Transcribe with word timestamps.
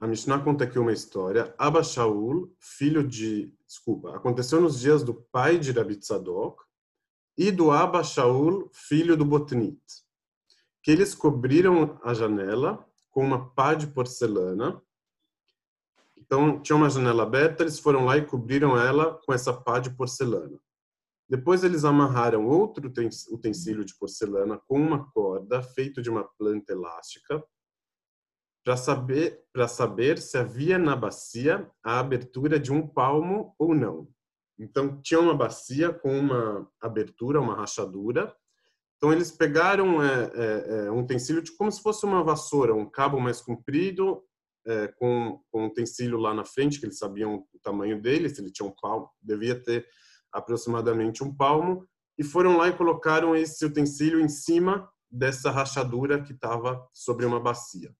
a 0.00 0.06
Mishnah 0.06 0.38
conta 0.42 0.64
aqui 0.64 0.78
uma 0.78 0.92
história. 0.92 1.54
Abba 1.58 1.82
Shaul, 1.82 2.54
filho 2.60 3.06
de... 3.06 3.52
Desculpa, 3.66 4.16
aconteceu 4.16 4.60
nos 4.60 4.78
dias 4.80 5.02
do 5.02 5.12
pai 5.12 5.58
de 5.58 5.72
Rabi 5.72 5.96
Tzadok 5.96 6.62
e 7.36 7.50
do 7.50 7.70
Abba 7.70 8.02
Shaul, 8.02 8.70
filho 8.72 9.16
do 9.16 9.24
Botnit, 9.24 9.80
que 10.82 10.90
eles 10.90 11.14
cobriram 11.14 12.00
a 12.02 12.14
janela 12.14 12.86
com 13.10 13.24
uma 13.24 13.50
pá 13.50 13.74
de 13.74 13.88
porcelana. 13.88 14.80
Então, 16.16 16.60
tinha 16.62 16.76
uma 16.76 16.88
janela 16.88 17.24
aberta, 17.24 17.62
eles 17.62 17.78
foram 17.78 18.04
lá 18.04 18.16
e 18.16 18.24
cobriram 18.24 18.78
ela 18.78 19.20
com 19.24 19.32
essa 19.32 19.52
pá 19.52 19.78
de 19.78 19.90
porcelana. 19.90 20.58
Depois 21.28 21.62
eles 21.62 21.84
amarraram 21.84 22.46
outro 22.46 22.90
utensílio 23.30 23.84
de 23.84 23.94
porcelana 23.98 24.58
com 24.66 24.80
uma 24.80 25.10
corda 25.10 25.60
feito 25.62 26.00
de 26.00 26.08
uma 26.08 26.24
planta 26.24 26.72
elástica 26.72 27.44
para 28.68 28.76
saber 28.76 29.42
para 29.50 29.66
saber 29.66 30.18
se 30.18 30.36
havia 30.36 30.78
na 30.78 30.94
bacia 30.94 31.66
a 31.82 31.98
abertura 31.98 32.60
de 32.60 32.70
um 32.70 32.86
palmo 32.86 33.54
ou 33.58 33.74
não. 33.74 34.06
Então 34.58 35.00
tinha 35.00 35.18
uma 35.18 35.34
bacia 35.34 35.90
com 35.90 36.18
uma 36.18 36.70
abertura, 36.78 37.40
uma 37.40 37.56
rachadura. 37.56 38.30
Então 38.94 39.10
eles 39.10 39.30
pegaram 39.30 40.02
é, 40.02 40.30
é, 40.34 40.84
é 40.84 40.90
um 40.90 41.00
utensílio 41.00 41.40
de 41.40 41.56
como 41.56 41.72
se 41.72 41.80
fosse 41.80 42.04
uma 42.04 42.22
vassoura, 42.22 42.74
um 42.74 42.84
cabo 42.84 43.18
mais 43.18 43.40
comprido 43.40 44.22
é, 44.66 44.88
com, 44.88 45.40
com 45.50 45.62
um 45.62 45.66
utensílio 45.68 46.18
lá 46.18 46.34
na 46.34 46.44
frente 46.44 46.78
que 46.78 46.84
eles 46.84 46.98
sabiam 46.98 47.46
o 47.50 47.58
tamanho 47.62 48.02
dele, 48.02 48.28
se 48.28 48.38
ele 48.38 48.52
tinha 48.52 48.68
um 48.68 48.74
palmo, 48.82 49.08
devia 49.22 49.58
ter 49.58 49.86
aproximadamente 50.30 51.24
um 51.24 51.34
palmo, 51.34 51.88
e 52.18 52.22
foram 52.22 52.58
lá 52.58 52.68
e 52.68 52.76
colocaram 52.76 53.34
esse 53.34 53.64
utensílio 53.64 54.20
em 54.20 54.28
cima 54.28 54.86
dessa 55.10 55.50
rachadura 55.50 56.22
que 56.22 56.34
estava 56.34 56.86
sobre 56.92 57.24
uma 57.24 57.40
bacia. 57.40 57.90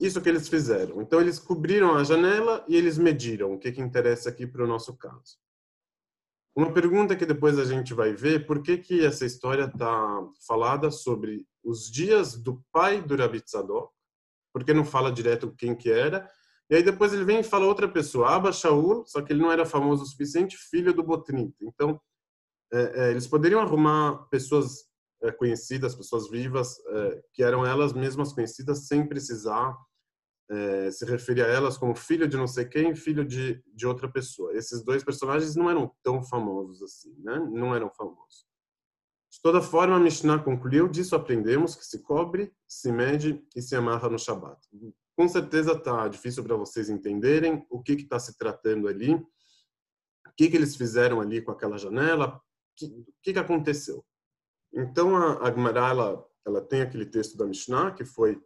Isso 0.00 0.20
que 0.22 0.28
eles 0.28 0.48
fizeram. 0.48 1.02
Então, 1.02 1.20
eles 1.20 1.38
cobriram 1.38 1.94
a 1.94 2.02
janela 2.02 2.64
e 2.66 2.74
eles 2.74 2.96
mediram 2.96 3.52
o 3.52 3.58
que, 3.58 3.70
que 3.70 3.82
interessa 3.82 4.30
aqui 4.30 4.46
para 4.46 4.64
o 4.64 4.66
nosso 4.66 4.96
caso. 4.96 5.38
Uma 6.56 6.72
pergunta 6.72 7.14
que 7.14 7.26
depois 7.26 7.58
a 7.58 7.64
gente 7.64 7.92
vai 7.92 8.12
ver, 8.12 8.46
por 8.46 8.62
que, 8.62 8.78
que 8.78 9.04
essa 9.04 9.26
história 9.26 9.64
está 9.64 10.26
falada 10.46 10.90
sobre 10.90 11.46
os 11.62 11.90
dias 11.90 12.34
do 12.34 12.64
pai 12.72 13.02
do 13.02 13.14
Rabi 13.14 13.40
Tzadok, 13.40 13.92
porque 14.52 14.74
não 14.74 14.84
fala 14.84 15.12
direto 15.12 15.54
quem 15.56 15.76
que 15.76 15.90
era, 15.90 16.28
e 16.68 16.76
aí 16.76 16.82
depois 16.82 17.12
ele 17.12 17.24
vem 17.24 17.40
e 17.40 17.44
fala 17.44 17.66
outra 17.66 17.88
pessoa, 17.88 18.30
Abba 18.30 18.52
Shaul, 18.52 19.04
só 19.06 19.20
que 19.20 19.32
ele 19.32 19.42
não 19.42 19.52
era 19.52 19.66
famoso 19.66 20.02
o 20.02 20.06
suficiente, 20.06 20.56
filho 20.56 20.94
do 20.94 21.02
Botnit. 21.02 21.54
Então, 21.60 22.00
é, 22.72 23.06
é, 23.06 23.10
eles 23.10 23.26
poderiam 23.26 23.60
arrumar 23.60 24.28
pessoas 24.28 24.84
é, 25.22 25.30
conhecidas, 25.30 25.94
pessoas 25.94 26.30
vivas, 26.30 26.78
é, 26.78 27.22
que 27.32 27.42
eram 27.42 27.66
elas 27.66 27.92
mesmas 27.92 28.32
conhecidas, 28.32 28.86
sem 28.86 29.06
precisar 29.06 29.76
é, 30.50 30.90
se 30.90 31.04
referir 31.04 31.42
a 31.42 31.46
elas 31.46 31.78
como 31.78 31.94
filho 31.94 32.28
de 32.28 32.36
não 32.36 32.46
sei 32.46 32.64
quem, 32.64 32.94
filho 32.94 33.24
de, 33.24 33.62
de 33.74 33.86
outra 33.86 34.10
pessoa. 34.10 34.52
Esses 34.54 34.82
dois 34.82 35.04
personagens 35.04 35.54
não 35.54 35.70
eram 35.70 35.94
tão 36.02 36.22
famosos 36.22 36.82
assim, 36.82 37.14
né? 37.18 37.38
Não 37.50 37.74
eram 37.74 37.90
famosos. 37.90 38.48
De 39.30 39.40
toda 39.40 39.62
forma, 39.62 39.96
a 39.96 40.00
Mishnah 40.00 40.42
concluiu, 40.42 40.88
disso 40.88 41.14
aprendemos 41.14 41.76
que 41.76 41.86
se 41.86 42.02
cobre, 42.02 42.52
se 42.66 42.90
mede 42.90 43.42
e 43.54 43.62
se 43.62 43.76
amarra 43.76 44.08
no 44.08 44.18
Shabat 44.18 44.58
com 45.20 45.28
certeza 45.28 45.78
tá 45.78 46.08
difícil 46.08 46.42
para 46.42 46.56
vocês 46.56 46.88
entenderem 46.88 47.66
o 47.68 47.82
que 47.82 47.92
está 47.92 48.18
se 48.18 48.38
tratando 48.38 48.88
ali, 48.88 49.12
o 49.12 49.26
que, 50.34 50.48
que 50.48 50.56
eles 50.56 50.74
fizeram 50.76 51.20
ali 51.20 51.42
com 51.42 51.50
aquela 51.50 51.76
janela, 51.76 52.36
o 52.36 52.40
que, 52.74 52.88
que, 53.22 53.32
que 53.34 53.38
aconteceu. 53.38 54.02
Então, 54.72 55.14
a, 55.14 55.46
a 55.46 55.50
Gemara, 55.52 55.90
ela, 55.90 56.26
ela 56.46 56.62
tem 56.62 56.80
aquele 56.80 57.04
texto 57.04 57.36
da 57.36 57.44
Mishnah, 57.44 57.92
que 57.92 58.02
foi 58.02 58.40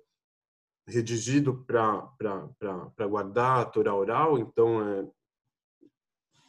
redigido 0.87 1.65
para 1.67 3.07
guardar 3.09 3.61
a 3.61 3.65
Torá 3.65 3.95
oral, 3.95 4.39
então 4.39 4.87
é, 4.87 5.09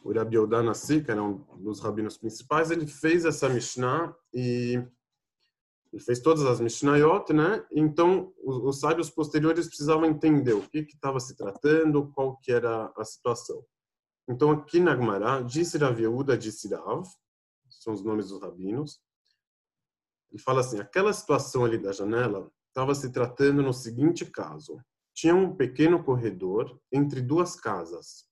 o 0.04 0.12
Rabi 0.12 0.38
Odan 0.38 0.62
Nassi, 0.62 1.02
que 1.02 1.10
era 1.10 1.22
um 1.22 1.38
dos 1.58 1.80
rabinos 1.80 2.16
principais, 2.16 2.70
ele 2.70 2.86
fez 2.86 3.24
essa 3.24 3.48
Mishnah 3.48 4.14
e 4.32 4.80
ele 5.92 6.02
fez 6.02 6.20
todas 6.20 6.44
as 6.44 6.60
Mishnayot, 6.60 7.32
né? 7.32 7.64
Então, 7.72 8.32
os, 8.42 8.56
os 8.56 8.80
sábios 8.80 9.08
posteriores 9.08 9.66
precisavam 9.66 10.04
entender 10.04 10.52
o 10.52 10.60
que 10.60 10.80
estava 10.80 11.18
se 11.18 11.34
tratando, 11.34 12.10
qual 12.12 12.36
que 12.36 12.52
era 12.52 12.92
a 12.96 13.04
situação. 13.04 13.64
Então, 14.28 14.50
aqui 14.50 14.78
na 14.78 14.94
Gemara, 14.94 15.40
disse 15.40 15.78
Rav 15.78 15.98
Yehuda, 15.98 16.36
disse 16.36 16.68
Rav, 16.74 17.04
são 17.70 17.94
os 17.94 18.02
nomes 18.02 18.28
dos 18.28 18.42
rabinos, 18.42 19.00
ele 20.30 20.42
fala 20.42 20.60
assim, 20.60 20.78
aquela 20.78 21.12
situação 21.12 21.64
ali 21.64 21.78
da 21.78 21.92
janela 21.92 22.50
estava 22.76 22.94
se 22.94 23.10
tratando 23.10 23.62
no 23.62 23.72
seguinte 23.72 24.26
caso. 24.26 24.78
Tinha 25.14 25.34
um 25.34 25.56
pequeno 25.56 26.04
corredor 26.04 26.78
entre 26.92 27.22
duas 27.22 27.56
casas. 27.56 28.26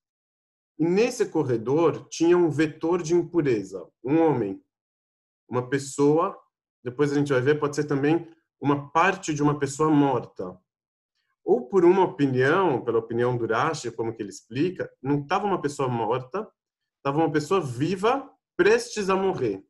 E 0.79 0.85
nesse 0.85 1.27
corredor 1.27 2.07
tinha 2.09 2.37
um 2.37 2.51
vetor 2.51 3.03
de 3.03 3.15
impureza, 3.15 3.89
um 4.05 4.21
homem, 4.21 4.63
uma 5.49 5.69
pessoa 5.69 6.39
depois 6.85 7.11
a 7.11 7.15
gente 7.15 7.33
vai 7.33 7.41
ver, 7.41 7.59
pode 7.59 7.75
ser 7.75 7.85
também 7.85 8.29
uma 8.61 8.91
parte 8.91 9.33
de 9.33 9.43
uma 9.43 9.59
pessoa 9.59 9.91
morta. 9.91 10.57
Ou 11.43 11.67
por 11.67 11.85
uma 11.85 12.05
opinião, 12.05 12.85
pela 12.85 12.99
opinião 12.99 13.37
do 13.37 13.47
Rashi, 13.47 13.91
como 13.91 14.15
que 14.15 14.23
ele 14.23 14.29
explica, 14.29 14.91
não 15.03 15.23
estava 15.23 15.47
uma 15.47 15.61
pessoa 15.61 15.89
morta, 15.89 16.47
estava 16.99 17.19
uma 17.19 17.33
pessoa 17.33 17.61
viva 17.61 18.31
prestes 18.55 19.09
a 19.09 19.17
morrer. 19.17 19.65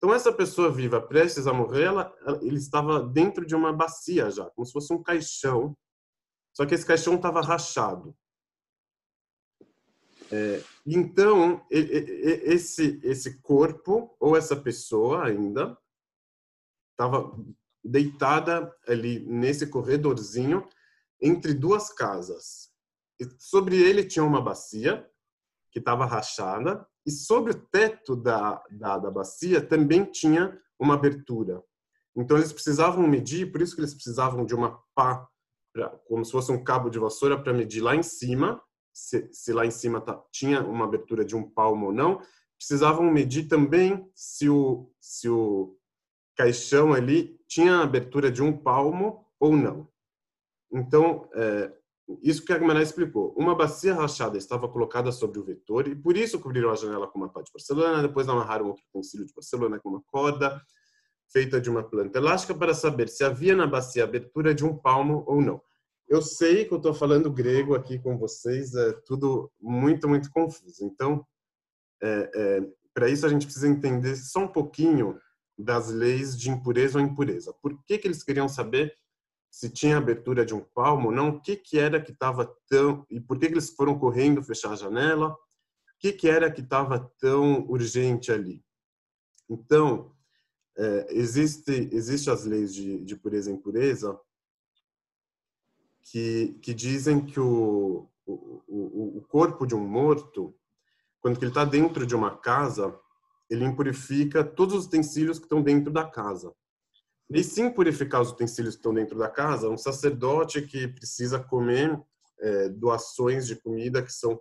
Então 0.00 0.14
essa 0.14 0.32
pessoa 0.32 0.72
viva 0.72 0.98
prestes 0.98 1.46
a 1.46 1.52
morrer, 1.52 1.84
ela, 1.84 2.16
ele 2.40 2.56
estava 2.56 3.02
dentro 3.02 3.44
de 3.44 3.54
uma 3.54 3.70
bacia 3.70 4.30
já, 4.30 4.48
como 4.50 4.64
se 4.64 4.72
fosse 4.72 4.90
um 4.94 5.02
caixão. 5.02 5.76
Só 6.56 6.64
que 6.64 6.74
esse 6.74 6.86
caixão 6.86 7.16
estava 7.16 7.42
rachado. 7.42 8.16
É, 10.32 10.62
então 10.86 11.66
esse 11.68 12.98
esse 13.02 13.42
corpo 13.42 14.16
ou 14.18 14.36
essa 14.36 14.56
pessoa 14.56 15.26
ainda 15.26 15.76
estava 16.92 17.36
deitada 17.84 18.74
ali 18.86 19.18
nesse 19.26 19.66
corredorzinho 19.66 20.66
entre 21.20 21.52
duas 21.52 21.92
casas. 21.92 22.72
E 23.20 23.28
sobre 23.38 23.76
ele 23.76 24.02
tinha 24.04 24.24
uma 24.24 24.40
bacia 24.40 25.06
que 25.70 25.78
estava 25.78 26.06
rachada 26.06 26.88
e 27.06 27.10
sobre 27.10 27.52
o 27.52 27.66
teto 27.72 28.14
da, 28.14 28.62
da, 28.70 28.98
da 28.98 29.10
bacia 29.10 29.60
também 29.60 30.04
tinha 30.04 30.58
uma 30.78 30.94
abertura. 30.94 31.62
Então 32.16 32.36
eles 32.36 32.52
precisavam 32.52 33.06
medir, 33.06 33.50
por 33.50 33.62
isso 33.62 33.74
que 33.74 33.80
eles 33.80 33.94
precisavam 33.94 34.44
de 34.44 34.54
uma 34.54 34.82
pá, 34.94 35.28
pra, 35.72 35.88
como 36.06 36.24
se 36.24 36.32
fosse 36.32 36.50
um 36.52 36.62
cabo 36.62 36.90
de 36.90 36.98
vassoura 36.98 37.40
para 37.40 37.52
medir 37.52 37.80
lá 37.80 37.94
em 37.94 38.02
cima, 38.02 38.60
se, 38.92 39.28
se 39.32 39.52
lá 39.52 39.64
em 39.64 39.70
cima 39.70 40.00
tá, 40.00 40.22
tinha 40.32 40.62
uma 40.62 40.84
abertura 40.84 41.24
de 41.24 41.36
um 41.36 41.48
palmo 41.48 41.86
ou 41.86 41.92
não. 41.92 42.20
Precisavam 42.58 43.10
medir 43.10 43.48
também 43.48 44.10
se 44.14 44.48
o, 44.48 44.92
se 45.00 45.28
o 45.28 45.78
caixão 46.36 46.92
ali 46.92 47.40
tinha 47.48 47.80
abertura 47.80 48.30
de 48.30 48.42
um 48.42 48.56
palmo 48.56 49.26
ou 49.38 49.56
não. 49.56 49.88
Então, 50.72 51.28
é, 51.34 51.72
isso 52.22 52.44
que 52.44 52.52
a 52.52 52.58
Gemara 52.58 52.82
explicou. 52.82 53.34
Uma 53.36 53.54
bacia 53.54 53.94
rachada 53.94 54.38
estava 54.38 54.68
colocada 54.68 55.12
sobre 55.12 55.38
o 55.38 55.44
vetor 55.44 55.86
e 55.88 55.94
por 55.94 56.16
isso 56.16 56.40
cobriram 56.40 56.70
a 56.70 56.74
janela 56.74 57.06
com 57.06 57.18
uma 57.18 57.28
pá 57.28 57.42
de 57.42 57.52
porcelana, 57.52 58.02
depois 58.02 58.28
amarraram 58.28 58.66
outro 58.66 58.82
utensílio 58.88 59.26
de 59.26 59.32
porcelana 59.32 59.78
com 59.78 59.90
uma 59.90 60.02
corda 60.06 60.60
feita 61.32 61.60
de 61.60 61.70
uma 61.70 61.82
planta 61.82 62.18
elástica 62.18 62.54
para 62.54 62.74
saber 62.74 63.08
se 63.08 63.22
havia 63.22 63.54
na 63.54 63.66
bacia 63.66 64.04
abertura 64.04 64.54
de 64.54 64.64
um 64.64 64.76
palmo 64.76 65.24
ou 65.26 65.40
não. 65.40 65.60
Eu 66.08 66.20
sei 66.20 66.64
que 66.64 66.74
eu 66.74 66.78
estou 66.78 66.92
falando 66.92 67.32
grego 67.32 67.74
aqui 67.74 67.98
com 67.98 68.18
vocês, 68.18 68.74
é 68.74 68.92
tudo 69.06 69.50
muito, 69.60 70.08
muito 70.08 70.28
confuso. 70.30 70.84
Então, 70.84 71.24
é, 72.02 72.30
é, 72.34 72.60
para 72.92 73.08
isso 73.08 73.24
a 73.24 73.28
gente 73.28 73.46
precisa 73.46 73.68
entender 73.68 74.16
só 74.16 74.40
um 74.40 74.48
pouquinho 74.48 75.20
das 75.56 75.88
leis 75.88 76.36
de 76.36 76.50
impureza 76.50 76.98
ou 76.98 77.04
impureza. 77.04 77.54
Por 77.62 77.78
que, 77.84 77.98
que 77.98 78.08
eles 78.08 78.24
queriam 78.24 78.48
saber 78.48 78.92
se 79.50 79.68
tinha 79.68 79.96
abertura 79.96 80.46
de 80.46 80.54
um 80.54 80.60
palmo, 80.60 81.10
não 81.10 81.30
o 81.30 81.40
que, 81.40 81.56
que 81.56 81.78
era 81.78 82.00
que 82.00 82.12
estava 82.12 82.46
tão... 82.68 83.04
E 83.10 83.20
por 83.20 83.38
que, 83.38 83.48
que 83.48 83.54
eles 83.54 83.70
foram 83.70 83.98
correndo 83.98 84.42
fechar 84.42 84.72
a 84.72 84.76
janela? 84.76 85.32
O 85.32 85.36
que, 85.98 86.12
que 86.12 86.28
era 86.28 86.50
que 86.50 86.60
estava 86.60 87.00
tão 87.18 87.66
urgente 87.68 88.30
ali? 88.30 88.62
Então, 89.48 90.14
é, 90.78 91.08
existe, 91.10 91.88
existe 91.92 92.30
as 92.30 92.44
leis 92.44 92.72
de, 92.72 93.04
de 93.04 93.16
pureza 93.16 93.50
e 93.50 93.54
impureza 93.54 94.18
que, 96.02 96.58
que 96.62 96.72
dizem 96.72 97.24
que 97.24 97.38
o, 97.38 98.08
o, 98.26 99.18
o 99.18 99.22
corpo 99.28 99.66
de 99.66 99.74
um 99.74 99.86
morto, 99.86 100.54
quando 101.20 101.38
ele 101.38 101.50
está 101.50 101.64
dentro 101.64 102.06
de 102.06 102.14
uma 102.14 102.36
casa, 102.36 102.98
ele 103.48 103.64
impurifica 103.64 104.44
todos 104.44 104.74
os 104.74 104.86
utensílios 104.86 105.38
que 105.38 105.44
estão 105.44 105.60
dentro 105.60 105.92
da 105.92 106.08
casa. 106.08 106.54
E 107.32 107.44
sim 107.44 107.70
purificar 107.70 108.20
os 108.20 108.30
utensílios 108.30 108.74
que 108.74 108.80
estão 108.80 108.92
dentro 108.92 109.16
da 109.16 109.28
casa, 109.28 109.68
um 109.68 109.78
sacerdote 109.78 110.62
que 110.62 110.88
precisa 110.88 111.38
comer 111.38 112.00
é, 112.40 112.68
doações 112.68 113.46
de 113.46 113.54
comida 113.54 114.02
que 114.02 114.12
são 114.12 114.40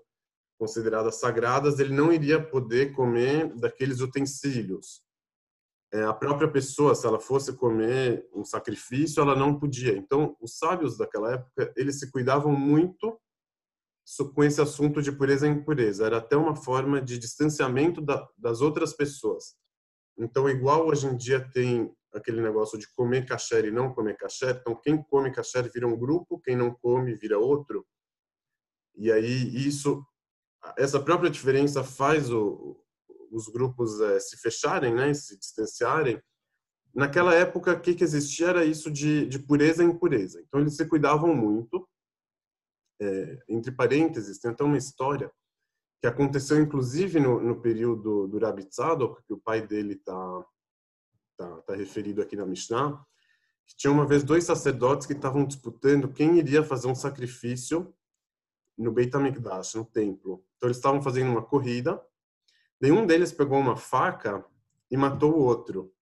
consideradas 0.58 1.20
sagradas, 1.20 1.80
ele 1.80 1.94
não 1.94 2.12
iria 2.12 2.44
poder 2.44 2.94
comer 2.94 3.54
daqueles 3.56 4.02
utensílios. 4.02 5.02
é, 5.92 6.04
a 6.04 6.14
própria 6.14 6.48
pessoa, 6.50 6.94
se 6.94 7.08
ela 7.08 7.20
fosse 7.20 7.54
comer 7.54 8.28
um 8.34 8.44
sacrifício, 8.44 9.22
ela 9.22 9.36
não 9.36 9.58
podia. 9.60 9.96
Então, 9.96 10.36
os 10.40 10.58
sábios 10.58 10.98
daquela 10.98 11.34
época, 11.34 11.74
eles 11.76 12.00
se 12.00 12.12
cuidavam 12.12 12.52
muito 12.52 13.20
com 14.34 14.44
esse 14.44 14.60
assunto 14.62 15.02
de 15.02 15.12
pureza 15.12 15.48
e 15.48 15.52
impureza. 15.52 16.06
Era 16.06 16.18
até 16.18 16.36
uma 16.36 16.56
forma 16.56 17.02
de 17.02 17.18
distanciamento 17.18 18.02
da, 18.02 18.28
das 18.38 18.62
outras 18.62 18.94
pessoas. 18.94 19.56
Então, 20.18 20.50
igual 20.50 20.88
hoje 20.88 21.08
em 21.08 21.16
dia 21.16 21.40
tem 21.52 21.92
aquele 22.14 22.42
negócio 22.42 22.78
de 22.78 22.92
comer 22.94 23.26
kasher 23.26 23.66
e 23.66 23.72
não 23.72 23.94
comer 23.94 24.18
kasher, 24.18 24.58
então 24.60 24.76
quem 24.76 25.02
come 25.02 25.32
kasher 25.32 25.72
vira 25.72 25.88
um 25.88 25.98
grupo, 25.98 26.40
quem 26.40 26.56
não 26.56 26.74
come 26.74 27.16
vira 27.16 27.38
outro. 27.38 27.86
E 28.96 29.12
aí 29.12 29.56
isso, 29.56 30.04
essa 30.78 31.00
própria 31.00 31.30
diferença 31.30 31.84
faz 31.84 32.32
o, 32.32 32.84
os 33.32 33.48
grupos 33.48 34.00
é, 34.02 34.20
se 34.20 34.38
fecharem, 34.38 34.94
né, 34.94 35.14
se 35.14 35.38
distanciarem. 35.38 36.22
Naquela 36.94 37.36
época, 37.36 37.74
o 37.74 37.80
que, 37.80 37.94
que 37.94 38.04
existia 38.04 38.48
era 38.48 38.66
isso 38.66 38.90
de, 38.92 39.28
de 39.28 39.40
pureza 39.40 39.84
e 39.84 39.88
impureza. 39.88 40.42
Então 40.42 40.60
eles 40.60 40.76
se 40.76 40.86
cuidavam 40.88 41.36
muito 41.36 41.88
é, 43.00 43.40
entre 43.48 43.72
parênteses, 43.72 44.40
tem 44.40 44.52
até 44.52 44.64
uma 44.64 44.78
história 44.78 45.32
que 46.02 46.08
aconteceu 46.08 46.60
inclusive 46.60 47.20
no, 47.20 47.40
no 47.42 47.62
período 47.62 48.28
do 48.28 48.40
Rabi 48.40 48.66
Tzadok, 48.66 49.22
que 49.26 49.34
o 49.34 49.40
pai 49.40 49.66
dele 49.66 49.94
está 49.94 50.46
tá, 51.40 51.62
tá 51.62 51.74
referido 51.74 52.22
aqui 52.22 52.36
na 52.36 52.46
Mishnah, 52.46 53.02
que 53.66 53.76
tinha 53.78 53.92
uma 53.92 54.06
vez 54.06 54.24
dois 54.24 54.44
sacerdotes 54.44 55.08
que 55.08 55.14
estavam 55.14 55.46
disputando 55.46 56.12
quem 56.12 56.38
iria 56.38 56.62
fazer 56.62 56.88
um 56.88 56.96
sacrifício 56.96 57.94
no 58.78 58.92
Beit 58.92 59.16
HaMikdash, 59.16 59.76
no 59.76 59.86
templo. 59.86 60.44
Então 60.58 60.68
eles 60.68 60.78
estavam 60.78 61.02
fazendo 61.02 61.32
uma 61.32 61.42
corrida, 61.42 62.02
nenhum 62.82 63.06
deles 63.06 63.32
pegou 63.32 63.58
uma 63.58 63.78
faca 63.78 64.46
e 64.92 64.98
matou 64.98 65.34
o 65.34 65.40
outro. 65.40 65.94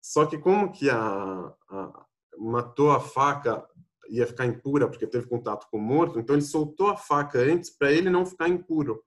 Só 0.00 0.24
que 0.24 0.38
como 0.38 0.70
que 0.70 0.88
a, 0.88 1.52
a 1.68 2.06
matou 2.38 2.90
a 2.92 3.00
faca 3.00 3.68
ia 4.08 4.26
ficar 4.26 4.46
impura 4.46 4.88
porque 4.88 5.06
teve 5.06 5.26
contato 5.28 5.68
com 5.70 5.78
o 5.78 5.82
morto, 5.82 6.18
então 6.18 6.34
ele 6.34 6.42
soltou 6.42 6.88
a 6.88 6.96
faca 6.96 7.38
antes 7.38 7.70
para 7.70 7.92
ele 7.92 8.08
não 8.08 8.24
ficar 8.24 8.48
impuro. 8.48 9.02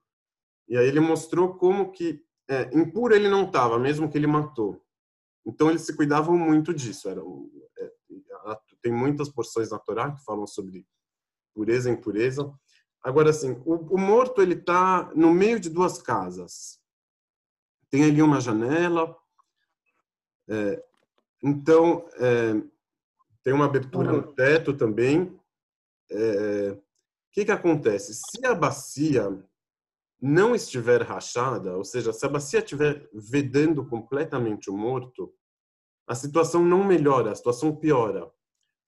E 0.68 0.76
aí 0.76 0.86
ele 0.86 1.00
mostrou 1.00 1.54
como 1.54 1.90
que 1.90 2.22
é, 2.48 2.70
impuro 2.76 3.14
ele 3.14 3.28
não 3.28 3.44
estava, 3.44 3.78
mesmo 3.78 4.10
que 4.10 4.16
ele 4.16 4.26
matou. 4.26 4.83
Então 5.46 5.70
eles 5.70 5.82
se 5.82 5.94
cuidavam 5.94 6.36
muito 6.36 6.72
disso. 6.72 7.08
Era, 7.08 7.20
é, 7.78 7.92
tem 8.82 8.92
muitas 8.92 9.28
porções 9.28 9.70
na 9.70 9.78
Torá 9.78 10.12
que 10.12 10.24
falam 10.24 10.46
sobre 10.46 10.86
pureza 11.54 11.90
e 11.90 11.92
impureza. 11.92 12.52
Agora, 13.02 13.30
assim, 13.30 13.52
o, 13.64 13.94
o 13.94 13.98
morto 13.98 14.40
ele 14.40 14.54
está 14.54 15.12
no 15.14 15.32
meio 15.32 15.60
de 15.60 15.68
duas 15.68 16.00
casas. 16.00 16.80
Tem 17.90 18.04
ali 18.04 18.22
uma 18.22 18.40
janela. 18.40 19.14
É, 20.48 20.82
então, 21.42 22.08
é, 22.14 22.54
tem 23.42 23.52
uma 23.52 23.66
abertura 23.66 24.10
no 24.10 24.22
teto 24.32 24.72
também. 24.74 25.38
É, 26.10 26.70
o 26.72 26.82
que, 27.30 27.44
que 27.44 27.52
acontece? 27.52 28.14
Se 28.14 28.44
a 28.46 28.54
bacia 28.54 29.30
não 30.20 30.54
estiver 30.54 31.02
rachada, 31.02 31.76
ou 31.76 31.84
seja, 31.84 32.12
se 32.12 32.24
a 32.24 32.28
bacia 32.28 32.60
estiver 32.60 33.08
vedando 33.12 33.86
completamente 33.86 34.70
o 34.70 34.76
morto, 34.76 35.32
a 36.06 36.14
situação 36.14 36.64
não 36.64 36.84
melhora, 36.84 37.32
a 37.32 37.34
situação 37.34 37.74
piora. 37.74 38.30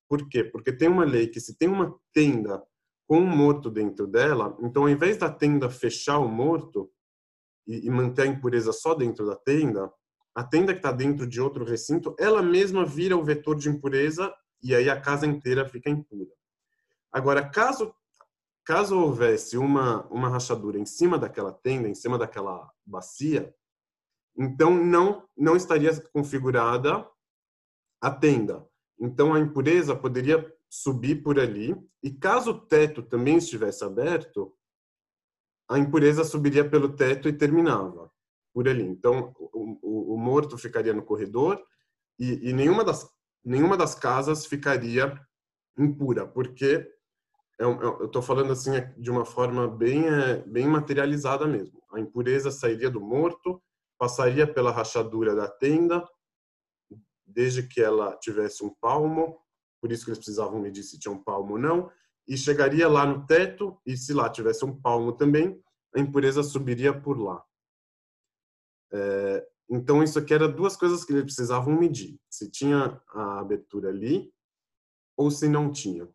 Por 0.09 0.29
quê? 0.29 0.45
Porque 0.45 0.73
tem 0.73 0.89
uma 0.89 1.05
lei 1.05 1.27
que 1.27 1.41
se 1.41 1.57
tem 1.57 1.69
uma 1.69 1.95
tenda 2.13 2.63
com 3.07 3.19
um 3.19 3.27
morto 3.27 3.71
dentro 3.71 4.07
dela, 4.07 4.57
então 4.61 4.83
ao 4.83 4.89
invés 4.89 5.17
da 5.17 5.31
tenda 5.31 5.71
fechar 5.71 6.19
o 6.19 6.29
morto 6.29 6.91
e, 7.67 7.87
e 7.87 7.91
manter 7.91 8.23
a 8.23 8.27
impureza 8.27 8.73
só 8.73 8.95
dentro 8.95 9.27
da 9.27 9.37
tenda, 9.37 9.93
a 10.35 10.45
tenda 10.45 10.73
que 10.73 10.81
está 10.81 10.93
dentro 10.93 11.27
de 11.27 11.41
outro 11.41 11.65
recinto, 11.65 12.15
ela 12.19 12.43
mesma 12.43 12.85
vira 12.85 13.17
o 13.17 13.25
vetor 13.25 13.57
de 13.57 13.69
impureza 13.69 14.35
e 14.63 14.75
aí 14.75 14.91
a 14.91 15.01
casa 15.01 15.27
inteira 15.27 15.67
fica 15.67 15.89
impura. 15.89 16.31
Agora, 17.13 17.49
caso 17.49 17.95
caso 18.67 18.99
houvesse 18.99 19.57
uma 19.57 20.07
uma 20.09 20.29
rachadura 20.29 20.79
em 20.79 20.85
cima 20.85 21.19
daquela 21.19 21.53
tenda, 21.53 21.89
em 21.89 21.95
cima 21.95 22.19
daquela 22.19 22.69
bacia, 22.85 23.55
então 24.37 24.75
não 24.75 25.27
não 25.37 25.57
estaria 25.57 25.99
configurada 26.11 27.09
a 28.03 28.11
tenda. 28.11 28.69
Então 28.99 29.33
a 29.33 29.39
impureza 29.39 29.95
poderia 29.95 30.53
subir 30.69 31.23
por 31.23 31.39
ali 31.39 31.77
e 32.03 32.11
caso 32.11 32.51
o 32.51 32.61
teto 32.61 33.03
também 33.03 33.37
estivesse 33.37 33.85
aberto, 33.85 34.53
a 35.71 35.79
impureza 35.79 36.25
subiria 36.25 36.69
pelo 36.69 36.95
teto 36.95 37.29
e 37.29 37.33
terminava 37.33 38.11
por 38.53 38.69
ali. 38.69 38.83
Então 38.83 39.33
o, 39.39 39.79
o, 39.81 40.15
o 40.15 40.19
morto 40.19 40.59
ficaria 40.59 40.93
no 40.93 41.05
corredor 41.05 41.65
e, 42.19 42.51
e 42.51 42.53
nenhuma 42.53 42.85
das 42.85 43.09
nenhuma 43.45 43.77
das 43.77 43.95
casas 43.95 44.45
ficaria 44.45 45.15
impura, 45.79 46.27
porque 46.27 46.96
eu 47.59 48.07
estou 48.07 48.21
falando 48.21 48.53
assim 48.53 48.71
de 48.99 49.11
uma 49.11 49.25
forma 49.25 49.67
bem 49.67 50.07
é, 50.07 50.43
bem 50.47 50.67
materializada 50.67 51.47
mesmo. 51.47 51.83
A 51.93 51.99
impureza 51.99 52.51
sairia 52.51 52.91
do 52.91 53.01
morto, 53.01 53.63
passaria 53.99 54.47
pela 54.47 54.71
rachadura 54.71 55.35
da 55.35 55.49
tenda, 55.49 56.07
desde 57.27 57.67
que 57.67 57.81
ela 57.81 58.17
tivesse 58.19 58.65
um 58.65 58.75
palmo, 58.81 59.39
por 59.81 59.91
isso 59.91 60.05
que 60.05 60.11
eles 60.11 60.19
precisavam 60.19 60.61
medir 60.61 60.83
se 60.83 60.99
tinha 60.99 61.13
um 61.13 61.23
palmo 61.23 61.53
ou 61.53 61.59
não, 61.59 61.91
e 62.29 62.37
chegaria 62.37 62.89
lá 62.89 63.07
no 63.07 63.27
teto, 63.27 63.81
e 63.87 63.97
se 63.97 64.13
lá 64.13 64.29
tivesse 64.29 64.65
um 64.65 64.79
palmo 64.81 65.13
também, 65.13 65.61
a 65.95 66.01
impureza 66.01 66.43
subiria 66.43 66.99
por 66.99 67.19
lá. 67.19 67.43
É, 68.93 69.47
então, 69.69 70.03
isso 70.03 70.19
aqui 70.19 70.33
era 70.33 70.49
duas 70.49 70.77
coisas 70.77 71.05
que 71.05 71.13
eles 71.13 71.25
precisavam 71.25 71.77
medir: 71.77 72.19
se 72.31 72.51
tinha 72.51 73.01
a 73.09 73.41
abertura 73.41 73.89
ali 73.89 74.33
ou 75.17 75.31
se 75.31 75.49
não 75.49 75.73
tinha. 75.73 76.09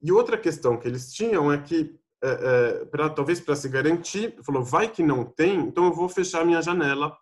E 0.00 0.12
outra 0.12 0.38
questão 0.38 0.76
que 0.76 0.86
eles 0.86 1.12
tinham 1.12 1.52
é 1.52 1.60
que, 1.60 1.98
é, 2.22 2.28
é, 2.30 2.84
pra, 2.86 3.10
talvez 3.10 3.40
para 3.40 3.56
se 3.56 3.68
garantir, 3.68 4.36
falou: 4.44 4.62
vai 4.62 4.88
que 4.88 5.02
não 5.02 5.24
tem, 5.24 5.60
então 5.60 5.86
eu 5.86 5.92
vou 5.92 6.08
fechar 6.08 6.44
minha 6.44 6.62
janela 6.62 7.16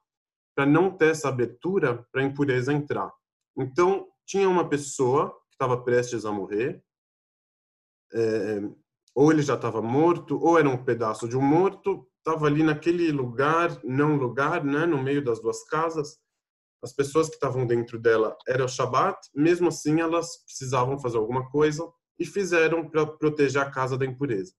para 0.54 0.66
não 0.66 0.90
ter 0.90 1.10
essa 1.10 1.28
abertura 1.28 2.06
para 2.10 2.22
a 2.22 2.24
impureza 2.24 2.72
entrar. 2.72 3.12
Então, 3.56 4.08
tinha 4.26 4.48
uma 4.48 4.68
pessoa 4.68 5.30
que 5.48 5.54
estava 5.54 5.82
prestes 5.82 6.24
a 6.24 6.32
morrer, 6.32 6.82
é, 8.12 8.60
ou 9.14 9.32
ele 9.32 9.42
já 9.42 9.54
estava 9.54 9.80
morto, 9.80 10.38
ou 10.42 10.58
era 10.58 10.68
um 10.68 10.82
pedaço 10.82 11.28
de 11.28 11.36
um 11.36 11.42
morto, 11.42 12.06
estava 12.18 12.46
ali 12.46 12.62
naquele 12.62 13.10
lugar, 13.12 13.78
não 13.84 14.16
lugar, 14.16 14.64
né, 14.64 14.84
no 14.84 15.02
meio 15.02 15.24
das 15.24 15.40
duas 15.40 15.64
casas. 15.64 16.18
As 16.82 16.92
pessoas 16.92 17.28
que 17.28 17.34
estavam 17.34 17.66
dentro 17.66 17.98
dela 17.98 18.36
era 18.46 18.64
o 18.64 18.68
Shabat, 18.68 19.16
mesmo 19.34 19.68
assim 19.68 20.00
elas 20.00 20.44
precisavam 20.44 20.98
fazer 20.98 21.16
alguma 21.16 21.48
coisa 21.50 21.82
e 22.18 22.24
fizeram 22.24 22.88
para 22.88 23.06
proteger 23.06 23.60
a 23.60 23.70
casa 23.70 23.96
da 23.96 24.06
impureza. 24.06 24.52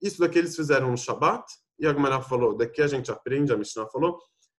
Isso 0.00 0.20
daqui 0.20 0.38
eles 0.38 0.54
fizeram 0.54 0.90
no 0.90 0.96
Shabat, 0.96 1.44
e 1.78 1.86
a 1.86 1.92
Gemara 1.92 2.20
falou, 2.20 2.56
daqui 2.56 2.82
a 2.82 2.86
gente 2.86 3.10
aprende, 3.10 3.52
a 3.52 3.56
Mishnah 3.56 3.86
falou, 3.88 4.18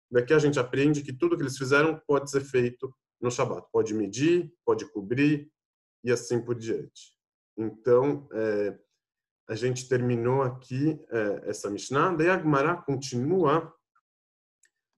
daqui 0.09 0.33
a 0.33 0.39
gente 0.39 0.57
aprende 0.57 1.03
que 1.03 1.13
tudo 1.13 1.35
que 1.35 1.43
eles 1.43 1.57
fizeram 1.57 1.99
pode 2.07 2.31
ser 2.31 2.41
feito 2.41 2.93
no 3.21 3.29
Shabat. 3.29 3.67
Pode 3.71 3.93
medir, 3.93 4.51
pode 4.65 4.85
cobrir 4.91 5.51
e 6.03 6.11
assim 6.11 6.41
por 6.41 6.55
diante. 6.55 7.13
Então, 7.57 8.27
é, 8.31 8.79
a 9.49 9.55
gente 9.55 9.89
terminou 9.89 10.41
aqui 10.41 10.97
é, 11.09 11.49
essa 11.49 11.69
Mishnah. 11.69 12.15
Daí 12.15 12.29
a 12.29 12.37
Gemara 12.37 12.77
continua, 12.77 13.73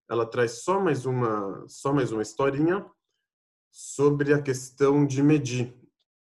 ela 0.10 0.26
traz 0.26 0.64
só 0.64 0.80
mais 0.80 1.06
uma, 1.06 1.66
só 1.68 1.92
mais 1.92 2.12
uma 2.12 2.22
historinha 2.22 2.86
sobre 3.72 4.34
a 4.34 4.42
questão 4.42 5.06
de 5.08 5.24
medir, 5.24 5.74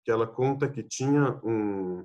que 0.09 0.11
ela 0.11 0.25
conta 0.25 0.67
que 0.67 0.81
tinha 0.81 1.39
um 1.43 2.03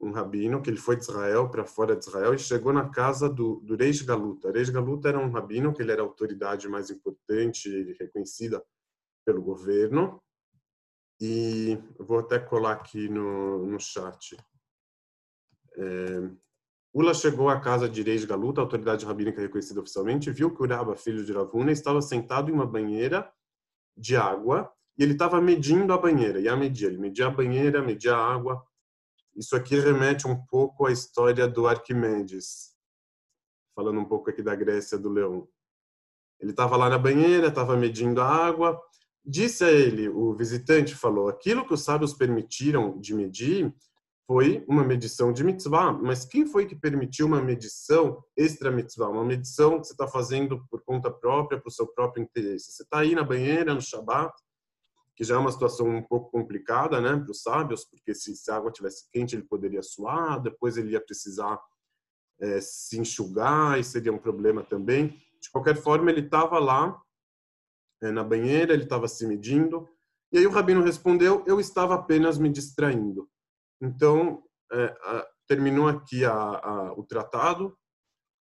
um 0.00 0.12
rabino 0.12 0.62
que 0.62 0.70
ele 0.70 0.78
foi 0.78 0.96
de 0.96 1.02
Israel 1.02 1.50
para 1.50 1.66
fora 1.66 1.96
de 1.96 2.06
Israel 2.06 2.32
e 2.32 2.38
chegou 2.38 2.72
na 2.72 2.88
casa 2.88 3.28
do, 3.28 3.56
do 3.56 3.76
Reish 3.76 4.02
Galuta. 4.02 4.50
Reish 4.50 4.70
Galuta 4.70 5.08
era 5.08 5.18
um 5.18 5.30
rabino 5.30 5.74
que 5.74 5.82
ele 5.82 5.90
era 5.92 6.00
a 6.00 6.04
autoridade 6.04 6.68
mais 6.68 6.88
importante 6.88 7.68
e 7.68 7.92
reconhecida 7.94 8.64
pelo 9.26 9.42
governo. 9.42 10.22
E 11.20 11.76
vou 11.98 12.20
até 12.20 12.38
colar 12.38 12.74
aqui 12.74 13.08
no, 13.08 13.66
no 13.66 13.78
chat. 13.78 14.38
É, 15.76 16.30
Ula 16.94 17.12
chegou 17.12 17.50
à 17.50 17.60
casa 17.60 17.88
de 17.88 18.00
Reis 18.00 18.24
Galuta, 18.24 18.60
autoridade 18.60 19.04
rabínica 19.04 19.42
reconhecida 19.42 19.80
oficialmente, 19.80 20.30
viu 20.30 20.54
que 20.54 20.62
Uraba, 20.62 20.96
filho 20.96 21.24
de 21.24 21.32
Ravuna, 21.32 21.72
estava 21.72 22.00
sentado 22.00 22.48
em 22.48 22.54
uma 22.54 22.64
banheira 22.66 23.30
de 23.96 24.16
água 24.16 24.72
e 25.00 25.02
ele 25.02 25.12
estava 25.14 25.40
medindo 25.40 25.94
a 25.94 25.98
banheira. 25.98 26.38
E 26.38 26.46
a 26.46 26.54
medir, 26.54 26.88
ele 26.88 26.98
media 26.98 27.28
a 27.28 27.30
banheira, 27.30 27.82
media 27.82 28.14
a 28.14 28.34
água. 28.34 28.62
Isso 29.34 29.56
aqui 29.56 29.80
remete 29.80 30.28
um 30.28 30.36
pouco 30.44 30.84
à 30.84 30.92
história 30.92 31.48
do 31.48 31.66
Arquimedes, 31.66 32.74
falando 33.74 33.98
um 33.98 34.04
pouco 34.04 34.28
aqui 34.28 34.42
da 34.42 34.54
Grécia 34.54 34.98
do 34.98 35.08
Leão. 35.08 35.48
Ele 36.38 36.50
estava 36.50 36.76
lá 36.76 36.90
na 36.90 36.98
banheira, 36.98 37.46
estava 37.46 37.78
medindo 37.78 38.20
a 38.20 38.26
água. 38.26 38.78
Disse 39.24 39.64
a 39.64 39.70
ele, 39.72 40.06
o 40.10 40.34
visitante 40.34 40.94
falou: 40.94 41.30
aquilo 41.30 41.66
que 41.66 41.72
os 41.72 41.82
sábios 41.82 42.12
permitiram 42.12 43.00
de 43.00 43.14
medir 43.14 43.74
foi 44.26 44.62
uma 44.68 44.84
medição 44.84 45.32
de 45.32 45.42
mitzvah, 45.42 45.92
mas 45.94 46.26
quem 46.26 46.46
foi 46.46 46.66
que 46.66 46.76
permitiu 46.76 47.26
uma 47.26 47.40
medição 47.40 48.22
extra 48.36 48.70
mitzvah? 48.70 49.08
Uma 49.08 49.24
medição 49.24 49.80
que 49.80 49.86
você 49.86 49.94
está 49.94 50.06
fazendo 50.06 50.62
por 50.68 50.82
conta 50.82 51.10
própria, 51.10 51.58
para 51.58 51.68
o 51.68 51.72
seu 51.72 51.86
próprio 51.86 52.22
interesse. 52.22 52.70
Você 52.70 52.82
está 52.82 52.98
aí 52.98 53.14
na 53.14 53.24
banheira, 53.24 53.74
no 53.74 53.80
Shabat, 53.80 54.32
que 55.20 55.24
já 55.24 55.34
é 55.34 55.38
uma 55.38 55.52
situação 55.52 55.86
um 55.86 56.00
pouco 56.00 56.30
complicada 56.30 56.98
né, 56.98 57.14
para 57.14 57.30
os 57.30 57.42
sábios, 57.42 57.84
porque 57.84 58.14
se, 58.14 58.34
se 58.34 58.50
a 58.50 58.56
água 58.56 58.72
tivesse 58.72 59.06
quente 59.10 59.36
ele 59.36 59.42
poderia 59.42 59.82
suar, 59.82 60.40
depois 60.40 60.78
ele 60.78 60.92
ia 60.92 61.00
precisar 61.00 61.60
é, 62.40 62.58
se 62.62 62.98
enxugar 62.98 63.78
e 63.78 63.84
seria 63.84 64.14
um 64.14 64.18
problema 64.18 64.64
também. 64.64 65.08
De 65.38 65.50
qualquer 65.50 65.76
forma, 65.76 66.10
ele 66.10 66.22
estava 66.22 66.58
lá 66.58 66.98
é, 68.02 68.10
na 68.10 68.24
banheira, 68.24 68.72
ele 68.72 68.84
estava 68.84 69.06
se 69.06 69.26
medindo, 69.26 69.86
e 70.32 70.38
aí 70.38 70.46
o 70.46 70.50
rabino 70.50 70.82
respondeu: 70.82 71.44
Eu 71.46 71.60
estava 71.60 71.96
apenas 71.96 72.38
me 72.38 72.48
distraindo. 72.48 73.28
Então, 73.78 74.42
é, 74.72 74.84
a, 75.02 75.26
terminou 75.46 75.86
aqui 75.86 76.24
a, 76.24 76.32
a, 76.32 76.92
o 76.94 77.04
tratado. 77.04 77.76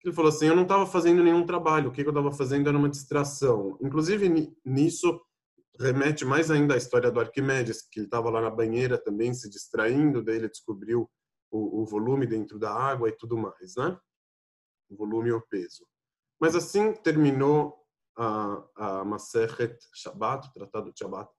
Ele 0.03 0.13
falou 0.13 0.27
assim: 0.27 0.47
Eu 0.47 0.57
não 0.57 0.63
estava 0.63 0.85
fazendo 0.85 1.23
nenhum 1.23 1.45
trabalho, 1.45 1.87
o 1.87 1.93
que 1.93 2.01
eu 2.01 2.09
estava 2.09 2.33
fazendo 2.33 2.67
era 2.67 2.77
uma 2.77 2.89
distração. 2.89 3.77
Inclusive, 3.81 4.53
nisso 4.65 5.21
remete 5.79 6.25
mais 6.25 6.49
ainda 6.49 6.73
à 6.73 6.77
história 6.77 7.11
do 7.11 7.19
Arquimedes, 7.19 7.81
que 7.81 7.99
ele 7.99 8.07
estava 8.07 8.29
lá 8.29 8.41
na 8.41 8.49
banheira 8.49 8.97
também 8.97 9.33
se 9.33 9.49
distraindo, 9.49 10.23
daí 10.23 10.37
ele 10.37 10.49
descobriu 10.49 11.09
o, 11.51 11.81
o, 11.81 11.85
volume 11.85 12.25
dentro 12.25 12.59
da 12.59 12.73
água 12.73 13.09
e 13.09 13.11
tudo 13.11 13.37
mais, 13.37 13.75
né? 13.77 13.97
O 14.89 14.95
volume 14.95 15.29
e 15.29 15.33
o 15.33 15.41
peso. 15.41 15.87
Mas 16.39 16.55
assim 16.55 16.93
terminou 16.93 17.77
a, 18.17 18.63
a 18.75 19.05
Maseret 19.05 19.77
Shabbat, 19.93 20.47
o 20.49 20.53
Tratado 20.53 20.91
de 20.91 20.99
Shabbat, 20.99 21.29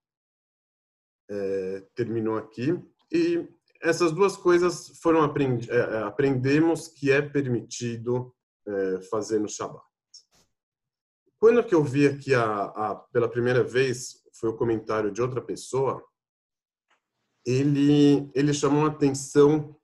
é, 1.31 1.87
terminou 1.95 2.37
aqui. 2.37 2.79
E 3.13 3.49
essas 3.83 4.13
duas 4.13 4.37
coisas 4.37 4.99
foram 5.01 5.23
aprendi 5.23 5.71
é, 5.71 5.77
é, 5.77 6.03
aprendemos 6.03 6.89
que 6.89 7.11
é 7.11 7.21
permitido 7.21 8.35
é, 8.67 9.01
fazer 9.03 9.39
no 9.39 9.49
Shabbat. 9.49 9.85
Quando 11.39 11.65
que 11.65 11.75
eu 11.75 11.85
vi 11.85 12.07
aqui 12.07 12.35
a, 12.35 12.65
a, 12.65 12.95
pela 13.13 13.29
primeira 13.29 13.63
vez 13.63 14.23
foi 14.39 14.51
o 14.51 14.57
comentário 14.57 15.11
de 15.11 15.21
outra 15.23 15.41
pessoa, 15.41 16.05
ele 17.45 18.31
ele 18.35 18.53
chamou 18.53 18.87
atenção 18.87 19.79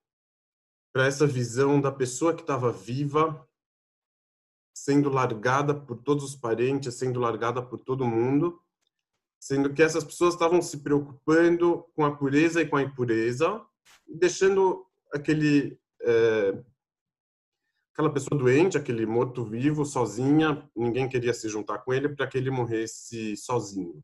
para 0.92 1.06
essa 1.06 1.26
visão 1.26 1.80
da 1.80 1.90
pessoa 1.90 2.34
que 2.34 2.42
estava 2.42 2.70
viva 2.70 3.48
sendo 4.74 5.10
largada 5.10 5.74
por 5.74 5.98
todos 5.98 6.24
os 6.24 6.36
parentes, 6.36 6.94
sendo 6.94 7.20
largada 7.20 7.62
por 7.62 7.78
todo 7.78 8.06
mundo, 8.06 8.60
sendo 9.40 9.72
que 9.72 9.82
essas 9.82 10.04
pessoas 10.04 10.34
estavam 10.34 10.60
se 10.60 10.78
preocupando 10.78 11.84
com 11.94 12.04
a 12.04 12.16
pureza 12.16 12.60
e 12.60 12.68
com 12.68 12.76
a 12.76 12.82
impureza, 12.82 13.64
deixando 14.06 14.86
aquele 15.12 15.78
é, 16.02 16.62
aquela 17.92 18.12
pessoa 18.12 18.38
doente, 18.38 18.78
aquele 18.78 19.06
morto 19.06 19.44
vivo, 19.44 19.84
sozinha, 19.84 20.68
ninguém 20.74 21.08
queria 21.08 21.34
se 21.34 21.48
juntar 21.48 21.78
com 21.78 21.92
ele 21.92 22.08
para 22.08 22.26
que 22.26 22.38
ele 22.38 22.50
morresse 22.50 23.36
sozinho. 23.36 24.02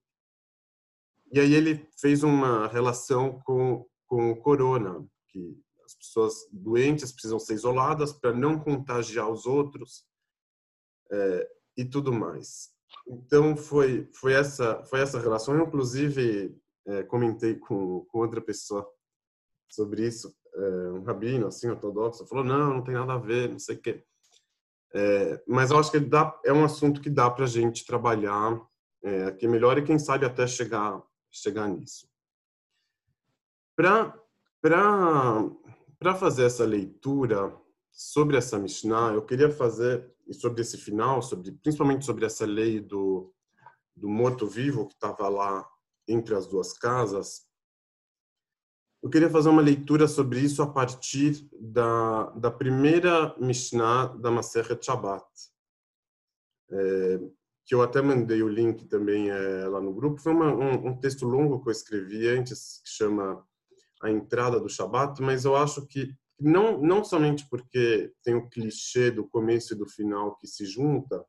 E 1.32 1.40
aí 1.40 1.54
ele 1.54 1.86
fez 2.00 2.22
uma 2.22 2.68
relação 2.68 3.40
com, 3.44 3.86
com 4.06 4.30
o 4.30 4.36
corona, 4.36 5.06
que 5.28 5.56
as 5.84 5.94
pessoas 5.94 6.34
doentes 6.52 7.12
precisam 7.12 7.38
ser 7.38 7.54
isoladas 7.54 8.12
para 8.12 8.32
não 8.32 8.58
contagiar 8.58 9.30
os 9.30 9.46
outros 9.46 10.04
é, 11.10 11.48
e 11.76 11.84
tudo 11.84 12.12
mais. 12.12 12.70
Então 13.06 13.56
foi 13.56 14.08
foi 14.14 14.32
essa 14.32 14.84
foi 14.84 15.00
essa 15.00 15.20
relação. 15.20 15.54
Eu 15.54 15.66
inclusive 15.66 16.56
é, 16.86 17.02
comentei 17.02 17.56
com, 17.56 18.06
com 18.06 18.18
outra 18.18 18.40
pessoa 18.40 18.88
sobre 19.70 20.06
isso, 20.06 20.34
é, 20.54 20.60
um 20.92 21.02
rabino 21.02 21.46
assim 21.46 21.68
ortodoxo 21.68 22.26
falou 22.26 22.44
não 22.44 22.74
não 22.74 22.84
tem 22.84 22.94
nada 22.94 23.14
a 23.14 23.18
ver, 23.18 23.50
não 23.50 23.58
sei 23.58 23.76
o 23.76 23.80
quê. 23.80 24.04
É, 24.94 25.42
mas 25.46 25.70
eu 25.70 25.78
acho 25.78 25.90
que 25.90 26.00
dá, 26.00 26.38
é 26.44 26.52
um 26.52 26.64
assunto 26.64 27.00
que 27.00 27.10
dá 27.10 27.30
para 27.30 27.44
a 27.44 27.48
gente 27.48 27.84
trabalhar 27.84 28.58
é, 29.04 29.24
aqui 29.24 29.46
melhor 29.46 29.76
e 29.76 29.84
quem 29.84 29.98
sabe 29.98 30.24
até 30.24 30.46
chegar 30.46 31.02
chegar 31.30 31.68
nisso. 31.68 32.08
Para 33.74 34.14
fazer 36.18 36.44
essa 36.44 36.64
leitura 36.64 37.56
sobre 37.90 38.36
essa 38.36 38.58
Mishnah, 38.58 39.12
eu 39.14 39.24
queria 39.24 39.50
fazer, 39.50 40.12
e 40.26 40.34
sobre 40.34 40.62
esse 40.62 40.76
final, 40.76 41.22
sobre, 41.22 41.52
principalmente 41.52 42.04
sobre 42.04 42.26
essa 42.26 42.44
lei 42.44 42.80
do, 42.80 43.32
do 43.96 44.08
morto-vivo 44.08 44.86
que 44.86 44.94
estava 44.94 45.28
lá 45.28 45.68
entre 46.06 46.34
as 46.34 46.46
duas 46.46 46.72
casas, 46.72 47.48
eu 49.02 49.08
queria 49.10 49.30
fazer 49.30 49.48
uma 49.48 49.62
leitura 49.62 50.08
sobre 50.08 50.40
isso 50.40 50.60
a 50.60 50.66
partir 50.66 51.48
da, 51.52 52.30
da 52.30 52.50
primeira 52.50 53.36
Mishnah 53.38 54.06
da 54.16 54.30
Maseret 54.30 54.84
Shabbat. 54.84 55.24
É, 56.70 57.20
que 57.68 57.74
eu 57.74 57.82
até 57.82 58.00
mandei 58.00 58.42
o 58.42 58.48
link 58.48 58.86
também 58.86 59.28
é, 59.28 59.68
lá 59.68 59.78
no 59.78 59.92
grupo, 59.92 60.22
foi 60.22 60.32
uma, 60.32 60.50
um, 60.50 60.88
um, 60.88 60.98
texto 60.98 61.26
longo 61.26 61.62
que 61.62 61.68
eu 61.68 61.72
escrevi 61.72 62.26
antes, 62.26 62.80
que 62.82 62.88
chama 62.88 63.44
A 64.02 64.10
Entrada 64.10 64.58
do 64.58 64.70
Shabat, 64.70 65.20
mas 65.20 65.44
eu 65.44 65.54
acho 65.54 65.86
que 65.86 66.16
não, 66.40 66.80
não 66.80 67.04
somente 67.04 67.46
porque 67.50 68.10
tem 68.24 68.34
o 68.34 68.48
clichê 68.48 69.10
do 69.10 69.28
começo 69.28 69.74
e 69.74 69.76
do 69.76 69.86
final 69.86 70.34
que 70.36 70.46
se 70.46 70.64
junta, 70.64 71.22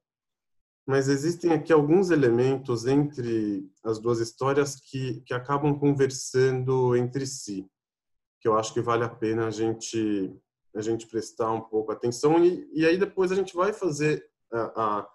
mas 0.88 1.10
existem 1.10 1.52
aqui 1.52 1.74
alguns 1.74 2.10
elementos 2.10 2.88
entre 2.88 3.70
as 3.84 4.00
duas 4.00 4.22
histórias 4.22 4.78
que, 4.78 5.20
que 5.26 5.34
acabam 5.34 5.78
conversando 5.78 6.96
entre 6.96 7.28
si, 7.28 7.68
que 8.40 8.48
eu 8.48 8.58
acho 8.58 8.74
que 8.74 8.80
vale 8.80 9.04
a 9.04 9.10
pena 9.10 9.48
a 9.48 9.52
gente 9.52 10.34
a 10.74 10.82
gente 10.82 11.08
prestar 11.08 11.52
um 11.52 11.62
pouco 11.62 11.92
atenção 11.92 12.46
e, 12.46 12.70
e 12.72 12.86
aí 12.86 12.96
depois 12.96 13.32
a 13.32 13.36
gente 13.36 13.56
vai 13.56 13.74
fazer 13.74 14.24
a, 14.54 15.00
a 15.00 15.10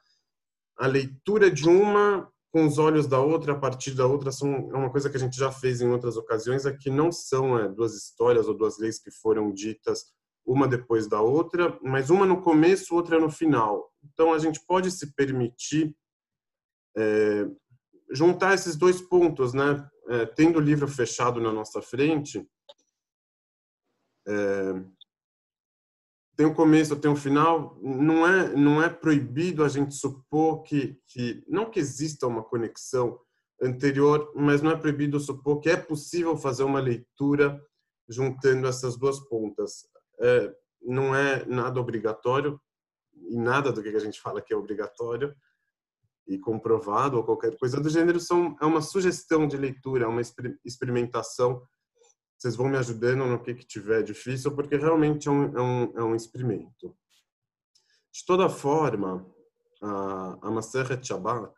a 0.76 0.86
leitura 0.86 1.50
de 1.50 1.68
uma 1.68 2.30
com 2.50 2.66
os 2.66 2.78
olhos 2.78 3.08
da 3.08 3.18
outra, 3.18 3.52
a 3.52 3.58
partir 3.58 3.94
da 3.94 4.06
outra, 4.06 4.30
são, 4.30 4.70
é 4.72 4.76
uma 4.76 4.90
coisa 4.90 5.10
que 5.10 5.16
a 5.16 5.20
gente 5.20 5.36
já 5.36 5.50
fez 5.50 5.80
em 5.80 5.88
outras 5.88 6.16
ocasiões, 6.16 6.64
é 6.64 6.72
que 6.72 6.88
não 6.88 7.10
são 7.10 7.58
é, 7.58 7.68
duas 7.68 7.96
histórias 7.96 8.46
ou 8.46 8.54
duas 8.54 8.78
leis 8.78 9.00
que 9.00 9.10
foram 9.10 9.52
ditas 9.52 10.04
uma 10.46 10.68
depois 10.68 11.08
da 11.08 11.20
outra, 11.20 11.78
mas 11.82 12.10
uma 12.10 12.26
no 12.26 12.42
começo, 12.42 12.94
outra 12.94 13.18
no 13.18 13.30
final. 13.30 13.90
Então 14.04 14.32
a 14.32 14.38
gente 14.38 14.60
pode 14.66 14.90
se 14.90 15.14
permitir 15.14 15.96
é, 16.96 17.48
juntar 18.12 18.54
esses 18.54 18.76
dois 18.76 19.00
pontos, 19.00 19.52
né? 19.54 19.88
É, 20.06 20.26
tendo 20.26 20.58
o 20.58 20.62
livro 20.62 20.86
fechado 20.86 21.40
na 21.40 21.50
nossa 21.50 21.80
frente, 21.80 22.46
é, 24.28 24.84
tem 26.36 26.46
um 26.46 26.54
começo, 26.54 26.96
tem 26.96 27.10
um 27.10 27.16
final, 27.16 27.78
não 27.80 28.26
é 28.26 28.54
não 28.56 28.82
é 28.82 28.88
proibido 28.88 29.64
a 29.64 29.68
gente 29.68 29.94
supor 29.94 30.62
que 30.62 30.98
que 31.06 31.44
não 31.48 31.70
que 31.70 31.78
exista 31.78 32.26
uma 32.26 32.42
conexão 32.42 33.18
anterior, 33.62 34.32
mas 34.34 34.60
não 34.60 34.70
é 34.70 34.76
proibido 34.76 35.18
supor 35.20 35.60
que 35.60 35.70
é 35.70 35.76
possível 35.76 36.36
fazer 36.36 36.64
uma 36.64 36.80
leitura 36.80 37.62
juntando 38.08 38.66
essas 38.66 38.96
duas 38.96 39.20
pontas. 39.20 39.86
É, 40.20 40.54
não 40.82 41.14
é 41.14 41.44
nada 41.46 41.80
obrigatório 41.80 42.60
e 43.14 43.36
nada 43.36 43.72
do 43.72 43.82
que 43.82 43.88
a 43.88 43.98
gente 43.98 44.20
fala 44.20 44.42
que 44.42 44.52
é 44.52 44.56
obrigatório 44.56 45.34
e 46.26 46.38
comprovado 46.38 47.16
ou 47.16 47.24
qualquer 47.24 47.56
coisa 47.58 47.80
do 47.80 47.88
gênero 47.88 48.18
são 48.18 48.56
é 48.60 48.66
uma 48.66 48.82
sugestão 48.82 49.46
de 49.46 49.56
leitura, 49.56 50.04
é 50.04 50.08
uma 50.08 50.22
experimentação 50.64 51.62
vocês 52.44 52.56
vão 52.56 52.68
me 52.68 52.76
ajudando 52.76 53.24
no 53.24 53.42
que, 53.42 53.54
que 53.54 53.64
tiver 53.64 54.02
difícil, 54.02 54.54
porque 54.54 54.76
realmente 54.76 55.28
é 55.28 55.30
um, 55.30 55.44
é 55.56 55.62
um, 55.62 55.98
é 55.98 56.04
um 56.04 56.14
experimento. 56.14 56.94
De 58.12 58.22
toda 58.26 58.50
forma, 58.50 59.26
a, 59.80 60.38
a 60.42 60.50
Maseret 60.50 61.02
Shabbat, 61.06 61.54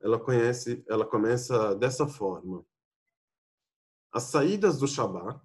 ela 0.00 0.18
conhece, 0.18 0.82
ela 0.88 1.04
começa 1.04 1.74
dessa 1.74 2.08
forma. 2.08 2.64
As 4.10 4.22
saídas 4.22 4.78
do 4.78 4.88
Shabbat, 4.88 5.44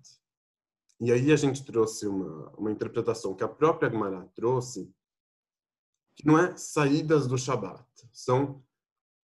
e 1.01 1.12
aí 1.12 1.30
a 1.30 1.36
gente 1.36 1.65
trouxe 1.65 2.08
uma, 2.08 2.50
uma 2.51 2.72
interpretação 2.72 3.36
que 3.36 3.44
a 3.44 3.50
própria 3.50 3.89
Gemara 3.89 4.25
trouxe, 4.34 4.89
que 6.15 6.25
não 6.25 6.39
é 6.39 6.56
saídas 6.56 7.27
do 7.27 7.38
Shabat, 7.38 7.86
são 8.13 8.63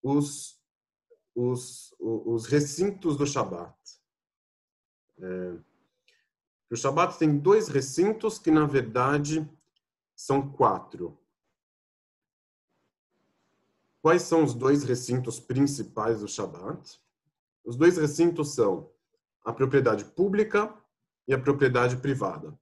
os, 0.02 0.60
os, 1.34 1.94
os 1.98 2.44
recintos 2.44 3.16
do 3.16 3.26
Shabat. 3.26 3.79
É, 5.22 5.58
o 6.70 6.76
Shabat 6.76 7.18
tem 7.18 7.36
dois 7.38 7.68
recintos 7.68 8.38
que, 8.38 8.50
na 8.50 8.64
verdade, 8.66 9.48
são 10.14 10.50
quatro. 10.52 11.18
Quais 14.00 14.22
são 14.22 14.44
os 14.44 14.54
dois 14.54 14.84
recintos 14.84 15.40
principais 15.40 16.20
do 16.20 16.28
Shabat? 16.28 17.00
Os 17.64 17.76
dois 17.76 17.98
recintos 17.98 18.54
são 18.54 18.90
a 19.44 19.52
propriedade 19.52 20.04
pública 20.04 20.74
e 21.26 21.34
a 21.34 21.38
propriedade 21.38 21.96
privada. 21.96 22.58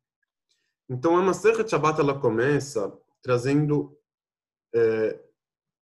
Então, 0.89 1.17
a 1.17 1.23
Maseret 1.23 1.69
Shabbat 1.69 2.01
ela 2.01 2.19
começa 2.19 2.97
trazendo 3.23 3.97
é, 4.75 5.21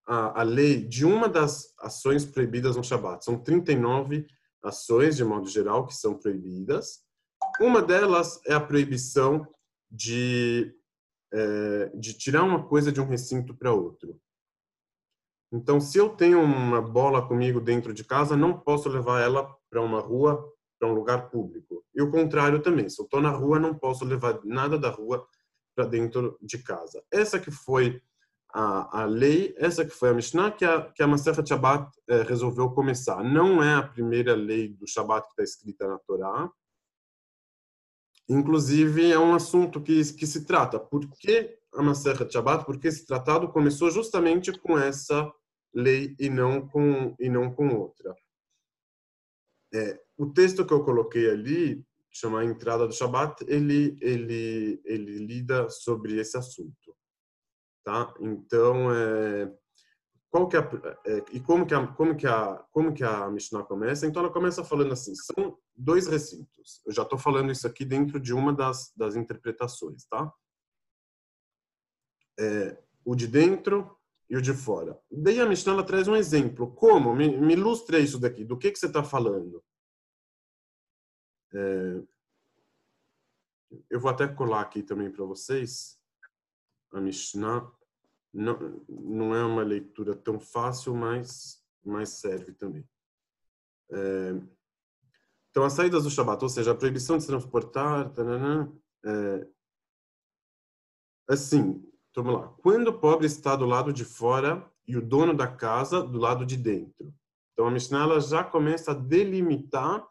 a, 0.07 0.41
a 0.41 0.43
lei 0.43 0.83
de 0.83 1.05
uma 1.05 1.29
das 1.29 1.75
ações 1.79 2.25
proibidas 2.25 2.77
no 2.77 2.85
Shabat. 2.85 3.25
São 3.25 3.39
39 3.39 4.27
ações, 4.67 5.17
de 5.17 5.25
modo 5.25 5.49
geral, 5.49 5.87
que 5.87 5.95
são 5.95 6.15
proibidas. 6.19 7.05
Uma 7.61 7.81
delas 7.81 8.41
é 8.47 8.55
a 8.55 8.61
proibição 8.61 9.47
de, 9.91 10.75
é, 11.33 11.91
de 11.95 12.15
tirar 12.15 12.43
uma 12.43 12.67
coisa 12.67 12.91
de 12.91 13.01
um 13.01 13.07
recinto 13.07 13.55
para 13.55 13.73
outro. 13.73 14.21
Então, 15.53 15.81
se 15.81 15.97
eu 15.97 16.11
tenho 16.11 16.41
uma 16.41 16.83
bola 16.83 17.27
comigo 17.27 17.61
dentro 17.61 17.95
de 17.95 18.05
casa, 18.05 18.37
não 18.37 18.59
posso 18.59 18.89
levar 18.89 19.23
ela 19.23 19.57
para 19.71 19.81
uma 19.81 20.01
rua, 20.01 20.53
para 20.79 20.89
um 20.89 20.93
lugar 20.93 21.31
público. 21.31 21.85
E 21.95 22.03
o 22.03 22.11
contrário 22.11 22.61
também. 22.61 22.89
Se 22.89 23.01
eu 23.01 23.05
estou 23.05 23.21
na 23.21 23.31
rua, 23.31 23.59
não 23.59 23.75
posso 23.75 24.05
levar 24.05 24.41
nada 24.45 24.79
da 24.79 24.91
rua 24.91 25.27
para 25.75 25.87
dentro 25.87 26.37
de 26.43 26.59
casa. 26.59 27.03
Essa 27.11 27.39
que 27.39 27.51
foi 27.51 28.03
a, 28.59 29.03
a 29.03 29.05
lei, 29.05 29.55
essa 29.59 29.85
que 29.85 29.91
foi 29.91 30.09
a 30.09 30.15
Mishnah, 30.15 30.51
que 30.51 30.65
a, 30.65 30.91
que 30.91 31.03
a 31.03 31.07
Masechet 31.07 31.47
Shabbat 31.47 31.91
é, 32.09 32.23
resolveu 32.23 32.71
começar. 32.71 33.23
Não 33.23 33.63
é 33.63 33.75
a 33.75 33.83
primeira 33.87 34.35
lei 34.35 34.69
do 34.69 34.89
Shabbat 34.89 35.27
que 35.27 35.33
está 35.33 35.43
escrita 35.43 35.87
na 35.87 35.99
Torá. 35.99 36.51
Inclusive, 38.27 39.13
é 39.13 39.19
um 39.19 39.35
assunto 39.35 39.83
que, 39.83 40.03
que 40.15 40.27
se 40.27 40.47
trata. 40.47 40.81
Por 40.81 41.07
que 41.19 41.55
a 41.75 41.83
Masechet 41.83 42.33
Shabbat? 42.33 42.65
Porque 42.65 42.89
esse 42.89 43.05
tratado 43.05 43.53
começou 43.53 43.91
justamente 43.91 44.51
com 44.61 44.79
essa 44.79 45.31
lei 45.75 46.17
e 46.19 46.31
não 46.31 46.67
com, 46.67 47.15
e 47.21 47.29
não 47.29 47.53
com 47.53 47.69
outra. 47.77 48.17
É, 49.75 50.01
o 50.17 50.33
texto 50.33 50.65
que 50.65 50.73
eu 50.73 50.83
coloquei 50.83 51.29
ali, 51.29 51.85
chama 52.11 52.41
a 52.41 52.45
entrada 52.47 52.87
do 52.87 52.95
Shabat, 52.95 53.45
ele 53.47 53.99
ele 54.01 54.81
ele 54.87 55.19
lida 55.27 55.69
sobre 55.69 56.19
esse 56.19 56.39
assunto, 56.39 56.86
tá? 57.87 58.13
Então, 58.19 58.93
é, 58.93 59.57
qual 60.29 60.49
que 60.49 60.57
é, 60.57 60.61
é, 61.07 61.25
e 61.33 61.41
como 61.41 61.65
que 61.65 61.73
a 61.73 61.87
como 61.87 62.17
que 62.17 62.27
a 62.27 62.57
como 62.73 62.93
que 62.93 63.05
a 63.05 63.31
Mishnah 63.31 63.63
começa? 63.63 64.07
Então 64.07 64.23
ela 64.25 64.33
começa 64.33 64.65
falando 64.65 64.93
assim, 64.93 65.15
são 65.15 65.57
dois 65.75 66.09
recintos. 66.09 66.83
Eu 66.85 66.93
já 66.93 67.05
estou 67.05 67.17
falando 67.17 67.53
isso 67.53 67.65
aqui 67.65 67.85
dentro 67.85 68.19
de 68.19 68.35
uma 68.35 68.53
das 68.53 68.93
das 68.97 69.15
interpretações, 69.15 70.05
tá? 70.07 70.33
É, 72.39 72.77
o 73.05 73.15
de 73.15 73.29
dentro 73.29 73.97
e 74.29 74.37
o 74.37 74.43
de 74.43 74.53
fora. 74.53 75.01
Daí 75.09 75.41
a 75.41 75.47
Mishnah 75.47 75.81
traz 75.85 76.09
um 76.09 76.17
exemplo. 76.17 76.75
Como? 76.75 77.15
Me, 77.15 77.29
me 77.39 77.53
ilustre 77.53 78.03
isso 78.03 78.19
daqui. 78.19 78.45
Do 78.45 78.59
que, 78.59 78.73
que 78.73 78.79
você 78.79 78.87
está 78.87 79.05
falando? 79.05 79.65
É, 81.55 82.03
eu 83.89 84.01
vou 84.01 84.11
até 84.11 84.27
colar 84.27 84.63
aqui 84.63 84.83
também 84.83 85.11
para 85.11 85.25
vocês. 85.25 85.96
A 86.93 87.01
não, 88.33 88.85
não 88.89 89.35
é 89.35 89.45
uma 89.45 89.63
leitura 89.63 90.15
tão 90.15 90.39
fácil, 90.39 90.95
mas, 90.95 91.63
mas 91.85 92.11
serve 92.11 92.53
também. 92.53 92.87
É, 93.91 94.35
então, 95.51 95.65
as 95.65 95.73
saídas 95.73 96.05
do 96.05 96.11
Shabat, 96.11 96.43
ou 96.43 96.51
seja, 96.51 96.73
a 96.73 96.75
proibição 96.75 97.17
de 97.17 97.23
se 97.23 97.29
transportar, 97.29 98.11
tanana, 98.13 98.71
é, 99.05 99.47
assim, 101.29 101.83
vamos 102.15 102.35
lá. 102.35 102.49
Quando 102.59 102.89
o 102.89 102.99
pobre 102.99 103.27
está 103.27 103.57
do 103.57 103.65
lado 103.65 103.93
de 103.93 104.05
fora 104.05 104.71
e 104.87 104.97
o 104.97 105.03
dono 105.03 105.35
da 105.35 105.49
casa 105.49 106.03
do 106.03 106.19
lado 106.19 106.45
de 106.45 106.57
dentro. 106.57 107.13
Então, 107.53 107.67
a 107.67 107.71
Mishnah 107.71 108.21
já 108.21 108.45
começa 108.45 108.91
a 108.91 108.95
delimitar 108.95 110.07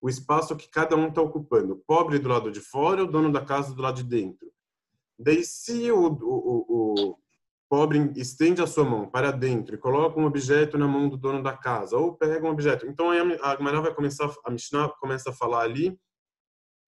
o 0.00 0.08
espaço 0.08 0.56
que 0.56 0.68
cada 0.68 0.96
um 0.96 1.08
está 1.08 1.22
ocupando. 1.22 1.74
O 1.74 1.78
pobre 1.78 2.18
do 2.18 2.28
lado 2.28 2.50
de 2.50 2.60
fora, 2.60 3.04
o 3.04 3.06
dono 3.06 3.32
da 3.32 3.44
casa 3.44 3.72
do 3.72 3.80
lado 3.80 4.02
de 4.02 4.04
dentro. 4.04 4.52
Daí, 5.18 5.44
se 5.44 5.90
o, 5.90 6.06
o, 6.06 6.64
o, 6.68 7.18
pobre 7.68 8.12
estende 8.16 8.62
a 8.62 8.66
sua 8.66 8.84
mão 8.84 9.10
para 9.10 9.30
dentro 9.30 9.74
e 9.74 9.78
coloca 9.78 10.18
um 10.18 10.24
objeto 10.24 10.78
na 10.78 10.86
mão 10.86 11.08
do 11.08 11.16
dono 11.16 11.42
da 11.42 11.56
casa, 11.56 11.96
ou 11.96 12.14
pega 12.14 12.46
um 12.46 12.50
objeto, 12.50 12.86
então 12.86 13.10
a 13.10 13.56
Gemara 13.56 13.80
vai 13.80 13.94
começar, 13.94 14.32
a 14.44 14.50
Mishnah 14.50 14.88
começa 15.00 15.30
a 15.30 15.34
falar 15.34 15.62
ali 15.62 15.98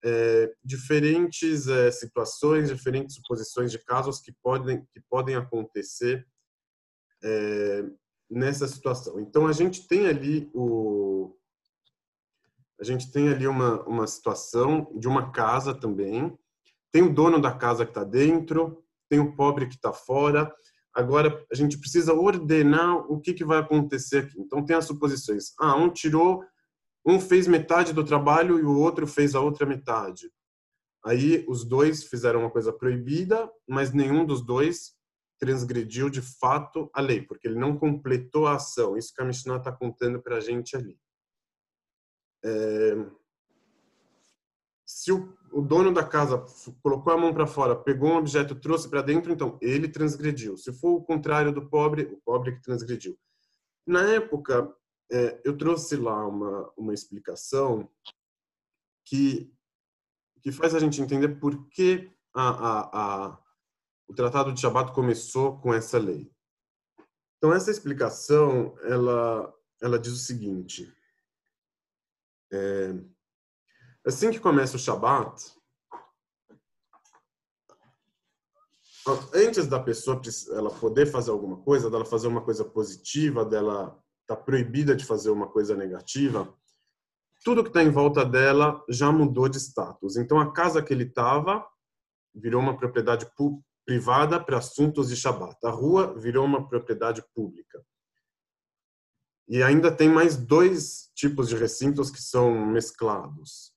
é, 0.03 0.53
diferentes 0.65 1.69
é, 1.69 1.91
situações, 1.91 2.69
diferentes 2.69 3.17
suposições 3.17 3.71
de 3.71 3.79
casos 3.79 4.21
que 4.21 4.33
podem 4.43 4.83
que 4.93 5.01
podem 5.11 5.37
acontecer 5.37 6.27
é, 7.23 7.85
nessa 8.31 8.67
situação. 8.67 9.21
Então 9.21 9.47
a 9.47 9.53
gente 9.53 9.87
tem 9.87 10.07
ali 10.07 10.51
o 10.55 11.37
a 12.81 12.85
gente 12.85 13.13
tem 13.13 13.29
ali 13.29 13.47
uma, 13.47 13.83
uma 13.83 14.07
situação 14.07 14.91
de 14.97 15.07
uma 15.07 15.31
casa 15.31 15.75
também. 15.75 16.35
Tem 16.93 17.03
o 17.03 17.13
dono 17.13 17.41
da 17.41 17.53
casa 17.53 17.85
que 17.85 17.91
está 17.91 18.05
dentro, 18.05 18.83
tem 19.09 19.21
o 19.21 19.35
pobre 19.35 19.67
que 19.67 19.75
está 19.75 19.93
fora. 19.93 20.53
Agora, 20.95 21.45
a 21.51 21.55
gente 21.55 21.79
precisa 21.79 22.13
ordenar 22.13 22.97
o 23.11 23.21
que, 23.21 23.33
que 23.33 23.45
vai 23.45 23.59
acontecer 23.59 24.25
aqui. 24.25 24.41
Então, 24.41 24.65
tem 24.65 24.77
as 24.77 24.87
suposições. 24.87 25.53
Ah, 25.59 25.77
um 25.77 25.91
tirou, 25.91 26.45
um 27.07 27.21
fez 27.21 27.47
metade 27.47 27.93
do 27.93 28.05
trabalho 28.05 28.59
e 28.59 28.63
o 28.63 28.77
outro 28.77 29.07
fez 29.07 29.35
a 29.35 29.41
outra 29.41 29.67
metade. 29.67 30.31
Aí, 31.05 31.45
os 31.49 31.65
dois 31.65 32.05
fizeram 32.05 32.41
uma 32.41 32.51
coisa 32.51 32.73
proibida, 32.73 33.51
mas 33.69 33.93
nenhum 33.93 34.25
dos 34.25 34.45
dois 34.45 34.95
transgrediu 35.39 36.11
de 36.11 36.21
fato 36.21 36.91
a 36.93 37.01
lei, 37.01 37.23
porque 37.23 37.49
ele 37.49 37.59
não 37.59 37.77
completou 37.77 38.47
a 38.47 38.57
ação. 38.57 38.97
Isso 38.97 39.15
que 39.15 39.23
a 39.23 39.25
Mishnah 39.25 39.57
está 39.57 39.73
contando 39.73 40.21
para 40.21 40.37
a 40.37 40.41
gente 40.41 40.77
ali. 40.77 40.99
É, 42.45 42.97
se 44.91 45.13
o, 45.13 45.33
o, 45.53 45.63
dono 45.63 45.95
da 45.95 46.05
casa 46.05 46.45
colocou 46.83 47.13
a 47.13 47.17
mão 47.17 47.33
para 47.33 47.47
fora, 47.47 47.77
pegou 47.77 48.11
um 48.11 48.17
objeto, 48.17 48.57
trouxe 48.57 48.89
para 48.89 49.01
dentro, 49.01 49.33
então 49.33 49.57
ele 49.63 49.89
transgrediu. 49.89 50.57
Se 50.57 50.73
for 50.73 50.97
o 50.97 51.03
contrário 51.03 51.53
do 51.53 51.69
pobre, 51.71 52.03
o 52.03 52.21
pobre 52.25 52.57
que 52.57 52.63
transgrediu. 52.63 53.17
Na 53.87 54.03
época, 54.11 54.75
é, 55.13 55.41
eu 55.45 55.57
trouxe 55.57 55.95
lá 55.95 56.27
uma, 56.27 56.73
uma 56.77 56.93
explicação 56.93 57.89
que, 59.07 59.55
que 60.43 60.51
faz 60.51 60.75
a 60.75 60.81
gente 60.81 61.01
entender 61.01 61.41
por 61.41 61.69
que 61.69 62.11
a, 62.35 62.49
a, 62.49 62.81
a, 63.29 63.39
o 64.09 64.15
Tratado 64.15 64.53
de 64.53 64.61
Shabat 64.61 64.93
começou 64.93 65.57
com 65.61 65.73
essa 65.73 65.99
lei. 65.99 66.33
Então, 67.39 67.55
essa 67.55 67.71
explicação, 67.71 68.77
ela, 68.83 69.55
ela 69.81 70.01
diz 70.01 70.13
o 70.13 70.17
seguinte 70.17 70.93
é, 72.53 72.93
assim 74.07 74.31
que 74.31 74.41
começa 74.41 74.77
o 74.77 74.79
Shabat, 74.79 75.55
antes 79.35 79.67
da 79.67 79.81
pessoa 79.81 80.21
ela 80.51 80.71
poder 80.71 81.07
fazer 81.07 81.31
alguma 81.31 81.59
coisa, 81.59 81.91
dela 81.91 82.05
fazer 82.05 82.29
uma 82.29 82.43
coisa 82.43 82.65
positiva, 82.65 83.45
dela 83.45 83.99
tá 84.27 84.37
proibida 84.37 84.95
de 84.95 85.05
fazer 85.05 85.31
uma 85.31 85.49
coisa 85.49 85.75
negativa, 85.75 86.53
tudo 87.43 87.63
que 87.63 87.71
está 87.71 87.83
em 87.83 87.91
volta 87.91 88.25
dela 88.25 88.85
já 88.89 89.11
mudou 89.11 89.49
de 89.49 89.59
status. 89.59 90.17
Então 90.17 90.39
a 90.39 90.53
casa 90.53 90.83
que 90.83 90.93
ele 90.93 91.05
estava 91.05 91.67
virou 92.35 92.61
uma 92.61 92.77
propriedade 92.77 93.27
privada 93.85 94.39
para 94.39 94.59
assuntos 94.59 95.09
de 95.09 95.17
Shabat. 95.17 95.57
A 95.65 95.71
rua 95.71 96.15
virou 96.19 96.45
uma 96.45 96.69
propriedade 96.69 97.25
pública. 97.35 97.83
E 99.49 99.63
ainda 99.63 99.91
tem 99.91 100.09
mais 100.09 100.37
dois 100.37 101.11
tipos 101.15 101.49
de 101.49 101.57
recintos 101.57 102.11
que 102.11 102.23
são 102.23 102.67
mesclados. 102.67 103.73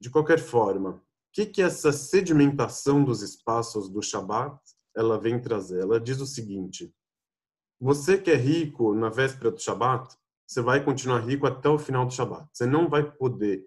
De 0.00 0.10
qualquer 0.10 0.38
forma, 0.38 0.90
o 0.90 1.00
que, 1.32 1.46
que 1.46 1.62
essa 1.62 1.92
sedimentação 1.92 3.04
dos 3.04 3.22
espaços 3.22 3.88
do 3.88 4.02
Shabat 4.02 4.58
ela 4.96 5.18
vem 5.18 5.40
trazer? 5.40 5.82
Ela 5.82 6.00
diz 6.00 6.20
o 6.20 6.26
seguinte: 6.26 6.94
você 7.80 8.16
que 8.18 8.30
é 8.30 8.36
rico 8.36 8.94
na 8.94 9.08
véspera 9.08 9.50
do 9.50 9.60
Shabat, 9.60 10.16
você 10.46 10.60
vai 10.60 10.84
continuar 10.84 11.20
rico 11.20 11.46
até 11.46 11.68
o 11.68 11.78
final 11.78 12.06
do 12.06 12.12
Shabat. 12.12 12.48
Você 12.52 12.66
não 12.66 12.88
vai 12.88 13.10
poder 13.10 13.66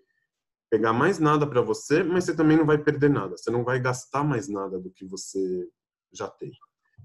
pegar 0.70 0.94
mais 0.94 1.20
nada 1.20 1.48
para 1.48 1.62
você, 1.62 2.04
mas 2.04 2.26
você 2.26 2.36
também 2.36 2.58
não 2.58 2.66
vai 2.66 2.78
perder 2.78 3.10
nada. 3.10 3.36
Você 3.36 3.50
não 3.50 3.63
vai 3.63 3.80
gastar 3.80 4.24
mais 4.24 4.48
nada 4.48 4.80
do 4.80 4.92
que 4.92 5.06
você 5.06 5.68
já 6.12 6.28
tem. 6.28 6.52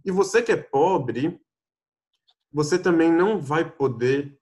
E 0.05 0.11
você 0.11 0.43
que 0.43 0.53
é 0.53 0.57
pobre, 0.57 1.41
você 2.53 2.79
também 2.79 3.11
não 3.11 3.41
vai 3.41 3.71
poder 3.71 4.39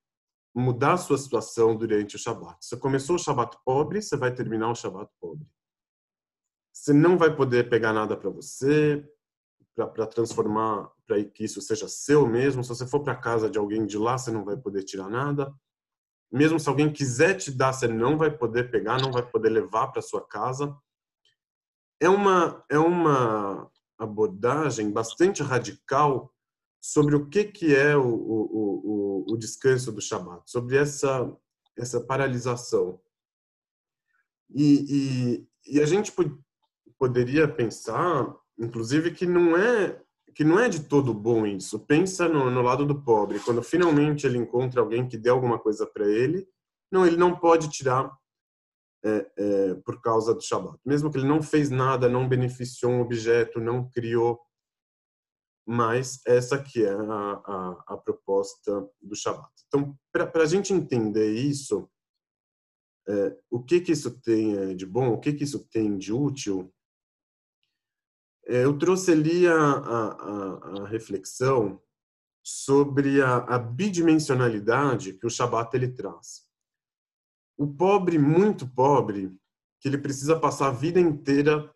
mudar 0.54 0.94
a 0.94 0.96
sua 0.96 1.16
situação 1.16 1.76
durante 1.76 2.16
o 2.16 2.18
Shabat. 2.18 2.56
Você 2.60 2.76
começou 2.76 3.16
o 3.16 3.18
Shabat 3.18 3.56
pobre, 3.64 4.02
você 4.02 4.16
vai 4.16 4.34
terminar 4.34 4.70
o 4.70 4.74
Shabat 4.74 5.10
pobre. 5.20 5.46
Você 6.72 6.92
não 6.92 7.16
vai 7.18 7.34
poder 7.34 7.68
pegar 7.68 7.92
nada 7.92 8.16
para 8.16 8.30
você, 8.30 9.06
para 9.74 10.06
transformar, 10.06 10.90
para 11.06 11.22
que 11.24 11.44
isso 11.44 11.60
seja 11.60 11.88
seu 11.88 12.26
mesmo. 12.26 12.62
Se 12.62 12.68
você 12.68 12.86
for 12.86 13.00
para 13.00 13.14
casa 13.14 13.50
de 13.50 13.58
alguém 13.58 13.86
de 13.86 13.98
lá, 13.98 14.16
você 14.16 14.30
não 14.30 14.44
vai 14.44 14.56
poder 14.56 14.82
tirar 14.82 15.08
nada. 15.08 15.54
Mesmo 16.32 16.60
se 16.60 16.68
alguém 16.68 16.92
quiser 16.92 17.34
te 17.34 17.50
dar, 17.50 17.72
você 17.72 17.88
não 17.88 18.16
vai 18.16 18.30
poder 18.30 18.70
pegar, 18.70 19.00
não 19.00 19.10
vai 19.10 19.28
poder 19.28 19.50
levar 19.50 19.88
para 19.88 20.02
sua 20.02 20.26
casa. 20.26 20.76
É 22.00 22.08
uma 22.08 22.64
é 22.70 22.78
uma 22.78 23.70
abordagem 23.98 24.90
bastante 24.90 25.42
radical 25.42 26.32
sobre 26.80 27.14
o 27.14 27.28
que, 27.28 27.44
que 27.44 27.74
é 27.74 27.96
o, 27.96 28.06
o, 28.06 29.24
o, 29.28 29.34
o 29.34 29.36
descanso 29.36 29.92
do 29.92 30.00
Shabat, 30.00 30.50
sobre 30.50 30.76
essa, 30.76 31.30
essa 31.76 32.00
paralisação. 32.00 33.00
E, 34.48 35.46
e, 35.66 35.76
e 35.76 35.80
a 35.80 35.86
gente 35.86 36.12
poderia 36.98 37.46
pensar, 37.46 38.34
inclusive, 38.58 39.12
que 39.12 39.26
não 39.26 39.56
é 39.56 40.00
que 40.32 40.44
não 40.44 40.60
é 40.60 40.68
de 40.68 40.84
todo 40.84 41.12
bom 41.12 41.44
isso. 41.44 41.80
Pensa 41.80 42.28
no, 42.28 42.48
no 42.50 42.62
lado 42.62 42.86
do 42.86 43.02
pobre. 43.02 43.40
Quando 43.40 43.62
finalmente 43.64 44.26
ele 44.26 44.38
encontra 44.38 44.80
alguém 44.80 45.06
que 45.06 45.18
dê 45.18 45.28
alguma 45.28 45.58
coisa 45.58 45.84
para 45.84 46.06
ele, 46.06 46.46
não, 46.90 47.04
ele 47.04 47.16
não 47.16 47.36
pode 47.36 47.68
tirar 47.68 48.10
é, 49.04 49.26
é, 49.36 49.74
por 49.84 50.00
causa 50.00 50.32
do 50.32 50.40
Shabat. 50.40 50.78
Mesmo 50.84 51.10
que 51.10 51.18
ele 51.18 51.26
não 51.26 51.42
fez 51.42 51.68
nada, 51.68 52.08
não 52.08 52.28
beneficiou 52.28 52.92
um 52.92 53.00
objeto, 53.00 53.60
não 53.60 53.90
criou, 53.90 54.40
mas 55.70 56.20
essa 56.26 56.60
que 56.60 56.84
é 56.84 56.90
a, 56.90 57.42
a, 57.46 57.84
a 57.94 57.96
proposta 57.96 58.90
do 59.00 59.14
Shabat. 59.14 59.52
Então, 59.68 59.96
para 60.10 60.42
a 60.42 60.46
gente 60.46 60.72
entender 60.72 61.32
isso, 61.32 61.88
é, 63.08 63.38
o 63.48 63.62
que 63.62 63.80
que 63.80 63.92
isso 63.92 64.20
tem 64.20 64.56
é, 64.56 64.74
de 64.74 64.84
bom, 64.84 65.12
o 65.12 65.20
que 65.20 65.32
que 65.32 65.44
isso 65.44 65.64
tem 65.68 65.96
de 65.96 66.12
útil, 66.12 66.74
é, 68.46 68.64
eu 68.64 68.76
trouxe 68.76 69.12
ali 69.12 69.46
a, 69.46 69.54
a, 69.54 70.88
reflexão 70.88 71.80
sobre 72.42 73.22
a, 73.22 73.36
a, 73.36 73.56
bidimensionalidade 73.56 75.12
que 75.12 75.26
o 75.26 75.30
Shabat 75.30 75.72
ele 75.76 75.92
traz. 75.92 76.48
O 77.56 77.72
pobre, 77.72 78.18
muito 78.18 78.68
pobre, 78.68 79.32
que 79.78 79.86
ele 79.86 79.98
precisa 79.98 80.36
passar 80.36 80.66
a 80.66 80.72
vida 80.72 80.98
inteira 80.98 81.72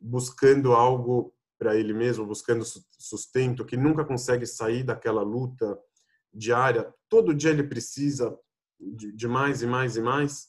buscando 0.00 0.72
algo 0.72 1.35
para 1.58 1.76
ele 1.76 1.92
mesmo, 1.92 2.26
buscando 2.26 2.64
sustento, 2.98 3.64
que 3.64 3.76
nunca 3.76 4.04
consegue 4.04 4.46
sair 4.46 4.82
daquela 4.82 5.22
luta 5.22 5.78
diária, 6.32 6.92
todo 7.08 7.34
dia 7.34 7.50
ele 7.50 7.62
precisa 7.62 8.38
de, 8.78 9.26
mais 9.26 9.62
e 9.62 9.66
mais 9.66 9.96
e 9.96 10.02
mais. 10.02 10.48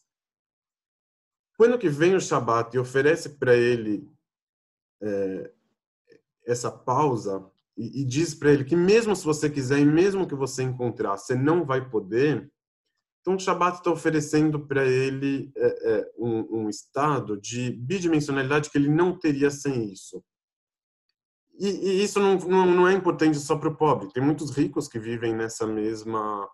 Quando 1.58 1.78
que 1.78 1.90
vem 1.90 2.16
o 2.16 2.20
Shabat 2.22 2.76
e 2.76 2.80
oferece 2.80 3.38
para 3.38 3.56
ele 3.56 4.08
é, 5.02 5.52
essa 6.46 6.72
pausa 6.72 7.50
e, 7.76 8.02
e 8.02 8.06
diz 8.06 8.36
para 8.36 8.52
ele 8.52 8.66
que 8.66 8.76
mesmo 8.76 9.16
se 9.16 9.26
você 9.26 9.50
quiser 9.50 9.80
e 9.80 9.86
mesmo 9.86 10.28
que 10.28 10.36
você 10.36 10.64
encontrar, 10.64 11.18
você 11.18 11.36
não 11.36 11.66
vai 11.66 11.90
poder, 11.90 12.52
então 13.28 13.36
o 13.36 13.40
Shabat 13.40 13.80
está 13.80 13.92
oferecendo 13.92 14.66
para 14.68 14.86
ele 14.86 15.52
é, 15.58 15.92
é, 15.92 16.12
um, 16.18 16.62
um, 16.62 16.70
estado 16.70 17.38
de 17.38 17.72
bidimensionalidade 17.72 18.70
que 18.70 18.78
ele 18.78 18.88
não 18.88 19.20
teria 19.20 19.52
sem 19.52 19.92
isso. 19.92 20.24
E, 21.60 21.68
e 21.68 22.04
isso 22.04 22.20
não, 22.20 22.36
não, 22.38 22.66
não, 22.66 22.88
é 22.88 22.94
importante 22.94 23.38
só 23.40 23.58
para 23.58 23.70
o 23.70 23.76
pobre. 23.76 24.12
Tem 24.14 24.24
muitos 24.24 24.52
ricos 24.52 24.88
que 24.88 25.00
vivem 25.00 25.34
nessa 25.34 25.66
mesma 25.66 26.48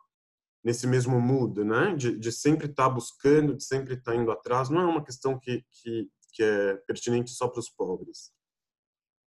nesse 0.63 0.87
mesmo 0.87 1.19
mood, 1.19 1.61
né? 1.63 1.93
De, 1.95 2.17
de 2.17 2.31
sempre 2.31 2.67
estar 2.67 2.85
tá 2.85 2.89
buscando, 2.89 3.53
de 3.53 3.63
sempre 3.63 3.95
estar 3.95 4.13
tá 4.13 4.17
indo 4.17 4.31
atrás. 4.31 4.69
Não 4.69 4.81
é 4.81 4.85
uma 4.85 5.03
questão 5.03 5.37
que, 5.37 5.61
que, 5.69 6.09
que 6.31 6.41
é 6.41 6.75
pertinente 6.87 7.31
só 7.31 7.49
para 7.49 7.59
os 7.59 7.69
pobres. 7.69 8.31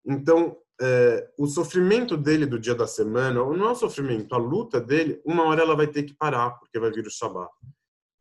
Então, 0.06 0.58
é, 0.82 1.32
o 1.38 1.48
sofrimento 1.48 2.18
dele 2.18 2.46
do 2.46 2.60
dia 2.60 2.76
da 2.76 2.86
semana, 2.88 3.36
não 3.36 3.68
é 3.68 3.72
o 3.72 3.76
sofrimento, 3.76 4.36
a 4.36 4.38
luta 4.38 4.82
dele, 4.82 5.22
uma 5.26 5.44
hora 5.44 5.62
ela 5.62 5.76
vai 5.76 5.88
ter 5.88 6.04
que 6.04 6.14
parar, 6.14 6.52
porque 6.60 6.80
vai 6.80 6.92
vir 6.92 7.08
o 7.08 7.12
Shabat. 7.12 7.50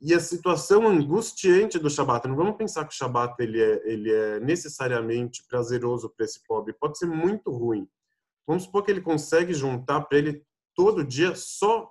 E 0.05 0.13
a 0.13 0.19
situação 0.19 0.89
angustiante 0.89 1.79
do 1.79 1.89
Shabat, 1.89 2.27
não 2.27 2.35
vamos 2.35 2.57
pensar 2.57 2.85
que 2.85 2.93
o 2.93 2.97
Shabat 2.97 3.37
ele 3.39 3.63
é, 3.63 3.83
ele 3.85 4.13
é 4.13 4.41
necessariamente 4.41 5.45
prazeroso 5.47 6.11
para 6.11 6.25
esse 6.25 6.45
pobre, 6.45 6.73
pode 6.73 6.99
ser 6.99 7.07
muito 7.07 7.53
ruim. 7.53 7.89
Vamos 8.45 8.65
supor 8.65 8.83
que 8.83 8.91
ele 8.91 9.01
consegue 9.01 9.55
juntar 9.55 10.01
para 10.01 10.19
ele 10.19 10.45
todo 10.75 11.05
dia 11.05 11.37
só 11.37 11.89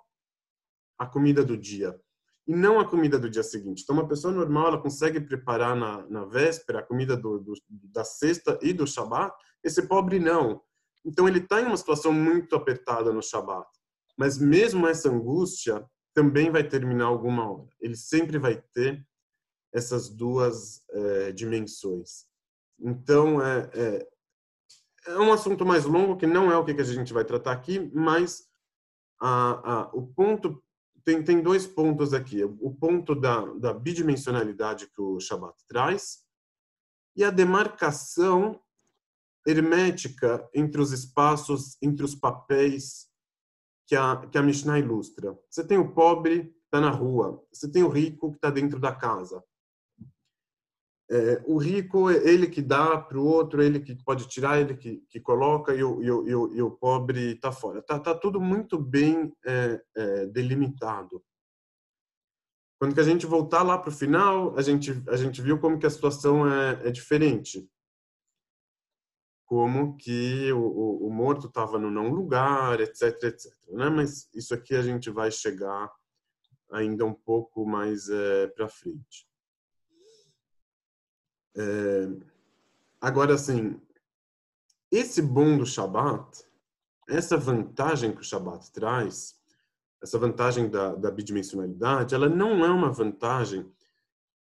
a 0.99 1.05
comida 1.05 1.41
do 1.41 1.57
dia 1.57 1.97
e 2.45 2.53
não 2.53 2.81
a 2.81 2.85
comida 2.85 3.17
do 3.17 3.29
dia 3.29 3.43
seguinte. 3.43 3.83
Então, 3.83 3.95
uma 3.95 4.07
pessoa 4.07 4.33
normal 4.33 4.67
ela 4.67 4.81
consegue 4.81 5.21
preparar 5.21 5.73
na, 5.73 6.05
na 6.09 6.25
véspera 6.25 6.79
a 6.79 6.83
comida 6.83 7.15
do, 7.15 7.39
do, 7.39 7.53
da 7.69 8.03
sexta 8.03 8.59
e 8.61 8.73
do 8.73 8.85
Shabat. 8.85 9.33
Esse 9.63 9.87
pobre 9.87 10.19
não. 10.19 10.61
Então, 11.05 11.29
ele 11.29 11.39
está 11.39 11.61
em 11.61 11.65
uma 11.65 11.77
situação 11.77 12.11
muito 12.11 12.57
apertada 12.57 13.13
no 13.13 13.21
Shabat. 13.21 13.69
Mas 14.17 14.37
mesmo 14.37 14.85
essa 14.85 15.09
angústia 15.09 15.85
também 16.13 16.49
vai 16.49 16.67
terminar 16.67 17.05
alguma 17.05 17.49
hora. 17.49 17.69
Ele 17.79 17.95
sempre 17.95 18.37
vai 18.37 18.61
ter 18.73 19.05
essas 19.73 20.09
duas 20.09 20.83
é, 20.89 21.31
dimensões. 21.31 22.25
Então, 22.79 23.41
é, 23.41 23.69
é, 23.73 24.09
é, 25.07 25.17
um 25.17 25.31
assunto 25.31 25.65
mais 25.65 25.85
longo 25.85 26.17
que 26.17 26.27
não 26.27 26.51
é 26.51 26.57
o 26.57 26.65
que 26.65 26.71
a 26.71 26.83
gente 26.83 27.13
vai 27.13 27.23
tratar 27.23 27.53
aqui, 27.53 27.91
mas 27.93 28.47
a, 29.19 29.73
a, 29.73 29.89
o 29.93 30.07
ponto 30.07 30.61
tem, 31.03 31.23
tem 31.23 31.41
dois 31.41 31.65
pontos 31.65 32.13
aqui. 32.13 32.43
O 32.43 32.73
ponto 32.73 33.15
da, 33.15 33.45
da 33.55 33.73
bidimensionalidade 33.73 34.87
que 34.87 35.01
o 35.01 35.19
Shabbat 35.19 35.55
traz 35.67 36.23
e 37.15 37.23
a 37.23 37.29
demarcação 37.29 38.61
hermética 39.45 40.47
entre 40.53 40.81
os 40.81 40.91
espaços, 40.91 41.77
entre 41.81 42.05
os 42.05 42.13
papéis 42.13 43.10
que 43.91 43.95
a, 43.97 44.15
que 44.15 44.37
a 44.37 44.41
Mishnah 44.41 44.79
ilustra. 44.79 45.37
Você 45.49 45.67
tem 45.67 45.77
o 45.77 45.91
pobre 45.91 46.45
que 46.45 46.63
está 46.63 46.79
na 46.79 46.89
rua, 46.89 47.43
você 47.51 47.69
tem 47.69 47.83
o 47.83 47.89
rico 47.89 48.31
que 48.31 48.37
está 48.37 48.49
dentro 48.49 48.79
da 48.79 48.95
casa. 48.95 49.43
É, 51.11 51.43
o 51.45 51.57
rico, 51.57 52.09
ele 52.09 52.47
que 52.47 52.61
dá 52.61 52.97
para 52.97 53.19
o 53.19 53.25
outro, 53.25 53.61
ele 53.61 53.81
que 53.81 53.93
pode 54.01 54.29
tirar, 54.29 54.61
ele 54.61 54.77
que, 54.77 55.03
que 55.09 55.19
coloca, 55.19 55.75
e 55.75 55.83
o, 55.83 56.01
e 56.01 56.09
o, 56.09 56.55
e 56.55 56.61
o, 56.61 56.71
pobre 56.71 57.33
está 57.33 57.51
fora. 57.51 57.79
Está 57.79 57.99
tá 57.99 58.15
tudo 58.15 58.39
muito 58.39 58.79
bem 58.79 59.33
é, 59.45 59.81
é, 59.97 60.25
delimitado. 60.27 61.21
Quando 62.79 62.95
que 62.95 63.01
a 63.01 63.03
gente 63.03 63.25
voltar 63.25 63.61
lá 63.61 63.77
para 63.77 63.89
o 63.89 63.93
final, 63.93 64.57
a 64.57 64.61
gente, 64.61 65.03
a 65.09 65.17
gente 65.17 65.41
viu 65.41 65.59
como 65.59 65.77
que 65.77 65.85
a 65.85 65.89
situação 65.89 66.49
é, 66.49 66.87
é 66.87 66.91
diferente. 66.91 67.69
Como 69.51 69.97
que 69.97 70.49
o, 70.53 71.07
o 71.07 71.09
morto 71.11 71.47
estava 71.47 71.77
no 71.77 71.91
não 71.91 72.07
lugar, 72.07 72.79
etc, 72.79 73.21
etc. 73.23 73.53
Né? 73.67 73.89
Mas 73.89 74.29
isso 74.33 74.53
aqui 74.53 74.73
a 74.73 74.81
gente 74.81 75.09
vai 75.09 75.29
chegar 75.29 75.91
ainda 76.71 77.03
um 77.03 77.13
pouco 77.13 77.65
mais 77.65 78.07
é, 78.07 78.47
para 78.47 78.69
frente. 78.69 79.27
É, 81.57 82.07
agora, 83.01 83.33
assim, 83.33 83.77
esse 84.89 85.21
bom 85.21 85.57
do 85.57 85.65
Shabat, 85.65 86.45
essa 87.09 87.35
vantagem 87.35 88.15
que 88.15 88.21
o 88.21 88.23
Shabat 88.23 88.71
traz, 88.71 89.35
essa 90.01 90.17
vantagem 90.17 90.69
da, 90.69 90.95
da 90.95 91.11
bidimensionalidade, 91.11 92.15
ela 92.15 92.29
não 92.29 92.63
é 92.63 92.69
uma 92.69 92.89
vantagem 92.89 93.69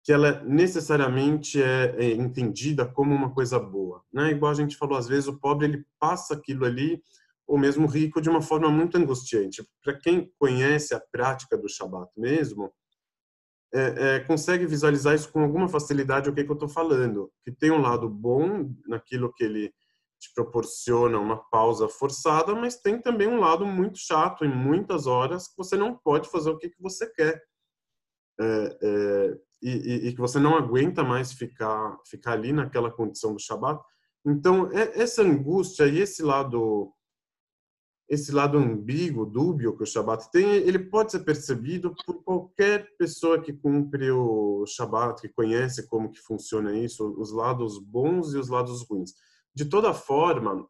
que 0.04 0.12
ela 0.12 0.44
necessariamente 0.44 1.60
é, 1.60 1.96
é, 1.96 2.12
entendida 2.12 2.84
como 2.84 3.14
uma 3.14 3.32
coisa 3.32 3.58
boa, 3.58 4.04
né? 4.12 4.30
Igual 4.30 4.52
a 4.52 4.54
gente 4.54 4.76
falou, 4.76 4.98
às 4.98 5.08
vezes 5.08 5.26
o 5.26 5.40
pobre 5.40 5.66
ele 5.66 5.86
passa 5.98 6.34
aquilo 6.34 6.66
ali, 6.66 7.02
ou 7.46 7.58
mesmo 7.58 7.86
rico, 7.86 8.20
de 8.20 8.28
uma 8.28 8.42
forma 8.42 8.70
muito 8.70 8.98
angustiante. 8.98 9.66
Para 9.82 9.98
quem 9.98 10.30
conhece 10.38 10.94
a 10.94 11.00
prática 11.00 11.56
do 11.56 11.70
Shabat 11.70 12.10
mesmo, 12.18 12.70
é, 13.72 14.16
é, 14.16 14.20
consegue 14.20 14.66
visualizar 14.66 15.14
isso 15.14 15.32
com 15.32 15.42
alguma 15.42 15.68
facilidade 15.68 16.28
o 16.28 16.34
que, 16.34 16.44
que 16.44 16.50
eu 16.50 16.54
estou 16.54 16.68
falando. 16.68 17.32
Que 17.42 17.50
tem 17.50 17.70
um 17.70 17.80
lado 17.80 18.06
bom 18.06 18.70
naquilo 18.86 19.32
que 19.32 19.42
ele 19.42 19.72
te 20.20 20.32
proporciona 20.34 21.18
uma 21.18 21.38
pausa 21.48 21.88
forçada, 21.88 22.54
mas 22.54 22.76
tem 22.76 23.00
também 23.00 23.26
um 23.26 23.40
lado 23.40 23.64
muito 23.64 23.98
chato 23.98 24.44
em 24.44 24.54
muitas 24.54 25.06
horas 25.06 25.48
que 25.48 25.56
você 25.56 25.76
não 25.76 25.96
pode 25.96 26.28
fazer 26.28 26.50
o 26.50 26.58
que, 26.58 26.68
que 26.68 26.82
você 26.82 27.10
quer. 27.10 27.42
É, 28.38 28.78
é 28.82 29.38
e, 29.62 30.08
e, 30.08 30.12
que 30.12 30.20
você 30.20 30.38
não 30.38 30.56
aguenta 30.56 31.02
mais 31.02 31.32
ficar, 31.32 31.98
ficar 32.06 32.32
ali 32.32 32.52
naquela 32.52 32.90
condição 32.90 33.32
do 33.32 33.40
Shabat. 33.40 33.82
Então, 34.26 34.70
é, 34.72 35.00
essa 35.00 35.22
angústia 35.22 35.86
e 35.86 35.98
esse 35.98 36.22
lado 36.22 36.92
esse 38.08 38.32
lado 38.32 38.58
ambíguo, 38.58 39.24
dúbio 39.24 39.76
que 39.76 39.82
o 39.82 39.86
Shabat 39.86 40.30
tem, 40.30 40.44
ele 40.44 40.78
pode 40.78 41.10
ser 41.10 41.20
percebido 41.20 41.94
por 42.04 42.22
qualquer 42.22 42.94
pessoa 42.98 43.40
que 43.40 43.52
cumpre 43.52 44.10
o 44.10 44.64
Shabat, 44.66 45.22
que 45.22 45.28
conhece 45.28 45.88
como 45.88 46.10
que 46.10 46.20
funciona 46.20 46.76
isso, 46.76 47.14
os 47.18 47.32
lados 47.32 47.78
bons 47.78 48.34
e 48.34 48.38
os 48.38 48.48
lados 48.48 48.82
ruins. 48.82 49.14
De 49.54 49.64
toda 49.64 49.94
forma, 49.94 50.68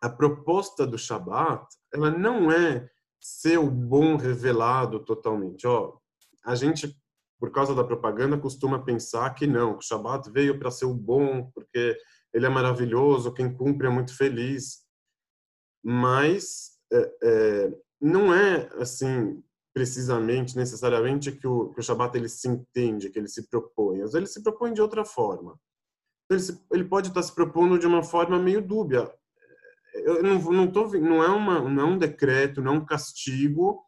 a 0.00 0.08
proposta 0.08 0.86
do 0.86 0.96
Shabat, 0.96 1.66
ela 1.92 2.10
não 2.10 2.50
é 2.52 2.88
ser 3.20 3.58
o 3.58 3.70
bom 3.70 4.16
revelado 4.16 5.00
totalmente. 5.00 5.66
Ó, 5.66 5.98
a 6.44 6.54
gente, 6.54 6.96
por 7.40 7.50
causa 7.50 7.74
da 7.74 7.82
propaganda, 7.82 8.38
costuma 8.38 8.84
pensar 8.84 9.30
que 9.30 9.46
não, 9.46 9.72
que 9.72 9.84
o 9.84 9.88
Shabat 9.88 10.30
veio 10.30 10.58
para 10.58 10.70
ser 10.70 10.84
o 10.84 10.94
bom, 10.94 11.50
porque 11.54 11.96
ele 12.32 12.46
é 12.46 12.48
maravilhoso, 12.48 13.32
quem 13.34 13.52
cumpre 13.52 13.86
é 13.86 13.90
muito 13.90 14.16
feliz 14.16 14.88
mas 15.82 16.72
é, 16.92 17.16
é, 17.22 17.72
não 18.00 18.34
é 18.34 18.68
assim 18.78 19.42
precisamente, 19.72 20.56
necessariamente 20.56 21.32
que 21.32 21.46
o, 21.46 21.70
que 21.70 21.80
o 21.80 21.82
Shabat 21.82 22.16
ele 22.16 22.28
se 22.28 22.48
entende, 22.48 23.08
que 23.08 23.18
ele 23.18 23.28
se 23.28 23.48
propõe. 23.48 24.02
Às 24.02 24.12
vezes 24.12 24.14
ele 24.14 24.26
se 24.26 24.42
propõe 24.42 24.72
de 24.72 24.82
outra 24.82 25.04
forma. 25.04 25.58
Ele, 26.28 26.40
se, 26.40 26.60
ele 26.72 26.84
pode 26.84 27.08
estar 27.08 27.22
se 27.22 27.34
propondo 27.34 27.78
de 27.78 27.86
uma 27.86 28.02
forma 28.02 28.38
meio 28.38 28.60
dúbia. 28.60 29.12
Eu 29.94 30.22
não, 30.22 30.38
não, 30.52 30.70
tô, 30.70 30.86
não, 30.98 31.22
é 31.22 31.28
uma, 31.28 31.60
não 31.68 31.82
é 31.82 31.86
um 31.86 31.98
decreto, 31.98 32.60
não 32.60 32.74
é 32.74 32.78
um 32.78 32.84
castigo, 32.84 33.82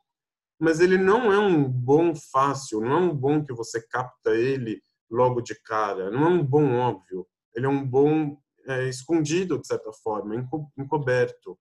mas 0.62 0.78
ele 0.78 0.96
não 0.96 1.32
é 1.32 1.38
um 1.40 1.68
bom 1.68 2.14
fácil, 2.14 2.80
não 2.80 2.92
é 2.92 2.96
um 3.00 3.12
bom 3.12 3.44
que 3.44 3.52
você 3.52 3.84
capta 3.84 4.30
ele 4.30 4.80
logo 5.10 5.40
de 5.40 5.60
cara, 5.60 6.08
não 6.08 6.24
é 6.24 6.28
um 6.28 6.44
bom 6.44 6.76
óbvio. 6.76 7.26
Ele 7.52 7.66
é 7.66 7.68
um 7.68 7.84
bom 7.84 8.40
é, 8.68 8.88
escondido, 8.88 9.58
de 9.58 9.66
certa 9.66 9.92
forma, 9.92 10.36
encoberto. 10.78 11.58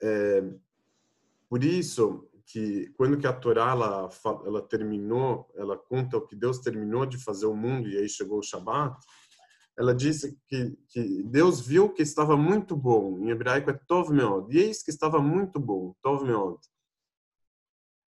É, 0.00 0.44
por 1.48 1.64
isso 1.64 2.24
que 2.46 2.88
quando 2.96 3.18
que 3.18 3.26
a 3.26 3.32
Torá 3.32 3.72
ela, 3.72 4.08
ela 4.46 4.62
terminou, 4.62 5.50
ela 5.56 5.76
conta 5.76 6.18
o 6.18 6.24
que 6.24 6.36
Deus 6.36 6.60
terminou 6.60 7.04
de 7.04 7.18
fazer 7.18 7.46
o 7.46 7.56
mundo 7.56 7.88
e 7.88 7.98
aí 7.98 8.08
chegou 8.08 8.38
o 8.38 8.44
Shabat, 8.44 8.96
ela 9.76 9.92
disse 9.92 10.38
que, 10.46 10.78
que 10.86 11.24
Deus 11.24 11.60
viu 11.60 11.92
que 11.92 12.02
estava 12.02 12.36
muito 12.36 12.76
bom. 12.76 13.18
Em 13.18 13.30
hebraico 13.30 13.70
é 13.70 13.80
Tov 13.88 14.12
Meod. 14.12 14.54
E 14.54 14.60
eis 14.60 14.84
que 14.84 14.90
estava 14.92 15.20
muito 15.20 15.58
bom, 15.58 15.96
Tov 16.00 16.24
Meod. 16.24 16.60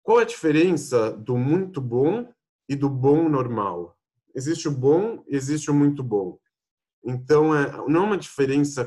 Qual 0.07 0.19
a 0.19 0.25
diferença 0.25 1.11
do 1.11 1.37
muito 1.37 1.81
bom 1.81 2.33
e 2.69 2.77
do 2.77 2.89
bom 2.89 3.29
normal? 3.29 3.99
Existe 4.33 4.69
o 4.69 4.71
bom, 4.71 5.25
existe 5.27 5.69
o 5.69 5.75
muito 5.75 6.01
bom. 6.01 6.39
Então, 7.05 7.53
é, 7.53 7.73
não 7.89 8.03
é 8.03 8.07
uma 8.07 8.17
diferença 8.17 8.85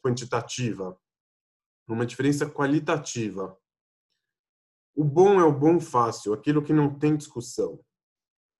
quantitativa, 0.00 0.96
é 1.88 1.92
uma 1.92 2.06
diferença 2.06 2.48
qualitativa. 2.48 3.58
O 4.94 5.02
bom 5.02 5.40
é 5.40 5.44
o 5.44 5.50
bom 5.50 5.80
fácil, 5.80 6.32
aquilo 6.32 6.62
que 6.62 6.72
não 6.72 6.96
tem 6.96 7.16
discussão. 7.16 7.80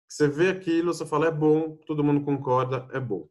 Você 0.08 0.26
vê 0.26 0.50
aquilo, 0.50 0.92
você 0.92 1.06
fala 1.06 1.28
é 1.28 1.30
bom, 1.30 1.76
todo 1.86 2.02
mundo 2.02 2.24
concorda, 2.24 2.88
é 2.90 2.98
bom. 2.98 3.28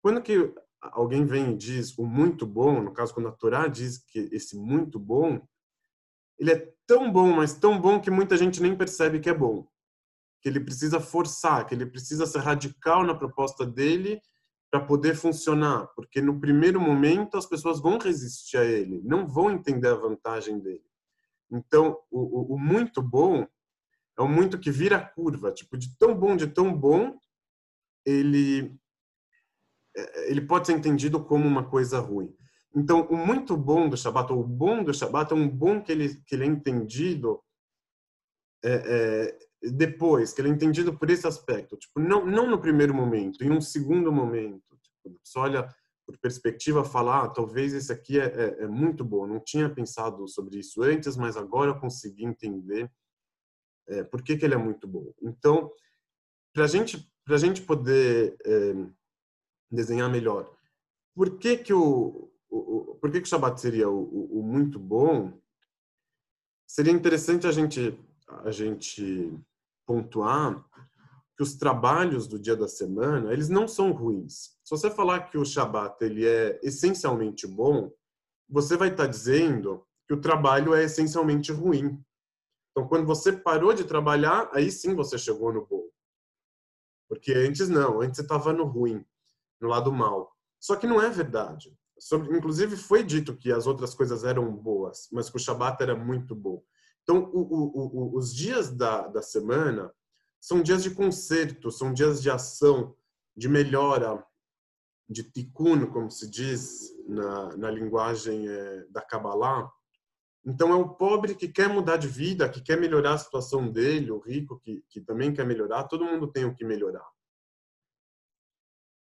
Quando 0.00 0.22
que 0.22 0.54
alguém 0.80 1.26
vem 1.26 1.52
e 1.52 1.56
diz 1.56 1.98
o 1.98 2.06
muito 2.06 2.46
bom, 2.46 2.80
no 2.80 2.94
caso 2.94 3.12
quando 3.12 3.28
a 3.28 3.32
Torá 3.32 3.68
diz 3.68 3.98
que 3.98 4.30
esse 4.32 4.56
muito 4.56 4.98
bom, 4.98 5.46
ele 6.38 6.52
é 6.52 6.72
tão 6.86 7.10
bom, 7.10 7.32
mas 7.32 7.54
tão 7.54 7.80
bom 7.80 8.00
que 8.00 8.10
muita 8.10 8.36
gente 8.36 8.60
nem 8.62 8.76
percebe 8.76 9.20
que 9.20 9.28
é 9.28 9.34
bom. 9.34 9.66
Que 10.40 10.48
ele 10.48 10.60
precisa 10.60 11.00
forçar, 11.00 11.66
que 11.66 11.74
ele 11.74 11.86
precisa 11.86 12.26
ser 12.26 12.40
radical 12.40 13.04
na 13.04 13.14
proposta 13.14 13.66
dele 13.66 14.20
para 14.70 14.80
poder 14.80 15.14
funcionar, 15.14 15.86
porque 15.94 16.20
no 16.20 16.40
primeiro 16.40 16.80
momento 16.80 17.36
as 17.36 17.46
pessoas 17.46 17.80
vão 17.80 17.98
resistir 17.98 18.58
a 18.58 18.64
ele, 18.64 19.00
não 19.04 19.26
vão 19.26 19.50
entender 19.50 19.88
a 19.88 19.94
vantagem 19.94 20.58
dele. 20.58 20.84
Então, 21.50 21.98
o, 22.10 22.20
o, 22.20 22.54
o 22.54 22.58
muito 22.58 23.00
bom 23.00 23.46
é 24.18 24.22
o 24.22 24.28
muito 24.28 24.58
que 24.58 24.70
vira 24.70 24.98
curva, 24.98 25.52
tipo, 25.52 25.78
de 25.78 25.96
tão 25.96 26.14
bom, 26.14 26.36
de 26.36 26.48
tão 26.48 26.76
bom, 26.76 27.16
ele 28.04 28.76
é, 29.96 30.30
ele 30.30 30.42
pode 30.42 30.66
ser 30.66 30.74
entendido 30.74 31.24
como 31.24 31.46
uma 31.46 31.68
coisa 31.68 31.98
ruim. 31.98 32.34
Então, 32.76 33.06
o 33.08 33.16
muito 33.16 33.56
bom 33.56 33.88
do 33.88 33.96
Shabat, 33.96 34.30
ou 34.30 34.40
o 34.40 34.46
bom 34.46 34.84
do 34.84 34.92
Shabat, 34.92 35.32
é 35.32 35.34
um 35.34 35.48
bom 35.48 35.82
que 35.82 35.90
ele, 35.90 36.14
que 36.26 36.34
ele 36.34 36.44
é 36.44 36.46
entendido 36.46 37.42
é, 38.62 39.38
é, 39.64 39.70
depois, 39.70 40.34
que 40.34 40.42
ele 40.42 40.50
é 40.50 40.52
entendido 40.52 40.96
por 40.96 41.08
esse 41.08 41.26
aspecto. 41.26 41.74
Tipo, 41.78 41.98
não, 42.00 42.26
não 42.26 42.50
no 42.50 42.60
primeiro 42.60 42.92
momento, 42.92 43.42
em 43.42 43.50
um 43.50 43.62
segundo 43.62 44.12
momento. 44.12 44.78
Tipo, 44.82 45.18
você 45.24 45.38
olha 45.38 45.66
por 46.04 46.18
perspectiva, 46.18 46.84
falar, 46.84 47.24
ah, 47.24 47.28
talvez 47.28 47.72
esse 47.72 47.90
aqui 47.90 48.20
é, 48.20 48.26
é, 48.26 48.64
é, 48.64 48.66
muito 48.68 49.02
bom. 49.02 49.26
Não 49.26 49.40
tinha 49.40 49.68
pensado 49.68 50.28
sobre 50.28 50.58
isso 50.58 50.82
antes, 50.82 51.16
mas 51.16 51.36
agora 51.36 51.70
eu 51.70 51.80
consegui 51.80 52.24
entender 52.26 52.90
é, 53.88 54.04
por 54.04 54.22
que, 54.22 54.36
que 54.36 54.44
ele 54.44 54.54
é 54.54 54.58
muito 54.58 54.86
bom. 54.86 55.12
Então, 55.22 55.72
para 56.52 56.66
gente, 56.66 57.10
a 57.26 57.38
gente 57.38 57.62
poder 57.62 58.36
é, 58.44 58.74
desenhar 59.70 60.10
melhor, 60.10 60.54
por 61.14 61.38
que, 61.38 61.56
que 61.56 61.72
o, 61.72 62.30
por 62.48 63.10
que, 63.10 63.20
que 63.20 63.26
o 63.26 63.28
Shabbat 63.28 63.60
seria 63.60 63.88
o, 63.88 64.38
o, 64.38 64.42
muito 64.42 64.78
bom? 64.78 65.38
Seria 66.66 66.92
interessante 66.92 67.46
a 67.46 67.52
gente 67.52 67.98
a 68.44 68.50
gente 68.50 69.32
pontuar 69.86 70.64
que 71.36 71.42
os 71.42 71.54
trabalhos 71.54 72.26
do 72.26 72.38
dia 72.38 72.56
da 72.56 72.66
semana, 72.66 73.32
eles 73.32 73.48
não 73.48 73.68
são 73.68 73.92
ruins. 73.92 74.56
Se 74.64 74.70
você 74.70 74.90
falar 74.90 75.30
que 75.30 75.38
o 75.38 75.44
Shabat 75.44 76.02
ele 76.02 76.26
é 76.26 76.58
essencialmente 76.62 77.46
bom, 77.46 77.92
você 78.48 78.76
vai 78.76 78.88
estar 78.88 79.06
dizendo 79.06 79.86
que 80.08 80.14
o 80.14 80.20
trabalho 80.20 80.74
é 80.74 80.84
essencialmente 80.84 81.52
ruim. 81.52 82.02
Então, 82.70 82.88
quando 82.88 83.06
você 83.06 83.32
parou 83.32 83.72
de 83.72 83.84
trabalhar, 83.84 84.50
aí 84.52 84.70
sim 84.70 84.94
você 84.94 85.18
chegou 85.18 85.52
no 85.52 85.66
bom. 85.66 85.84
Porque 87.08 87.32
antes 87.32 87.68
não, 87.68 88.00
antes 88.00 88.16
você 88.16 88.22
estava 88.22 88.52
no 88.52 88.64
ruim, 88.64 89.04
no 89.60 89.68
lado 89.68 89.92
mal. 89.92 90.34
Só 90.58 90.74
que 90.74 90.86
não 90.86 91.00
é 91.00 91.08
verdade. 91.10 91.76
Sobre, 92.06 92.38
inclusive, 92.38 92.76
foi 92.76 93.02
dito 93.02 93.36
que 93.36 93.50
as 93.50 93.66
outras 93.66 93.92
coisas 93.92 94.22
eram 94.22 94.48
boas, 94.54 95.08
mas 95.10 95.28
que 95.28 95.38
o 95.38 95.40
Shabat 95.40 95.82
era 95.82 95.96
muito 95.96 96.36
bom. 96.36 96.62
Então, 97.02 97.28
o, 97.34 97.40
o, 97.40 98.14
o, 98.14 98.16
os 98.16 98.32
dias 98.32 98.70
da, 98.70 99.08
da 99.08 99.20
semana 99.20 99.92
são 100.40 100.62
dias 100.62 100.84
de 100.84 100.90
conserto, 100.94 101.68
são 101.68 101.92
dias 101.92 102.22
de 102.22 102.30
ação, 102.30 102.94
de 103.36 103.48
melhora, 103.48 104.24
de 105.08 105.24
tikkun, 105.24 105.84
como 105.86 106.08
se 106.08 106.30
diz 106.30 106.94
na, 107.08 107.56
na 107.56 107.70
linguagem 107.72 108.48
é, 108.48 108.86
da 108.88 109.02
Kabbalah. 109.02 109.68
Então, 110.44 110.70
é 110.70 110.76
o 110.76 110.90
pobre 110.90 111.34
que 111.34 111.48
quer 111.48 111.68
mudar 111.68 111.96
de 111.96 112.06
vida, 112.06 112.48
que 112.48 112.62
quer 112.62 112.78
melhorar 112.78 113.14
a 113.14 113.18
situação 113.18 113.68
dele, 113.68 114.12
o 114.12 114.20
rico 114.20 114.60
que, 114.60 114.80
que 114.90 115.00
também 115.00 115.34
quer 115.34 115.44
melhorar, 115.44 115.88
todo 115.88 116.04
mundo 116.04 116.28
tem 116.28 116.44
o 116.44 116.54
que 116.54 116.64
melhorar. 116.64 117.15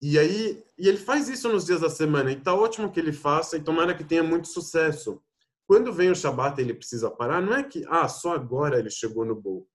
E 0.08 0.20
aí, 0.20 0.64
e 0.78 0.88
ele 0.88 1.00
faz 1.00 1.28
isso 1.30 1.50
nos 1.50 1.66
dias 1.66 1.82
da 1.82 1.90
semana, 1.90 2.32
e 2.32 2.40
tá 2.40 2.54
ótimo 2.54 2.92
que 2.92 3.00
ele 3.00 3.12
faça, 3.12 3.58
e 3.58 3.64
tomara 3.64 3.96
que 3.96 4.04
tenha 4.04 4.22
muito 4.22 4.48
sucesso. 4.48 5.20
Quando 5.66 5.92
vem 5.92 6.12
o 6.12 6.16
Shabat 6.16 6.62
ele 6.62 6.76
precisa 6.76 7.10
parar, 7.10 7.42
não 7.42 7.56
é 7.56 7.64
que, 7.64 7.84
ah, 7.88 8.08
só 8.08 8.36
agora 8.36 8.78
ele 8.78 8.92
chegou 8.92 9.26
no 9.26 9.34
bom. 9.34 9.66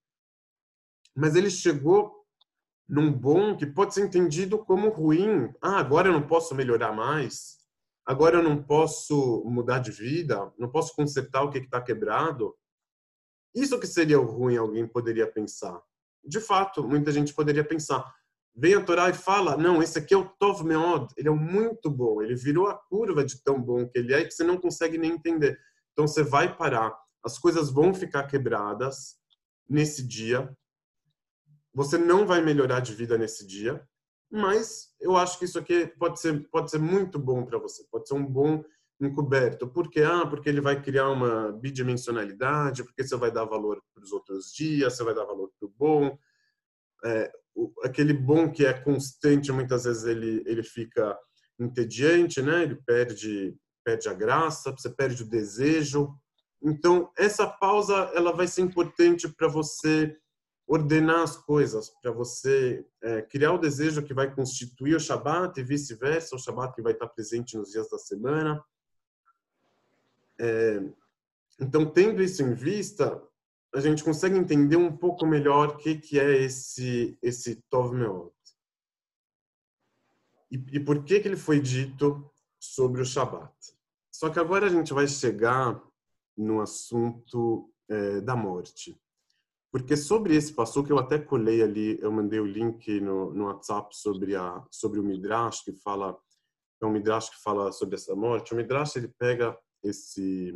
Mas 1.13 1.35
ele 1.35 1.49
chegou 1.49 2.25
num 2.87 3.11
bom 3.11 3.57
que 3.57 3.65
pode 3.65 3.93
ser 3.93 4.05
entendido 4.05 4.57
como 4.57 4.87
ruim. 4.87 5.53
Ah, 5.61 5.79
agora 5.79 6.07
eu 6.07 6.13
não 6.13 6.25
posso 6.25 6.55
melhorar 6.55 6.93
mais. 6.93 7.57
Agora 8.05 8.37
eu 8.37 8.43
não 8.43 8.63
posso 8.63 9.43
mudar 9.45 9.79
de 9.79 9.91
vida. 9.91 10.49
Não 10.57 10.71
posso 10.71 10.95
consertar 10.95 11.43
o 11.43 11.49
que 11.49 11.57
está 11.57 11.81
quebrado. 11.81 12.55
Isso 13.53 13.77
que 13.77 13.85
seria 13.85 14.17
o 14.17 14.23
ruim, 14.23 14.55
alguém 14.55 14.87
poderia 14.87 15.29
pensar. 15.29 15.77
De 16.23 16.39
fato, 16.39 16.87
muita 16.87 17.11
gente 17.11 17.33
poderia 17.33 17.65
pensar. 17.65 18.15
Vem 18.55 18.73
a 18.75 18.83
Torá 18.83 19.09
e 19.09 19.13
fala, 19.13 19.55
não, 19.55 19.81
esse 19.81 19.97
aqui 19.97 20.13
é 20.13 20.17
o 20.17 20.27
Tov 20.27 20.63
Meod, 20.63 21.11
ele 21.15 21.29
é 21.29 21.31
muito 21.31 21.89
bom, 21.89 22.21
ele 22.21 22.35
virou 22.35 22.67
a 22.67 22.75
curva 22.75 23.23
de 23.23 23.41
tão 23.41 23.61
bom 23.61 23.87
que 23.87 23.97
ele 23.97 24.13
é 24.13 24.25
que 24.25 24.31
você 24.31 24.43
não 24.43 24.57
consegue 24.57 24.97
nem 24.97 25.11
entender. 25.11 25.57
Então 25.93 26.07
você 26.07 26.21
vai 26.21 26.55
parar, 26.55 26.93
as 27.23 27.39
coisas 27.39 27.71
vão 27.71 27.93
ficar 27.93 28.23
quebradas 28.23 29.15
nesse 29.69 30.05
dia, 30.05 30.53
você 31.73 31.97
não 31.97 32.25
vai 32.25 32.41
melhorar 32.41 32.81
de 32.81 32.93
vida 32.93 33.17
nesse 33.17 33.47
dia, 33.47 33.81
mas 34.29 34.93
eu 34.99 35.15
acho 35.15 35.39
que 35.39 35.45
isso 35.45 35.57
aqui 35.57 35.87
pode 35.97 36.19
ser 36.19 36.49
pode 36.49 36.69
ser 36.71 36.79
muito 36.79 37.17
bom 37.17 37.45
para 37.45 37.57
você, 37.57 37.85
pode 37.89 38.07
ser 38.07 38.15
um 38.15 38.25
bom 38.25 38.63
encoberto. 38.99 39.67
Por 39.67 39.89
quê? 39.89 40.01
Ah, 40.03 40.25
porque 40.25 40.47
ele 40.47 40.61
vai 40.61 40.81
criar 40.81 41.09
uma 41.09 41.51
bidimensionalidade, 41.53 42.83
porque 42.83 43.03
você 43.03 43.15
vai 43.15 43.31
dar 43.31 43.45
valor 43.45 43.81
para 43.93 44.03
os 44.03 44.11
outros 44.11 44.53
dias, 44.53 44.95
você 44.95 45.03
vai 45.03 45.13
dar 45.15 45.25
valor 45.25 45.51
para 45.59 45.67
o 45.67 45.73
bom. 45.77 46.17
É, 47.03 47.31
aquele 47.83 48.13
bom 48.13 48.51
que 48.51 48.65
é 48.65 48.73
constante, 48.73 49.51
muitas 49.51 49.83
vezes 49.83 50.03
ele, 50.03 50.43
ele 50.45 50.63
fica 50.63 51.17
entediante, 51.59 52.41
né? 52.41 52.63
Ele 52.63 52.75
perde, 52.75 53.55
perde 53.83 54.09
a 54.09 54.13
graça, 54.13 54.71
você 54.71 54.89
perde 54.89 55.23
o 55.23 55.29
desejo. 55.29 56.13
Então, 56.61 57.11
essa 57.17 57.47
pausa 57.47 58.11
ela 58.13 58.31
vai 58.31 58.47
ser 58.47 58.61
importante 58.61 59.27
para 59.27 59.47
você 59.47 60.15
ordenar 60.67 61.21
as 61.21 61.35
coisas, 61.35 61.89
para 62.01 62.11
você 62.11 62.85
é, 63.01 63.21
criar 63.23 63.51
o 63.51 63.57
desejo 63.57 64.03
que 64.03 64.13
vai 64.13 64.33
constituir 64.33 64.95
o 64.95 64.99
Shabat 64.99 65.59
e 65.59 65.63
vice-versa, 65.63 66.35
o 66.35 66.39
Shabat 66.39 66.73
que 66.73 66.81
vai 66.81 66.93
estar 66.93 67.07
presente 67.07 67.57
nos 67.57 67.71
dias 67.71 67.89
da 67.89 67.97
semana. 67.97 68.63
É, 70.39 70.81
então, 71.59 71.85
tendo 71.85 72.23
isso 72.23 72.41
em 72.41 72.53
vista, 72.53 73.21
a 73.73 73.79
gente 73.79 74.03
consegue 74.03 74.37
entender 74.37 74.75
um 74.75 74.95
pouco 74.95 75.25
melhor 75.25 75.69
o 75.69 75.77
que, 75.77 75.95
que 75.95 76.19
é 76.19 76.43
esse, 76.43 77.17
esse 77.21 77.55
Tov 77.69 77.93
Meot. 77.95 78.33
E, 80.51 80.55
e 80.73 80.79
por 80.79 81.03
que, 81.03 81.19
que 81.19 81.27
ele 81.27 81.37
foi 81.37 81.59
dito 81.59 82.29
sobre 82.61 83.01
o 83.01 83.05
Shabat. 83.05 83.51
Só 84.11 84.29
que 84.29 84.39
agora 84.39 84.67
a 84.67 84.69
gente 84.69 84.93
vai 84.93 85.07
chegar 85.07 85.81
no 86.37 86.61
assunto 86.61 87.73
é, 87.89 88.21
da 88.21 88.35
morte. 88.35 88.95
Porque 89.71 89.97
sobre 89.97 90.35
esse 90.35 90.53
passo 90.53 90.83
que 90.83 90.91
eu 90.91 90.99
até 90.99 91.17
colei 91.17 91.63
ali, 91.63 91.97
eu 92.01 92.11
mandei 92.11 92.39
o 92.39 92.45
link 92.45 92.99
no, 92.99 93.33
no 93.33 93.45
WhatsApp 93.45 93.97
sobre, 93.97 94.35
a, 94.35 94.63
sobre 94.69 94.99
o 94.99 95.03
Midrash, 95.03 95.63
que 95.63 95.73
fala, 95.73 96.15
é 96.79 96.85
um 96.85 96.91
Midrash 96.91 97.29
que 97.29 97.41
fala 97.41 97.71
sobre 97.71 97.95
essa 97.95 98.15
morte. 98.15 98.53
O 98.53 98.57
Midrash, 98.57 98.97
ele 98.97 99.07
pega 99.07 99.57
esse, 99.83 100.55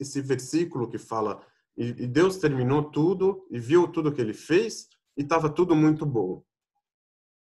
esse 0.00 0.22
versículo 0.22 0.88
que 0.88 0.98
fala 0.98 1.44
e, 1.76 1.88
e 1.88 2.06
Deus 2.06 2.38
terminou 2.38 2.90
tudo 2.90 3.46
e 3.50 3.60
viu 3.60 3.86
tudo 3.86 4.12
que 4.12 4.20
ele 4.20 4.32
fez 4.34 4.88
e 5.16 5.22
estava 5.22 5.50
tudo 5.50 5.74
muito 5.76 6.06
bom. 6.06 6.38
O 6.38 6.44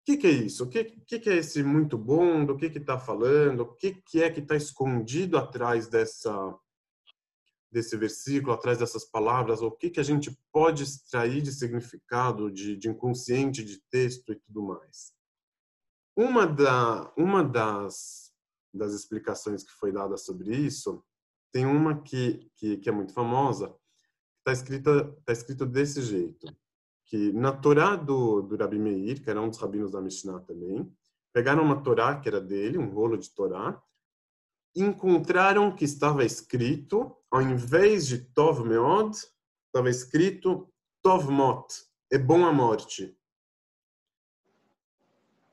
que, 0.04 0.16
que, 0.16 0.26
é 0.26 0.30
isso? 0.30 0.64
O 0.64 0.68
que, 0.68 0.84
que, 0.84 1.18
que, 1.18 1.28
é 1.28 1.36
esse 1.36 1.62
muito 1.62 1.98
bom? 1.98 2.44
Do 2.44 2.56
que 2.56 2.66
está 2.66 2.98
falando? 2.98 3.60
O 3.60 3.74
que, 3.74 4.02
é 4.14 4.30
que 4.30 4.40
está 4.40 4.56
escondido 4.56 5.36
atrás 5.36 5.88
dessa 5.88 6.58
desse 7.70 7.98
versículo, 7.98 8.54
atrás 8.54 8.78
dessas 8.78 9.04
palavras? 9.04 9.60
O 9.60 9.70
que, 9.70 10.00
a 10.00 10.02
gente 10.02 10.34
pode 10.50 10.82
extrair 10.82 11.42
de 11.42 11.52
significado, 11.52 12.50
de, 12.50 12.74
de 12.76 12.88
inconsciente, 12.88 13.62
de 13.62 13.78
texto 13.90 14.32
e 14.32 14.36
tudo 14.36 14.62
mais? 14.62 15.12
Uma, 16.16 16.46
da, 16.46 17.12
uma 17.14 17.44
das, 17.44 18.32
das 18.72 18.94
explicações 18.94 19.62
que 19.62 19.72
foi 19.72 19.92
dada 19.92 20.16
sobre 20.16 20.56
isso, 20.56 21.04
tem 21.52 21.66
uma 21.66 22.00
que, 22.02 22.50
que 22.56 22.88
é 22.88 22.92
muito 22.92 23.12
famosa, 23.12 23.74
está 24.48 24.52
escrito, 24.52 25.12
tá 25.24 25.32
escrito 25.32 25.66
desse 25.66 26.00
jeito, 26.02 26.46
que 27.04 27.32
na 27.32 27.52
Torá 27.52 27.96
do, 27.96 28.42
do 28.42 28.56
Rabi 28.56 28.78
Meir, 28.78 29.22
que 29.22 29.30
era 29.30 29.40
um 29.40 29.48
dos 29.48 29.58
rabinos 29.58 29.92
da 29.92 30.00
Mishnah 30.00 30.40
também, 30.40 30.90
pegaram 31.32 31.62
uma 31.62 31.82
Torá 31.82 32.18
que 32.18 32.28
era 32.28 32.40
dele, 32.40 32.78
um 32.78 32.90
rolo 32.90 33.16
de 33.18 33.30
Torá, 33.30 33.80
encontraram 34.74 35.74
que 35.74 35.84
estava 35.84 36.24
escrito, 36.24 37.14
ao 37.30 37.42
invés 37.42 38.06
de 38.06 38.18
Tov 38.18 38.66
Meod, 38.66 39.14
estava 39.66 39.90
escrito 39.90 40.68
Tov 41.02 41.30
Mot, 41.30 41.66
é 42.10 42.18
bom 42.18 42.44
a 42.44 42.52
morte. 42.52 43.16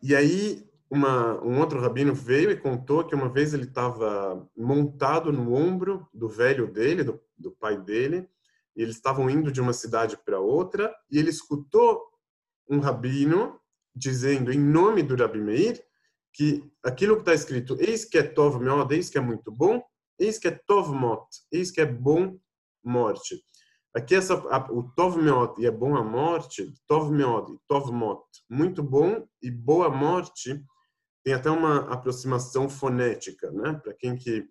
E 0.01 0.15
aí 0.15 0.69
uma, 0.89 1.41
um 1.43 1.59
outro 1.59 1.81
rabino 1.81 2.13
veio 2.13 2.51
e 2.51 2.57
contou 2.57 3.03
que 3.03 3.15
uma 3.15 3.27
vez 3.27 3.53
ele 3.53 3.63
estava 3.63 4.47
montado 4.55 5.31
no 5.31 5.53
ombro 5.53 6.07
do 6.13 6.29
velho 6.29 6.71
dele, 6.71 7.03
do, 7.03 7.19
do 7.37 7.51
pai 7.51 7.77
dele, 7.77 8.29
eles 8.75 8.95
estavam 8.95 9.29
indo 9.29 9.51
de 9.51 9.61
uma 9.61 9.73
cidade 9.73 10.17
para 10.25 10.39
outra, 10.39 10.93
e 11.09 11.17
ele 11.17 11.29
escutou 11.29 12.01
um 12.69 12.79
rabino 12.79 13.59
dizendo, 13.95 14.51
em 14.51 14.59
nome 14.59 15.01
do 15.03 15.15
Rabi 15.15 15.39
Meir, 15.39 15.81
que 16.33 16.69
aquilo 16.83 17.15
que 17.15 17.21
está 17.21 17.33
escrito, 17.33 17.77
eis 17.79 18.03
que 18.03 18.17
é 18.17 18.23
Tov 18.23 18.59
Meod, 18.59 18.93
eis 18.93 19.09
que 19.09 19.17
é 19.17 19.21
muito 19.21 19.51
bom, 19.51 19.81
eis 20.19 20.37
que 20.37 20.49
é 20.49 20.51
Tov 20.51 20.93
Mot, 20.93 21.25
eis 21.51 21.71
que 21.71 21.79
é 21.79 21.85
bom 21.85 22.37
morte. 22.83 23.41
Aqui 23.95 24.15
essa, 24.15 24.33
a, 24.33 24.57
o 24.71 24.83
Tov 24.95 25.17
Meod 25.17 25.61
e 25.61 25.65
é 25.65 25.71
bom 25.71 25.95
a 25.95 26.03
morte, 26.03 26.73
Tov 26.85 27.09
Meod 27.09 27.53
e 27.53 27.59
Tov 27.67 27.91
Mot, 27.93 28.25
muito 28.49 28.83
bom 28.83 29.25
e 29.41 29.49
boa 29.49 29.89
morte, 29.89 30.61
tem 31.23 31.33
até 31.33 31.49
uma 31.49 31.91
aproximação 31.91 32.69
fonética, 32.69 33.49
né? 33.51 33.73
Para 33.81 33.93
quem 33.93 34.15
que 34.15 34.47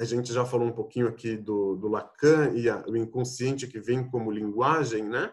a 0.00 0.04
gente 0.04 0.32
já 0.32 0.46
falou 0.46 0.66
um 0.66 0.72
pouquinho 0.72 1.06
aqui 1.06 1.36
do, 1.36 1.76
do 1.76 1.86
Lacan 1.86 2.52
e 2.54 2.70
a, 2.70 2.82
o 2.86 2.96
inconsciente 2.96 3.66
que 3.66 3.78
vem 3.78 4.08
como 4.08 4.30
linguagem, 4.30 5.04
né? 5.04 5.30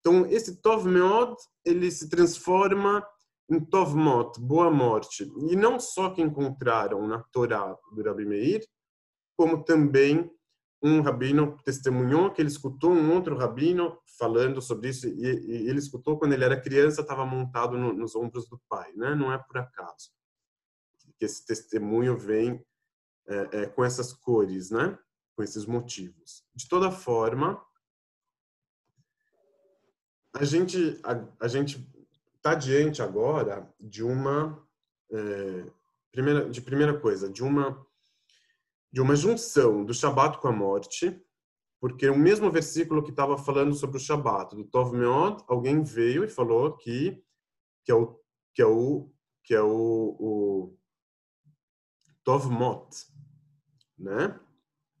Então, 0.00 0.26
esse 0.26 0.60
Tov 0.60 0.88
Meod, 0.88 1.36
ele 1.64 1.88
se 1.90 2.08
transforma 2.08 3.06
em 3.48 3.60
Tov 3.60 3.94
Mot, 3.94 4.40
boa 4.40 4.70
morte. 4.70 5.30
E 5.48 5.54
não 5.54 5.78
só 5.78 6.10
que 6.10 6.20
encontraram 6.20 7.06
na 7.06 7.22
Torá 7.32 7.76
do 7.94 8.02
Rabi 8.02 8.26
Meir, 8.26 8.66
como 9.36 9.62
também 9.62 10.28
um 10.82 11.00
rabino 11.00 11.56
testemunhou 11.64 12.32
que 12.32 12.42
ele 12.42 12.48
escutou 12.48 12.90
um 12.90 13.14
outro 13.14 13.36
rabino 13.36 13.98
falando 14.18 14.60
sobre 14.60 14.90
isso 14.90 15.06
e, 15.08 15.12
e 15.12 15.68
ele 15.68 15.78
escutou 15.78 16.18
quando 16.18 16.32
ele 16.32 16.44
era 16.44 16.60
criança, 16.60 17.02
estava 17.02 17.24
montado 17.24 17.78
no, 17.78 17.92
nos 17.92 18.16
ombros 18.16 18.48
do 18.48 18.60
pai, 18.68 18.92
né? 18.94 19.14
Não 19.14 19.32
é 19.32 19.38
por 19.38 19.58
acaso 19.58 20.10
que 21.18 21.24
esse 21.24 21.44
testemunho 21.44 22.16
vem 22.16 22.64
é, 23.28 23.60
é, 23.62 23.66
com 23.66 23.84
essas 23.84 24.12
cores, 24.12 24.70
né? 24.70 24.98
Com 25.36 25.42
esses 25.42 25.66
motivos. 25.66 26.44
De 26.54 26.68
toda 26.68 26.90
forma, 26.90 27.62
a 30.34 30.44
gente 30.44 30.98
a, 31.04 31.44
a 31.44 31.48
gente 31.48 31.86
está 32.36 32.54
diante 32.54 33.02
agora 33.02 33.68
de 33.78 34.02
uma 34.02 34.66
é, 35.12 35.70
primeira 36.10 36.48
de 36.48 36.60
primeira 36.60 36.98
coisa 36.98 37.28
de 37.28 37.42
uma 37.42 37.86
de 38.90 39.00
uma 39.00 39.14
junção 39.14 39.84
do 39.84 39.92
Shabat 39.92 40.38
com 40.38 40.48
a 40.48 40.52
morte, 40.52 41.22
porque 41.78 42.08
o 42.08 42.18
mesmo 42.18 42.50
versículo 42.50 43.02
que 43.02 43.10
estava 43.10 43.36
falando 43.36 43.74
sobre 43.74 43.98
o 43.98 44.00
Shabat, 44.00 44.56
do 44.56 44.64
Tov 44.64 44.96
Meod, 44.96 45.44
alguém 45.46 45.82
veio 45.82 46.24
e 46.24 46.28
falou 46.28 46.76
que 46.76 47.22
que 47.84 47.92
é 47.92 47.94
o 47.94 48.18
que 48.54 48.62
é 48.62 48.66
o 48.66 49.10
que 49.44 49.54
é 49.54 49.62
o, 49.62 50.16
o 50.18 50.78
Tov 52.24 52.50
Mot, 52.50 52.88
né? 53.98 54.38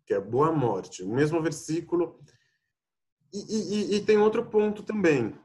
Que 0.06 0.14
é 0.14 0.20
boa 0.20 0.52
morte. 0.52 1.02
O 1.02 1.14
mesmo 1.14 1.42
versículo. 1.42 2.20
E, 3.32 3.38
e, 3.38 3.96
e 3.96 4.04
tem 4.04 4.18
outro 4.18 4.46
ponto 4.46 4.82
também. 4.82 5.38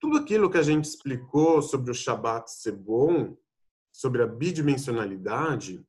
Tudo 0.00 0.18
aquilo 0.18 0.50
que 0.50 0.58
a 0.58 0.62
gente 0.62 0.84
explicou 0.84 1.62
sobre 1.62 1.90
o 1.90 1.94
Shabat 1.94 2.50
ser 2.50 2.72
bom, 2.72 3.36
sobre 3.90 4.22
a 4.22 4.26
bidimensionalidade, 4.26 5.84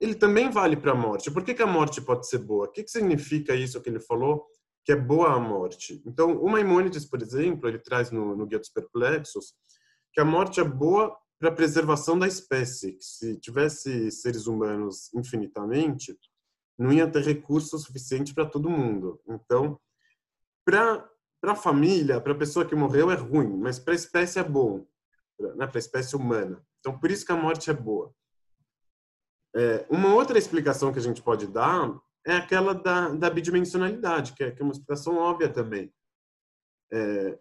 ele 0.00 0.14
também 0.14 0.50
vale 0.50 0.76
para 0.76 0.92
a 0.92 0.94
morte. 0.94 1.30
Por 1.30 1.42
que, 1.42 1.54
que, 1.54 1.62
a 1.62 1.66
morte 1.66 2.00
pode 2.00 2.28
ser 2.28 2.38
boa? 2.38 2.66
O 2.66 2.72
que, 2.72 2.82
que 2.82 2.90
significa 2.90 3.54
isso 3.54 3.80
que 3.80 3.88
ele 3.88 4.00
falou, 4.00 4.46
que 4.84 4.92
é 4.92 4.96
boa 4.96 5.34
a 5.34 5.38
morte? 5.38 6.02
Então, 6.06 6.40
o 6.40 6.48
Maimônides, 6.48 7.04
por 7.04 7.20
exemplo, 7.22 7.68
ele 7.68 7.78
traz 7.78 8.10
no, 8.10 8.36
no 8.36 8.46
Guia 8.46 8.58
dos 8.58 8.68
Perplexos 8.68 9.54
que 10.12 10.20
a 10.20 10.24
morte 10.24 10.60
é 10.60 10.64
boa 10.64 11.16
para 11.38 11.50
a 11.50 11.54
preservação 11.54 12.18
da 12.18 12.26
espécie. 12.26 12.92
Que 12.92 13.04
se 13.04 13.36
tivesse 13.36 14.10
seres 14.10 14.46
humanos 14.46 15.12
infinitamente, 15.14 16.18
não 16.78 16.92
ia 16.92 17.10
ter 17.10 17.22
recurso 17.22 17.78
suficiente 17.78 18.34
para 18.34 18.46
todo 18.46 18.70
mundo. 18.70 19.20
Então, 19.26 19.80
para 20.64 21.08
a 21.44 21.56
família, 21.56 22.20
para 22.20 22.32
a 22.32 22.38
pessoa 22.38 22.66
que 22.66 22.74
morreu 22.74 23.10
é 23.10 23.14
ruim, 23.14 23.56
mas 23.56 23.78
para 23.78 23.92
a 23.92 23.96
espécie 23.96 24.38
é 24.38 24.44
bom, 24.44 24.86
né? 25.38 25.66
para 25.66 25.78
a 25.78 25.78
espécie 25.78 26.16
humana. 26.16 26.64
Então, 26.80 26.98
por 26.98 27.10
isso 27.10 27.24
que 27.24 27.32
a 27.32 27.36
morte 27.36 27.70
é 27.70 27.74
boa. 27.74 28.14
É, 29.54 29.86
uma 29.88 30.14
outra 30.14 30.38
explicação 30.38 30.92
que 30.92 30.98
a 30.98 31.02
gente 31.02 31.22
pode 31.22 31.46
dar 31.46 31.98
é 32.26 32.36
aquela 32.36 32.74
da, 32.74 33.08
da 33.10 33.30
bidimensionalidade, 33.30 34.34
que 34.34 34.44
é, 34.44 34.50
que 34.50 34.60
é 34.60 34.64
uma 34.64 34.72
explicação 34.72 35.16
óbvia 35.16 35.48
também. 35.48 35.92
É, 36.92 37.38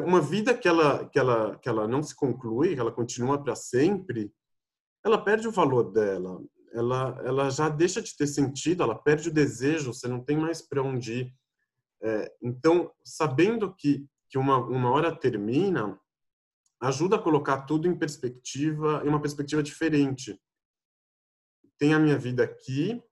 uma 0.00 0.20
vida 0.20 0.56
que 0.56 0.66
ela, 0.66 1.08
que, 1.08 1.18
ela, 1.18 1.58
que 1.58 1.68
ela 1.68 1.86
não 1.86 2.02
se 2.02 2.14
conclui, 2.14 2.74
que 2.74 2.80
ela 2.80 2.92
continua 2.92 3.42
para 3.42 3.54
sempre, 3.54 4.32
ela 5.04 5.22
perde 5.22 5.46
o 5.46 5.52
valor 5.52 5.92
dela. 5.92 6.42
Ela, 6.72 7.22
ela 7.24 7.50
já 7.50 7.68
deixa 7.68 8.02
de 8.02 8.16
ter 8.16 8.26
sentido, 8.26 8.82
ela 8.82 8.96
perde 8.96 9.28
o 9.28 9.32
desejo, 9.32 9.92
você 9.92 10.08
não 10.08 10.20
tem 10.20 10.36
mais 10.36 10.60
para 10.60 10.82
onde 10.82 11.12
ir. 11.12 11.34
É, 12.02 12.32
então, 12.42 12.90
sabendo 13.04 13.74
que, 13.74 14.06
que 14.28 14.36
uma, 14.36 14.58
uma 14.58 14.90
hora 14.90 15.14
termina, 15.14 15.98
ajuda 16.80 17.16
a 17.16 17.22
colocar 17.22 17.62
tudo 17.62 17.86
em 17.86 17.96
perspectiva, 17.96 19.02
em 19.04 19.08
uma 19.08 19.20
perspectiva 19.20 19.62
diferente 19.62 20.38
tem 21.78 21.94
a 21.94 21.98
minha 21.98 22.18
vida 22.18 22.42
aqui, 22.42 23.02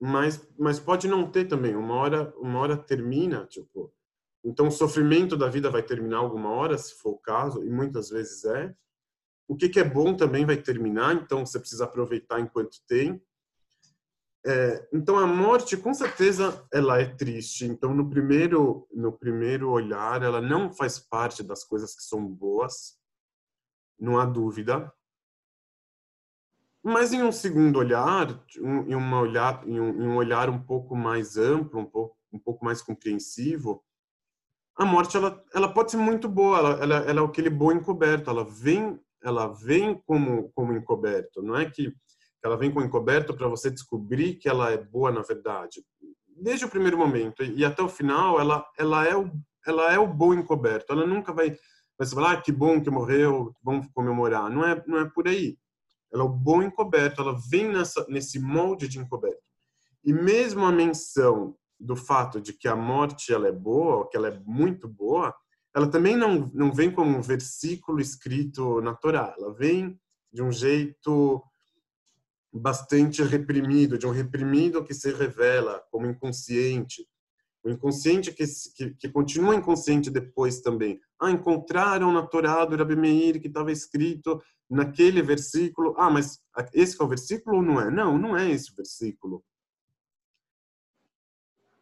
mas 0.00 0.48
mas 0.58 0.80
pode 0.80 1.06
não 1.08 1.30
ter 1.30 1.46
também. 1.46 1.76
Uma 1.76 1.94
hora 1.94 2.34
uma 2.38 2.58
hora 2.58 2.76
termina, 2.76 3.46
tipo. 3.46 3.94
Então 4.44 4.68
o 4.68 4.72
sofrimento 4.72 5.36
da 5.36 5.48
vida 5.48 5.70
vai 5.70 5.82
terminar 5.82 6.18
alguma 6.18 6.50
hora, 6.50 6.78
se 6.78 6.94
for 6.94 7.10
o 7.10 7.18
caso, 7.18 7.64
e 7.64 7.70
muitas 7.70 8.10
vezes 8.10 8.44
é. 8.44 8.74
O 9.46 9.56
que, 9.56 9.68
que 9.68 9.80
é 9.80 9.84
bom 9.84 10.16
também 10.16 10.46
vai 10.46 10.56
terminar, 10.56 11.14
então 11.14 11.44
você 11.44 11.58
precisa 11.58 11.84
aproveitar 11.84 12.40
enquanto 12.40 12.78
tem. 12.86 13.20
É, 14.46 14.88
então 14.92 15.18
a 15.18 15.26
morte, 15.26 15.76
com 15.76 15.92
certeza, 15.92 16.66
ela 16.72 17.00
é 17.00 17.04
triste. 17.04 17.66
Então 17.66 17.94
no 17.94 18.08
primeiro 18.08 18.88
no 18.92 19.12
primeiro 19.12 19.70
olhar, 19.70 20.22
ela 20.22 20.40
não 20.40 20.72
faz 20.72 20.98
parte 20.98 21.42
das 21.42 21.64
coisas 21.64 21.94
que 21.94 22.02
são 22.02 22.26
boas, 22.26 22.98
não 23.98 24.18
há 24.18 24.24
dúvida. 24.24 24.90
Mas 26.82 27.12
em 27.12 27.22
um 27.22 27.30
segundo 27.30 27.78
olhar, 27.78 28.42
em, 28.56 28.94
uma 28.94 29.20
olhar, 29.20 29.68
em 29.68 29.78
um, 29.78 30.02
em 30.02 30.08
um 30.08 30.16
olhar 30.16 30.48
um 30.48 30.62
pouco 30.62 30.96
mais 30.96 31.36
amplo, 31.36 31.80
um 31.80 31.84
pouco, 31.84 32.16
um 32.32 32.38
pouco 32.38 32.64
mais 32.64 32.80
compreensivo, 32.80 33.84
a 34.80 34.86
morte 34.86 35.16
ela, 35.16 35.44
ela 35.54 35.72
pode 35.72 35.90
ser 35.90 35.98
muito 35.98 36.28
boa, 36.28 36.58
ela, 36.58 36.70
ela, 36.82 36.96
ela 37.10 37.20
é 37.20 37.24
aquele 37.24 37.50
bom 37.50 37.70
encoberto, 37.70 38.30
ela 38.30 38.44
vem, 38.44 38.98
ela 39.22 39.46
vem 39.48 40.00
como, 40.06 40.50
como 40.54 40.72
encoberto, 40.72 41.42
não 41.42 41.56
é 41.56 41.70
que 41.70 41.92
ela 42.42 42.56
vem 42.56 42.72
com 42.72 42.80
encoberto 42.80 43.34
para 43.34 43.46
você 43.46 43.70
descobrir 43.70 44.36
que 44.36 44.48
ela 44.48 44.70
é 44.70 44.78
boa 44.78 45.12
na 45.12 45.20
verdade. 45.20 45.84
Desde 46.34 46.64
o 46.64 46.70
primeiro 46.70 46.96
momento 46.96 47.44
e 47.44 47.62
até 47.62 47.82
o 47.82 47.88
final, 47.88 48.40
ela, 48.40 48.66
ela, 48.78 49.06
é, 49.06 49.14
o, 49.14 49.30
ela 49.66 49.92
é 49.92 49.98
o 49.98 50.06
bom 50.06 50.32
encoberto, 50.32 50.92
ela 50.92 51.06
nunca 51.06 51.30
vai, 51.30 51.54
vai 51.98 52.08
falar, 52.08 52.32
ah, 52.32 52.40
que 52.40 52.50
bom 52.50 52.80
que 52.80 52.88
morreu, 52.88 53.54
vamos 53.62 53.86
comemorar. 53.92 54.48
Não 54.48 54.64
é, 54.64 54.82
não 54.86 54.98
é 54.98 55.04
por 55.04 55.28
aí 55.28 55.58
ela 56.12 56.24
é 56.24 56.26
o 56.26 56.28
bom 56.28 56.62
encoberto, 56.62 57.22
ela 57.22 57.38
vem 57.48 57.68
nessa, 57.68 58.04
nesse 58.08 58.38
molde 58.38 58.88
de 58.88 58.98
encoberto. 58.98 59.42
E 60.04 60.12
mesmo 60.12 60.64
a 60.64 60.72
menção 60.72 61.54
do 61.80 61.96
fato 61.96 62.40
de 62.40 62.52
que 62.52 62.68
a 62.68 62.76
morte 62.76 63.32
ela 63.32 63.48
é 63.48 63.52
boa, 63.52 64.08
que 64.08 64.16
ela 64.16 64.28
é 64.28 64.40
muito 64.44 64.86
boa, 64.86 65.34
ela 65.74 65.88
também 65.88 66.16
não, 66.16 66.50
não 66.52 66.72
vem 66.72 66.90
como 66.90 67.16
um 67.16 67.22
versículo 67.22 68.00
escrito 68.00 68.80
na 68.80 68.94
Torá, 68.94 69.34
ela 69.38 69.52
vem 69.54 69.98
de 70.32 70.42
um 70.42 70.52
jeito 70.52 71.42
bastante 72.52 73.22
reprimido, 73.22 73.96
de 73.96 74.06
um 74.06 74.10
reprimido 74.10 74.84
que 74.84 74.92
se 74.92 75.12
revela 75.12 75.82
como 75.90 76.06
inconsciente. 76.06 77.06
O 77.62 77.70
inconsciente 77.70 78.32
que, 78.32 78.44
que, 78.74 78.90
que 78.94 79.08
continua 79.08 79.54
inconsciente 79.54 80.10
depois 80.10 80.60
também. 80.60 80.98
Ah, 81.20 81.30
encontraram 81.30 82.10
na 82.10 82.26
Torá 82.26 82.64
do 82.64 82.74
Rabi 82.74 82.96
Meir 82.96 83.40
que 83.40 83.48
estava 83.48 83.70
escrito 83.70 84.42
naquele 84.68 85.20
versículo. 85.22 85.94
Ah, 85.98 86.10
mas 86.10 86.40
esse 86.72 87.00
é 87.00 87.04
o 87.04 87.08
versículo 87.08 87.58
ou 87.58 87.62
não 87.62 87.80
é? 87.80 87.90
Não, 87.90 88.16
não 88.16 88.36
é 88.36 88.50
esse 88.50 88.72
o 88.72 88.76
versículo. 88.76 89.44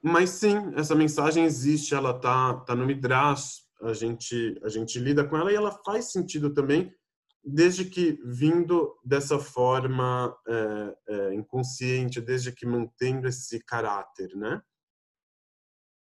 Mas 0.08 0.30
sim, 0.30 0.72
essa 0.74 0.94
mensagem 0.94 1.44
existe, 1.44 1.94
ela 1.94 2.18
tá, 2.18 2.54
tá 2.60 2.74
no 2.74 2.86
Midrash, 2.86 3.62
a 3.82 3.92
gente, 3.92 4.58
a 4.64 4.68
gente 4.70 4.98
lida 4.98 5.22
com 5.22 5.36
ela 5.36 5.52
e 5.52 5.54
ela 5.54 5.70
faz 5.84 6.10
sentido 6.10 6.54
também, 6.54 6.90
desde 7.44 7.84
que 7.84 8.18
vindo 8.24 8.98
dessa 9.04 9.38
forma 9.38 10.34
é, 10.48 10.96
é, 11.08 11.34
inconsciente, 11.34 12.22
desde 12.22 12.52
que 12.52 12.64
mantendo 12.64 13.28
esse 13.28 13.62
caráter, 13.64 14.34
né? 14.34 14.62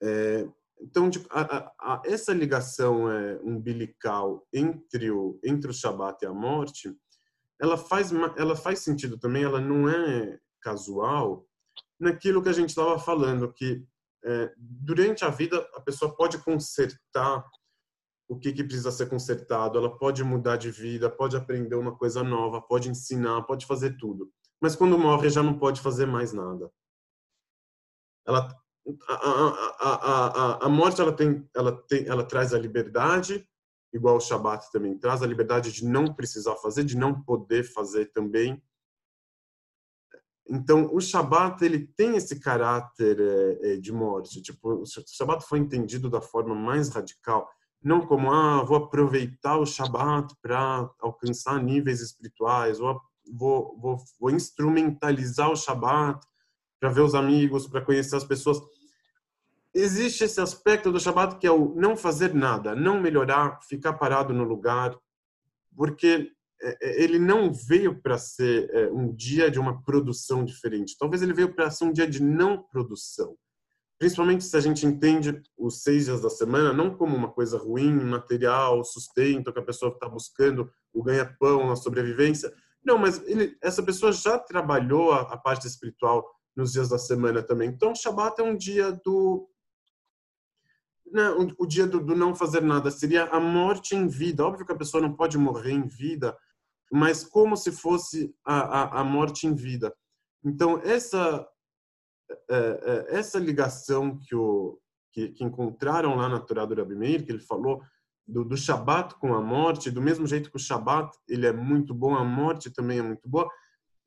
É, 0.03 0.49
então, 0.81 1.11
tipo, 1.11 1.27
a, 1.31 1.41
a, 1.41 1.73
a, 1.81 2.03
essa 2.05 2.33
ligação 2.33 3.11
é, 3.11 3.41
umbilical 3.43 4.47
entre 4.53 5.11
o, 5.11 5.39
entre 5.45 5.69
o 5.69 5.75
Shabat 5.75 6.25
e 6.25 6.29
a 6.29 6.33
morte, 6.33 6.97
ela 7.61 7.77
faz, 7.77 8.13
ela 8.39 8.55
faz 8.55 8.79
sentido 8.79 9.19
também, 9.19 9.43
ela 9.43 9.61
não 9.61 9.89
é 9.89 10.39
casual 10.63 11.50
naquilo 12.01 12.43
que 12.43 12.49
a 12.49 12.53
gente 12.53 12.71
estava 12.71 12.99
falando, 12.99 13.53
que 13.53 13.85
é, 14.25 14.53
durante 14.57 15.25
a 15.25 15.29
vida 15.29 15.59
a 15.75 15.81
pessoa 15.81 16.15
pode 16.15 16.39
consertar 16.39 17.45
o 18.29 18.39
que, 18.39 18.53
que 18.53 18.63
precisa 18.63 18.93
ser 18.93 19.09
consertado, 19.09 19.77
ela 19.77 19.99
pode 19.99 20.23
mudar 20.23 20.57
de 20.57 20.71
vida, 20.71 21.11
pode 21.11 21.37
aprender 21.37 21.75
uma 21.75 21.97
coisa 21.97 22.23
nova, 22.23 22.63
pode 22.63 22.89
ensinar, 22.89 23.43
pode 23.43 23.67
fazer 23.67 23.97
tudo. 23.99 24.31
Mas 24.61 24.77
quando 24.77 24.97
morre 24.97 25.29
já 25.29 25.43
não 25.43 25.59
pode 25.59 25.81
fazer 25.81 26.07
mais 26.07 26.33
nada. 26.33 26.71
Ela, 28.25 28.57
a, 29.09 29.15
a, 29.15 29.95
a, 29.95 30.67
a, 30.67 30.69
morte 30.69 31.01
ela 31.01 31.13
tem, 31.13 31.49
ela 31.57 31.73
tem, 31.89 32.07
ela 32.07 32.25
traz 32.25 32.55
a 32.55 32.59
liberdade, 32.59 33.45
igual 33.93 34.17
o 34.17 34.21
Shabat 34.21 34.71
também 34.71 34.97
traz 34.97 35.23
a 35.23 35.27
liberdade 35.27 35.73
de 35.73 35.85
não 35.85 36.15
precisar 36.15 36.55
fazer, 36.57 36.85
de 36.85 36.97
não 36.97 37.21
poder 37.23 37.65
fazer 37.65 38.13
também. 38.13 38.63
Então, 40.51 40.91
o 40.93 41.01
Shabat 41.01 41.65
ele 41.65 41.87
tem 41.97 42.17
esse 42.17 42.41
caráter 42.41 43.19
é, 43.63 43.77
de 43.77 43.93
morte. 43.93 44.43
Tipo, 44.43 44.83
o 44.83 44.85
Shabat 44.87 45.45
foi 45.47 45.61
entendido 45.61 46.11
da 46.11 46.21
forma 46.21 46.55
mais 46.55 46.89
radical 46.89 47.49
não 47.83 48.07
como 48.07 48.31
ah 48.31 48.63
vou 48.63 48.77
aproveitar 48.77 49.57
o 49.57 49.67
Shabat 49.67 50.35
para 50.43 50.89
alcançar 51.01 51.63
níveis 51.63 52.01
espirituais, 52.01 52.81
ou 52.81 53.01
vou, 53.33 53.79
vou, 53.81 53.97
vou 54.19 54.31
instrumentalizar 54.31 55.51
o 55.51 55.57
Shabat 55.57 56.21
para 56.79 56.91
ver 56.91 57.01
os 57.01 57.15
amigos, 57.15 57.67
para 57.67 57.85
conhecer 57.85 58.17
as 58.17 58.25
pessoas. 58.25 58.61
Existe 59.73 60.25
esse 60.25 60.41
aspecto 60.41 60.91
do 60.91 61.01
Shabat 61.01 61.39
que 61.39 61.47
é 61.47 61.51
o 61.51 61.75
não 61.75 61.97
fazer 61.97 62.35
nada, 62.35 62.75
não 62.75 63.01
melhorar, 63.01 63.61
ficar 63.63 63.95
parado 63.95 64.35
no 64.35 64.45
lugar, 64.45 64.95
porque 65.75 66.07
é, 66.07 66.23
é, 66.23 66.40
ele 66.81 67.19
não 67.19 67.53
veio 67.53 68.01
para 68.01 68.19
ser 68.19 68.69
é, 68.71 68.91
um 68.91 69.13
dia 69.15 69.51
de 69.51 69.59
uma 69.59 69.83
produção 69.83 70.45
diferente. 70.45 70.97
Talvez 70.99 71.23
ele 71.23 71.33
veio 71.33 71.55
para 71.55 71.71
ser 71.71 71.85
um 71.85 71.93
dia 71.93 72.07
de 72.07 72.23
não 72.23 72.63
produção 72.63 73.37
principalmente 74.01 74.45
se 74.45 74.57
a 74.57 74.61
gente 74.61 74.87
entende 74.87 75.43
os 75.59 75.83
seis 75.83 76.07
dias 76.07 76.23
da 76.23 76.31
semana 76.31 76.73
não 76.73 76.97
como 76.97 77.15
uma 77.15 77.31
coisa 77.31 77.59
ruim, 77.59 77.93
material, 77.93 78.83
sustento, 78.83 79.53
que 79.53 79.59
a 79.59 79.65
pessoa 79.65 79.93
está 79.93 80.09
buscando 80.09 80.73
o 80.91 81.03
ganha-pão, 81.03 81.71
a 81.71 81.77
sobrevivência. 81.77 82.51
Não, 82.83 82.97
mas 82.97 83.23
ele, 83.27 83.59
essa 83.61 83.83
pessoa 83.83 84.11
já 84.11 84.39
trabalhou 84.39 85.13
a, 85.13 85.21
a, 85.21 85.37
parte 85.37 85.67
espiritual 85.67 86.27
nos 86.57 86.73
dias 86.73 86.89
da 86.89 86.99
semana 86.99 87.43
também. 87.43 87.69
Então, 87.69 87.95
Shabat 87.95 88.41
é 88.41 88.43
um 88.43 88.57
dia 88.57 88.91
do. 89.05 89.47
Né, 91.13 91.29
o, 91.33 91.65
o 91.65 91.67
dia 91.67 91.87
do, 91.87 92.01
do 92.01 92.17
não 92.17 92.35
fazer 92.35 92.63
nada 92.63 92.91
seria 92.91 93.25
a 93.25 93.39
morte 93.39 93.95
em 93.95 94.09
vida. 94.09 94.47
Óbvio 94.47 94.65
que 94.65 94.73
a 94.73 94.79
pessoa 94.79 95.03
não 95.03 95.13
pode 95.13 95.37
morrer 95.37 95.73
em 95.73 95.87
vida, 95.87 96.35
mas 96.91 97.25
como 97.25 97.57
se 97.57 97.73
fosse 97.73 98.35
a, 98.45 98.59
a, 98.59 99.01
a 99.01 99.05
morte 99.05 99.47
em 99.47 99.55
vida. 99.55 99.95
Então, 100.45 100.81
essa 100.83 101.47
é, 102.49 102.57
é, 103.11 103.19
essa 103.19 103.39
ligação 103.39 104.19
que, 104.19 104.35
o, 104.35 104.79
que, 105.13 105.31
que, 105.31 105.45
encontraram 105.45 106.15
lá 106.17 106.29
na 106.29 106.41
Torá 106.41 106.65
do 106.65 106.75
Rabi 106.75 106.95
Meir, 106.95 107.25
que 107.25 107.33
ele 107.33 107.41
falou 107.41 107.83
do, 108.27 108.45
do 108.45 108.57
Shabat 108.57 109.17
com 109.17 109.35
a 109.35 109.41
morte, 109.41 109.91
do 109.91 110.01
mesmo 110.01 110.27
jeito 110.27 110.51
que 110.51 110.57
o 110.57 110.61
Shabat 110.61 111.17
ele 111.29 111.47
é 111.47 111.53
muito 111.53 111.93
bom, 111.93 112.15
a 112.15 112.25
morte 112.25 112.71
também 112.71 112.99
é 112.99 113.03
muito 113.03 113.29
boa, 113.29 113.51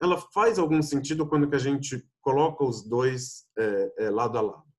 ela 0.01 0.17
faz 0.17 0.57
algum 0.57 0.81
sentido 0.81 1.27
quando 1.27 1.49
que 1.49 1.55
a 1.55 1.59
gente 1.59 2.05
coloca 2.21 2.63
os 2.63 2.81
dois 2.83 3.45
é, 3.57 4.05
é, 4.05 4.09
lado 4.09 4.37
a 4.37 4.41
lado. 4.41 4.73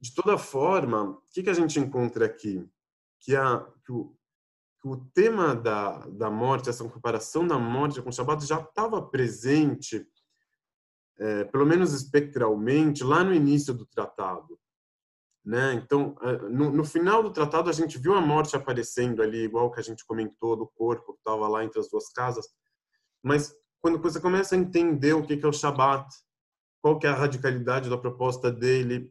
De 0.00 0.14
toda 0.14 0.38
forma, 0.38 1.10
o 1.10 1.22
que, 1.32 1.42
que 1.42 1.50
a 1.50 1.54
gente 1.54 1.78
encontra 1.78 2.26
aqui? 2.26 2.64
Que, 3.20 3.34
a, 3.34 3.66
que, 3.84 3.92
o, 3.92 4.16
que 4.80 4.88
o 4.88 4.96
tema 5.12 5.54
da, 5.54 5.98
da 6.08 6.30
morte, 6.30 6.70
essa 6.70 6.88
comparação 6.88 7.46
da 7.46 7.58
morte 7.58 8.00
com 8.00 8.10
o 8.10 8.12
Shabat 8.12 8.46
já 8.46 8.60
estava 8.60 9.02
presente 9.02 10.06
é, 11.18 11.44
pelo 11.44 11.66
menos 11.66 11.92
espectralmente, 11.92 13.02
lá 13.02 13.24
no 13.24 13.34
início 13.34 13.74
do 13.74 13.84
tratado. 13.84 14.58
Né? 15.44 15.74
Então, 15.74 16.16
é, 16.22 16.36
no, 16.48 16.70
no, 16.70 16.84
final 16.84 17.22
do 17.22 17.32
tratado, 17.32 17.68
a 17.68 17.72
gente 17.72 17.98
viu 17.98 18.14
a 18.14 18.20
morte 18.20 18.54
aparecendo 18.54 19.22
ali, 19.22 19.44
igual 19.44 19.70
que 19.70 19.80
a 19.80 19.82
gente 19.82 20.04
comentou 20.06 20.56
do 20.56 20.66
corpo 20.66 21.14
que 21.14 21.20
estava 21.20 21.48
lá 21.48 21.64
entre 21.64 21.80
as 21.80 21.88
duas 21.90 22.10
casas. 22.12 22.46
Mas 23.22 23.54
quando 23.80 23.98
você 23.98 24.20
começa 24.20 24.54
a 24.54 24.58
entender 24.58 25.14
o 25.14 25.26
que 25.26 25.40
é 25.42 25.46
o 25.46 25.52
Shabat, 25.52 26.06
qual 26.80 26.98
que 26.98 27.06
é 27.06 27.10
a 27.10 27.14
radicalidade 27.14 27.90
da 27.90 27.98
proposta 27.98 28.52
dele, 28.52 29.10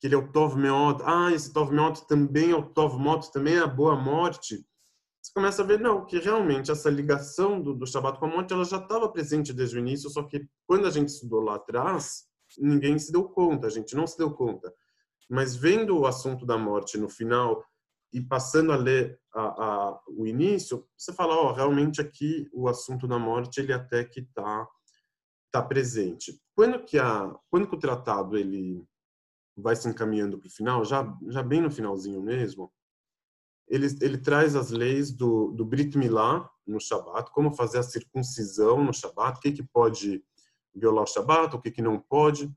que 0.00 0.06
ele 0.06 0.14
é 0.14 0.18
o 0.18 0.30
Tov 0.30 0.56
Meot, 0.56 1.02
ah, 1.04 1.32
esse 1.32 1.52
Tov 1.52 1.72
Meot 1.72 2.06
também 2.06 2.50
é 2.50 2.56
o 2.56 2.62
Tov 2.62 2.98
Mot, 2.98 3.32
também 3.32 3.56
é 3.56 3.60
a 3.60 3.66
boa 3.66 3.96
morte, 3.96 4.64
você 5.28 5.32
começa 5.34 5.62
a 5.62 5.66
ver, 5.66 5.78
não, 5.78 6.06
que 6.06 6.18
realmente 6.18 6.70
essa 6.70 6.88
ligação 6.88 7.60
do, 7.60 7.74
do 7.74 7.86
Shabbat 7.86 8.18
com 8.18 8.26
a 8.26 8.28
morte, 8.28 8.54
ela 8.54 8.64
já 8.64 8.78
estava 8.78 9.10
presente 9.10 9.52
desde 9.52 9.76
o 9.76 9.78
início, 9.78 10.08
só 10.08 10.22
que 10.22 10.48
quando 10.66 10.86
a 10.86 10.90
gente 10.90 11.08
estudou 11.08 11.40
lá 11.40 11.56
atrás, 11.56 12.24
ninguém 12.56 12.98
se 12.98 13.12
deu 13.12 13.24
conta, 13.24 13.66
a 13.66 13.70
gente 13.70 13.94
não 13.94 14.06
se 14.06 14.16
deu 14.16 14.32
conta. 14.32 14.72
Mas 15.28 15.54
vendo 15.54 15.98
o 15.98 16.06
assunto 16.06 16.46
da 16.46 16.56
morte 16.56 16.96
no 16.96 17.10
final 17.10 17.62
e 18.10 18.22
passando 18.22 18.72
a 18.72 18.76
ler 18.76 19.20
a, 19.34 19.42
a, 19.42 20.00
o 20.08 20.26
início, 20.26 20.86
você 20.96 21.12
fala, 21.12 21.34
ó, 21.34 21.50
oh, 21.50 21.52
realmente 21.52 22.00
aqui 22.00 22.48
o 22.50 22.66
assunto 22.66 23.06
da 23.06 23.18
morte, 23.18 23.60
ele 23.60 23.72
até 23.72 24.04
que 24.04 24.20
está 24.20 24.66
tá 25.50 25.62
presente. 25.62 26.40
Quando 26.54 26.82
que, 26.84 26.98
a, 26.98 27.30
quando 27.50 27.68
que 27.68 27.74
o 27.74 27.78
tratado 27.78 28.38
ele 28.38 28.82
vai 29.60 29.74
se 29.74 29.88
encaminhando 29.88 30.38
para 30.38 30.46
o 30.46 30.50
final, 30.50 30.84
já, 30.84 31.16
já 31.28 31.42
bem 31.42 31.60
no 31.60 31.70
finalzinho 31.70 32.22
mesmo, 32.22 32.72
ele, 33.68 33.86
ele 34.00 34.18
traz 34.18 34.56
as 34.56 34.70
leis 34.70 35.10
do, 35.10 35.50
do 35.52 35.64
Brit 35.64 35.98
Milá 35.98 36.48
no 36.66 36.80
Shabat, 36.80 37.30
como 37.32 37.54
fazer 37.54 37.78
a 37.78 37.82
circuncisão 37.82 38.82
no 38.82 38.94
Shabat, 38.94 39.38
o 39.38 39.40
que, 39.40 39.52
que 39.52 39.62
pode 39.62 40.24
violar 40.74 41.04
o 41.04 41.06
Shabat, 41.06 41.54
o 41.54 41.60
que, 41.60 41.70
que 41.70 41.82
não 41.82 41.98
pode. 41.98 42.50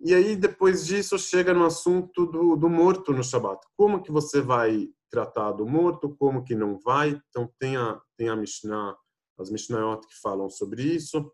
E 0.00 0.12
aí, 0.12 0.34
depois 0.34 0.86
disso, 0.86 1.18
chega 1.18 1.54
no 1.54 1.64
assunto 1.64 2.26
do, 2.26 2.56
do 2.56 2.68
morto 2.68 3.12
no 3.12 3.22
Shabat. 3.22 3.64
Como 3.76 4.02
que 4.02 4.10
você 4.10 4.40
vai 4.40 4.88
tratar 5.08 5.52
do 5.52 5.66
morto, 5.66 6.16
como 6.16 6.42
que 6.42 6.54
não 6.54 6.78
vai. 6.80 7.20
Então, 7.28 7.48
tem 7.58 7.76
a, 7.76 8.00
tem 8.16 8.28
a 8.28 8.34
Mishnah, 8.34 8.96
as 9.38 9.50
Mishnayot 9.50 10.06
que 10.06 10.20
falam 10.20 10.50
sobre 10.50 10.82
isso 10.82 11.32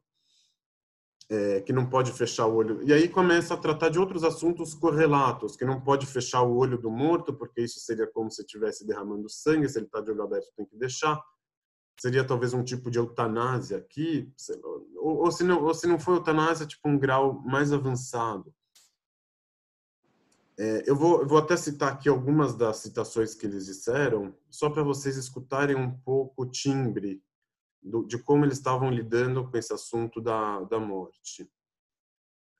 é, 1.30 1.60
que 1.60 1.72
não 1.72 1.88
pode 1.88 2.12
fechar 2.12 2.46
o 2.46 2.54
olho. 2.54 2.82
E 2.82 2.92
aí 2.92 3.08
começa 3.08 3.54
a 3.54 3.56
tratar 3.56 3.88
de 3.88 4.00
outros 4.00 4.24
assuntos 4.24 4.74
correlatos, 4.74 5.56
que 5.56 5.64
não 5.64 5.80
pode 5.80 6.04
fechar 6.04 6.42
o 6.42 6.56
olho 6.56 6.76
do 6.76 6.90
morto, 6.90 7.32
porque 7.32 7.62
isso 7.62 7.78
seria 7.78 8.06
como 8.08 8.30
se 8.30 8.42
estivesse 8.42 8.84
derramando 8.84 9.30
sangue, 9.30 9.68
se 9.68 9.78
ele 9.78 9.86
está 9.86 10.00
de 10.00 10.10
olho 10.10 10.22
aberto 10.22 10.52
tem 10.56 10.66
que 10.66 10.76
deixar. 10.76 11.22
Seria 12.00 12.26
talvez 12.26 12.52
um 12.52 12.64
tipo 12.64 12.90
de 12.90 12.98
eutanásia 12.98 13.78
aqui, 13.78 14.32
ou, 14.96 15.18
ou, 15.18 15.30
se 15.30 15.44
não, 15.44 15.62
ou 15.62 15.72
se 15.72 15.86
não 15.86 16.00
for 16.00 16.16
eutanásia, 16.16 16.66
tipo 16.66 16.88
um 16.88 16.98
grau 16.98 17.40
mais 17.44 17.72
avançado. 17.72 18.52
É, 20.58 20.82
eu, 20.84 20.96
vou, 20.96 21.20
eu 21.20 21.28
vou 21.28 21.38
até 21.38 21.56
citar 21.56 21.92
aqui 21.92 22.08
algumas 22.08 22.56
das 22.56 22.78
citações 22.78 23.34
que 23.34 23.46
eles 23.46 23.66
disseram, 23.66 24.34
só 24.50 24.68
para 24.68 24.82
vocês 24.82 25.16
escutarem 25.16 25.76
um 25.76 25.90
pouco 26.00 26.42
o 26.42 26.50
timbre 26.50 27.22
do, 27.82 28.04
de 28.04 28.18
como 28.18 28.44
eles 28.44 28.58
estavam 28.58 28.90
lidando 28.90 29.48
com 29.48 29.56
esse 29.56 29.72
assunto 29.72 30.20
da, 30.20 30.60
da 30.64 30.78
morte. 30.78 31.50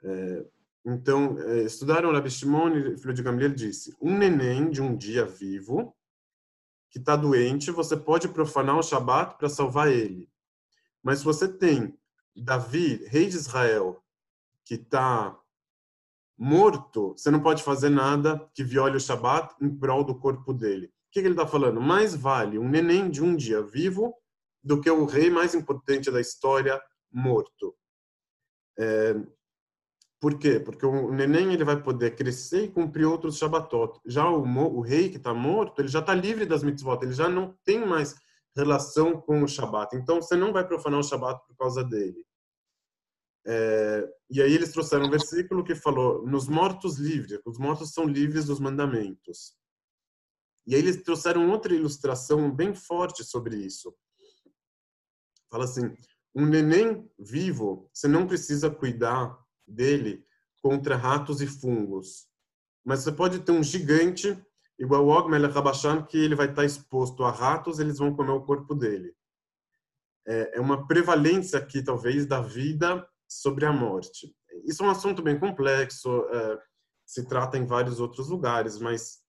É, 0.03 0.47
então, 0.85 1.39
é, 1.41 1.63
estudaram 1.63 2.13
Rabi 2.13 2.31
Shimon, 2.31 2.97
filho 2.97 3.15
de 3.15 3.23
Gamliel, 3.23 3.55
disse, 3.55 3.95
um 4.01 4.17
neném 4.17 4.71
de 4.71 4.81
um 4.81 4.97
dia 4.97 5.27
vivo, 5.27 5.95
que 6.91 6.99
está 6.99 7.15
doente, 7.15 7.71
você 7.71 7.97
pode 7.97 8.29
profanar 8.29 8.77
o 8.79 8.83
Shabat 8.83 9.37
para 9.37 9.49
salvar 9.49 9.93
ele. 9.93 10.29
Mas 11.03 11.19
se 11.19 11.25
você 11.25 11.47
tem 11.47 11.97
Davi, 12.35 13.05
rei 13.07 13.29
de 13.29 13.37
Israel, 13.37 14.03
que 14.65 14.75
está 14.75 15.39
morto, 16.37 17.13
você 17.13 17.31
não 17.31 17.41
pode 17.41 17.63
fazer 17.63 17.91
nada 17.91 18.49
que 18.55 18.65
viole 18.65 18.97
o 18.97 19.01
Shabat 19.01 19.55
em 19.61 19.69
prol 19.69 20.03
do 20.03 20.19
corpo 20.19 20.53
dele. 20.53 20.87
O 20.87 21.13
que, 21.13 21.21
que 21.21 21.27
ele 21.27 21.35
está 21.35 21.47
falando? 21.47 21.81
Mais 21.81 22.15
vale 22.15 22.59
um 22.59 22.69
neném 22.69 23.11
de 23.11 23.23
um 23.23 23.37
dia 23.37 23.63
vivo 23.63 24.15
do 24.63 24.81
que 24.81 24.91
o 24.91 25.05
rei 25.05 25.31
mais 25.31 25.55
importante 25.55 26.11
da 26.11 26.21
história 26.21 26.81
morto. 27.11 27.75
É, 28.79 29.15
por 30.21 30.39
quê? 30.39 30.61
Porque 30.61 30.85
o 30.85 31.11
neném 31.11 31.53
ele 31.53 31.65
vai 31.65 31.83
poder 31.83 32.15
crescer 32.15 32.65
e 32.65 32.71
cumprir 32.71 33.07
outros 33.07 33.39
Shabbatot. 33.39 33.99
Já 34.05 34.29
o, 34.29 34.43
o 34.43 34.81
rei 34.81 35.09
que 35.09 35.17
está 35.17 35.33
morto, 35.33 35.81
ele 35.81 35.89
já 35.89 36.01
está 36.01 36.15
livre 36.15 36.45
das 36.45 36.63
mitzvot, 36.63 37.03
ele 37.03 37.13
já 37.13 37.29
não 37.29 37.57
tem 37.65 37.87
mais 37.87 38.15
relação 38.55 39.21
com 39.21 39.43
o 39.43 39.49
Shabat. 39.49 39.97
Então 39.97 40.21
você 40.21 40.37
não 40.37 40.53
vai 40.53 40.67
profanar 40.67 41.01
o 41.01 41.05
Shabat 41.05 41.41
por 41.47 41.57
causa 41.57 41.83
dele. 41.83 42.25
É, 43.47 44.07
e 44.29 44.43
aí 44.43 44.53
eles 44.53 44.71
trouxeram 44.73 45.07
um 45.07 45.11
versículo 45.11 45.65
que 45.65 45.75
falou: 45.75 46.27
nos 46.27 46.49
mortos 46.49 46.99
livres, 46.99 47.41
os 47.47 47.59
mortos 47.59 47.93
são 47.93 48.05
livres 48.05 48.45
dos 48.45 48.61
mandamentos. 48.61 49.55
E 50.67 50.75
aí 50.75 50.81
eles 50.81 51.03
trouxeram 51.03 51.51
outra 51.51 51.75
ilustração 51.75 52.55
bem 52.55 52.75
forte 52.75 53.25
sobre 53.25 53.57
isso. 53.57 53.95
Fala 55.51 55.65
assim: 55.65 55.95
um 56.35 56.47
neném 56.47 57.11
vivo, 57.19 57.91
você 57.93 58.07
não 58.07 58.27
precisa 58.27 58.71
cuidar 58.71 59.37
dele 59.67 60.25
contra 60.63 60.97
ratos 60.97 61.41
e 61.41 61.47
fungos. 61.47 62.29
mas 62.85 63.01
você 63.01 63.13
pode 63.13 63.41
ter 63.41 63.53
um 63.53 63.63
gigante 63.63 64.39
igual 64.79 65.05
o 65.05 65.09
Og 65.09 65.29
Melech 65.29 65.57
Habasham, 65.57 66.05
que 66.07 66.17
ele 66.17 66.35
vai 66.35 66.49
estar 66.49 66.65
exposto 66.65 67.23
a 67.25 67.31
ratos, 67.31 67.79
eles 67.79 67.99
vão 67.99 68.15
comer 68.15 68.31
o 68.31 68.45
corpo 68.45 68.75
dele. 68.75 69.15
É, 70.27 70.57
é 70.57 70.61
uma 70.61 70.87
prevalência 70.87 71.59
aqui, 71.59 71.83
talvez, 71.83 72.25
da 72.25 72.41
vida 72.41 73.07
sobre 73.29 73.67
a 73.67 73.73
morte. 73.73 74.35
Isso 74.65 74.83
é 74.83 74.87
um 74.87 74.91
assunto 74.91 75.23
bem 75.23 75.39
complexo, 75.39 76.25
é, 76.31 76.59
se 77.05 77.27
trata 77.27 77.59
em 77.59 77.67
vários 77.67 78.01
outros 78.01 78.29
lugares, 78.29 78.79
mas 78.79 79.23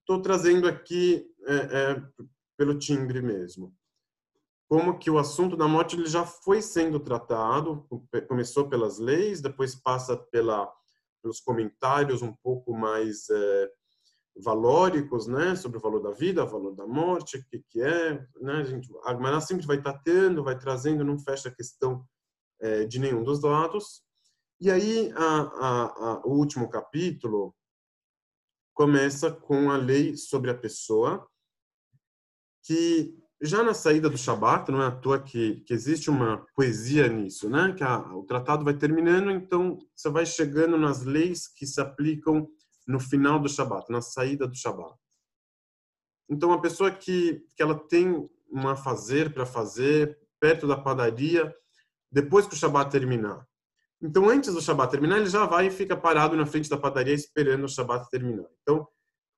estou 0.00 0.18
é, 0.18 0.22
trazendo 0.22 0.68
aqui 0.68 1.26
é, 1.46 1.54
é, 1.54 2.02
pelo 2.56 2.78
timbre 2.78 3.20
mesmo. 3.20 3.74
Como 4.70 4.96
que 4.96 5.10
o 5.10 5.18
assunto 5.18 5.56
da 5.56 5.66
morte 5.66 5.96
ele 5.96 6.06
já 6.06 6.24
foi 6.24 6.62
sendo 6.62 7.00
tratado, 7.00 7.84
começou 8.28 8.68
pelas 8.68 9.00
leis, 9.00 9.40
depois 9.40 9.74
passa 9.74 10.16
pela, 10.16 10.72
pelos 11.20 11.40
comentários 11.40 12.22
um 12.22 12.32
pouco 12.32 12.72
mais 12.72 13.28
é, 13.28 13.70
valóricos, 14.36 15.26
né, 15.26 15.56
sobre 15.56 15.78
o 15.78 15.80
valor 15.80 16.00
da 16.00 16.12
vida, 16.12 16.44
o 16.44 16.48
valor 16.48 16.72
da 16.72 16.86
morte, 16.86 17.36
o 17.36 17.44
que, 17.48 17.64
que 17.68 17.82
é, 17.82 18.24
né, 18.40 18.52
a 18.52 18.62
gente, 18.62 18.88
a 19.04 19.40
sempre 19.40 19.66
vai 19.66 19.82
tratando, 19.82 20.44
vai 20.44 20.56
trazendo, 20.56 21.02
não 21.02 21.18
fecha 21.18 21.48
a 21.48 21.54
questão 21.54 22.06
é, 22.60 22.84
de 22.84 23.00
nenhum 23.00 23.24
dos 23.24 23.42
lados. 23.42 24.04
E 24.60 24.70
aí, 24.70 25.12
a, 25.16 25.40
a, 25.40 26.22
o 26.24 26.30
último 26.36 26.70
capítulo 26.70 27.52
começa 28.72 29.32
com 29.32 29.68
a 29.68 29.76
lei 29.76 30.16
sobre 30.16 30.48
a 30.48 30.56
pessoa, 30.56 31.28
que 32.62 33.19
já 33.42 33.62
na 33.62 33.72
saída 33.72 34.10
do 34.10 34.18
Shabat, 34.18 34.70
não 34.70 34.82
é 34.82 34.86
à 34.86 34.90
toa 34.90 35.18
que, 35.18 35.62
que 35.62 35.72
existe 35.72 36.10
uma 36.10 36.46
poesia 36.54 37.08
nisso, 37.08 37.48
né? 37.48 37.72
Que 37.72 37.84
o 37.84 38.22
tratado 38.24 38.64
vai 38.64 38.74
terminando, 38.74 39.30
então 39.30 39.78
você 39.94 40.10
vai 40.10 40.26
chegando 40.26 40.76
nas 40.76 41.04
leis 41.04 41.48
que 41.48 41.66
se 41.66 41.80
aplicam 41.80 42.46
no 42.86 43.00
final 43.00 43.38
do 43.38 43.48
Shabat, 43.48 43.90
na 43.90 44.02
saída 44.02 44.46
do 44.46 44.54
Shabat. 44.54 44.94
Então, 46.28 46.52
a 46.52 46.60
pessoa 46.60 46.90
que, 46.90 47.42
que 47.56 47.62
ela 47.62 47.74
tem 47.74 48.28
uma 48.50 48.76
fazer 48.76 49.32
para 49.32 49.46
fazer 49.46 50.18
perto 50.38 50.66
da 50.66 50.76
padaria, 50.76 51.54
depois 52.10 52.46
que 52.46 52.54
o 52.54 52.58
Shabat 52.58 52.90
terminar. 52.90 53.46
Então, 54.02 54.28
antes 54.28 54.52
do 54.52 54.60
Shabat 54.60 54.90
terminar, 54.90 55.18
ele 55.18 55.28
já 55.28 55.44
vai 55.46 55.66
e 55.66 55.70
fica 55.70 55.96
parado 55.96 56.36
na 56.36 56.46
frente 56.46 56.68
da 56.68 56.76
padaria 56.76 57.14
esperando 57.14 57.64
o 57.64 57.68
Shabat 57.68 58.08
terminar. 58.10 58.46
Então, 58.62 58.86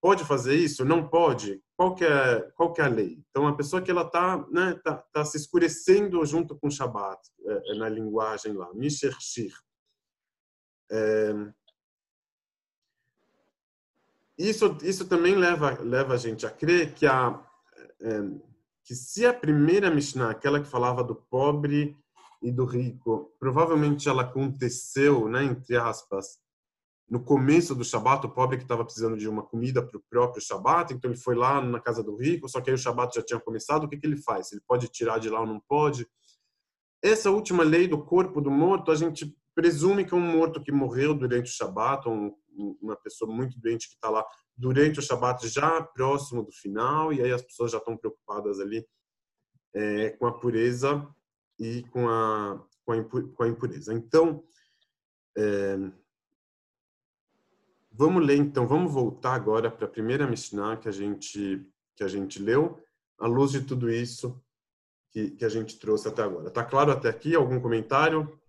pode 0.03 0.25
fazer 0.25 0.57
isso? 0.57 0.85
Não 0.85 1.09
pode? 1.09 1.63
Qual 1.77 1.95
que 1.95 2.05
é, 2.05 2.41
qual 2.57 2.73
que 2.73 2.81
é 2.81 2.85
a 2.85 2.89
lei? 2.89 3.25
Então, 3.31 3.47
a 3.47 3.55
pessoa 3.55 3.81
que 3.81 3.91
ela 3.91 4.03
está 4.03 4.45
né, 4.51 4.75
tá, 4.83 4.97
tá 4.97 5.25
se 5.25 5.37
escurecendo 5.37 6.27
junto 6.27 6.59
com 6.59 6.67
o 6.67 6.71
Shabat, 6.71 7.21
é, 7.47 7.73
é 7.73 7.75
na 7.77 7.89
linguagem 7.89 8.53
lá, 8.53 8.69
Misher 8.75 9.17
Shir. 9.21 9.55
É, 10.91 11.33
isso, 14.37 14.77
isso 14.83 15.07
também 15.07 15.37
leva, 15.37 15.79
leva 15.81 16.15
a 16.15 16.17
gente 16.17 16.45
a 16.45 16.51
crer 16.51 16.95
que, 16.95 17.07
a, 17.07 17.41
é, 18.01 18.23
que 18.83 18.97
se 18.97 19.25
a 19.25 19.33
primeira 19.33 19.89
Mishnah, 19.89 20.31
aquela 20.31 20.61
que 20.61 20.67
falava 20.69 21.05
do 21.05 21.15
pobre 21.15 21.97
e 22.43 22.51
do 22.51 22.65
rico, 22.65 23.33
provavelmente 23.39 24.09
ela 24.09 24.23
aconteceu, 24.23 25.29
né, 25.29 25.45
entre 25.45 25.77
aspas, 25.77 26.42
no 27.13 27.23
começo 27.23 27.75
do 27.75 27.85
Shabat, 27.85 28.25
o 28.25 28.31
pobre 28.31 28.57
que 28.57 28.63
estava 28.63 28.83
precisando 28.83 29.19
de 29.19 29.29
uma 29.29 29.43
comida 29.43 29.87
para 29.87 29.99
o 29.99 30.03
próprio 30.09 30.43
Shabat, 30.43 30.95
então 30.95 31.11
ele 31.11 31.21
foi 31.21 31.35
lá 31.35 31.61
na 31.61 31.79
casa 31.79 32.03
do 32.03 32.17
rico, 32.17 32.49
só 32.49 32.59
que 32.59 32.71
aí 32.71 32.75
o 32.75 32.79
Shabat 32.79 33.15
já 33.15 33.23
tinha 33.23 33.39
começado, 33.39 33.85
o 33.85 33.89
que, 33.89 33.99
que 33.99 34.07
ele 34.07 34.17
faz? 34.17 34.51
Ele 34.51 34.63
pode 34.67 34.89
tirar 34.89 35.19
de 35.19 35.29
lá 35.29 35.41
ou 35.41 35.47
não 35.47 35.61
pode? 35.61 36.09
Essa 37.03 37.31
última 37.31 37.65
lei 37.65 37.87
do 37.87 38.03
corpo 38.03 38.41
do 38.41 38.51
morto, 38.51 38.91
a 38.91 38.95
gente 38.95 39.37
presume 39.55 40.07
que 40.07 40.15
é 40.15 40.17
um 40.17 40.21
morto 40.23 40.63
que 40.63 40.73
morreu 40.73 41.13
durante 41.13 41.51
o 41.51 41.55
Shabat, 41.55 42.09
ou 42.09 42.35
uma 42.81 42.97
pessoa 42.97 43.31
muito 43.31 43.61
doente 43.61 43.91
que 43.91 43.95
está 43.95 44.09
lá 44.09 44.27
durante 44.57 44.99
o 44.99 45.03
Shabat, 45.03 45.47
já 45.49 45.83
próximo 45.83 46.43
do 46.43 46.51
final, 46.51 47.13
e 47.13 47.21
aí 47.21 47.31
as 47.31 47.43
pessoas 47.43 47.73
já 47.73 47.77
estão 47.77 47.95
preocupadas 47.95 48.59
ali 48.59 48.89
é, 49.75 50.09
com 50.13 50.27
a 50.27 50.33
pureza 50.33 51.07
e 51.59 51.83
com 51.91 52.09
a, 52.09 52.67
com 52.87 53.43
a, 53.43 53.49
impureza. 53.49 53.93
Então, 53.93 54.43
é, 55.37 55.93
vamos 57.93 58.25
ler 58.25 58.37
então, 58.37 58.67
vamos 58.67 58.93
voltar 58.93 59.35
agora 59.35 59.71
para 59.71 59.87
a 59.87 59.91
primeira 59.91 60.27
Mishnah 60.27 60.77
que 60.77 60.89
a 60.89 60.93
gente 60.93 61.67
que 61.95 62.03
a 62.03 62.09
gente 62.09 62.43
leu, 62.43 62.83
à 63.19 63.27
luz 63.27 63.53
de 63.53 63.61
tudo 63.63 63.91
isso 63.91 64.43
que, 65.11 65.31
que 65.33 65.45
a 65.45 65.49
gente 65.49 65.79
trouxe 65.79 66.09
até 66.09 66.23
agora. 66.23 66.51
Tá 66.51 66.65
claro 66.65 66.91
até 66.91 67.09
aqui? 67.09 67.35
Algum 67.35 67.61
comentário? 67.61 68.41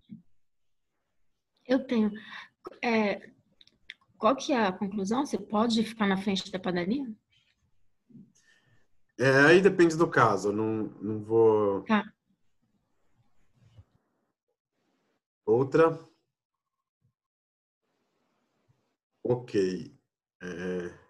Eu 1.67 1.85
tenho. 1.85 2.11
É, 2.81 3.29
qual 4.17 4.35
que 4.35 4.53
é 4.53 4.65
a 4.65 4.71
conclusão? 4.71 5.25
Você 5.25 5.37
pode 5.37 5.83
ficar 5.83 6.07
na 6.07 6.17
frente 6.17 6.49
da 6.49 6.57
padaria? 6.57 7.05
É, 9.19 9.29
aí 9.41 9.61
depende 9.61 9.97
do 9.97 10.07
caso. 10.07 10.51
Não, 10.51 10.83
não 11.01 11.21
vou. 11.21 11.83
Tá. 11.83 12.03
Outra. 15.45 15.99
Ok. 19.23 19.95
É... 20.41 21.03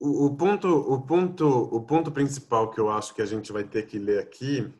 O, 0.00 0.26
o, 0.26 0.36
ponto, 0.36 0.68
o, 0.68 1.02
ponto, 1.02 1.46
o 1.46 1.80
ponto 1.82 2.12
principal 2.12 2.70
que 2.70 2.78
eu 2.78 2.90
acho 2.90 3.14
que 3.14 3.22
a 3.22 3.26
gente 3.26 3.52
vai 3.52 3.64
ter 3.64 3.86
que 3.86 3.98
ler 3.98 4.20
aqui, 4.20 4.72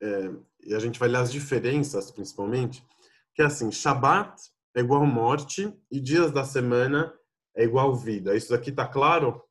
é, 0.00 0.30
e 0.60 0.74
a 0.74 0.78
gente 0.78 0.98
vai 0.98 1.08
ler 1.08 1.18
as 1.18 1.32
diferenças 1.32 2.10
principalmente, 2.10 2.86
que 3.34 3.42
é 3.42 3.46
assim, 3.46 3.72
Shabat 3.72 4.40
é 4.74 4.80
igual 4.80 5.04
morte 5.06 5.74
e 5.90 6.00
dias 6.00 6.30
da 6.30 6.44
semana 6.44 7.12
é 7.54 7.64
igual 7.64 7.94
vida. 7.94 8.36
Isso 8.36 8.54
aqui 8.54 8.70
tá 8.70 8.86
claro? 8.86 9.42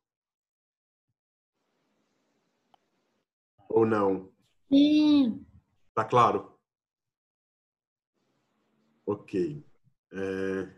Ou 3.68 3.84
não? 3.84 4.30
Sim. 4.68 5.44
Tá 6.00 6.04
claro? 6.06 6.50
Ok. 9.04 9.62
É... 10.10 10.68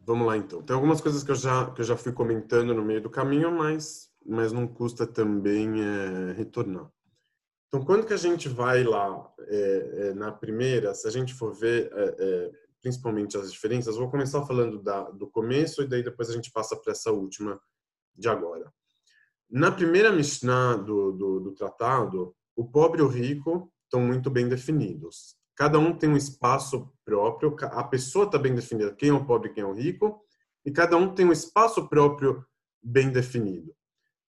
Vamos 0.00 0.26
lá 0.26 0.38
então. 0.38 0.62
Tem 0.62 0.74
algumas 0.74 1.02
coisas 1.02 1.22
que 1.22 1.30
eu 1.30 1.34
já 1.34 1.70
que 1.72 1.82
eu 1.82 1.84
já 1.84 1.94
fui 1.94 2.10
comentando 2.10 2.72
no 2.72 2.82
meio 2.82 3.02
do 3.02 3.10
caminho, 3.10 3.52
mas 3.52 4.10
mas 4.24 4.50
não 4.50 4.66
custa 4.66 5.06
também 5.06 5.82
é, 5.82 6.32
retornar. 6.32 6.90
Então, 7.68 7.84
quando 7.84 8.06
que 8.06 8.14
a 8.14 8.16
gente 8.16 8.48
vai 8.48 8.82
lá 8.82 9.30
é, 9.40 10.08
é, 10.08 10.14
na 10.14 10.32
primeira, 10.32 10.94
se 10.94 11.06
a 11.06 11.10
gente 11.10 11.34
for 11.34 11.52
ver 11.52 11.92
é, 11.92 12.16
é, 12.18 12.52
principalmente 12.80 13.36
as 13.36 13.52
diferenças, 13.52 13.98
vou 13.98 14.10
começar 14.10 14.46
falando 14.46 14.82
da, 14.82 15.10
do 15.10 15.28
começo 15.28 15.82
e 15.82 15.86
daí 15.86 16.02
depois 16.02 16.30
a 16.30 16.32
gente 16.32 16.50
passa 16.50 16.74
para 16.76 16.92
essa 16.92 17.12
última 17.12 17.60
de 18.16 18.26
agora. 18.26 18.72
Na 19.50 19.70
primeira 19.70 20.10
Mishnah 20.10 20.76
do, 20.76 21.12
do, 21.12 21.40
do 21.40 21.52
tratado, 21.52 22.34
o 22.56 22.64
pobre 22.64 23.00
e 23.00 23.04
o 23.04 23.08
rico 23.08 23.70
estão 23.84 24.00
muito 24.00 24.30
bem 24.30 24.48
definidos. 24.48 25.36
Cada 25.56 25.78
um 25.78 25.96
tem 25.96 26.10
um 26.10 26.16
espaço 26.16 26.90
próprio, 27.04 27.56
a 27.60 27.84
pessoa 27.84 28.24
está 28.24 28.38
bem 28.38 28.54
definida, 28.54 28.94
quem 28.94 29.10
é 29.10 29.12
o 29.12 29.24
pobre 29.24 29.50
e 29.50 29.52
quem 29.52 29.62
é 29.62 29.66
o 29.66 29.72
rico, 29.72 30.20
e 30.64 30.70
cada 30.70 30.96
um 30.96 31.14
tem 31.14 31.26
um 31.26 31.32
espaço 31.32 31.88
próprio 31.88 32.44
bem 32.82 33.10
definido. 33.10 33.72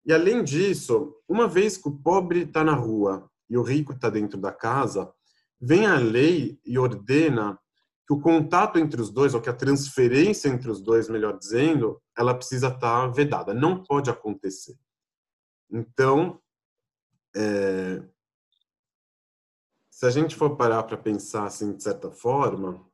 E 0.04 0.12
além 0.12 0.42
disso, 0.42 1.14
uma 1.28 1.46
vez 1.46 1.76
que 1.76 1.88
o 1.88 1.96
pobre 1.96 2.42
está 2.42 2.64
na 2.64 2.74
rua 2.74 3.30
e 3.48 3.56
o 3.56 3.62
rico 3.62 3.92
está 3.92 4.10
dentro 4.10 4.40
da 4.40 4.50
casa, 4.50 5.12
vem 5.60 5.86
a 5.86 5.96
lei 5.96 6.58
e 6.64 6.76
ordena 6.76 7.56
que 8.06 8.12
o 8.12 8.20
contato 8.20 8.80
entre 8.80 9.00
os 9.00 9.10
dois, 9.10 9.32
ou 9.32 9.40
que 9.40 9.48
a 9.48 9.54
transferência 9.54 10.48
entre 10.48 10.68
os 10.68 10.80
dois, 10.80 11.08
melhor 11.08 11.38
dizendo, 11.38 12.02
ela 12.18 12.34
precisa 12.34 12.66
estar 12.66 12.80
tá 12.80 13.06
vedada, 13.06 13.54
não 13.54 13.80
pode 13.80 14.10
acontecer. 14.10 14.74
Então, 15.72 16.38
é, 17.34 18.02
se 19.90 20.04
a 20.04 20.10
gente 20.10 20.36
for 20.36 20.56
parar 20.56 20.82
para 20.82 20.96
pensar 20.96 21.46
assim, 21.46 21.74
de 21.74 21.82
certa 21.82 22.10
forma, 22.10 22.84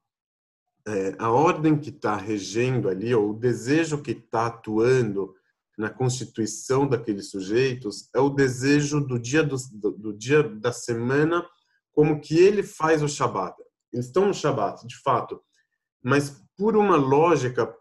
é, 0.86 1.16
a 1.18 1.30
ordem 1.30 1.78
que 1.78 1.90
está 1.90 2.16
regendo 2.16 2.88
ali, 2.88 3.14
ou 3.14 3.30
o 3.30 3.38
desejo 3.38 4.00
que 4.00 4.12
está 4.12 4.46
atuando 4.46 5.34
na 5.76 5.90
constituição 5.90 6.86
daqueles 6.86 7.30
sujeitos, 7.30 8.08
é 8.14 8.20
o 8.20 8.30
desejo 8.30 9.00
do 9.00 9.18
dia, 9.18 9.42
do, 9.42 9.56
do 9.92 10.12
dia 10.12 10.42
da 10.42 10.72
semana, 10.72 11.46
como 11.92 12.20
que 12.20 12.38
ele 12.38 12.62
faz 12.62 13.02
o 13.02 13.08
Shabat. 13.08 13.56
Eles 13.92 14.06
estão 14.06 14.26
no 14.26 14.34
Shabat, 14.34 14.86
de 14.86 14.96
fato, 15.00 15.42
mas 16.02 16.42
por 16.56 16.76
uma 16.76 16.96
lógica, 16.96 17.74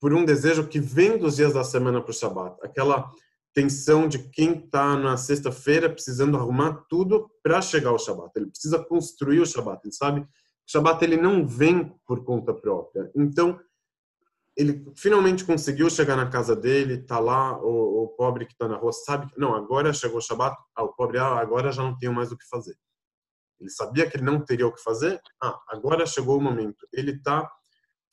por 0.00 0.12
um 0.14 0.24
desejo 0.24 0.68
que 0.68 0.78
vem 0.78 1.18
dos 1.18 1.36
dias 1.36 1.54
da 1.54 1.64
semana 1.64 2.00
para 2.00 2.10
o 2.10 2.14
Shabat. 2.14 2.56
Aquela 2.62 3.12
tensão 3.58 4.06
de 4.06 4.20
quem 4.20 4.56
está 4.56 4.96
na 4.96 5.16
sexta-feira 5.16 5.90
precisando 5.90 6.36
arrumar 6.36 6.84
tudo 6.88 7.28
para 7.42 7.60
chegar 7.60 7.90
ao 7.90 7.98
Shabat. 7.98 8.30
Ele 8.36 8.46
precisa 8.46 8.78
construir 8.84 9.40
o 9.40 9.46
Shabat. 9.46 9.80
Ele 9.84 9.92
sabe 9.92 10.20
que 10.20 10.26
o 10.28 10.30
Shabat 10.70 11.04
ele 11.04 11.16
não 11.16 11.44
vem 11.44 11.92
por 12.06 12.22
conta 12.24 12.54
própria. 12.54 13.10
Então, 13.16 13.58
ele 14.56 14.84
finalmente 14.96 15.44
conseguiu 15.44 15.90
chegar 15.90 16.14
na 16.14 16.30
casa 16.30 16.54
dele, 16.54 16.98
tá 16.98 17.18
lá 17.18 17.60
o, 17.60 18.04
o 18.04 18.08
pobre 18.10 18.46
que 18.46 18.52
está 18.52 18.68
na 18.68 18.76
rua, 18.76 18.92
sabe, 18.92 19.28
não, 19.36 19.52
agora 19.56 19.92
chegou 19.92 20.18
o 20.18 20.22
Shabat, 20.22 20.56
ah, 20.76 20.84
o 20.84 20.92
pobre, 20.94 21.18
ah, 21.18 21.40
agora 21.40 21.72
já 21.72 21.82
não 21.82 21.98
tenho 21.98 22.12
mais 22.12 22.30
o 22.30 22.38
que 22.38 22.46
fazer. 22.48 22.76
Ele 23.58 23.70
sabia 23.70 24.08
que 24.08 24.16
ele 24.16 24.24
não 24.24 24.40
teria 24.40 24.68
o 24.68 24.72
que 24.72 24.80
fazer, 24.80 25.20
ah, 25.42 25.58
agora 25.68 26.06
chegou 26.06 26.38
o 26.38 26.40
momento. 26.40 26.86
Ele 26.92 27.10
está 27.10 27.50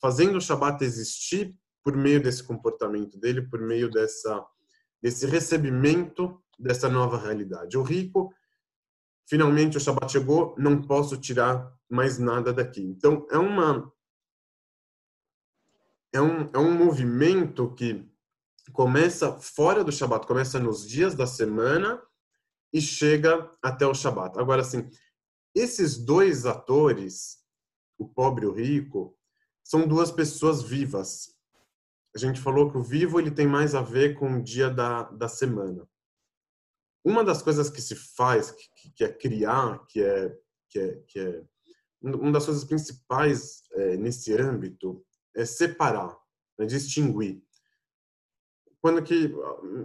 fazendo 0.02 0.38
o 0.38 0.40
Shabat 0.40 0.84
existir 0.84 1.54
por 1.84 1.96
meio 1.96 2.20
desse 2.20 2.42
comportamento 2.42 3.16
dele, 3.16 3.42
por 3.42 3.60
meio 3.60 3.88
dessa 3.88 4.44
desse 5.06 5.24
recebimento 5.24 6.42
dessa 6.58 6.88
nova 6.88 7.16
realidade. 7.16 7.78
O 7.78 7.82
rico, 7.84 8.34
finalmente 9.24 9.76
o 9.76 9.80
Shabat 9.80 10.10
chegou, 10.10 10.52
não 10.58 10.82
posso 10.82 11.16
tirar 11.16 11.72
mais 11.88 12.18
nada 12.18 12.52
daqui. 12.52 12.82
Então, 12.82 13.24
é 13.30 13.38
uma 13.38 13.92
é 16.12 16.20
um, 16.20 16.50
é 16.52 16.58
um 16.58 16.72
movimento 16.72 17.72
que 17.74 18.04
começa 18.72 19.38
fora 19.38 19.84
do 19.84 19.92
Shabat, 19.92 20.26
começa 20.26 20.58
nos 20.58 20.84
dias 20.84 21.14
da 21.14 21.24
semana 21.24 22.02
e 22.72 22.80
chega 22.80 23.48
até 23.62 23.86
o 23.86 23.94
Shabat. 23.94 24.36
Agora, 24.40 24.62
assim, 24.62 24.90
esses 25.54 25.96
dois 25.96 26.46
atores, 26.46 27.38
o 27.96 28.08
pobre 28.08 28.44
e 28.44 28.48
o 28.48 28.52
rico, 28.52 29.16
são 29.62 29.86
duas 29.86 30.10
pessoas 30.10 30.64
vivas. 30.64 31.35
A 32.16 32.18
gente 32.18 32.40
falou 32.40 32.70
que 32.70 32.78
o 32.78 32.82
vivo 32.82 33.20
ele 33.20 33.30
tem 33.30 33.46
mais 33.46 33.74
a 33.74 33.82
ver 33.82 34.14
com 34.14 34.38
o 34.38 34.42
dia 34.42 34.70
da, 34.70 35.02
da 35.02 35.28
semana. 35.28 35.86
Uma 37.04 37.22
das 37.22 37.42
coisas 37.42 37.68
que 37.68 37.82
se 37.82 37.94
faz, 37.94 38.50
que, 38.50 38.90
que 38.94 39.04
é 39.04 39.12
criar, 39.12 39.84
que 39.86 40.02
é, 40.02 40.34
que 40.70 40.78
é, 40.78 40.94
que 41.06 41.20
é 41.20 41.44
uma 42.00 42.32
das 42.32 42.46
coisas 42.46 42.64
principais 42.64 43.64
é, 43.72 43.98
nesse 43.98 44.32
âmbito 44.32 45.04
é 45.34 45.44
separar, 45.44 46.16
é 46.58 46.64
distinguir. 46.64 47.42
Quando 48.80 49.02
que 49.02 49.34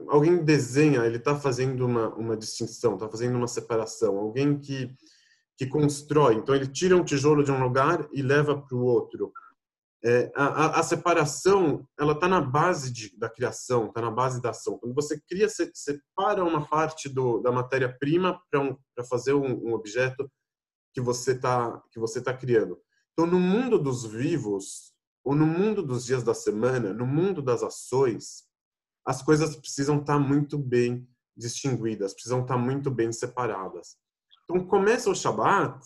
alguém 0.08 0.42
desenha, 0.44 1.06
ele 1.06 1.18
está 1.18 1.36
fazendo 1.36 1.86
uma, 1.86 2.16
uma 2.16 2.38
distinção, 2.38 2.94
está 2.94 3.10
fazendo 3.10 3.36
uma 3.36 3.48
separação. 3.48 4.18
Alguém 4.18 4.58
que, 4.58 4.96
que 5.58 5.68
constrói, 5.68 6.36
então 6.36 6.56
ele 6.56 6.68
tira 6.68 6.96
um 6.96 7.04
tijolo 7.04 7.44
de 7.44 7.52
um 7.52 7.62
lugar 7.62 8.08
e 8.14 8.22
leva 8.22 8.62
para 8.62 8.78
o 8.78 8.86
outro. 8.86 9.34
É, 10.04 10.32
a, 10.36 10.80
a, 10.80 10.84
separação 10.84 11.88
ela 12.00 12.14
está 12.14 12.28
na 12.28 12.42
base 12.42 12.92
de, 12.92 13.16
da 13.20 13.30
criação, 13.30 13.86
está 13.86 14.02
na 14.02 14.10
base 14.10 14.42
da 14.42 14.50
ação. 14.50 14.80
Quando 14.80 14.96
você 14.96 15.20
cria, 15.20 15.48
você 15.48 15.70
separa 15.76 16.44
uma 16.44 16.68
parte 16.68 17.08
do, 17.08 17.40
da 17.40 17.52
matéria-prima 17.52 18.42
para 18.50 18.62
um, 18.62 18.76
fazer 19.08 19.34
um, 19.34 19.68
um, 19.68 19.74
objeto 19.74 20.28
que 20.92 21.00
você 21.00 21.34
está 21.34 21.80
que 21.92 22.00
você 22.00 22.20
tá 22.20 22.34
criando. 22.36 22.80
Então, 23.14 23.28
no 23.28 23.40
mundo 23.40 23.78
dos 23.78 24.04
vivos, 24.04 24.92
ou 25.24 25.36
no 25.36 25.46
mundo 25.46 25.84
dos 25.84 26.06
dias 26.06 26.24
da 26.24 26.34
semana, 26.34 26.94
no 26.94 27.06
mundo 27.06 27.40
das 27.40 27.62
ações, 27.62 28.44
as 29.06 29.22
coisas 29.22 29.56
precisam 29.56 30.00
estar 30.00 30.14
tá 30.14 30.20
muito 30.20 30.58
bem 30.58 31.08
distinguidas, 31.38 32.14
precisam 32.14 32.42
estar 32.42 32.56
tá 32.56 32.60
muito 32.60 32.90
bem 32.90 33.12
separadas. 33.12 33.98
Então, 34.44 34.66
começa 34.66 35.12
o 35.12 35.16
Shabat, 35.16 35.80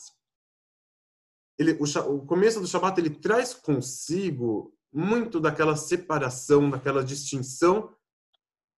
ele, 1.58 1.78
o, 1.80 2.16
o 2.16 2.26
começo 2.26 2.60
do 2.60 2.68
Shabat 2.68 3.00
ele 3.00 3.10
traz 3.10 3.54
consigo 3.54 4.74
muito 4.92 5.40
daquela 5.40 5.76
separação, 5.76 6.70
daquela 6.70 7.04
distinção 7.04 7.94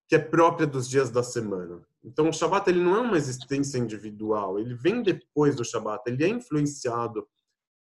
que 0.08 0.16
é 0.16 0.20
própria 0.20 0.66
dos 0.66 0.88
dias 0.88 1.10
da 1.10 1.22
semana. 1.22 1.82
Então, 2.04 2.30
o 2.30 2.34
Shabat 2.34 2.70
ele 2.70 2.82
não 2.82 2.96
é 2.96 3.02
uma 3.02 3.18
existência 3.18 3.78
individual, 3.78 4.58
ele 4.58 4.74
vem 4.74 5.04
depois 5.04 5.56
do 5.56 5.66
Shabat, 5.66 6.04
ele 6.08 6.24
é 6.24 6.30
influenciado 6.30 7.28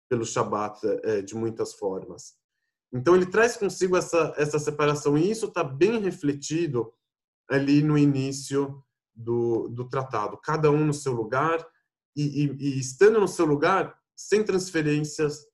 pelo 0.08 0.24
Shabat 0.24 0.78
é, 1.02 1.22
de 1.22 1.34
muitas 1.34 1.72
formas. 1.72 2.34
Então 2.92 3.16
ele 3.16 3.24
traz 3.24 3.56
consigo 3.56 3.96
essa 3.96 4.34
essa 4.36 4.58
separação 4.58 5.16
e 5.16 5.30
isso 5.30 5.46
está 5.46 5.64
bem 5.64 5.98
refletido 6.00 6.92
ali 7.48 7.82
no 7.82 7.96
início 7.96 8.82
do, 9.14 9.68
do 9.68 9.88
tratado. 9.88 10.36
Cada 10.36 10.70
um 10.70 10.84
no 10.84 10.92
seu 10.92 11.12
lugar 11.12 11.66
e, 12.14 12.44
e, 12.44 12.52
e 12.60 12.78
estando 12.78 13.18
no 13.18 13.26
seu 13.26 13.46
lugar 13.46 13.98
sem 14.14 14.44
transferências 14.44 15.46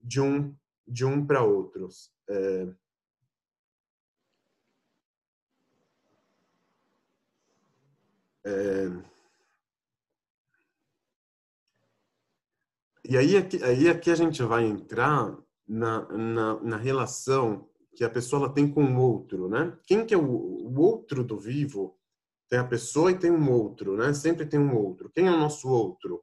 de 0.00 0.20
um 0.20 0.54
de 0.86 1.04
um 1.04 1.26
para 1.26 1.42
outros. 1.42 2.12
É... 2.28 2.68
É... 8.46 9.14
E 13.06 13.16
aí 13.16 13.36
aqui, 13.36 13.62
aí 13.62 13.88
aqui 13.88 14.10
a 14.10 14.14
gente 14.14 14.42
vai 14.42 14.64
entrar 14.64 15.36
na, 15.66 16.08
na, 16.08 16.60
na 16.60 16.76
relação 16.76 17.68
que 17.94 18.04
a 18.04 18.10
pessoa 18.10 18.52
tem 18.52 18.70
com 18.70 18.84
o 18.84 19.00
outro, 19.00 19.48
né? 19.48 19.76
Quem 19.86 20.04
que 20.04 20.14
é 20.14 20.16
o, 20.16 20.22
o, 20.22 20.80
outro 20.80 21.22
do 21.22 21.38
vivo? 21.38 21.98
Tem 22.48 22.58
a 22.58 22.64
pessoa 22.64 23.10
e 23.10 23.18
tem 23.18 23.30
um 23.30 23.50
outro, 23.50 23.96
né? 23.96 24.12
Sempre 24.12 24.46
tem 24.46 24.58
um 24.58 24.74
outro. 24.76 25.10
Quem 25.10 25.26
é 25.26 25.30
o 25.30 25.38
nosso 25.38 25.68
outro? 25.68 26.22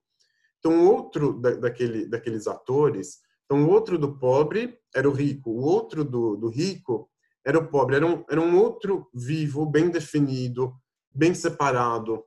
Então, 0.61 0.87
outro 0.87 1.33
da, 1.33 1.55
daquele, 1.55 2.05
daqueles 2.05 2.45
atores, 2.45 3.17
então 3.45 3.65
o 3.65 3.69
outro 3.69 3.97
do 3.97 4.17
pobre 4.17 4.79
era 4.95 5.09
o 5.09 5.11
rico, 5.11 5.49
o 5.49 5.61
outro 5.61 6.05
do, 6.05 6.37
do 6.37 6.47
rico 6.47 7.09
era 7.43 7.57
o 7.57 7.67
pobre, 7.67 7.95
era 7.95 8.05
um, 8.05 8.23
era 8.29 8.39
um 8.39 8.57
outro 8.59 9.09
vivo, 9.11 9.65
bem 9.65 9.89
definido, 9.89 10.73
bem 11.13 11.33
separado, 11.33 12.23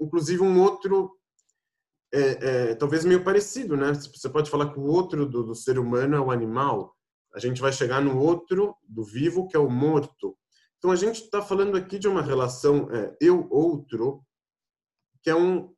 inclusive 0.00 0.42
um 0.42 0.60
outro 0.60 1.14
é, 2.12 2.70
é, 2.70 2.74
talvez 2.74 3.04
meio 3.04 3.22
parecido, 3.22 3.76
né? 3.76 3.92
Você 3.92 4.30
pode 4.30 4.50
falar 4.50 4.72
que 4.72 4.78
o 4.78 4.84
outro 4.84 5.26
do, 5.26 5.44
do, 5.44 5.54
ser 5.54 5.78
humano 5.78 6.16
é 6.16 6.20
o 6.20 6.30
animal, 6.30 6.96
a 7.34 7.38
gente 7.38 7.60
vai 7.60 7.70
chegar 7.70 8.00
no 8.00 8.18
outro 8.18 8.74
do 8.82 9.04
vivo 9.04 9.46
que 9.46 9.56
é 9.56 9.60
o 9.60 9.68
morto. 9.68 10.34
Então 10.78 10.90
a 10.90 10.96
gente 10.96 11.22
está 11.22 11.42
falando 11.42 11.76
aqui 11.76 11.98
de 11.98 12.08
uma 12.08 12.22
relação 12.22 12.88
é, 12.90 13.14
eu-outro 13.20 14.24
que 15.22 15.28
é 15.28 15.34
um, 15.34 15.70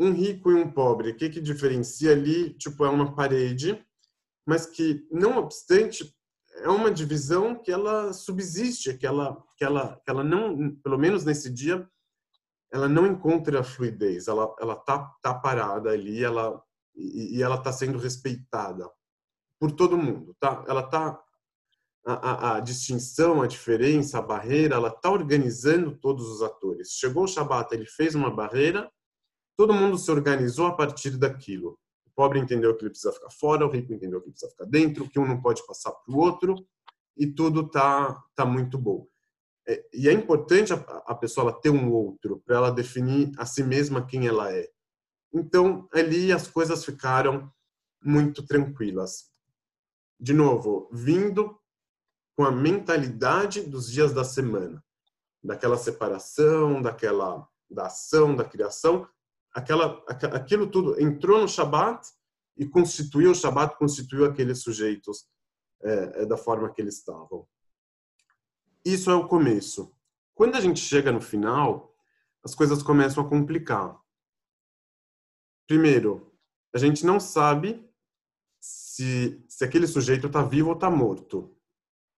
um 0.00 0.12
rico 0.12 0.50
e 0.50 0.54
um 0.54 0.70
pobre. 0.72 1.10
O 1.10 1.16
que 1.16 1.28
que 1.28 1.40
diferencia 1.40 2.12
ali? 2.12 2.54
Tipo, 2.54 2.86
é 2.86 2.88
uma 2.88 3.14
parede, 3.14 3.84
mas 4.46 4.64
que 4.64 5.06
não 5.12 5.36
obstante 5.36 6.16
é 6.62 6.68
uma 6.68 6.90
divisão 6.90 7.54
que 7.54 7.70
ela 7.70 8.12
subsiste, 8.12 8.94
que 8.94 9.06
ela, 9.06 9.42
que 9.56 9.64
ela, 9.64 10.00
que 10.02 10.10
ela 10.10 10.24
não, 10.24 10.74
pelo 10.76 10.98
menos 10.98 11.24
nesse 11.24 11.50
dia, 11.50 11.88
ela 12.72 12.88
não 12.88 13.06
encontra 13.06 13.62
fluidez, 13.62 14.28
ela 14.28 14.54
ela 14.60 14.76
tá 14.76 15.12
tá 15.22 15.34
parada 15.34 15.90
ali, 15.90 16.22
ela 16.22 16.62
e, 16.94 17.38
e 17.38 17.42
ela 17.42 17.56
está 17.56 17.72
sendo 17.72 17.98
respeitada 17.98 18.88
por 19.58 19.72
todo 19.72 19.98
mundo, 19.98 20.34
tá? 20.40 20.64
Ela 20.66 20.82
tá 20.82 21.22
a, 22.06 22.12
a, 22.12 22.56
a, 22.56 22.60
distinção, 22.60 23.42
a 23.42 23.46
diferença, 23.46 24.18
a 24.18 24.22
barreira, 24.22 24.76
ela 24.76 24.88
está 24.88 25.10
organizando 25.10 25.96
todos 25.96 26.26
os 26.28 26.42
atores. 26.42 26.92
Chegou 26.92 27.24
o 27.24 27.28
Shabat, 27.28 27.74
ele 27.74 27.86
fez 27.86 28.14
uma 28.14 28.30
barreira, 28.30 28.90
todo 29.60 29.74
mundo 29.74 29.98
se 29.98 30.10
organizou 30.10 30.68
a 30.68 30.74
partir 30.74 31.18
daquilo. 31.18 31.78
O 32.06 32.10
pobre 32.16 32.38
entendeu 32.38 32.74
que 32.74 32.82
ele 32.82 32.88
precisa 32.88 33.12
ficar 33.12 33.28
fora, 33.28 33.66
o 33.66 33.70
rico 33.70 33.92
entendeu 33.92 34.18
que 34.18 34.28
ele 34.28 34.32
precisa 34.32 34.50
ficar 34.50 34.64
dentro, 34.64 35.06
que 35.06 35.18
um 35.18 35.28
não 35.28 35.38
pode 35.38 35.66
passar 35.66 35.92
para 35.92 36.14
o 36.14 36.16
outro, 36.16 36.66
e 37.14 37.26
tudo 37.26 37.68
tá 37.68 38.24
tá 38.34 38.46
muito 38.46 38.78
bom. 38.78 39.06
É, 39.68 39.84
e 39.92 40.08
é 40.08 40.12
importante 40.14 40.72
a, 40.72 40.76
a 40.76 41.14
pessoa 41.14 41.52
ter 41.52 41.68
um 41.68 41.92
outro 41.92 42.42
para 42.46 42.56
ela 42.56 42.70
definir 42.70 43.32
a 43.36 43.44
si 43.44 43.62
mesma 43.62 44.06
quem 44.06 44.26
ela 44.26 44.50
é. 44.50 44.66
Então, 45.30 45.86
ali 45.92 46.32
as 46.32 46.48
coisas 46.48 46.82
ficaram 46.82 47.52
muito 48.02 48.42
tranquilas. 48.46 49.30
De 50.18 50.32
novo, 50.32 50.88
vindo 50.90 51.54
com 52.34 52.44
a 52.44 52.50
mentalidade 52.50 53.60
dos 53.60 53.92
dias 53.92 54.14
da 54.14 54.24
semana, 54.24 54.82
daquela 55.44 55.76
separação, 55.76 56.80
daquela 56.80 57.46
da 57.70 57.88
ação, 57.88 58.34
da 58.34 58.42
criação, 58.42 59.06
aquela 59.52 60.04
aquilo 60.34 60.70
tudo 60.70 61.00
entrou 61.00 61.40
no 61.40 61.48
Shabat 61.48 62.06
e 62.56 62.66
constituiu 62.66 63.30
o 63.30 63.34
Shabat, 63.34 63.76
constituiu 63.76 64.24
aqueles 64.24 64.62
sujeitos 64.62 65.26
é, 65.82 66.22
é 66.22 66.26
da 66.26 66.36
forma 66.36 66.72
que 66.72 66.80
eles 66.80 66.96
estavam. 66.96 67.46
Isso 68.84 69.10
é 69.10 69.14
o 69.14 69.28
começo. 69.28 69.94
Quando 70.34 70.56
a 70.56 70.60
gente 70.60 70.80
chega 70.80 71.12
no 71.12 71.20
final, 71.20 71.94
as 72.42 72.54
coisas 72.54 72.82
começam 72.82 73.24
a 73.24 73.28
complicar. 73.28 73.98
Primeiro, 75.66 76.32
a 76.74 76.78
gente 76.78 77.04
não 77.04 77.20
sabe 77.20 77.86
se, 78.58 79.44
se 79.48 79.64
aquele 79.64 79.86
sujeito 79.86 80.26
está 80.26 80.42
vivo 80.42 80.68
ou 80.68 80.74
está 80.74 80.90
morto. 80.90 81.54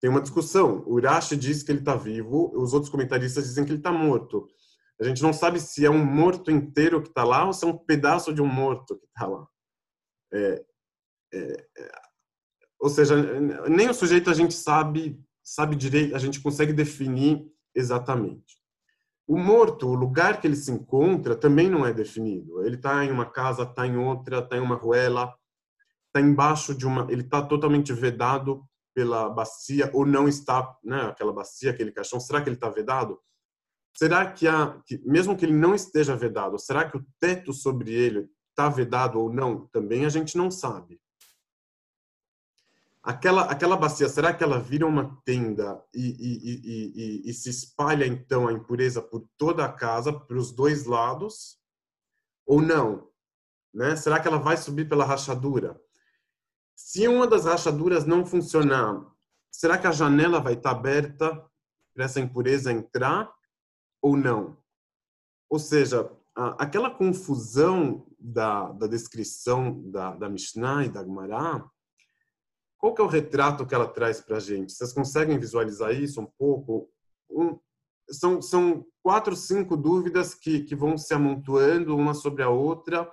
Tem 0.01 0.11
uma 0.11 0.21
discussão. 0.21 0.83
O 0.87 0.95
Urashi 0.95 1.37
diz 1.37 1.63
que 1.63 1.71
ele 1.71 1.79
está 1.79 1.95
vivo, 1.95 2.53
os 2.55 2.73
outros 2.73 2.91
comentaristas 2.91 3.45
dizem 3.45 3.65
que 3.65 3.71
ele 3.71 3.79
está 3.79 3.93
morto. 3.93 4.49
A 5.03 5.09
gente 5.09 5.23
não 5.23 5.33
sabe 5.33 5.61
se 5.61 5.85
é 5.85 5.91
um 5.91 6.05
morto 6.05 6.51
inteiro 6.51 7.03
que 7.03 7.09
está 7.09 7.25
lá 7.25 7.45
ou 7.45 7.53
se 7.53 7.65
é 7.65 7.69
um 7.69 7.77
pedaço 7.77 8.33
de 8.33 8.41
um 8.41 8.47
morto 8.47 8.97
que 8.97 9.07
está 9.07 9.27
lá. 9.27 9.47
É, 10.33 10.65
é, 11.35 11.67
é, 11.79 11.93
ou 12.81 12.89
seja, 12.89 13.15
nem 13.69 13.91
o 13.91 13.95
sujeito 13.95 14.31
a 14.31 14.35
gente 14.35 14.55
sabe 14.55 15.21
sabe 15.43 15.75
direito, 15.75 16.15
a 16.15 16.19
gente 16.19 16.41
consegue 16.41 16.73
definir 16.73 17.45
exatamente. 17.75 18.61
O 19.27 19.37
morto, 19.39 19.89
o 19.89 19.95
lugar 19.95 20.41
que 20.41 20.47
ele 20.47 20.57
se 20.57 20.71
encontra, 20.71 21.35
também 21.35 21.69
não 21.69 21.87
é 21.87 21.93
definido. 21.93 22.65
Ele 22.65 22.77
está 22.77 23.05
em 23.05 23.11
uma 23.11 23.27
casa, 23.27 23.63
está 23.63 23.87
em 23.87 23.97
outra, 23.97 24.39
está 24.39 24.57
em 24.57 24.61
uma 24.61 24.75
ruela, 24.75 25.35
está 26.07 26.21
embaixo 26.21 26.75
de 26.75 26.87
uma. 26.87 27.11
Ele 27.11 27.23
está 27.23 27.43
totalmente 27.43 27.93
vedado 27.93 28.65
pela 28.95 29.29
bacia 29.31 29.91
ou 29.95 30.05
não 30.05 30.29
está, 30.29 30.77
né, 30.85 31.03
aquela 31.03 31.33
bacia, 31.33 31.71
aquele 31.71 31.93
caixão, 31.93 32.21
será 32.21 32.43
que 32.43 32.49
ele 32.49 32.57
está 32.57 32.69
vedado? 32.69 33.19
Será 33.95 34.31
que, 34.31 34.49
há, 34.49 34.81
que 34.87 34.99
mesmo 35.05 35.37
que 35.37 35.45
ele 35.45 35.53
não 35.53 35.75
esteja 35.75 36.17
vedado, 36.17 36.59
será 36.59 36.89
que 36.89 36.97
o 36.97 37.07
teto 37.21 37.53
sobre 37.53 37.93
ele 37.93 38.29
está 38.51 38.69
vedado 38.69 39.21
ou 39.21 39.33
não? 39.33 39.67
Também 39.67 40.05
a 40.05 40.09
gente 40.09 40.37
não 40.37 40.51
sabe. 40.51 41.01
Aquela, 43.03 43.43
aquela 43.51 43.77
bacia, 43.77 44.09
será 44.09 44.33
que 44.33 44.45
ela 44.45 44.61
vira 44.61 44.87
uma 44.87 45.21
tenda 45.25 45.83
e, 45.93 46.07
e, 46.09 47.23
e, 47.25 47.31
e, 47.31 47.35
se 47.35 47.51
espalha 47.51 48.07
então 48.07 48.47
a 48.47 48.53
impureza 48.53 49.03
por 49.03 49.27
toda 49.37 49.65
a 49.65 49.73
casa, 49.73 50.13
para 50.13 50.37
os 50.39 50.53
dois 50.53 50.85
lados? 50.85 51.59
Ou 52.47 52.63
não? 52.63 53.09
Né? 53.75 53.97
Será 53.97 54.21
que 54.21 54.29
ela 54.29 54.39
vai 54.39 54.57
subir 54.57 54.89
pela 54.89 55.05
rachadura? 55.05 55.81
Se 56.77 57.09
uma 57.09 57.27
das 57.27 57.45
rachaduras 57.45 58.07
não 58.07 58.25
funcionar, 58.25 59.05
será 59.51 59.77
que 59.77 59.87
a 59.87 59.93
janela 59.93 60.41
vai 60.41 60.55
estar 60.55 60.71
aberta 60.71 61.45
para 61.93 62.05
essa 62.05 62.21
impureza 62.21 62.73
entrar 62.73 63.33
ou 64.03 64.17
não? 64.17 64.59
Ou 65.49 65.59
seja, 65.59 66.11
aquela 66.59 66.91
confusão 66.91 68.07
da, 68.19 68.73
da 68.73 68.87
descrição 68.87 69.81
da, 69.91 70.15
da 70.17 70.29
Mishnah 70.29 70.85
e 70.85 70.89
da 70.91 71.05
Gemara, 71.05 71.65
qual 72.77 72.95
que 72.95 73.01
é 73.01 73.05
o 73.05 73.09
retrato 73.09 73.65
que 73.65 73.75
ela 73.75 73.87
traz 73.87 74.21
para 74.21 74.39
a 74.39 74.41
gente? 74.41 74.73
Vocês 74.73 74.93
conseguem 74.93 75.39
visualizar 75.39 75.93
isso 75.95 76.21
um 76.21 76.27
pouco? 76.27 76.91
Um, 77.31 77.59
são, 78.11 78.43
são 78.43 78.85
quatro, 79.03 79.37
cinco 79.37 79.77
dúvidas 79.77 80.35
que, 80.35 80.65
que 80.65 80.75
vão 80.75 80.99
se 80.99 81.15
amontoando 81.15 81.97
uma 81.97 82.13
sobre 82.13 82.43
a 82.43 82.51
outra 82.51 83.09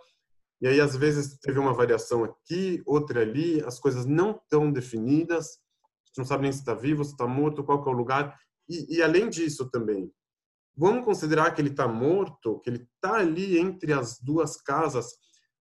e 0.62 0.68
aí, 0.68 0.82
às 0.82 0.96
vezes, 0.96 1.38
teve 1.40 1.58
uma 1.58 1.74
variação 1.74 2.24
aqui, 2.24 2.84
outra 2.86 3.22
ali, 3.22 3.64
as 3.64 3.80
coisas 3.80 4.06
não 4.06 4.32
estão 4.32 4.70
definidas, 4.70 5.52
a 5.56 6.08
gente 6.08 6.18
não 6.18 6.26
sabe 6.26 6.44
nem 6.44 6.52
se 6.52 6.60
está 6.60 6.74
vivo, 6.74 7.04
se 7.04 7.12
está 7.12 7.26
morto, 7.26 7.64
qual 7.64 7.82
é 7.86 7.90
o 7.90 7.94
lugar. 7.94 8.38
E, 8.68 8.98
e, 8.98 9.02
além 9.02 9.30
disso 9.30 9.70
também, 9.70 10.12
vamos 10.80 11.03
considerar 11.03 11.53
que 11.53 11.61
ele 11.61 11.71
está 11.71 11.88
morto, 11.88 12.61
que 12.61 12.69
ele 12.69 12.88
está 12.95 13.15
ali 13.15 13.59
entre 13.59 13.91
as 13.91 14.17
duas 14.17 14.55
casas, 14.55 15.13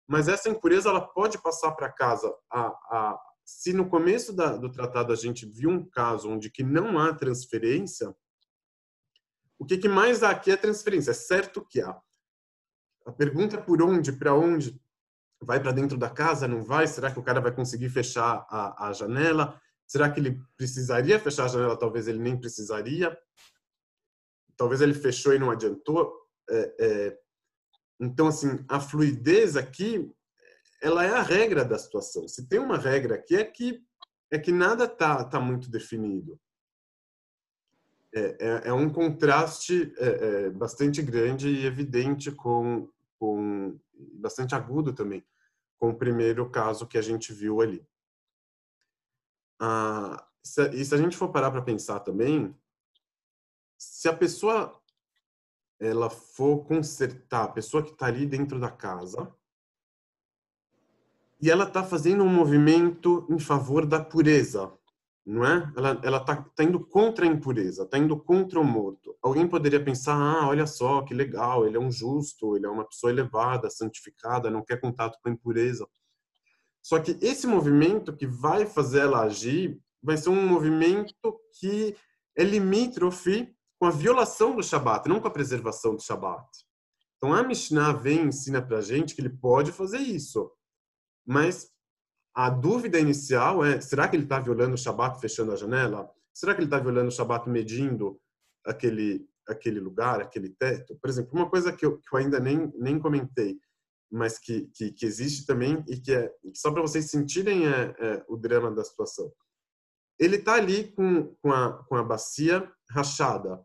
mas 0.06 0.28
essa 0.28 0.48
impureza 0.48 0.88
ela 0.88 1.00
pode 1.00 1.42
passar 1.42 1.72
para 1.72 1.92
casa. 1.92 2.32
A, 2.50 2.66
a, 2.66 3.20
se 3.44 3.72
no 3.72 3.88
começo 3.88 4.32
da, 4.32 4.56
do 4.56 4.70
tratado 4.70 5.12
a 5.12 5.16
gente 5.16 5.44
viu 5.44 5.70
um 5.70 5.84
caso 5.90 6.30
onde 6.30 6.48
que 6.48 6.62
não 6.62 7.00
há 7.00 7.12
transferência, 7.12 8.14
o 9.58 9.66
que, 9.66 9.76
que 9.76 9.88
mais 9.88 10.22
há 10.22 10.30
aqui 10.30 10.52
é 10.52 10.56
transferência. 10.56 11.10
É 11.10 11.14
certo 11.14 11.66
que 11.68 11.80
há. 11.80 12.00
A 13.04 13.10
pergunta 13.10 13.56
é 13.56 13.60
por 13.60 13.82
onde, 13.82 14.12
para 14.12 14.34
onde, 14.34 14.80
vai 15.42 15.60
para 15.60 15.72
dentro 15.72 15.98
da 15.98 16.08
casa, 16.08 16.46
não 16.46 16.62
vai? 16.62 16.86
Será 16.86 17.10
que 17.10 17.18
o 17.18 17.24
cara 17.24 17.40
vai 17.40 17.52
conseguir 17.52 17.88
fechar 17.88 18.46
a, 18.48 18.88
a 18.88 18.92
janela? 18.92 19.60
Será 19.84 20.08
que 20.08 20.20
ele 20.20 20.40
precisaria 20.56 21.18
fechar 21.18 21.46
a 21.46 21.48
janela? 21.48 21.76
Talvez 21.76 22.06
ele 22.06 22.20
nem 22.20 22.38
precisaria. 22.38 23.18
Talvez 24.58 24.82
ele 24.82 24.92
fechou 24.92 25.32
e 25.32 25.38
não 25.38 25.50
adiantou. 25.50 26.12
É, 26.50 26.74
é... 26.78 27.18
Então, 28.00 28.28
assim, 28.28 28.64
a 28.68 28.78
fluidez 28.78 29.56
aqui, 29.56 30.12
ela 30.82 31.04
é 31.04 31.10
a 31.10 31.22
regra 31.22 31.64
da 31.64 31.78
situação. 31.78 32.28
Se 32.28 32.46
tem 32.46 32.58
uma 32.58 32.76
regra 32.76 33.14
aqui, 33.14 33.36
é 33.36 33.44
que, 33.44 33.82
é 34.30 34.38
que 34.38 34.52
nada 34.52 34.86
tá, 34.86 35.24
tá 35.24 35.40
muito 35.40 35.70
definido. 35.70 36.38
É, 38.14 38.20
é, 38.20 38.68
é 38.68 38.72
um 38.72 38.90
contraste 38.90 39.92
é, 39.96 40.08
é, 40.08 40.50
bastante 40.50 41.00
grande 41.00 41.48
e 41.48 41.64
evidente 41.64 42.30
com, 42.30 42.90
com 43.18 43.78
bastante 44.20 44.54
agudo 44.54 44.92
também 44.92 45.24
com 45.78 45.90
o 45.90 45.96
primeiro 45.96 46.50
caso 46.50 46.86
que 46.86 46.98
a 46.98 47.02
gente 47.02 47.32
viu 47.32 47.60
ali. 47.60 47.86
Ah, 49.60 50.26
e 50.72 50.84
se 50.84 50.94
a 50.94 50.98
gente 50.98 51.16
for 51.16 51.30
parar 51.30 51.50
para 51.50 51.62
pensar 51.62 52.00
também, 52.00 52.54
se 53.78 54.08
a 54.08 54.12
pessoa 54.12 54.76
ela 55.80 56.10
for 56.10 56.64
consertar, 56.64 57.44
a 57.44 57.48
pessoa 57.48 57.82
que 57.82 57.92
está 57.92 58.06
ali 58.06 58.26
dentro 58.26 58.58
da 58.58 58.70
casa, 58.70 59.32
e 61.40 61.48
ela 61.48 61.64
está 61.64 61.84
fazendo 61.84 62.24
um 62.24 62.28
movimento 62.28 63.24
em 63.30 63.38
favor 63.38 63.86
da 63.86 64.02
pureza, 64.02 64.72
não 65.24 65.46
é? 65.46 65.72
Ela 65.76 66.16
está 66.16 66.42
tá 66.42 66.64
indo 66.64 66.80
contra 66.80 67.24
a 67.24 67.28
impureza, 67.28 67.84
está 67.84 67.96
indo 67.96 68.18
contra 68.18 68.58
o 68.58 68.64
morto. 68.64 69.16
Alguém 69.22 69.46
poderia 69.46 69.82
pensar, 69.82 70.14
ah, 70.14 70.48
olha 70.48 70.66
só, 70.66 71.02
que 71.02 71.14
legal, 71.14 71.64
ele 71.64 71.76
é 71.76 71.80
um 71.80 71.92
justo, 71.92 72.56
ele 72.56 72.66
é 72.66 72.68
uma 72.68 72.84
pessoa 72.84 73.12
elevada, 73.12 73.70
santificada, 73.70 74.50
não 74.50 74.64
quer 74.64 74.80
contato 74.80 75.16
com 75.22 75.28
a 75.28 75.32
impureza. 75.32 75.86
Só 76.82 76.98
que 76.98 77.16
esse 77.20 77.46
movimento 77.46 78.16
que 78.16 78.26
vai 78.26 78.66
fazer 78.66 79.00
ela 79.00 79.20
agir 79.20 79.80
vai 80.02 80.16
ser 80.16 80.30
um 80.30 80.48
movimento 80.48 81.14
que 81.60 81.94
é 82.36 82.42
limítrofe 82.42 83.54
com 83.78 83.86
a 83.86 83.90
violação 83.90 84.56
do 84.56 84.62
Shabat, 84.62 85.08
não 85.08 85.20
com 85.20 85.28
a 85.28 85.32
preservação 85.32 85.94
do 85.94 86.02
Shabat. 86.02 86.46
Então 87.16 87.34
a 87.34 87.42
Mishnah 87.42 87.92
vem 87.92 88.24
e 88.24 88.28
ensina 88.28 88.60
para 88.60 88.78
a 88.78 88.82
gente 88.82 89.14
que 89.14 89.20
ele 89.20 89.30
pode 89.30 89.72
fazer 89.72 89.98
isso, 89.98 90.50
mas 91.26 91.70
a 92.34 92.48
dúvida 92.48 92.98
inicial 93.00 93.64
é: 93.64 93.80
será 93.80 94.08
que 94.08 94.14
ele 94.14 94.22
está 94.22 94.38
violando 94.38 94.74
o 94.74 94.78
Shabat 94.78 95.20
fechando 95.20 95.52
a 95.52 95.56
janela? 95.56 96.08
Será 96.32 96.54
que 96.54 96.60
ele 96.60 96.66
está 96.66 96.78
violando 96.78 97.08
o 97.08 97.12
Shabat 97.12 97.48
medindo 97.50 98.20
aquele, 98.64 99.28
aquele 99.48 99.80
lugar, 99.80 100.20
aquele 100.20 100.50
teto? 100.50 100.96
Por 101.00 101.10
exemplo, 101.10 101.32
uma 101.34 101.50
coisa 101.50 101.72
que 101.72 101.84
eu, 101.84 101.98
que 101.98 102.14
eu 102.14 102.18
ainda 102.18 102.38
nem, 102.38 102.72
nem 102.76 102.98
comentei, 102.98 103.58
mas 104.10 104.38
que, 104.38 104.68
que, 104.72 104.92
que 104.92 105.04
existe 105.04 105.46
também 105.46 105.84
e 105.88 106.00
que 106.00 106.12
é 106.12 106.32
só 106.54 106.70
para 106.70 106.82
vocês 106.82 107.10
sentirem 107.10 107.66
é, 107.66 107.94
é, 107.98 108.24
o 108.28 108.36
drama 108.36 108.70
da 108.70 108.84
situação. 108.84 109.32
Ele 110.18 110.36
está 110.36 110.54
ali 110.54 110.92
com, 110.92 111.34
com, 111.42 111.52
a, 111.52 111.84
com 111.84 111.96
a 111.96 112.04
bacia 112.04 112.70
rachada. 112.90 113.60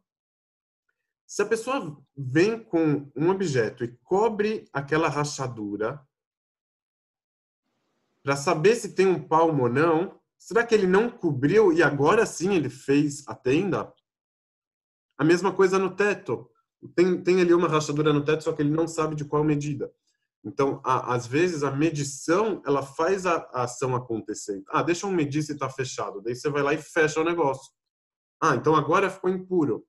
Se 1.33 1.41
a 1.41 1.47
pessoa 1.47 1.99
vem 2.15 2.63
com 2.63 3.11
um 3.15 3.31
objeto 3.31 3.83
e 3.83 3.87
cobre 4.03 4.69
aquela 4.71 5.09
rachadura, 5.09 5.99
para 8.21 8.35
saber 8.35 8.75
se 8.75 8.93
tem 8.93 9.07
um 9.07 9.27
palmo 9.27 9.63
ou 9.63 9.69
não. 9.69 10.21
Será 10.37 10.63
que 10.63 10.75
ele 10.75 10.85
não 10.85 11.09
cobriu 11.09 11.73
e 11.73 11.81
agora 11.81 12.23
sim 12.27 12.53
ele 12.53 12.69
fez 12.69 13.27
a 13.27 13.33
tenda? 13.33 13.91
A 15.17 15.23
mesma 15.23 15.51
coisa 15.51 15.79
no 15.79 15.95
teto. 15.95 16.47
Tem, 16.95 17.23
tem 17.23 17.41
ali 17.41 17.55
uma 17.55 17.67
rachadura 17.67 18.13
no 18.13 18.23
teto, 18.23 18.43
só 18.43 18.53
que 18.53 18.61
ele 18.61 18.69
não 18.69 18.87
sabe 18.87 19.15
de 19.15 19.25
qual 19.25 19.43
medida. 19.43 19.91
Então, 20.43 20.83
a, 20.85 21.15
às 21.15 21.25
vezes, 21.25 21.63
a 21.63 21.71
medição, 21.71 22.61
ela 22.63 22.83
faz 22.83 23.25
a, 23.25 23.37
a, 23.53 23.63
ação 23.63 23.95
acontecer. 23.95 24.61
Ah, 24.67 24.83
deixa 24.83 25.07
eu 25.07 25.11
medir 25.11 25.41
se 25.41 25.53
está 25.53 25.67
fechado. 25.67 26.21
Daí 26.21 26.35
você 26.35 26.47
vai 26.47 26.61
lá 26.61 26.75
e 26.75 26.77
fecha 26.77 27.19
o 27.19 27.23
negócio. 27.23 27.73
Ah, 28.39 28.53
então 28.53 28.75
agora 28.75 29.09
ficou 29.09 29.31
impuro. 29.31 29.83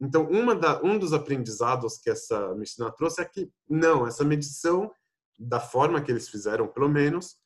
Então, 0.00 0.28
da, 0.58 0.82
um 0.82 0.98
dos 0.98 1.12
aprendizados 1.12 1.98
que 1.98 2.10
essa 2.10 2.54
Mishnah 2.54 2.90
trouxe 2.92 3.20
é 3.20 3.24
que, 3.24 3.50
não, 3.68 4.06
essa 4.06 4.24
medição 4.24 4.90
da 5.38 5.60
forma 5.60 6.00
que 6.00 6.10
eles 6.10 6.28
fizeram, 6.28 6.66
pelo 6.66 6.88
menos, 6.88 7.36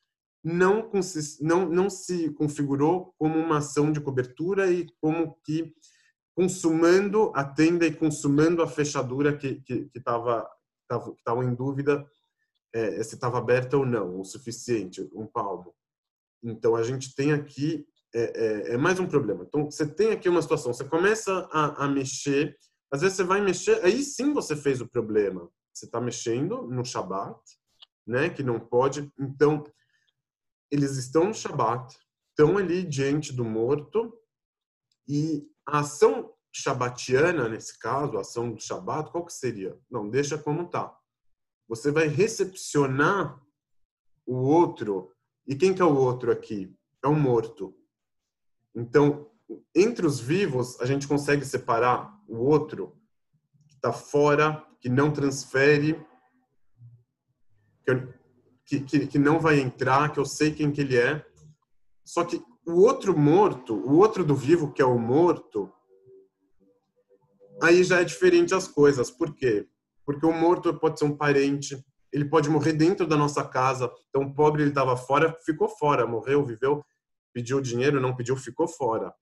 não, 0.43 0.91
não, 1.41 1.69
não 1.69 1.91
se 1.91 2.31
configurou 2.35 3.15
como 3.19 3.39
uma 3.39 3.59
ação 3.59 3.91
de 3.91 4.01
cobertura 4.01 4.71
e 4.71 4.87
como 5.01 5.39
que 5.45 5.75
consumando 6.35 7.33
a 7.35 7.45
tenda 7.45 7.87
e 7.87 7.95
consumando 7.95 8.63
a 8.63 8.69
fechadura 8.69 9.37
que 9.37 9.63
estava 9.95 10.49
que 10.87 11.19
estava 11.19 11.43
em 11.45 11.55
dúvida 11.55 12.07
é, 12.75 13.03
se 13.03 13.15
estava 13.15 13.39
aberta 13.39 13.77
ou 13.77 13.87
não, 13.87 14.21
o 14.21 14.25
suficiente, 14.25 15.09
um 15.15 15.27
palmo. 15.27 15.73
Então, 16.43 16.75
a 16.75 16.83
gente 16.83 17.15
tem 17.15 17.33
aqui, 17.33 17.87
é, 18.15 18.23
é, 18.23 18.75
é, 18.75 18.77
mais 18.77 19.01
um 19.01 19.07
problema. 19.07 19.45
Então, 19.45 19.69
você 19.69 19.87
tem 19.87 20.13
aqui 20.13 20.29
uma 20.29 20.41
situação, 20.41 20.73
você 20.73 20.85
começa 20.85 21.49
a, 21.51 21.85
a 21.85 21.89
mexer, 21.89 22.57
às 22.93 23.01
vezes 23.01 23.17
você 23.17 23.25
vai 23.25 23.41
mexer, 23.41 23.85
aí 23.85 24.05
sim 24.05 24.33
você 24.33 24.55
fez 24.55 24.81
o 24.81 24.89
problema. 24.89 25.51
Você 25.73 25.87
está 25.87 26.01
mexendo 26.01 26.63
no 26.69 26.85
Shabat, 26.85 27.41
né, 28.07 28.31
que 28.31 28.45
não 28.45 28.61
pode. 28.61 29.13
Então, 29.19 29.65
eles 30.71 30.97
estão 30.97 31.25
no 31.25 31.35
Shabat, 31.35 31.97
estão 32.31 32.57
ali 32.57 32.85
diante 32.85 33.33
do 33.33 33.45
morto, 33.45 34.17
e 35.09 35.45
a 35.67 35.81
ação 35.81 36.33
shabatiana, 36.55 37.49
nesse 37.49 37.77
caso, 37.79 38.17
a 38.17 38.21
ação 38.21 38.53
do 38.53 38.61
Shabat, 38.61 39.11
qual 39.11 39.27
que 39.27 39.33
seria? 39.33 39.77
Não, 39.91 40.09
deixa 40.09 40.39
como 40.39 40.69
tá. 40.69 40.97
Você 41.69 41.91
vai 41.91 42.07
recepcionar 42.07 43.43
o 44.25 44.37
outro, 44.37 45.13
e 45.49 45.57
quem 45.57 45.75
que 45.75 45.83
é 45.83 45.85
o 45.85 45.97
outro 45.97 46.31
aqui? 46.31 46.73
É 47.05 47.09
o 47.09 47.15
morto. 47.15 47.77
Então, 48.75 49.31
entre 49.75 50.07
os 50.07 50.19
vivos, 50.19 50.81
a 50.81 50.87
gente 50.87 51.07
consegue 51.07 51.45
separar 51.45 52.19
o 52.29 52.39
outro 52.39 52.97
que 53.69 53.75
está 53.75 53.93
fora, 53.93 54.65
que 54.81 54.89
não 54.89 55.13
transfere 55.13 56.05
que, 58.65 58.81
que, 58.81 59.07
que 59.07 59.19
não 59.19 59.39
vai 59.39 59.61
entrar, 59.61 60.11
que 60.13 60.19
eu 60.19 60.25
sei 60.25 60.53
quem 60.53 60.71
que 60.71 60.81
ele 60.81 60.97
é. 60.97 61.25
Só 62.05 62.25
que 62.25 62.43
o 62.67 62.81
outro 62.81 63.17
morto, 63.17 63.75
o 63.75 63.99
outro 63.99 64.25
do 64.25 64.35
vivo, 64.35 64.73
que 64.73 64.81
é 64.81 64.87
o 64.87 64.99
morto, 64.99 65.71
aí 67.63 67.85
já 67.85 68.01
é 68.01 68.05
diferente 68.05 68.55
as 68.55 68.67
coisas. 68.67 69.11
Por 69.11 69.35
quê? 69.35 69.69
Porque 70.05 70.25
o 70.25 70.33
morto 70.33 70.75
pode 70.79 70.99
ser 70.99 71.05
um 71.05 71.17
parente, 71.17 71.83
ele 72.13 72.25
pode 72.25 72.49
morrer 72.49 72.73
dentro 72.73 73.07
da 73.07 73.17
nossa 73.17 73.45
casa. 73.45 73.91
Então, 74.09 74.23
o 74.23 74.35
pobre 74.35 74.63
ele 74.63 74.71
estava 74.71 74.97
fora, 74.97 75.37
ficou 75.45 75.69
fora, 75.69 76.07
morreu, 76.07 76.45
viveu. 76.45 76.85
Pediu 77.35 77.61
dinheiro, 77.61 78.01
não 78.01 78.15
pediu, 78.17 78.37
ficou 78.37 78.69
fora. 78.69 79.13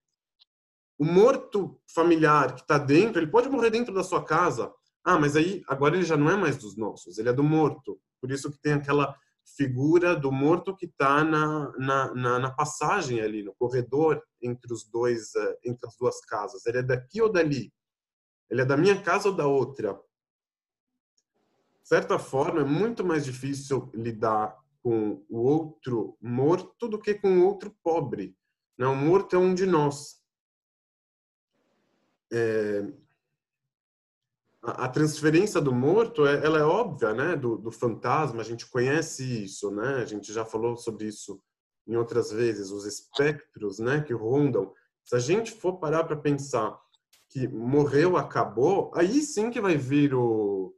O 0.98 1.04
morto 1.04 1.80
familiar 1.86 2.54
que 2.54 2.60
está 2.60 2.78
dentro, 2.78 3.20
ele 3.20 3.30
pode 3.30 3.48
morrer 3.48 3.70
dentro 3.70 3.92
da 3.92 4.04
sua 4.04 4.22
casa. 4.22 4.72
Ah, 5.02 5.18
mas 5.18 5.34
aí 5.34 5.64
agora 5.66 5.96
ele 5.96 6.04
já 6.04 6.16
não 6.16 6.30
é 6.30 6.36
mais 6.36 6.56
dos 6.56 6.76
nossos, 6.76 7.18
ele 7.18 7.30
é 7.30 7.32
do 7.32 7.42
morto. 7.42 7.98
Por 8.20 8.30
isso 8.30 8.52
que 8.52 8.60
tem 8.60 8.74
aquela 8.74 9.16
figura 9.56 10.14
do 10.14 10.30
morto 10.30 10.76
que 10.76 10.86
está 10.86 11.24
na, 11.24 11.72
na, 11.76 12.14
na, 12.14 12.38
na, 12.38 12.50
passagem 12.52 13.20
ali, 13.20 13.42
no 13.42 13.52
corredor 13.54 14.22
entre 14.40 14.72
os 14.72 14.84
dois, 14.84 15.34
eh, 15.34 15.58
entre 15.64 15.88
as 15.88 15.96
duas 15.96 16.20
casas. 16.20 16.64
Ele 16.66 16.78
é 16.78 16.82
daqui 16.82 17.20
ou 17.20 17.32
dali? 17.32 17.72
Ele 18.48 18.60
é 18.60 18.64
da 18.64 18.76
minha 18.76 19.00
casa 19.02 19.28
ou 19.28 19.34
da 19.34 19.46
outra? 19.46 19.94
De 21.82 21.88
certa 21.88 22.18
forma, 22.18 22.60
é 22.60 22.64
muito 22.64 23.04
mais 23.04 23.24
difícil 23.24 23.90
lidar 23.92 24.61
com 24.82 25.24
o 25.28 25.38
outro 25.38 26.16
morto 26.20 26.88
do 26.88 26.98
que 26.98 27.14
com 27.14 27.38
o 27.38 27.46
outro 27.46 27.74
pobre. 27.82 28.36
Não, 28.76 28.92
o 28.92 28.96
morto 28.96 29.36
é 29.36 29.38
um 29.38 29.54
de 29.54 29.64
nós. 29.64 30.20
É, 32.32 32.82
a, 34.62 34.88
transferência 34.88 35.60
do 35.60 35.72
morto, 35.72 36.26
é, 36.26 36.44
ela 36.44 36.58
é 36.58 36.62
óbvia, 36.62 37.12
né? 37.12 37.36
Do, 37.36 37.56
do, 37.56 37.70
fantasma, 37.70 38.40
a 38.40 38.44
gente 38.44 38.66
conhece 38.66 39.44
isso, 39.44 39.70
né? 39.70 39.96
A 39.96 40.04
gente 40.04 40.32
já 40.32 40.44
falou 40.44 40.76
sobre 40.76 41.06
isso 41.06 41.40
em 41.86 41.96
outras 41.96 42.30
vezes, 42.30 42.70
os 42.70 42.84
espectros, 42.84 43.78
né? 43.78 44.00
Que 44.00 44.12
rondam. 44.12 44.72
Se 45.04 45.14
a 45.14 45.18
gente 45.18 45.52
for 45.52 45.78
parar 45.78 46.04
para 46.04 46.16
pensar 46.16 46.80
que 47.28 47.46
morreu, 47.48 48.16
acabou, 48.16 48.90
aí 48.94 49.20
sim 49.22 49.50
que 49.50 49.60
vai 49.60 49.76
vir 49.76 50.14
o, 50.14 50.74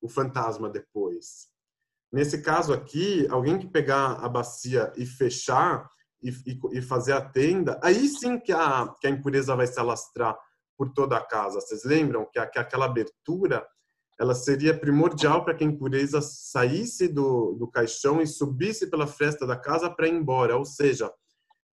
o 0.00 0.08
fantasma 0.08 0.68
depois. 0.68 1.48
Nesse 2.12 2.42
caso 2.42 2.72
aqui, 2.72 3.26
alguém 3.30 3.58
que 3.58 3.68
pegar 3.68 4.14
a 4.14 4.28
bacia 4.28 4.92
e 4.96 5.06
fechar 5.06 5.88
e, 6.22 6.30
e, 6.30 6.78
e, 6.78 6.82
fazer 6.82 7.12
a 7.12 7.20
tenda, 7.20 7.78
aí 7.82 8.08
sim 8.08 8.38
que 8.38 8.52
a, 8.52 8.92
que 9.00 9.06
a 9.06 9.10
impureza 9.10 9.54
vai 9.54 9.66
se 9.66 9.78
alastrar 9.78 10.36
por 10.76 10.92
toda 10.92 11.16
a 11.16 11.24
casa. 11.24 11.60
Vocês 11.60 11.84
lembram 11.84 12.26
que, 12.30 12.38
a, 12.38 12.46
que 12.46 12.58
aquela 12.58 12.86
abertura 12.86 13.66
ela 14.18 14.34
seria 14.34 14.78
primordial 14.78 15.42
para 15.42 15.54
que 15.54 15.64
a 15.64 15.66
impureza 15.66 16.20
saísse 16.20 17.08
do, 17.08 17.54
do 17.54 17.66
caixão 17.66 18.20
e 18.20 18.26
subisse 18.26 18.90
pela 18.90 19.06
fresta 19.06 19.46
da 19.46 19.56
casa 19.56 19.88
para 19.88 20.08
ir 20.08 20.12
embora. 20.12 20.58
Ou 20.58 20.64
seja, 20.64 21.10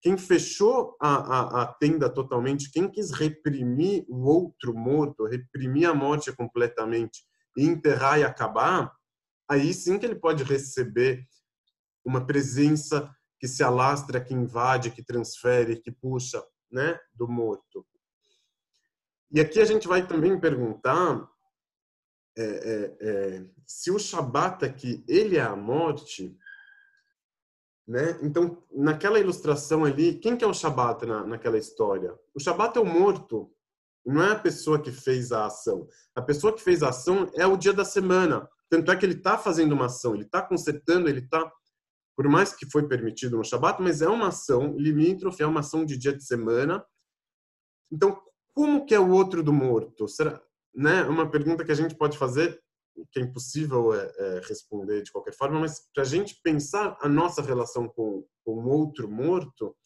quem 0.03 0.19
fechou 0.19 0.95
a, 1.01 1.15
a, 1.15 1.63
a, 1.63 1.67
tenda 1.67 2.11
totalmente, 2.11 2.71
quem 2.71 2.87
quis 2.91 3.11
reprimir 3.11 4.05
o 4.07 4.29
outro 4.29 4.75
morto, 4.75 5.25
reprimir 5.25 5.89
a 5.89 5.95
morte 5.95 6.31
completamente 6.37 7.23
e 7.57 7.65
enterrar 7.65 8.19
e 8.19 8.25
acabar, 8.25 8.93
aí 9.49 9.73
sim 9.73 9.99
que 9.99 10.07
ele 10.07 10.15
pode 10.15 10.43
receber 10.45 11.27
uma 12.05 12.27
presença 12.27 13.11
que 13.39 13.49
se 13.49 13.63
alastra, 13.63 14.21
que 14.21 14.35
invade, 14.35 14.91
que 14.91 15.03
transfere, 15.03 15.81
que 15.81 15.91
puxa, 15.91 16.43
né, 16.71 16.99
do 17.13 17.29
morto. 17.29 17.87
E 19.31 19.41
aqui 19.41 19.61
a 19.61 19.65
gente 19.65 19.89
vai 19.89 20.07
também 20.07 20.39
perguntar 20.39 21.29
é, 22.37 22.43
é, 22.43 22.97
é, 23.01 23.47
se 23.67 23.91
o 23.91 23.99
Shabat 23.99 24.65
aqui 24.65 25.05
ele 25.09 25.37
é 25.37 25.43
a 25.43 25.55
morte, 25.55 26.37
né? 27.87 28.19
Então 28.23 28.65
naquela 28.73 29.21
ilustração 29.21 29.85
ali, 29.85 30.19
quem 30.19 30.37
que 30.37 30.45
é 30.45 30.47
o 30.47 30.55
Shabat 30.55 31.07
na, 31.07 31.25
naquela 31.27 31.59
história? 31.59 32.19
O 32.35 32.41
Shabat 32.41 32.77
é 32.77 32.81
o 32.81 32.85
morto, 32.85 33.53
não 34.05 34.23
é 34.23 34.33
a 34.33 34.39
pessoa 34.39 34.81
que 34.81 34.91
fez 34.91 35.33
a 35.33 35.47
ação. 35.47 35.89
A 36.15 36.23
pessoa 36.23 36.53
que 36.53 36.63
fez 36.63 36.83
a 36.83 36.89
ação 36.89 37.31
é 37.35 37.47
o 37.47 37.57
dia 37.57 37.73
da 37.73 37.85
semana. 37.85 38.49
Tanto 38.75 38.91
é 38.91 38.97
que 38.97 39.07
ele 39.07 39.15
está 39.15 39.39
fazendo 39.39 39.71
uma 39.71 39.87
ação, 39.87 40.17
ele 40.17 40.25
está 40.25 40.43
consertando, 40.43 41.09
ele 41.09 41.21
está, 41.21 41.49
por 42.17 42.27
mais 42.29 42.53
que 42.53 42.69
foi 42.69 42.89
permitido 42.89 43.37
no 43.37 43.45
Shabat, 43.45 43.81
mas 43.81 44.03
é 44.03 44.09
uma 44.09 44.29
ação 44.29 44.77
limítrofe, 44.77 45.45
é 45.45 45.47
uma 45.47 45.61
ação 45.61 45.85
de 45.85 45.97
dia 45.97 46.13
de 46.13 46.25
semana. 46.25 46.85
Então, 47.93 48.21
como 48.53 48.85
que 48.85 48.93
é 48.93 48.99
o 48.99 49.11
outro 49.11 49.45
do 49.45 49.53
morto? 49.53 50.09
Será, 50.09 50.43
né? 50.75 51.05
Uma 51.05 51.31
pergunta 51.31 51.65
que 51.65 51.71
a 51.71 51.75
gente 51.77 51.95
pode 51.95 52.19
fazer, 52.19 52.61
que 53.13 53.21
é 53.21 53.23
impossível 53.23 53.95
é, 53.95 54.13
é 54.19 54.41
responder 54.49 55.03
de 55.03 55.13
qualquer 55.13 55.35
forma, 55.35 55.61
mas 55.61 55.89
para 55.95 56.03
a 56.03 56.07
gente 56.07 56.41
pensar 56.43 56.99
a 57.01 57.09
nossa 57.09 57.43
relação 57.43 57.89
com, 57.89 58.27
com 58.45 58.55
o 58.55 58.69
outro 58.71 59.09
morto, 59.09 59.77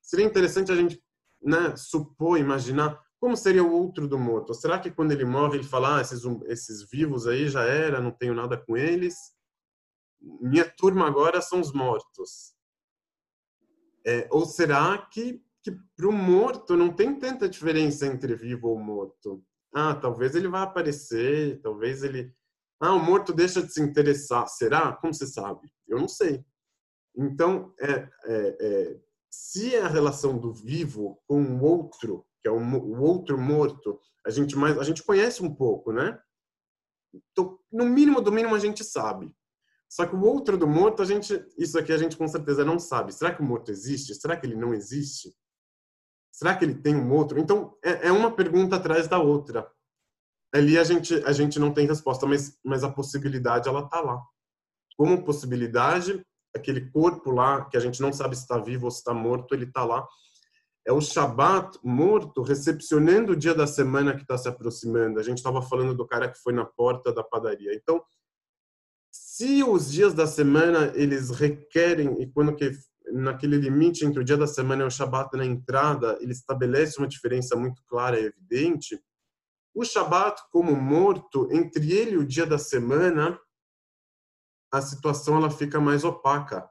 seria 0.00 0.24
interessante 0.24 0.72
a 0.72 0.74
gente 0.74 0.98
né, 1.42 1.76
supor, 1.76 2.38
imaginar 2.38 2.98
como 3.20 3.36
seria 3.36 3.64
o 3.64 3.72
outro 3.72 4.06
do 4.06 4.18
morto? 4.18 4.54
Será 4.54 4.78
que 4.78 4.90
quando 4.90 5.12
ele 5.12 5.24
morre 5.24 5.58
ele 5.58 5.64
fala, 5.64 5.98
ah, 5.98 6.00
esses, 6.00 6.22
esses 6.46 6.88
vivos 6.88 7.26
aí 7.26 7.48
já 7.48 7.64
era, 7.64 8.00
não 8.00 8.12
tenho 8.12 8.34
nada 8.34 8.56
com 8.56 8.76
eles? 8.76 9.16
Minha 10.20 10.64
turma 10.64 11.06
agora 11.06 11.40
são 11.40 11.60
os 11.60 11.72
mortos. 11.72 12.54
É, 14.06 14.28
ou 14.30 14.46
será 14.46 14.96
que, 14.98 15.42
que 15.62 15.72
para 15.96 16.08
o 16.08 16.12
morto 16.12 16.76
não 16.76 16.92
tem 16.92 17.18
tanta 17.18 17.48
diferença 17.48 18.06
entre 18.06 18.34
vivo 18.34 18.68
ou 18.68 18.78
morto? 18.78 19.44
Ah, 19.74 19.94
talvez 19.94 20.34
ele 20.34 20.48
vá 20.48 20.62
aparecer, 20.62 21.60
talvez 21.60 22.02
ele... 22.02 22.32
Ah, 22.80 22.94
o 22.94 23.00
morto 23.00 23.32
deixa 23.32 23.60
de 23.60 23.72
se 23.72 23.82
interessar. 23.82 24.46
Será? 24.48 24.92
Como 24.92 25.12
você 25.12 25.26
sabe? 25.26 25.68
Eu 25.88 25.98
não 25.98 26.08
sei. 26.08 26.44
Então, 27.16 27.74
é, 27.80 27.90
é, 27.90 28.08
é, 28.60 29.00
se 29.28 29.76
a 29.76 29.88
relação 29.88 30.38
do 30.38 30.52
vivo 30.52 31.20
com 31.26 31.42
o 31.42 31.64
outro 31.64 32.24
é 32.48 32.50
o, 32.50 32.58
o 32.58 33.02
outro 33.02 33.38
morto, 33.38 34.00
a 34.26 34.30
gente 34.30 34.56
mais 34.56 34.78
a 34.78 34.82
gente 34.82 35.02
conhece 35.02 35.42
um 35.42 35.54
pouco, 35.54 35.92
né? 35.92 36.18
Então, 37.32 37.58
no 37.72 37.84
mínimo 37.84 38.20
do 38.20 38.32
mínimo 38.32 38.54
a 38.54 38.58
gente 38.58 38.84
sabe. 38.84 39.32
Só 39.88 40.06
que 40.06 40.14
o 40.14 40.22
outro 40.22 40.58
do 40.58 40.66
morto, 40.66 41.00
a 41.00 41.04
gente, 41.04 41.42
isso 41.56 41.78
aqui 41.78 41.92
a 41.92 41.96
gente 41.96 42.16
com 42.16 42.28
certeza 42.28 42.64
não 42.64 42.78
sabe. 42.78 43.12
Será 43.12 43.34
que 43.34 43.40
o 43.40 43.44
morto 43.44 43.70
existe? 43.70 44.14
Será 44.14 44.36
que 44.36 44.46
ele 44.46 44.54
não 44.56 44.74
existe? 44.74 45.34
Será 46.30 46.54
que 46.54 46.64
ele 46.64 46.74
tem 46.74 46.94
um 46.94 47.10
outro? 47.12 47.38
Então, 47.38 47.76
é, 47.82 48.08
é 48.08 48.12
uma 48.12 48.30
pergunta 48.30 48.76
atrás 48.76 49.08
da 49.08 49.18
outra. 49.18 49.66
Ali 50.54 50.78
a 50.78 50.84
gente, 50.84 51.14
a 51.24 51.32
gente 51.32 51.58
não 51.58 51.72
tem 51.72 51.86
resposta, 51.86 52.26
mas, 52.26 52.58
mas 52.62 52.84
a 52.84 52.92
possibilidade, 52.92 53.68
ela 53.68 53.80
está 53.80 54.00
lá. 54.00 54.22
Como 54.96 55.24
possibilidade, 55.24 56.22
aquele 56.54 56.90
corpo 56.90 57.30
lá, 57.30 57.64
que 57.64 57.76
a 57.76 57.80
gente 57.80 58.00
não 58.02 58.12
sabe 58.12 58.36
se 58.36 58.42
está 58.42 58.58
vivo 58.58 58.84
ou 58.84 58.90
se 58.90 58.98
está 58.98 59.14
morto, 59.14 59.54
ele 59.54 59.64
está 59.64 59.84
lá 59.84 60.06
é 60.88 60.92
o 60.92 61.02
Shabat 61.02 61.78
morto 61.84 62.40
recepcionando 62.40 63.32
o 63.32 63.36
dia 63.36 63.54
da 63.54 63.66
semana 63.66 64.16
que 64.16 64.22
está 64.22 64.38
se 64.38 64.48
aproximando. 64.48 65.20
A 65.20 65.22
gente 65.22 65.36
estava 65.36 65.60
falando 65.60 65.94
do 65.94 66.06
cara 66.06 66.32
que 66.32 66.38
foi 66.38 66.54
na 66.54 66.64
porta 66.64 67.12
da 67.12 67.22
padaria. 67.22 67.74
Então, 67.74 68.02
se 69.12 69.62
os 69.62 69.92
dias 69.92 70.14
da 70.14 70.26
semana 70.26 70.90
eles 70.94 71.28
requerem 71.28 72.22
e 72.22 72.26
quando 72.26 72.56
que 72.56 72.72
naquele 73.12 73.58
limite 73.58 74.06
entre 74.06 74.20
o 74.20 74.24
dia 74.24 74.38
da 74.38 74.46
semana 74.46 74.82
e 74.82 74.86
o 74.86 74.90
Shabat 74.90 75.36
na 75.36 75.44
entrada, 75.44 76.16
ele 76.22 76.32
estabelece 76.32 76.96
uma 76.96 77.06
diferença 77.06 77.54
muito 77.54 77.82
clara 77.86 78.18
e 78.18 78.24
evidente. 78.24 78.98
O 79.74 79.84
Shabat 79.84 80.40
como 80.50 80.74
morto 80.74 81.50
entre 81.52 81.92
ele 81.92 82.12
e 82.12 82.18
o 82.18 82.26
dia 82.26 82.46
da 82.46 82.56
semana, 82.56 83.38
a 84.72 84.80
situação 84.80 85.36
ela 85.36 85.50
fica 85.50 85.78
mais 85.78 86.02
opaca 86.02 86.66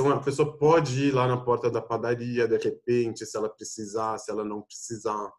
então, 0.00 0.12
a 0.12 0.22
pessoa 0.22 0.56
pode 0.56 1.08
ir 1.08 1.12
lá 1.12 1.28
na 1.28 1.36
porta 1.36 1.70
da 1.70 1.82
padaria, 1.82 2.48
de 2.48 2.56
repente, 2.56 3.26
se 3.26 3.36
ela 3.36 3.50
precisar, 3.50 4.16
se 4.16 4.30
ela 4.30 4.42
não 4.42 4.62
precisar. 4.62 5.30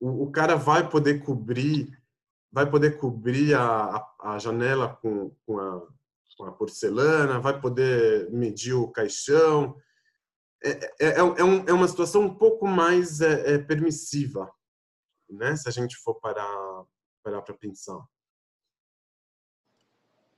O, 0.00 0.24
o 0.24 0.32
cara 0.32 0.56
vai 0.56 0.88
poder 0.88 1.22
cobrir, 1.22 2.02
vai 2.50 2.68
poder 2.70 2.98
cobrir 2.98 3.52
a, 3.52 3.96
a, 3.96 4.32
a 4.32 4.38
janela 4.38 4.96
com, 5.02 5.36
com, 5.44 5.58
a, 5.58 5.86
com 6.38 6.44
a 6.46 6.52
porcelana, 6.52 7.38
vai 7.38 7.60
poder 7.60 8.30
medir 8.30 8.72
o 8.72 8.90
caixão. 8.90 9.76
É, 10.64 10.70
é, 10.70 10.90
é, 11.00 11.18
é, 11.18 11.44
um, 11.44 11.68
é 11.68 11.72
uma 11.74 11.88
situação 11.88 12.22
um 12.22 12.34
pouco 12.34 12.66
mais 12.66 13.20
é, 13.20 13.56
é 13.56 13.58
permissiva, 13.58 14.50
né? 15.28 15.54
Se 15.56 15.68
a 15.68 15.72
gente 15.72 15.94
for 15.98 16.14
parar 16.14 16.86
para 17.22 17.54
pensar. 17.54 18.02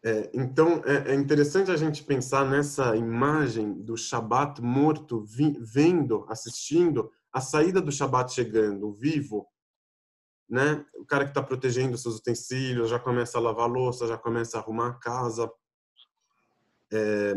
É, 0.04 0.30
então, 0.32 0.80
é, 0.84 1.12
é, 1.12 1.14
interessante 1.14 1.70
a 1.70 1.76
gente 1.76 2.04
pensar 2.04 2.48
nessa 2.48 2.94
imagem 2.96 3.72
do 3.82 3.96
Shabat 3.96 4.62
morto, 4.62 5.24
vi, 5.24 5.58
vendo, 5.60 6.24
assistindo 6.28 7.10
a 7.32 7.40
saída 7.40 7.80
do 7.80 7.90
Shabat 7.90 8.32
chegando, 8.32 8.92
vivo, 8.92 9.46
né? 10.48 10.84
O 10.94 11.04
cara 11.04 11.24
que 11.24 11.30
está 11.30 11.42
protegendo 11.42 11.98
seus 11.98 12.18
utensílios, 12.18 12.88
já 12.88 12.98
começa 12.98 13.38
a 13.38 13.40
lavar 13.40 13.68
louça, 13.68 14.06
já 14.06 14.16
começa 14.16 14.56
a 14.56 14.60
arrumar 14.60 14.88
a 14.88 14.94
casa. 14.94 15.50
É, 16.92 17.34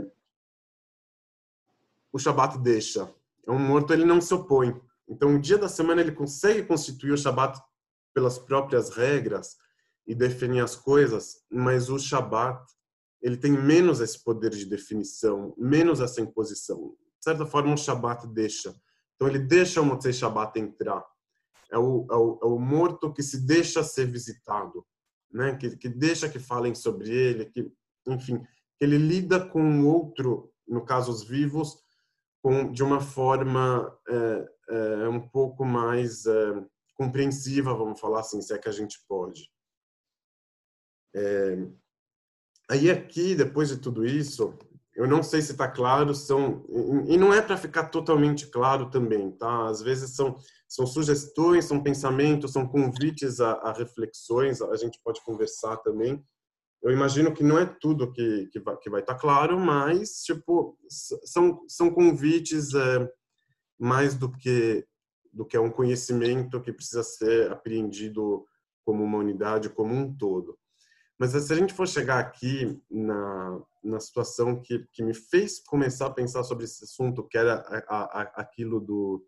o 2.14 2.20
Shabat 2.20 2.60
deixa. 2.60 3.14
É 3.46 3.52
um 3.52 3.60
morto, 3.60 3.92
ele 3.92 4.06
não 4.06 4.22
se 4.22 4.34
opõe. 4.34 4.80
Então, 5.10 5.36
o 5.36 5.40
dia 5.40 5.58
da 5.58 5.68
semana 5.68 6.00
ele 6.00 6.12
consegue 6.12 6.64
constituir 6.64 7.12
o 7.12 7.18
Shabat 7.18 7.60
pelas 8.14 8.38
próprias 8.38 8.90
regras, 8.90 9.58
e 10.06 10.16
definir 10.16 10.62
as 10.62 10.76
coisas, 10.76 11.44
mas 11.50 11.90
o 11.90 12.00
Shabat 12.00 12.66
ele 13.22 13.38
tem 13.38 13.52
menos 13.52 14.02
esse 14.02 14.22
poder 14.24 14.50
de 14.50 14.66
definição, 14.66 15.54
menos 15.58 16.00
essa 16.00 16.20
imposição. 16.20 16.96
De 17.20 17.24
certa 17.24 17.46
forma, 17.46 17.74
o 17.74 17.78
Shabat 17.78 18.28
deixa. 18.28 18.76
Então, 19.16 19.28
ele 19.28 19.40
deixa 19.40 19.80
o 19.80 19.86
Motzei 19.86 20.12
Shabat 20.12 20.60
entrar. 20.60 21.06
É 21.72 21.78
o, 21.78 22.08
é 22.10 22.16
o, 22.16 22.40
é 22.42 22.46
o 22.48 22.58
morto 22.58 23.14
que 23.14 23.22
se 23.22 23.46
deixa 23.46 23.84
ser 23.84 24.08
visitado, 24.08 24.86
né? 25.32 25.56
que, 25.56 25.78
que 25.78 25.88
deixa 25.88 26.28
que 26.28 26.40
falem 26.40 26.74
sobre 26.74 27.10
ele, 27.10 27.46
que, 27.46 27.72
enfim, 28.08 28.42
ele 28.80 28.98
lida 28.98 29.40
com 29.40 29.82
o 29.82 29.88
outro, 29.88 30.52
no 30.68 30.84
caso 30.84 31.12
os 31.12 31.24
vivos, 31.24 31.78
com, 32.42 32.72
de 32.72 32.84
uma 32.84 33.00
forma 33.00 33.96
é, 34.10 34.50
é, 34.70 35.10
um 35.10 35.22
pouco 35.30 35.64
mais 35.64 36.26
é, 36.26 36.66
compreensiva, 36.96 37.76
vamos 37.76 38.00
falar 38.00 38.22
assim, 38.22 38.42
se 38.42 38.54
é 38.54 38.58
que 38.58 38.68
a 38.68 38.74
gente 38.74 39.00
pode. 39.08 39.48
É, 41.14 41.58
aí 42.70 42.90
aqui, 42.90 43.36
depois 43.36 43.70
de 43.70 43.78
tudo 43.78 44.06
isso, 44.06 44.58
eu 44.96 45.08
não 45.08 45.24
sei 45.24 45.42
se 45.42 45.54
está 45.54 45.68
claro, 45.68 46.14
são 46.14 46.66
e 47.08 47.18
não 47.18 47.34
é 47.34 47.42
para 47.42 47.58
ficar 47.58 47.86
totalmente 47.86 48.48
claro 48.48 48.90
também, 48.90 49.32
tá? 49.32 49.68
Às 49.68 49.82
vezes 49.82 50.16
são 50.16 50.38
são 50.68 50.86
sugestões, 50.86 51.66
são 51.66 51.82
pensamentos, 51.84 52.52
são 52.52 52.68
convites 52.68 53.40
a, 53.42 53.54
a 53.54 53.74
reflexões. 53.74 54.62
A 54.62 54.76
gente 54.76 55.00
pode 55.04 55.22
conversar 55.24 55.78
também. 55.78 56.24
Eu 56.84 56.92
imagino 56.92 57.34
que 57.34 57.44
não 57.44 57.58
é 57.58 57.66
tudo 57.66 58.12
que 58.12 58.48
que 58.52 58.60
vai 58.60 58.78
que 58.78 58.90
vai 58.90 59.02
estar 59.02 59.16
tá 59.16 59.20
claro, 59.20 59.60
mas 59.60 60.24
tipo 60.24 60.78
são 61.26 61.64
são 61.68 61.90
convites 61.92 62.74
é, 62.74 63.10
mais 63.80 64.16
do 64.16 64.32
que 64.32 64.86
do 65.34 65.46
que 65.46 65.56
é 65.56 65.60
um 65.60 65.72
conhecimento 65.72 66.62
que 66.62 66.74
precisa 66.74 67.04
ser 67.04 67.52
apreendido 67.52 68.46
como 68.84 69.04
uma 69.04 69.20
unidade, 69.20 69.70
como 69.70 69.94
um 69.94 70.14
todo. 70.16 70.58
Mas 71.22 71.34
se 71.34 71.54
a 71.54 71.56
gente 71.56 71.72
for 71.72 71.88
chegar 71.88 72.18
aqui 72.18 72.82
na, 72.90 73.62
na 73.84 74.00
situação 74.00 74.60
que, 74.60 74.88
que 74.92 75.04
me 75.04 75.14
fez 75.14 75.60
começar 75.60 76.08
a 76.08 76.12
pensar 76.12 76.44
sobre 76.44 76.64
esse 76.64 76.84
assunto, 76.84 77.28
que 77.28 77.38
era 77.38 77.58
a, 77.88 78.22
a, 78.22 78.22
aquilo 78.38 78.80
do, 78.80 79.24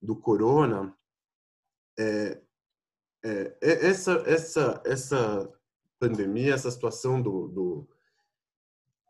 do 0.00 0.14
corona, 0.14 0.96
é, 1.98 2.40
é, 3.24 3.58
é, 3.60 3.86
essa, 3.88 4.22
essa, 4.24 4.80
essa 4.86 5.52
pandemia, 5.98 6.54
essa 6.54 6.70
situação 6.70 7.20
do, 7.20 7.48
do 7.48 7.88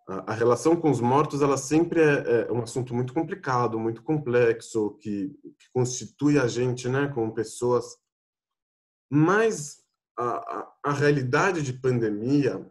a, 0.09 0.33
relação 0.33 0.75
com 0.75 0.91
os 0.91 1.03
mortos, 1.03 1.43
ela 1.43 1.59
sempre 1.59 2.01
é, 2.01 2.47
é, 2.49 2.51
um 2.51 2.63
assunto 2.63 2.95
muito 2.95 3.13
complicado, 3.13 3.79
muito 3.79 4.03
complexo, 4.03 4.97
que, 5.03 5.39
que 5.59 5.71
constitui 5.71 6.39
a 6.39 6.49
gente, 6.49 6.89
né, 6.89 7.09
como 7.09 7.35
pessoas. 7.35 7.99
Mas 9.11 9.85
a, 10.19 10.73
a, 10.85 10.93
realidade 10.93 11.63
de 11.63 11.73
pandemia 11.73 12.67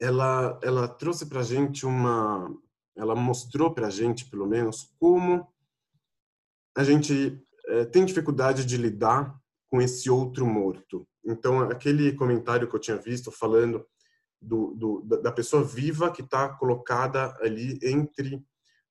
ela 0.00 0.58
ela 0.62 0.88
trouxe 0.88 1.26
para 1.26 1.42
gente 1.42 1.84
uma 1.84 2.50
ela 2.96 3.14
mostrou 3.14 3.74
para 3.74 3.90
gente 3.90 4.28
pelo 4.30 4.46
menos 4.46 4.94
como 4.98 5.46
a 6.76 6.84
gente 6.84 7.42
é, 7.66 7.84
tem 7.84 8.04
dificuldade 8.04 8.64
de 8.64 8.76
lidar 8.76 9.34
com 9.68 9.80
esse 9.80 10.08
outro 10.08 10.46
morto. 10.46 11.06
Então 11.24 11.60
aquele 11.60 12.12
comentário 12.12 12.68
que 12.68 12.74
eu 12.76 12.80
tinha 12.80 12.96
visto 12.96 13.30
falando 13.30 13.86
do, 14.40 14.74
do 14.74 15.02
da 15.22 15.32
pessoa 15.32 15.62
viva 15.64 16.12
que 16.12 16.22
está 16.22 16.48
colocada 16.48 17.36
ali 17.40 17.78
entre 17.82 18.42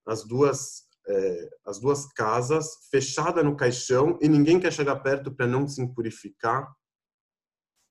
as 0.06 0.24
duas 0.24 0.86
é, 1.08 1.50
as 1.66 1.80
duas 1.80 2.06
casas 2.14 2.88
fechada 2.90 3.44
no 3.44 3.56
caixão 3.56 4.18
e 4.22 4.28
ninguém 4.28 4.60
quer 4.60 4.74
chegar 4.74 4.98
perto 4.98 5.32
para 5.32 5.48
não 5.48 5.68
se 5.68 5.82
impurificar 5.82 6.68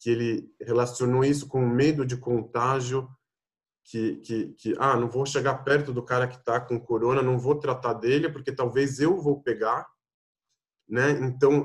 que 0.04 0.10
ele 0.10 0.54
relacionou 0.60 1.24
isso 1.24 1.48
com 1.48 1.64
o 1.64 1.66
medo 1.66 2.04
de 2.04 2.14
contágio, 2.14 3.08
que, 3.82 4.16
que, 4.16 4.48
que 4.52 4.74
ah, 4.78 4.98
não 4.98 5.08
vou 5.08 5.24
chegar 5.24 5.64
perto 5.64 5.94
do 5.94 6.02
cara 6.02 6.28
que 6.28 6.36
está 6.36 6.60
com 6.60 6.78
corona, 6.78 7.22
não 7.22 7.38
vou 7.38 7.58
tratar 7.58 7.94
dele, 7.94 8.30
porque 8.30 8.52
talvez 8.52 9.00
eu 9.00 9.16
vou 9.18 9.42
pegar, 9.42 9.88
né? 10.86 11.12
Então, 11.22 11.64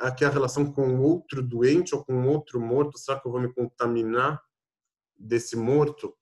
aqui 0.00 0.24
a, 0.24 0.28
a, 0.28 0.30
a 0.30 0.32
relação 0.32 0.72
com 0.72 0.98
outro 0.98 1.42
doente 1.42 1.94
ou 1.94 2.02
com 2.02 2.26
outro 2.26 2.58
morto, 2.58 2.96
será 2.96 3.20
que 3.20 3.28
eu 3.28 3.32
vou 3.32 3.40
me 3.42 3.52
contaminar 3.52 4.42
desse 5.14 5.54
morto? 5.54 6.16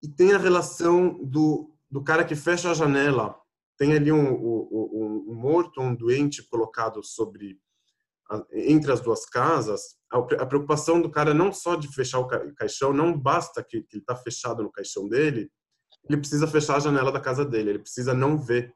E 0.00 0.06
tem 0.06 0.34
a 0.34 0.38
relação 0.38 1.18
do, 1.20 1.76
do 1.90 2.00
cara 2.00 2.24
que 2.24 2.36
fecha 2.36 2.70
a 2.70 2.74
janela, 2.74 3.36
tem 3.76 3.92
ali 3.92 4.12
um, 4.12 4.34
um, 4.34 5.24
um 5.30 5.34
morto, 5.34 5.80
um 5.80 5.92
doente 5.92 6.44
colocado 6.48 7.02
sobre 7.02 7.58
entre 8.52 8.92
as 8.92 9.00
duas 9.00 9.24
casas, 9.26 9.96
a 10.10 10.46
preocupação 10.46 11.00
do 11.00 11.10
cara 11.10 11.32
não 11.32 11.52
só 11.52 11.76
de 11.76 11.88
fechar 11.88 12.18
o 12.18 12.28
caixão, 12.54 12.92
não 12.92 13.16
basta 13.16 13.62
que, 13.62 13.76
ele 13.76 13.86
está 13.94 14.16
fechado 14.16 14.62
no 14.62 14.70
caixão 14.70 15.08
dele, 15.08 15.50
ele 16.08 16.18
precisa 16.18 16.46
fechar 16.46 16.76
a 16.76 16.80
janela 16.80 17.12
da 17.12 17.20
casa 17.20 17.44
dele, 17.44 17.70
ele 17.70 17.78
precisa 17.80 18.14
não 18.14 18.38
ver. 18.38 18.74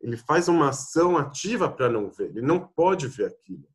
Ele 0.00 0.16
faz 0.16 0.48
uma 0.48 0.68
ação 0.68 1.16
ativa 1.16 1.68
para 1.70 1.88
não 1.88 2.10
ver, 2.10 2.30
ele 2.30 2.42
não 2.42 2.60
pode 2.60 3.06
ver 3.08 3.26
aquilo. 3.26 3.68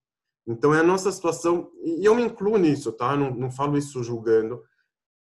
Então 0.47 0.73
é 0.73 0.79
a 0.79 0.83
nossa 0.83 1.11
situação, 1.11 1.71
e 1.83 2.05
eu 2.05 2.15
me 2.15 2.23
incluo 2.23 2.57
nisso, 2.57 2.91
tá? 2.91 3.15
Não, 3.15 3.33
não 3.33 3.51
falo 3.51 3.77
isso 3.77 4.03
julgando, 4.03 4.61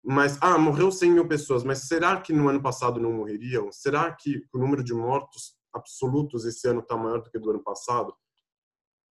mas, 0.05 0.37
ah, 0.41 0.59
morreu 0.59 0.91
100 0.91 1.13
mil 1.13 1.29
pessoas, 1.29 1.63
mas 1.63 1.87
será 1.87 2.21
que 2.21 2.33
no 2.33 2.49
ano 2.49 2.61
passado 2.61 2.99
não 2.99 3.13
morreriam? 3.13 3.71
Será 3.71 4.11
que 4.13 4.45
o 4.53 4.59
número 4.59 4.83
de 4.83 4.93
mortos 4.93 5.55
absolutos 5.73 6.45
esse 6.45 6.67
ano 6.67 6.81
está 6.81 6.97
maior 6.97 7.23
do 7.23 7.31
que 7.31 7.39
do 7.39 7.51
ano 7.51 7.63
passado? 7.63 8.13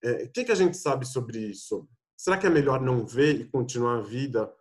É, 0.03 0.23
o 0.23 0.31
que, 0.31 0.45
que 0.45 0.51
a 0.51 0.55
gente 0.55 0.77
sabe 0.77 1.05
sobre 1.05 1.39
isso? 1.39 1.87
Será 2.17 2.37
que 2.37 2.47
é 2.47 2.49
melhor 2.49 2.81
não 2.81 3.05
ver 3.05 3.39
e 3.39 3.45
continuar 3.45 3.97
a 3.97 4.01
vida 4.01 4.51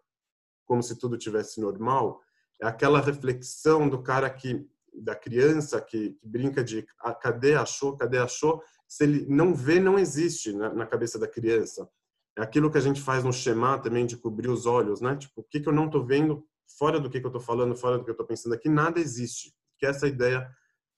como 0.67 0.83
se 0.83 0.99
tudo 0.99 1.19
tivesse 1.19 1.61
normal? 1.61 2.21
É 2.61 2.67
aquela 2.67 3.01
reflexão 3.01 3.89
do 3.89 4.03
cara 4.03 4.29
que 4.31 4.67
da 4.93 5.15
criança 5.15 5.81
que, 5.81 6.11
que 6.11 6.27
brinca 6.27 6.65
de 6.65 6.87
ah, 7.01 7.15
cadê 7.15 7.55
achou, 7.55 7.97
cadê 7.97 8.19
achou? 8.19 8.63
Se 8.89 9.05
ele 9.05 9.27
não 9.29 9.55
vê, 9.55 9.79
não 9.79 9.99
existe 9.99 10.53
na, 10.53 10.73
na 10.75 10.87
cabeça 10.87 11.19
da 11.19 11.29
criança. 11.29 11.89
É 12.37 12.43
aquilo 12.43 12.71
que 12.71 12.79
a 12.79 12.81
gente 12.81 13.01
faz 13.01 13.23
no 13.23 13.33
Shema 13.33 13.79
também 13.79 14.05
de 14.05 14.17
cobrir 14.17 14.49
os 14.49 14.67
olhos, 14.67 15.01
né? 15.01 15.17
Tipo, 15.17 15.41
o 15.41 15.45
que, 15.45 15.61
que 15.61 15.69
eu 15.69 15.73
não 15.73 15.87
estou 15.87 16.05
vendo 16.05 16.45
fora 16.79 16.99
do 16.99 17.09
que, 17.11 17.21
que 17.21 17.27
eu 17.27 17.31
estou 17.31 17.41
falando, 17.41 17.77
fora 17.77 17.99
do 17.99 18.05
que 18.05 18.11
eu 18.11 18.15
estou 18.15 18.27
pensando 18.27 18.55
aqui, 18.55 18.69
nada 18.69 18.99
existe. 18.99 19.55
Que 19.79 19.87
é 19.87 19.91
essa 19.91 20.07
ideia 20.07 20.49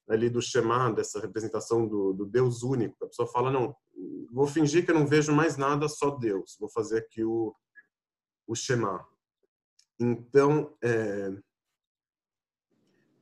ali 0.09 0.29
do 0.29 0.43
Shema, 0.43 0.93
dessa 0.93 1.21
representação 1.21 1.87
do, 1.87 2.13
do 2.13 2.27
Deus 2.27 2.63
único. 2.63 3.05
A 3.05 3.09
pessoa 3.09 3.29
fala, 3.29 3.51
não, 3.51 3.75
vou 4.31 4.47
fingir 4.47 4.85
que 4.85 4.91
eu 4.91 4.95
não 4.95 5.07
vejo 5.07 5.33
mais 5.33 5.57
nada, 5.57 5.89
só 5.89 6.11
Deus. 6.11 6.57
Vou 6.59 6.69
fazer 6.71 6.99
aqui 6.99 7.25
o, 7.25 7.55
o 8.47 8.55
Shema. 8.55 9.07
Então, 10.01 10.77
é, 10.83 11.33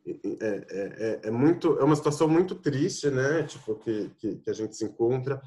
é, 0.06 0.66
é, 0.70 1.20
é, 1.24 1.30
muito, 1.30 1.78
é 1.78 1.84
uma 1.84 1.96
situação 1.96 2.28
muito 2.28 2.54
triste, 2.54 3.10
né? 3.10 3.42
Tipo, 3.44 3.74
que, 3.76 4.10
que, 4.18 4.36
que, 4.36 4.50
a 4.50 4.52
gente 4.52 4.74
se 4.76 4.84
encontra. 4.84 5.40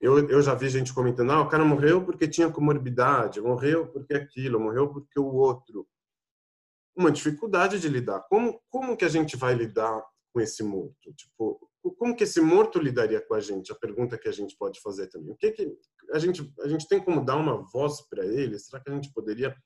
Eu, 0.00 0.28
eu 0.28 0.42
já 0.42 0.54
vi 0.54 0.68
gente 0.68 0.94
comentando, 0.94 1.32
ah, 1.32 1.40
o 1.40 1.48
cara 1.48 1.64
morreu 1.64 2.04
porque 2.04 2.28
tinha 2.28 2.50
comorbidade, 2.50 3.40
morreu 3.40 3.86
porque 3.88 4.14
aquilo, 4.14 4.60
morreu 4.60 4.92
porque 4.92 5.18
o 5.18 5.26
outro. 5.26 5.86
Uma 6.96 7.10
dificuldade 7.10 7.80
de 7.80 7.88
lidar. 7.88 8.20
Como, 8.28 8.60
como 8.70 8.96
que 8.96 9.04
a 9.04 9.08
gente 9.08 9.36
vai 9.36 9.54
lidar 9.54 10.02
com 10.36 10.40
esse 10.42 10.62
morto? 10.62 11.14
Tipo, 11.14 11.58
como 11.96 12.14
que 12.14 12.24
esse 12.24 12.42
morto 12.42 12.78
lidaria 12.78 13.22
com 13.22 13.32
a 13.32 13.40
gente? 13.40 13.72
A 13.72 13.74
pergunta 13.74 14.18
que 14.18 14.28
a 14.28 14.32
gente 14.32 14.54
pode 14.54 14.82
fazer 14.82 15.06
também. 15.06 15.32
O 15.32 15.36
que 15.36 15.50
que 15.50 15.74
a 16.12 16.18
gente 16.18 16.52
a 16.60 16.68
gente 16.68 16.86
tem 16.86 17.02
como 17.02 17.24
dar 17.24 17.36
uma 17.36 17.62
voz 17.72 18.02
para 18.10 18.26
ele? 18.26 18.58
Será 18.58 18.78
que 18.82 18.90
a 18.90 18.94
gente 18.94 19.10
poderia 19.14 19.56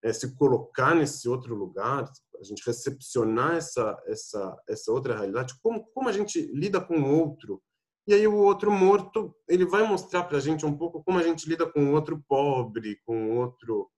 é, 0.00 0.12
se 0.12 0.36
colocar 0.36 0.94
nesse 0.94 1.28
outro 1.28 1.56
lugar? 1.56 2.08
A 2.38 2.44
gente 2.44 2.64
recepcionar 2.64 3.56
essa 3.56 4.00
essa 4.06 4.56
essa 4.68 4.92
outra 4.92 5.16
realidade? 5.16 5.54
Como 5.60 5.84
como 5.86 6.08
a 6.08 6.12
gente 6.12 6.40
lida 6.54 6.80
com 6.80 7.00
o 7.00 7.18
outro? 7.18 7.60
E 8.06 8.14
aí 8.14 8.28
o 8.28 8.36
outro 8.36 8.70
morto 8.70 9.34
ele 9.48 9.64
vai 9.64 9.84
mostrar 9.84 10.22
para 10.22 10.38
a 10.38 10.40
gente 10.40 10.64
um 10.64 10.78
pouco 10.78 11.02
como 11.02 11.18
a 11.18 11.22
gente 11.24 11.48
lida 11.48 11.68
com 11.68 11.86
o 11.86 11.94
outro 11.94 12.22
pobre, 12.28 13.00
com 13.04 13.32
o 13.32 13.38
outro 13.38 13.90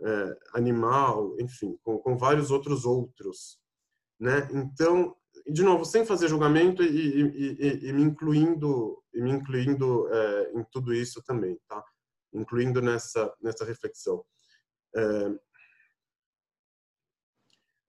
é, 0.00 0.38
animal, 0.54 1.36
enfim, 1.38 1.78
com, 1.82 1.98
com 1.98 2.16
vários 2.16 2.50
outros 2.50 2.86
outros, 2.86 3.58
né? 4.18 4.48
Então 4.50 5.14
de 5.46 5.62
novo, 5.62 5.84
sem 5.84 6.04
fazer 6.04 6.28
julgamento 6.28 6.82
e, 6.82 6.86
e, 6.86 7.22
e, 7.22 7.88
e 7.88 7.92
me 7.92 8.02
incluindo, 8.02 9.02
e 9.12 9.20
me 9.20 9.30
incluindo 9.30 10.08
é, 10.12 10.52
em 10.54 10.64
tudo 10.70 10.94
isso 10.94 11.22
também, 11.22 11.58
tá? 11.68 11.82
Incluindo 12.32 12.80
nessa, 12.80 13.32
nessa 13.40 13.64
reflexão. 13.64 14.24
É, 14.94 15.34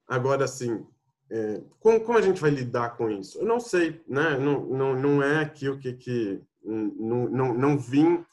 agora, 0.08 0.46
assim, 0.46 0.86
é, 1.32 1.62
como, 1.80 2.02
como 2.02 2.18
a 2.18 2.22
gente 2.22 2.42
vai 2.42 2.52
lidar 2.52 2.98
com 2.98 3.10
isso? 3.10 3.40
Eu 3.40 3.46
não 3.46 3.60
sei, 3.60 4.04
né? 4.08 4.38
Não, 4.38 4.66
não, 4.66 4.96
não 4.96 5.24
é 5.24 5.42
aqui 5.42 5.70
o 5.70 5.80
que... 5.80 5.94
que 5.94 6.44
não, 6.66 7.30
não, 7.30 7.54
não 7.54 7.78
vim 7.78 8.26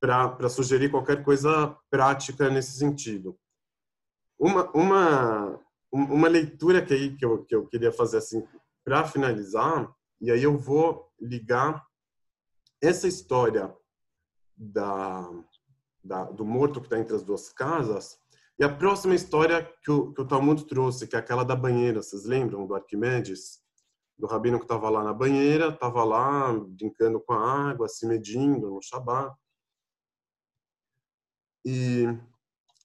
para 0.00 0.48
sugerir 0.48 0.90
qualquer 0.90 1.22
coisa 1.22 1.76
prática 1.90 2.48
nesse 2.48 2.78
sentido. 2.78 3.38
Uma, 4.38 4.70
uma, 4.72 5.60
uma 6.04 6.28
leitura 6.28 6.84
que, 6.84 6.94
aí, 6.94 7.16
que, 7.16 7.24
eu, 7.24 7.44
que 7.44 7.54
eu 7.54 7.66
queria 7.66 7.92
fazer 7.92 8.18
assim 8.18 8.46
para 8.84 9.06
finalizar, 9.06 9.92
e 10.20 10.30
aí 10.30 10.42
eu 10.42 10.56
vou 10.56 11.10
ligar 11.20 11.84
essa 12.80 13.08
história 13.08 13.74
da, 14.56 15.28
da 16.02 16.24
do 16.24 16.44
morto 16.44 16.80
que 16.80 16.86
está 16.86 16.98
entre 16.98 17.14
as 17.14 17.22
duas 17.22 17.48
casas 17.50 18.18
e 18.58 18.64
a 18.64 18.74
próxima 18.74 19.14
história 19.14 19.70
que 19.82 19.90
o, 19.90 20.12
que 20.14 20.22
o 20.22 20.26
Talmud 20.26 20.64
trouxe, 20.66 21.06
que 21.06 21.14
é 21.14 21.18
aquela 21.18 21.44
da 21.44 21.54
banheira, 21.54 22.02
vocês 22.02 22.24
lembram 22.24 22.66
do 22.66 22.74
Arquimedes? 22.74 23.60
Do 24.18 24.26
rabino 24.26 24.58
que 24.58 24.64
estava 24.64 24.88
lá 24.88 25.04
na 25.04 25.12
banheira, 25.12 25.68
estava 25.68 26.02
lá 26.02 26.50
brincando 26.54 27.20
com 27.20 27.34
a 27.34 27.70
água, 27.70 27.86
se 27.86 28.06
medindo 28.06 28.70
no 28.70 28.80
Shabat. 28.80 29.36
E 31.66 32.06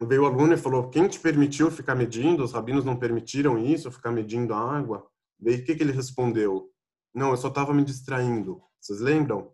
veio 0.07 0.23
o 0.23 0.25
aluno 0.25 0.53
e 0.53 0.57
falou: 0.57 0.89
Quem 0.89 1.07
te 1.07 1.19
permitiu 1.19 1.69
ficar 1.69 1.95
medindo? 1.95 2.43
Os 2.43 2.53
rabinos 2.53 2.85
não 2.85 2.97
permitiram 2.97 3.57
isso, 3.57 3.91
ficar 3.91 4.11
medindo 4.11 4.53
a 4.53 4.59
água. 4.59 5.07
Daí 5.39 5.55
o 5.55 5.65
que, 5.65 5.75
que 5.75 5.83
ele 5.83 5.91
respondeu? 5.91 6.71
Não, 7.13 7.31
eu 7.31 7.37
só 7.37 7.49
estava 7.49 7.73
me 7.73 7.83
distraindo. 7.83 8.61
Vocês 8.79 8.99
lembram? 8.99 9.53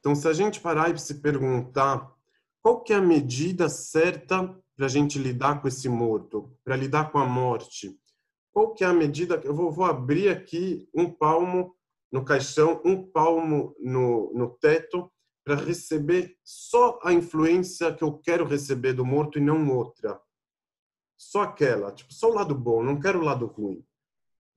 Então, 0.00 0.14
se 0.14 0.26
a 0.26 0.32
gente 0.32 0.60
parar 0.60 0.94
e 0.94 0.98
se 0.98 1.20
perguntar 1.20 2.12
qual 2.62 2.82
que 2.82 2.92
é 2.92 2.96
a 2.96 3.00
medida 3.00 3.68
certa 3.68 4.48
para 4.76 4.86
a 4.86 4.88
gente 4.88 5.18
lidar 5.18 5.60
com 5.60 5.68
esse 5.68 5.88
morto, 5.88 6.56
para 6.64 6.76
lidar 6.76 7.10
com 7.10 7.18
a 7.18 7.26
morte, 7.26 7.98
qual 8.52 8.74
que 8.74 8.84
é 8.84 8.86
a 8.86 8.92
medida? 8.92 9.40
Eu 9.44 9.54
vou, 9.54 9.70
vou 9.70 9.84
abrir 9.84 10.28
aqui 10.28 10.88
um 10.94 11.10
palmo 11.10 11.74
no 12.10 12.24
caixão, 12.24 12.80
um 12.84 13.02
palmo 13.02 13.74
no, 13.80 14.32
no 14.34 14.50
teto, 14.50 15.10
para 15.44 15.56
receber 15.56 16.36
só 16.44 16.98
a 17.02 17.12
influência 17.12 17.92
que 17.92 18.02
eu 18.04 18.12
quero 18.18 18.44
receber 18.44 18.92
do 18.92 19.04
morto 19.04 19.38
e 19.38 19.40
não 19.40 19.68
outra. 19.70 20.20
Só 21.18 21.42
aquela, 21.42 21.92
tipo, 21.92 22.12
só 22.12 22.30
o 22.30 22.34
lado 22.34 22.54
bom, 22.54 22.82
não 22.82 22.98
quero 22.98 23.20
o 23.20 23.24
lado 23.24 23.46
ruim. 23.46 23.84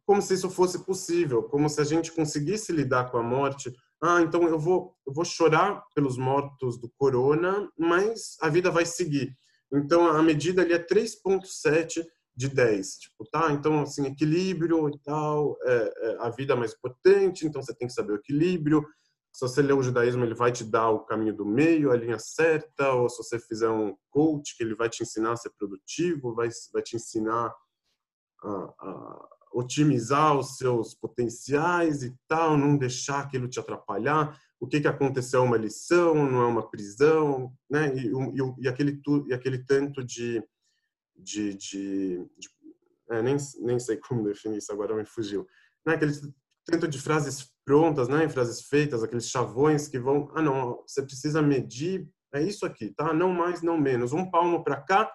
Como 0.06 0.22
se 0.22 0.36
isso 0.36 0.50
fosse 0.50 0.86
possível, 0.86 1.44
como 1.44 1.70
se 1.70 1.82
a 1.82 1.84
gente 1.84 2.12
conseguisse 2.12 2.72
lidar 2.72 3.12
com 3.12 3.18
a 3.18 3.24
morte. 3.24 3.74
Ah, 4.02 4.22
então 4.22 4.44
eu 4.44 4.60
vou, 4.60 4.96
eu 5.06 5.14
vou 5.14 5.26
chorar 5.26 5.84
pelos 5.96 6.18
mortos 6.18 6.80
do 6.80 6.92
corona, 6.98 7.70
mas 7.78 8.38
a 8.42 8.50
vida 8.50 8.70
vai 8.70 8.86
seguir. 8.86 9.36
Então 9.74 10.08
a 10.08 10.22
medida 10.22 10.62
ali 10.62 10.74
é 10.74 10.80
3.7 10.80 12.06
de 12.36 12.50
10. 12.50 12.98
Tipo, 12.98 13.26
tá? 13.32 13.52
Então, 13.52 13.82
assim, 13.82 14.06
equilíbrio 14.06 14.90
e 14.90 15.00
tal, 15.00 15.58
é, 15.64 15.94
é, 15.98 16.18
a 16.20 16.30
vida 16.30 16.54
é 16.54 16.56
mais 16.56 16.74
potente, 16.74 17.46
então 17.46 17.62
você 17.62 17.74
tem 17.74 17.88
que 17.88 17.94
saber 17.94 18.14
o 18.14 18.18
equilíbrio 18.18 18.86
se 19.36 19.42
você 19.42 19.62
ler 19.62 19.74
o 19.74 19.84
judaísmo, 19.84 20.24
ele 20.24 20.34
vai 20.34 20.50
te 20.50 20.64
dar 20.64 20.92
o 20.92 21.02
caminho 21.02 21.36
do 21.36 21.46
meio, 21.46 21.92
a 21.92 21.98
linha 21.98 22.18
certa, 22.18 22.94
ou 22.94 23.10
se 23.10 23.18
você 23.18 23.38
fizer 23.38 23.70
um 23.70 23.94
coach, 24.10 24.56
que 24.56 24.64
ele 24.64 24.74
vai 24.74 24.88
te 24.90 25.04
ensinar 25.04 25.34
a 25.34 25.36
ser 25.36 25.50
produtivo, 25.58 26.34
vai, 26.34 26.48
vai 26.72 26.82
te 26.82 26.96
ensinar 26.96 27.54
a, 28.42 28.50
a 28.50 29.30
otimizar 29.52 30.38
os 30.38 30.56
seus 30.56 30.94
potenciais 30.94 32.02
e 32.02 32.16
tal, 32.30 32.58
não 32.58 32.78
deixar 32.78 33.20
aquilo 33.20 33.50
te 33.50 33.60
atrapalhar. 33.60 34.40
O 34.58 34.68
que, 34.68 34.80
que 34.80 34.88
aconteceu 34.88 35.42
é 35.42 35.44
uma 35.44 35.58
lição, 35.58 36.16
não 36.16 36.42
é 36.42 36.48
uma 36.48 36.70
prisão, 36.70 37.54
né? 37.70 37.94
E, 37.94 38.08
e, 38.08 38.64
e 38.64 38.68
aquele, 38.70 39.02
e 39.28 39.34
aquele 39.34 39.66
tanto 39.66 40.02
de. 40.02 40.42
de, 41.14 41.54
de, 41.56 42.26
de 42.38 42.50
é, 43.10 43.22
nem, 43.22 43.36
nem 43.60 43.80
sei 43.80 43.98
como 43.98 44.24
definir 44.24 44.60
isso, 44.60 44.72
agora 44.72 44.96
me 44.96 45.06
fugiu. 45.06 45.46
Né? 45.86 45.96
Aquele 45.96 46.14
tanto 46.66 46.88
de 46.88 47.00
frases 47.00 47.52
prontas, 47.64 48.08
né, 48.08 48.28
frases 48.30 48.62
feitas, 48.68 49.04
aqueles 49.04 49.30
chavões 49.30 49.88
que 49.88 50.00
vão, 50.00 50.32
ah 50.36 50.42
não, 50.42 50.84
você 50.88 51.02
precisa 51.02 51.42
medir, 51.42 52.10
é 52.34 52.42
isso 52.42 52.66
aqui, 52.66 52.92
tá? 52.92 53.14
Não 53.14 53.32
mais, 53.32 53.62
não 53.62 53.78
menos, 53.78 54.14
um 54.14 54.30
palmo 54.30 54.64
para 54.64 54.82
cá, 54.82 55.12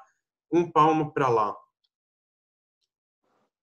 um 0.53 0.71
palmo 0.71 1.13
para 1.13 1.29
lá. 1.29 1.57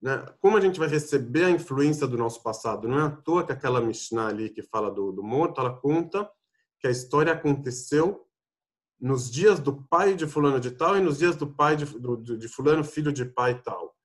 Né? 0.01 0.23
Como 0.39 0.55
a 0.55 0.61
gente 0.61 0.79
vai 0.79 0.88
receber 0.88 1.45
a 1.45 1.49
influência 1.49 2.05
do 2.07 2.17
nosso 2.17 2.43
passado? 2.43 2.88
Não 2.88 2.99
é 2.99 3.03
à 3.03 3.09
toa 3.09 3.45
que 3.45 3.51
aquela 3.51 3.81
Mishnah 3.81 4.27
ali 4.27 4.49
que 4.49 4.61
fala 4.61 4.91
do, 4.91 5.11
do 5.11 5.23
morto, 5.23 5.59
ela 5.59 5.75
conta 5.75 6.29
que 6.79 6.88
a 6.88 6.91
história 6.91 7.33
aconteceu 7.33 8.25
nos 8.99 9.29
dias 9.29 9.59
do 9.59 9.83
pai 9.88 10.15
de 10.15 10.27
fulano 10.27 10.59
de 10.59 10.71
tal 10.71 10.97
e 10.97 11.01
nos 11.01 11.17
dias 11.17 11.35
do 11.35 11.47
pai 11.47 11.75
de, 11.75 11.85
do, 11.85 12.17
de 12.17 12.47
fulano, 12.47 12.83
filho 12.83 13.11
de 13.11 13.25
pai 13.25 13.61
tal, 13.61 13.95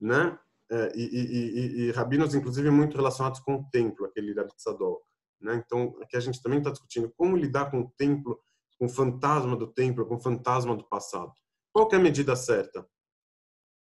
né? 0.00 0.38
É, 0.72 0.90
e, 0.96 1.02
e, 1.02 1.20
e, 1.20 1.80
e, 1.82 1.90
rabinos, 1.90 2.34
inclusive, 2.34 2.70
muito 2.70 2.96
relacionados 2.96 3.40
com 3.40 3.56
o 3.56 3.64
templo, 3.70 4.06
aquele 4.06 4.32
Rabi 4.32 4.56
Tzadok. 4.56 5.02
Né? 5.38 5.62
Então, 5.62 5.94
aqui 6.00 6.16
a 6.16 6.20
gente 6.20 6.40
também 6.40 6.60
está 6.60 6.70
discutindo 6.70 7.12
como 7.14 7.36
lidar 7.36 7.70
com 7.70 7.80
o 7.80 7.92
templo, 7.98 8.40
com 8.78 8.86
o 8.86 8.88
fantasma 8.88 9.54
do 9.54 9.66
templo, 9.66 10.06
com 10.06 10.14
o 10.14 10.20
fantasma 10.20 10.74
do 10.74 10.88
passado. 10.88 11.30
Qual 11.74 11.86
é 11.92 11.96
a 11.96 11.98
medida 11.98 12.34
certa? 12.34 12.88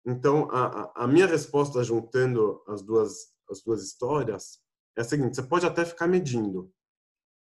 Então, 0.06 0.48
a, 0.52 1.04
a 1.04 1.08
minha 1.08 1.26
resposta, 1.26 1.84
juntando 1.84 2.62
as 2.68 2.84
duas, 2.84 3.34
as 3.50 3.64
duas 3.64 3.84
histórias, 3.84 4.60
é 4.96 5.02
a 5.02 5.04
seguinte: 5.04 5.36
você 5.36 5.42
pode 5.42 5.66
até 5.66 5.84
ficar 5.84 6.06
medindo, 6.06 6.72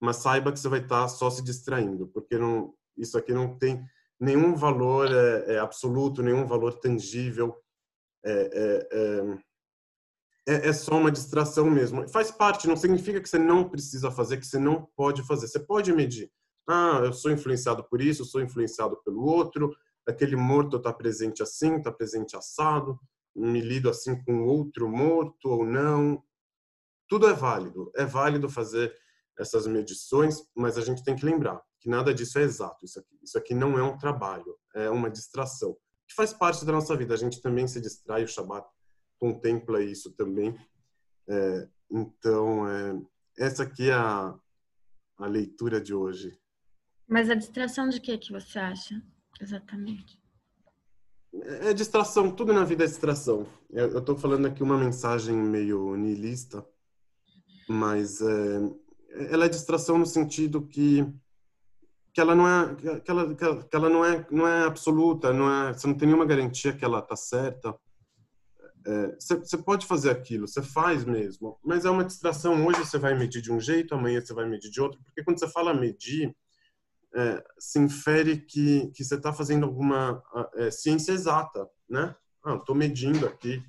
mas 0.02 0.16
saiba 0.16 0.52
que 0.52 0.60
você 0.60 0.68
vai 0.68 0.80
estar 0.80 1.04
tá 1.04 1.08
só 1.08 1.30
se 1.30 1.44
distraindo, 1.44 2.08
porque 2.08 2.40
não, 2.40 2.74
isso 2.98 3.16
aqui 3.16 3.34
não 3.34 3.56
tem 3.60 3.86
nenhum 4.20 4.56
valor 4.56 5.12
é, 5.12 5.54
é 5.54 5.60
absoluto, 5.60 6.24
nenhum 6.24 6.48
valor 6.48 6.80
tangível 6.80 7.56
é, 8.28 8.50
é, 8.54 8.90
é, 8.92 9.38
é, 10.54 10.70
é, 10.70 10.74
só 10.74 10.98
uma 10.98 11.12
distração 11.12 11.70
mesmo. 11.70 12.08
Faz 12.10 12.30
parte, 12.30 12.68
não 12.68 12.76
significa 12.76 13.22
que 13.22 13.30
você 13.30 13.40
não 13.40 13.70
precisa 13.70 14.12
fazer, 14.12 14.38
que 14.38 14.46
você 14.46 14.60
não 14.60 14.86
pode 14.96 15.24
fazer. 15.24 15.48
Você 15.48 15.60
pode 15.60 15.94
medir. 15.94 16.30
Ah, 16.68 17.02
eu 17.06 17.14
sou 17.14 17.32
influenciado 17.32 17.84
por 17.86 18.02
isso, 18.02 18.22
eu 18.22 18.26
sou 18.26 18.42
influenciado 18.42 18.98
pelo 19.04 19.24
outro, 19.24 19.74
aquele 20.06 20.36
morto 20.36 20.76
está 20.76 20.92
presente 20.92 21.42
assim, 21.42 21.78
está 21.78 21.92
presente 21.92 22.36
assado, 22.36 23.00
me 23.34 23.62
lido 23.62 23.90
assim 23.90 24.22
com 24.24 24.46
outro 24.46 24.90
morto 24.90 25.50
ou 25.50 25.66
não. 25.66 26.22
Tudo 27.08 27.28
é 27.30 27.34
válido. 27.34 27.90
É 27.96 28.06
válido 28.06 28.50
fazer 28.50 28.94
essas 29.40 29.66
medições, 29.68 30.44
mas 30.54 30.78
a 30.78 30.82
gente 30.82 31.04
tem 31.04 31.16
que 31.16 31.26
lembrar 31.26 31.62
que 31.80 31.90
nada 31.90 32.14
disso 32.14 32.40
é 32.40 32.42
exato. 32.42 32.84
Isso 32.84 33.00
aqui, 33.00 33.20
isso 33.24 33.38
aqui 33.38 33.54
não 33.54 33.80
é 33.80 33.84
um 33.84 33.98
trabalho, 33.98 34.58
é 34.76 34.90
uma 34.90 35.10
distração 35.10 35.78
que 36.08 36.16
faz 36.16 36.34
parte 36.34 36.66
da 36.66 36.72
nossa 36.72 36.95
vida. 36.95 37.14
A 37.14 37.18
gente 37.18 37.41
também 37.41 37.68
se 37.68 37.82
distrai, 37.82 38.24
o 38.24 38.28
Shabat 38.28 38.68
contempla 39.20 39.84
isso 39.84 40.12
também. 40.14 40.55
É, 41.28 41.68
então, 41.91 42.68
é, 42.68 43.01
essa 43.38 43.64
aqui 43.64 43.89
é 43.89 43.93
a, 43.93 44.34
a 45.18 45.26
leitura 45.26 45.82
de 45.82 45.93
hoje. 45.93 46.38
Mas 47.08 47.30
a 47.30 47.36
distração 47.36 47.89
de 47.89 47.99
que 47.99 48.18
que 48.18 48.32
você 48.32 48.60
acha, 48.60 49.01
exatamente? 49.39 50.20
É, 51.34 51.70
é 51.70 51.74
distração, 51.74 52.32
tudo 52.32 52.53
na 52.53 52.64
vida 52.64 52.84
é 52.84 52.88
distração. 52.88 53.45
Eu 53.70 53.99
estou 53.99 54.16
falando 54.16 54.47
aqui 54.47 54.64
uma 54.64 54.78
mensagem 54.78 55.36
meio 55.36 55.95
niilista, 55.95 56.66
mas 57.68 58.22
é, 58.22 58.60
ela 59.32 59.45
é 59.45 59.49
distração 59.49 59.97
no 59.97 60.05
sentido 60.05 60.66
que 60.66 61.05
que 62.18 62.22
ela 62.22 62.34
não 62.34 62.47
é 62.47 62.76
que 63.01 63.11
ela, 63.11 63.36
que 63.36 63.76
ela 63.76 63.89
não 63.91 64.03
é 64.03 64.26
não 64.32 64.47
é 64.47 64.65
absoluta 64.65 65.32
não 65.32 65.53
é 65.53 65.72
você 65.72 65.86
não 65.86 65.93
tem 65.93 66.07
nenhuma 66.07 66.26
garantia 66.26 66.74
que 66.74 66.84
ela 66.84 66.99
tá 66.99 67.15
certa. 67.15 67.78
É, 68.88 69.15
você, 69.20 69.36
você 69.36 69.55
pode 69.55 69.86
fazer 69.86 70.09
aquilo 70.09 70.47
você 70.47 70.63
faz 70.63 71.05
mesmo 71.05 71.59
mas 71.63 71.86
é 71.86 71.91
uma 71.91 72.03
distração. 72.03 72.65
Hoje 72.65 72.80
você 72.80 72.97
vai 72.97 73.13
medir 73.13 73.39
de 73.39 73.51
um 73.51 73.59
jeito 73.59 73.93
amanhã 73.93 74.20
você 74.20 74.34
vai 74.34 74.49
medir 74.49 74.72
de 74.72 74.82
outro 74.82 74.99
porque 75.03 75.24
quando 75.24 75.38
você 75.38 75.47
fala 75.47 75.76
medir 75.76 76.36
é, 77.15 77.43
se 77.59 77.78
infere 77.78 78.38
que 78.38 78.88
que 78.95 79.03
você 79.03 79.13
está 79.13 79.32
fazendo 79.32 79.68
alguma 79.68 80.20
é, 80.55 80.72
ciência 80.72 81.11
exata 81.11 81.70
né? 81.88 82.15
Ah 82.43 82.55
estou 82.55 82.74
medindo 82.74 83.28
aqui. 83.28 83.61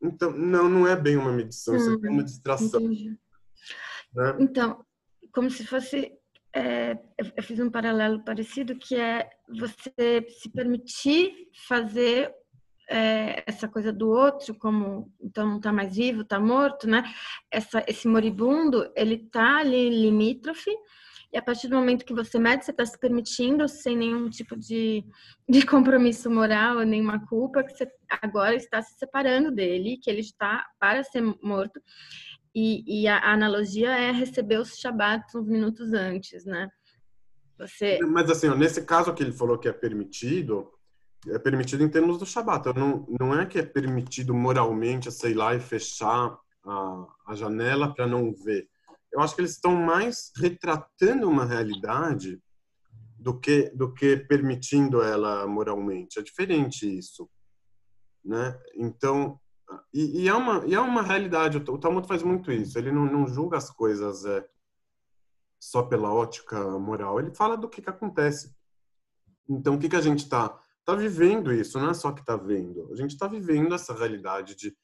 Então 0.00 0.30
não 0.30 0.66
não 0.66 0.88
é 0.88 0.96
bem 0.96 1.18
uma 1.18 1.30
medição 1.30 1.74
hum, 1.74 2.00
é 2.02 2.08
uma 2.08 2.24
distração 2.24 2.80
né? 2.80 4.36
então 4.40 4.82
como 5.30 5.50
se 5.50 5.66
fosse 5.66 6.23
é, 6.54 6.98
eu 7.36 7.42
fiz 7.42 7.58
um 7.58 7.70
paralelo 7.70 8.24
parecido 8.24 8.76
que 8.76 8.94
é 8.94 9.28
você 9.48 10.26
se 10.28 10.48
permitir 10.48 11.48
fazer 11.66 12.32
é, 12.88 13.42
essa 13.46 13.66
coisa 13.66 13.92
do 13.92 14.08
outro, 14.08 14.54
como 14.54 15.12
então 15.20 15.46
não 15.48 15.56
está 15.56 15.72
mais 15.72 15.96
vivo, 15.96 16.22
está 16.22 16.38
morto, 16.38 16.86
né? 16.86 17.02
Essa, 17.50 17.84
esse 17.88 18.06
moribundo, 18.06 18.90
ele 18.94 19.14
está 19.14 19.58
ali 19.58 19.88
limítrofe, 19.88 20.70
e 21.34 21.36
a 21.36 21.42
partir 21.42 21.66
do 21.66 21.74
momento 21.74 22.04
que 22.04 22.14
você 22.14 22.38
mede, 22.38 22.64
você 22.64 22.70
está 22.70 22.86
se 22.86 22.96
permitindo, 22.96 23.68
sem 23.68 23.96
nenhum 23.96 24.30
tipo 24.30 24.56
de, 24.56 25.04
de 25.48 25.66
compromisso 25.66 26.30
moral, 26.30 26.78
nenhuma 26.82 27.26
culpa, 27.26 27.64
que 27.64 27.72
você 27.72 27.90
agora 28.22 28.54
está 28.54 28.80
se 28.80 28.96
separando 28.96 29.50
dele, 29.50 29.98
que 30.00 30.08
ele 30.08 30.20
está 30.20 30.64
para 30.78 31.02
ser 31.02 31.22
morto. 31.42 31.82
E, 32.54 33.02
e, 33.02 33.08
a 33.08 33.32
analogia 33.32 33.90
é 33.90 34.12
receber 34.12 34.60
os 34.60 34.78
Shabat 34.78 35.24
uns 35.36 35.48
minutos 35.48 35.92
antes, 35.92 36.44
né? 36.44 36.68
Você... 37.58 37.98
Mas 38.06 38.30
assim, 38.30 38.48
nesse 38.54 38.82
caso 38.82 39.12
que 39.12 39.22
ele 39.22 39.32
falou 39.32 39.58
que 39.58 39.68
é 39.68 39.72
permitido, 39.72 40.70
é 41.26 41.38
permitido 41.38 41.82
em 41.82 41.88
termos 41.88 42.18
do 42.18 42.26
Shabat. 42.26 42.66
Não, 42.76 43.06
não 43.18 43.38
é 43.38 43.44
que 43.44 43.58
é 43.58 43.62
permitido 43.64 44.32
moralmente, 44.34 45.10
sei 45.10 45.34
lá, 45.34 45.54
e 45.54 45.60
fechar 45.60 46.38
a, 46.64 47.06
a 47.26 47.34
janela 47.34 47.92
para 47.92 48.06
não 48.06 48.32
ver. 48.32 48.68
Eu 49.12 49.20
acho 49.20 49.34
que 49.34 49.40
eles 49.40 49.52
estão 49.52 49.74
mais 49.74 50.30
retratando 50.36 51.28
uma 51.28 51.44
realidade 51.44 52.40
do 53.18 53.38
que 53.38 53.70
do 53.70 53.92
que 53.92 54.16
permitindo 54.16 55.02
ela 55.02 55.46
moralmente. 55.46 56.18
É 56.18 56.22
diferente 56.22 56.98
isso, 56.98 57.28
né? 58.24 58.58
Então 58.74 59.40
e, 59.92 60.22
e, 60.22 60.28
é 60.28 60.34
uma, 60.34 60.64
e 60.66 60.74
é 60.74 60.80
uma 60.80 61.02
realidade, 61.02 61.58
o 61.58 61.78
Talmud 61.78 62.06
faz 62.06 62.22
muito 62.22 62.50
isso, 62.52 62.78
ele 62.78 62.92
não, 62.92 63.06
não 63.06 63.26
julga 63.26 63.56
as 63.56 63.70
coisas 63.70 64.24
é, 64.24 64.46
só 65.58 65.82
pela 65.82 66.12
ótica 66.12 66.78
moral, 66.78 67.18
ele 67.18 67.34
fala 67.34 67.56
do 67.56 67.68
que, 67.68 67.80
que 67.82 67.90
acontece. 67.90 68.54
Então, 69.48 69.74
o 69.74 69.78
que, 69.78 69.88
que 69.88 69.96
a 69.96 70.00
gente 70.00 70.20
está 70.24 70.60
tá 70.84 70.94
vivendo 70.94 71.52
isso, 71.52 71.78
não 71.78 71.90
é 71.90 71.94
só 71.94 72.12
que 72.12 72.20
está 72.20 72.36
vendo, 72.36 72.92
a 72.92 72.96
gente 72.96 73.12
está 73.12 73.26
vivendo 73.26 73.74
essa 73.74 73.94
realidade 73.94 74.54
de 74.54 74.76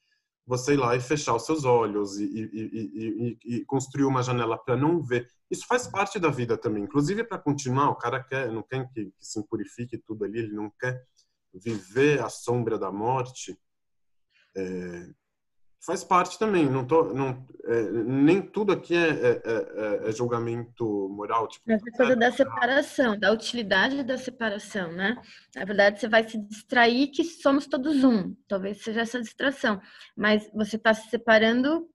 você 0.47 0.73
ir 0.75 0.79
lá 0.79 0.97
e 0.97 1.01
fechar 1.01 1.35
os 1.37 1.47
seus 1.47 1.65
olhos 1.65 2.19
e, 2.19 2.25
e, 2.25 3.39
e, 3.45 3.57
e 3.57 3.65
construir 3.67 4.05
uma 4.05 4.23
janela 4.23 4.59
para 4.59 4.77
não 4.77 5.01
ver. 5.01 5.29
Isso 5.51 5.67
faz 5.67 5.87
parte 5.87 6.19
da 6.19 6.29
vida 6.29 6.57
também, 6.57 6.83
inclusive 6.83 7.23
para 7.23 7.39
continuar. 7.39 7.91
O 7.91 7.95
cara 7.95 8.23
quer, 8.23 8.51
não 8.51 8.63
quer 8.63 8.89
que, 8.93 9.07
que 9.07 9.13
se 9.21 9.41
purifique 9.47 9.97
tudo 9.99 10.25
ali, 10.25 10.41
ele 10.41 10.53
não 10.53 10.69
quer 10.71 11.05
viver 11.55 12.21
a 12.21 12.29
sombra 12.29 12.79
da 12.79 12.91
morte. 12.91 13.57
É, 14.57 15.11
faz 15.85 16.05
parte 16.05 16.39
também. 16.39 16.69
Não 16.69 16.87
tô, 16.87 17.13
não, 17.15 17.47
é, 17.65 17.83
nem 17.91 18.43
tudo 18.43 18.73
aqui 18.73 18.95
é, 18.95 19.09
é, 19.09 19.43
é, 19.45 20.09
é 20.09 20.13
julgamento 20.13 21.09
moral. 21.09 21.49
Tipo, 21.49 21.71
Essa 21.71 21.91
coisa 21.91 22.17
da 22.17 22.31
separação, 22.31 23.19
da 23.19 23.33
utilidade 23.33 24.03
da 24.03 24.19
separação, 24.19 24.93
né? 24.93 25.21
Na 25.55 25.65
verdade, 25.65 26.01
você 26.01 26.09
vai 26.09 26.29
se 26.29 26.39
distrair 26.39 27.09
que 27.09 27.25
somos 27.25 27.67
todos 27.67 28.05
um. 28.05 28.35
Talvez 28.47 28.83
seja 28.83 29.01
essa 29.01 29.21
distração. 29.21 29.81
Mas 30.17 30.51
você 30.55 30.77
está 30.77 30.93
se 30.93 31.09
separando 31.09 31.89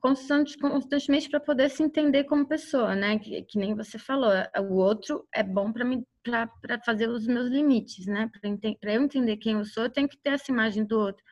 constante, 0.00 0.56
constantemente 0.58 1.28
para 1.28 1.40
poder 1.40 1.68
se 1.70 1.82
entender 1.82 2.24
como 2.24 2.46
pessoa, 2.46 2.94
né? 2.94 3.18
Que, 3.18 3.42
que 3.42 3.58
nem 3.58 3.74
você 3.74 3.98
falou, 3.98 4.30
o 4.58 4.74
outro 4.76 5.26
é 5.34 5.42
bom 5.42 5.72
para 5.72 5.84
mim 5.84 6.04
para 6.22 6.48
fazer 6.84 7.08
os 7.08 7.26
meus 7.26 7.48
limites, 7.48 8.06
né? 8.06 8.30
Para 8.30 8.94
eu 8.94 9.02
entender 9.02 9.36
quem 9.36 9.56
eu 9.56 9.64
sou, 9.64 9.84
eu 9.84 9.90
tenho 9.90 10.08
que 10.08 10.18
ter 10.18 10.30
essa 10.30 10.50
imagem 10.50 10.84
do 10.84 10.98
outro. 10.98 11.22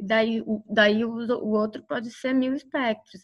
Daí, 0.00 0.42
daí 0.68 1.04
o, 1.04 1.10
o 1.10 1.50
outro 1.50 1.82
pode 1.82 2.10
ser 2.10 2.32
mil 2.32 2.54
espectros. 2.54 3.22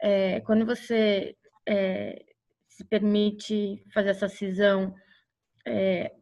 É, 0.00 0.40
quando 0.40 0.66
você 0.66 1.36
é, 1.66 2.24
se 2.68 2.84
permite 2.84 3.84
fazer 3.92 4.10
essa 4.10 4.28
cisão, 4.28 4.94
é, 5.66 6.12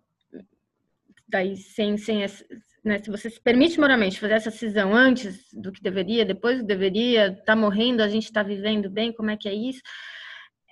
daí 1.28 1.57
sem, 1.57 1.97
sem 1.97 2.23
essa, 2.23 2.44
né, 2.85 2.98
se 2.98 3.11
você 3.11 3.31
se 3.31 3.40
permite 3.40 3.78
moralmente 3.78 4.19
fazer 4.19 4.35
essa 4.35 4.51
cisão 4.51 4.94
antes 4.94 5.52
do 5.52 5.70
que 5.73 5.82
deveria, 5.82 6.24
depois 6.24 6.57
do 6.59 6.62
que 6.62 6.69
deveria, 6.69 7.40
tá 7.44 7.55
morrendo, 7.55 8.02
a 8.02 8.09
gente 8.09 8.24
está 8.24 8.43
vivendo 8.43 8.90
bem, 8.90 9.12
como 9.12 9.31
é 9.31 9.36
que 9.36 9.48
é 9.48 9.55
isso? 9.55 9.81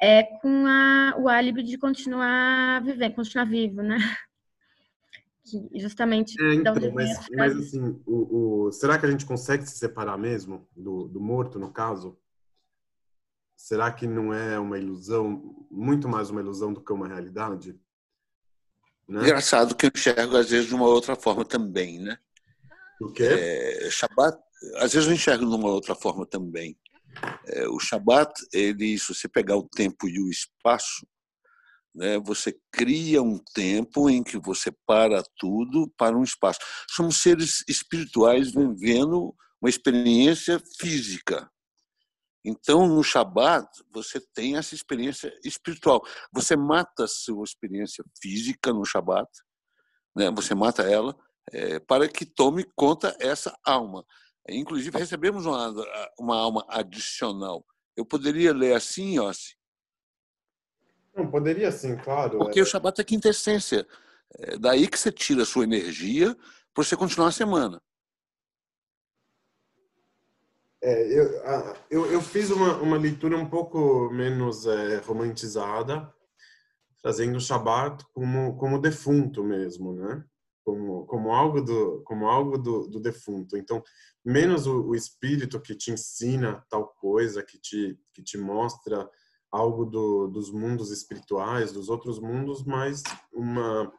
É 0.01 0.23
com 0.23 0.67
a, 0.67 1.15
o 1.19 1.29
álibi 1.29 1.63
de 1.63 1.77
continuar 1.77 2.83
vivendo, 2.83 3.15
continuar 3.15 3.45
vivo, 3.47 3.83
né? 3.83 3.99
Que 5.49 5.81
justamente 5.81 6.35
é, 6.41 6.55
então, 6.55 6.75
mas, 6.93 7.29
mas 7.31 7.57
assim 7.57 8.01
o, 8.07 8.67
o, 8.67 8.73
será 8.73 8.99
que 8.99 9.07
a 9.07 9.11
gente 9.11 9.27
consegue 9.27 9.67
se 9.67 9.79
separar 9.79 10.19
mesmo 10.19 10.69
do, 10.77 11.09
do 11.09 11.21
morto 11.21 11.59
no 11.59 11.73
caso? 11.73 12.19
Será 13.57 13.91
que 13.91 14.07
não 14.07 14.33
é 14.33 14.59
uma 14.59 14.79
ilusão 14.79 15.67
muito 15.71 16.09
mais 16.09 16.31
uma 16.31 16.41
ilusão 16.41 16.73
do 16.73 16.81
que 16.81 16.93
uma 16.93 17.09
realidade? 17.09 17.79
Né? 19.09 19.23
engraçado 19.23 19.75
que 19.75 19.87
eu 19.87 19.91
enxergo 19.95 20.37
às 20.37 20.51
vezes 20.51 20.67
de 20.67 20.75
uma 20.75 20.87
outra 20.87 21.17
forma 21.17 21.43
também 21.43 21.99
né? 21.99 22.19
O 23.01 23.11
quê? 23.11 23.25
É, 23.25 23.91
Shabbat 23.91 24.39
às 24.77 24.93
vezes 24.93 25.09
eu 25.09 25.15
enxergo 25.15 25.47
de 25.47 25.55
uma 25.55 25.69
outra 25.69 25.95
forma 25.95 26.27
também. 26.27 26.77
É, 27.47 27.69
o 27.69 27.79
Shabat 27.79 28.33
ele 28.53 28.99
se 28.99 29.15
você 29.15 29.29
pegar 29.29 29.57
o 29.57 29.69
tempo 29.69 30.09
e 30.09 30.21
o 30.21 30.29
espaço 30.29 31.07
né? 31.99 32.17
Você 32.21 32.57
cria 32.71 33.21
um 33.21 33.39
tempo 33.53 34.09
em 34.09 34.23
que 34.23 34.39
você 34.39 34.71
para 34.87 35.21
tudo 35.37 35.93
para 35.99 36.17
um 36.17 36.23
espaço. 36.23 36.61
Somos 36.89 37.21
seres 37.21 37.65
espirituais 37.69 38.53
vivendo 38.53 39.35
uma 39.61 39.69
experiência 39.69 40.63
física. 40.81 41.51
Então, 42.45 42.87
no 42.87 43.03
Shabat, 43.03 43.67
você 43.91 44.21
tem 44.33 44.57
essa 44.57 44.77
experiência 44.77 45.37
espiritual. 45.45 46.01
Você 46.33 46.57
mata 46.57 47.05
a 47.05 47.09
sua 47.09 47.43
experiência 47.43 48.05
física 48.23 48.73
no 48.73 48.85
Shabat, 48.85 49.29
né? 50.15 50.31
você 50.31 50.55
mata 50.55 50.83
ela, 50.85 51.17
é, 51.51 51.81
para 51.81 52.09
que 52.09 52.25
tome 52.25 52.65
conta 52.77 53.15
essa 53.19 53.53
alma. 53.65 54.05
Inclusive, 54.49 54.97
recebemos 54.97 55.47
uma, 55.47 55.75
uma 56.19 56.37
alma 56.37 56.65
adicional. 56.69 57.67
Eu 57.97 58.07
poderia 58.07 58.55
ler 58.55 58.75
assim, 58.75 59.19
ó, 59.19 59.33
não, 61.19 61.31
poderia 61.31 61.71
sim, 61.73 61.97
claro. 61.97 62.39
Porque 62.39 62.61
é. 62.61 62.63
o 62.63 62.67
Shabat 62.67 63.01
é 63.01 63.05
quintessência. 63.05 63.87
É 64.39 64.59
daí 64.59 64.87
que 64.87 64.99
você 64.99 65.11
tira 65.11 65.43
a 65.43 65.47
sua 65.47 65.65
energia 65.65 66.37
para 66.73 66.85
você 66.85 66.97
continuar 66.97 67.29
a 67.29 67.33
semana. 67.33 67.83
É, 70.81 71.07
eu, 71.13 71.43
eu, 71.91 72.13
eu, 72.13 72.21
fiz 72.21 72.51
uma, 72.51 72.77
uma 72.77 72.97
leitura 72.97 73.37
um 73.37 73.49
pouco 73.49 74.09
menos 74.11 74.65
é, 74.65 74.99
romantizada, 74.99 76.13
trazendo 77.03 77.37
o 77.37 77.41
Shabat 77.41 78.05
como, 78.13 78.57
como 78.57 78.81
defunto 78.81 79.43
mesmo, 79.43 79.93
né? 79.95 80.25
Como, 80.65 81.05
como 81.07 81.33
algo, 81.33 81.63
do, 81.63 82.03
como 82.05 82.29
algo 82.29 82.57
do, 82.59 82.87
do 82.87 83.01
defunto. 83.01 83.57
Então, 83.57 83.83
menos 84.25 84.67
o, 84.67 84.89
o 84.89 84.95
espírito 84.95 85.61
que 85.61 85.75
te 85.75 85.91
ensina 85.91 86.65
tal 86.69 86.89
coisa, 86.95 87.43
que 87.43 87.59
te, 87.59 87.99
que 88.13 88.23
te 88.23 88.39
mostra 88.39 89.09
algo 89.51 89.85
do, 89.85 90.29
dos 90.29 90.51
mundos 90.51 90.91
espirituais, 90.91 91.73
dos 91.73 91.89
outros 91.89 92.19
mundos, 92.19 92.65
mas 92.65 93.03
uma 93.33 93.93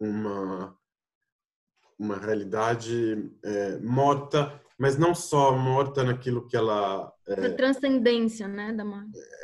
uma 0.00 0.76
uma 1.98 2.16
realidade 2.16 3.30
é, 3.44 3.78
morta, 3.80 4.58
mas 4.78 4.96
não 4.96 5.14
só 5.14 5.54
morta 5.54 6.02
naquilo 6.02 6.46
que 6.46 6.56
ela 6.56 7.12
é, 7.28 7.50
transcendência, 7.50 8.48
né, 8.48 8.72
da 8.72 8.84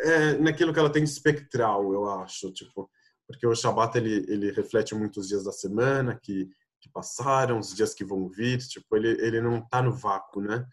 É, 0.01 0.39
naquilo 0.39 0.73
que 0.73 0.79
ela 0.79 0.91
tem 0.91 1.05
espectral, 1.05 1.93
eu 1.93 2.09
acho, 2.09 2.51
tipo, 2.53 2.91
porque 3.27 3.47
o 3.47 3.55
Shabat 3.55 3.97
ele 3.99 4.25
ele 4.29 4.51
reflete 4.51 4.95
muitos 4.95 5.29
dias 5.29 5.45
da 5.45 5.53
semana 5.53 6.19
que 6.21 6.49
que 6.81 6.91
passaram, 6.91 7.59
os 7.59 7.75
dias 7.75 7.95
que 7.95 8.05
vão 8.05 8.29
vir, 8.29 8.59
tipo, 8.59 8.97
ele 8.97 9.11
ele 9.21 9.41
não 9.41 9.59
está 9.59 9.83
no 9.83 9.93
vácuo, 9.93 10.41
né? 10.41 10.67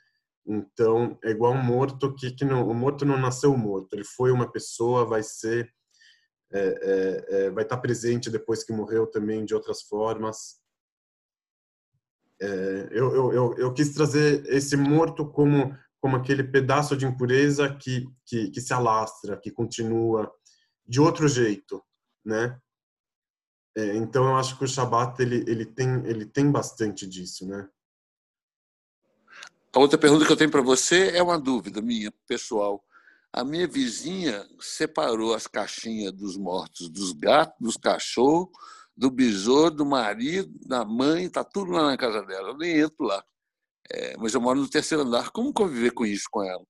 Então, 0.45 1.18
é 1.24 1.30
igual 1.32 1.53
um 1.53 1.64
morto 1.64 2.14
que, 2.15 2.32
que 2.32 2.44
não, 2.44 2.68
o 2.68 2.74
morto 2.74 3.06
não 3.06 3.18
nasceu 3.18 3.56
morto, 3.56 3.94
ele 3.94 4.03
foi 4.03 4.32
uma 4.32 4.52
pessoa, 4.52 5.06
vai 5.06 5.24
ser, 5.24 5.74
é, 6.52 6.60
é, 6.60 7.26
é, 7.45 7.49
vai 7.52 7.64
estar 7.64 7.78
presente 7.78 8.30
depois 8.30 8.64
que 8.64 8.74
morreu 8.74 9.07
também 9.07 9.45
de 9.45 9.56
outras 9.56 9.82
formas. 9.84 10.61
É, 12.41 12.90
eu, 12.91 13.15
eu, 13.15 13.34
eu, 13.34 13.56
eu, 13.57 13.74
quis 13.74 13.94
trazer 13.94 14.45
esse 14.48 14.76
morto 14.76 15.32
como, 15.32 15.76
como 16.02 16.18
aquele 16.18 16.44
pedaço 16.44 16.98
de 16.98 17.06
impureza 17.06 17.74
que, 17.76 18.06
que, 18.26 18.49
que 18.52 18.60
se 18.60 18.74
alastra, 18.74 19.40
que 19.40 19.49
continua 19.49 20.30
de 20.86 20.99
outro 20.99 21.28
jeito, 21.28 21.82
né? 22.26 22.60
É, 23.76 23.95
então, 23.95 24.26
eu 24.26 24.36
acho 24.36 24.57
que 24.57 24.65
o 24.65 24.68
Shabat 24.68 25.20
ele, 25.22 25.44
ele, 25.48 25.65
tem, 25.65 26.06
ele 26.06 26.26
tem 26.26 26.52
bastante 26.52 27.07
disso, 27.07 27.48
né? 27.48 27.68
A 29.76 29.80
outra 29.80 29.98
pergunta 29.98 30.24
que 30.26 30.32
eu 30.32 30.38
tenho 30.38 30.52
para 30.52 30.62
você 30.62 31.10
é 31.16 31.24
uma 31.24 31.40
dúvida 31.40 31.82
minha, 31.82 32.14
pessoal. 32.28 32.84
A 33.32 33.44
minha 33.44 33.68
vizinha 33.68 34.45
separou 34.60 35.34
as 35.34 35.48
caixinhas 35.48 36.12
dos 36.12 36.38
mortos 36.38 36.90
dos 36.90 37.12
gatos, 37.12 37.58
dos 37.60 37.76
cachorros, 37.76 38.50
do 38.95 39.10
besouro, 39.10 39.72
do 39.72 39.86
marido, 39.86 40.54
da 40.68 40.86
mãe, 40.86 41.26
está 41.26 41.44
tudo 41.44 41.72
lá 41.72 41.88
na 41.88 41.98
casa 41.98 42.22
dela. 42.22 42.50
Eu 42.50 42.58
nem 42.58 42.82
entro 42.82 43.04
lá. 43.04 43.24
É, 43.91 44.16
mas 44.18 44.36
eu 44.36 44.41
moro 44.41 44.60
no 44.60 44.70
terceiro 44.70 45.04
andar. 45.04 45.32
Como 45.32 45.52
conviver 45.52 45.90
com 45.91 46.06
isso 46.06 46.28
com 46.30 46.44
ela? 46.44 46.64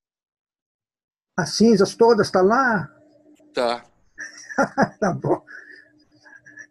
As 1.37 1.57
cinzas 1.57 1.95
todas 1.95 2.27
estão 2.27 2.47
tá 2.47 2.47
lá? 2.47 2.89
Tá. 3.53 3.85
tá 5.01 5.11
bom. 5.11 5.43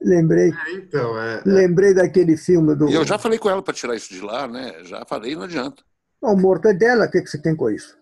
Lembrei. 0.00 0.50
É, 0.50 0.72
então, 0.72 1.20
é, 1.20 1.34
é, 1.34 1.42
Lembrei 1.44 1.92
daquele 1.92 2.38
filme 2.38 2.74
do. 2.74 2.88
E 2.88 2.94
eu 2.94 3.04
já 3.04 3.18
falei 3.18 3.38
com 3.38 3.50
ela 3.50 3.62
para 3.62 3.74
tirar 3.74 3.94
isso 3.94 4.08
de 4.08 4.22
lá, 4.22 4.48
né? 4.48 4.82
Já 4.84 5.04
falei, 5.04 5.36
não 5.36 5.42
adianta. 5.42 5.84
O 6.22 6.36
morto 6.36 6.68
é 6.68 6.72
dela, 6.72 7.06
o 7.06 7.10
que, 7.10 7.20
que 7.20 7.28
você 7.28 7.38
tem 7.38 7.56
com 7.56 7.68
isso? 7.68 7.98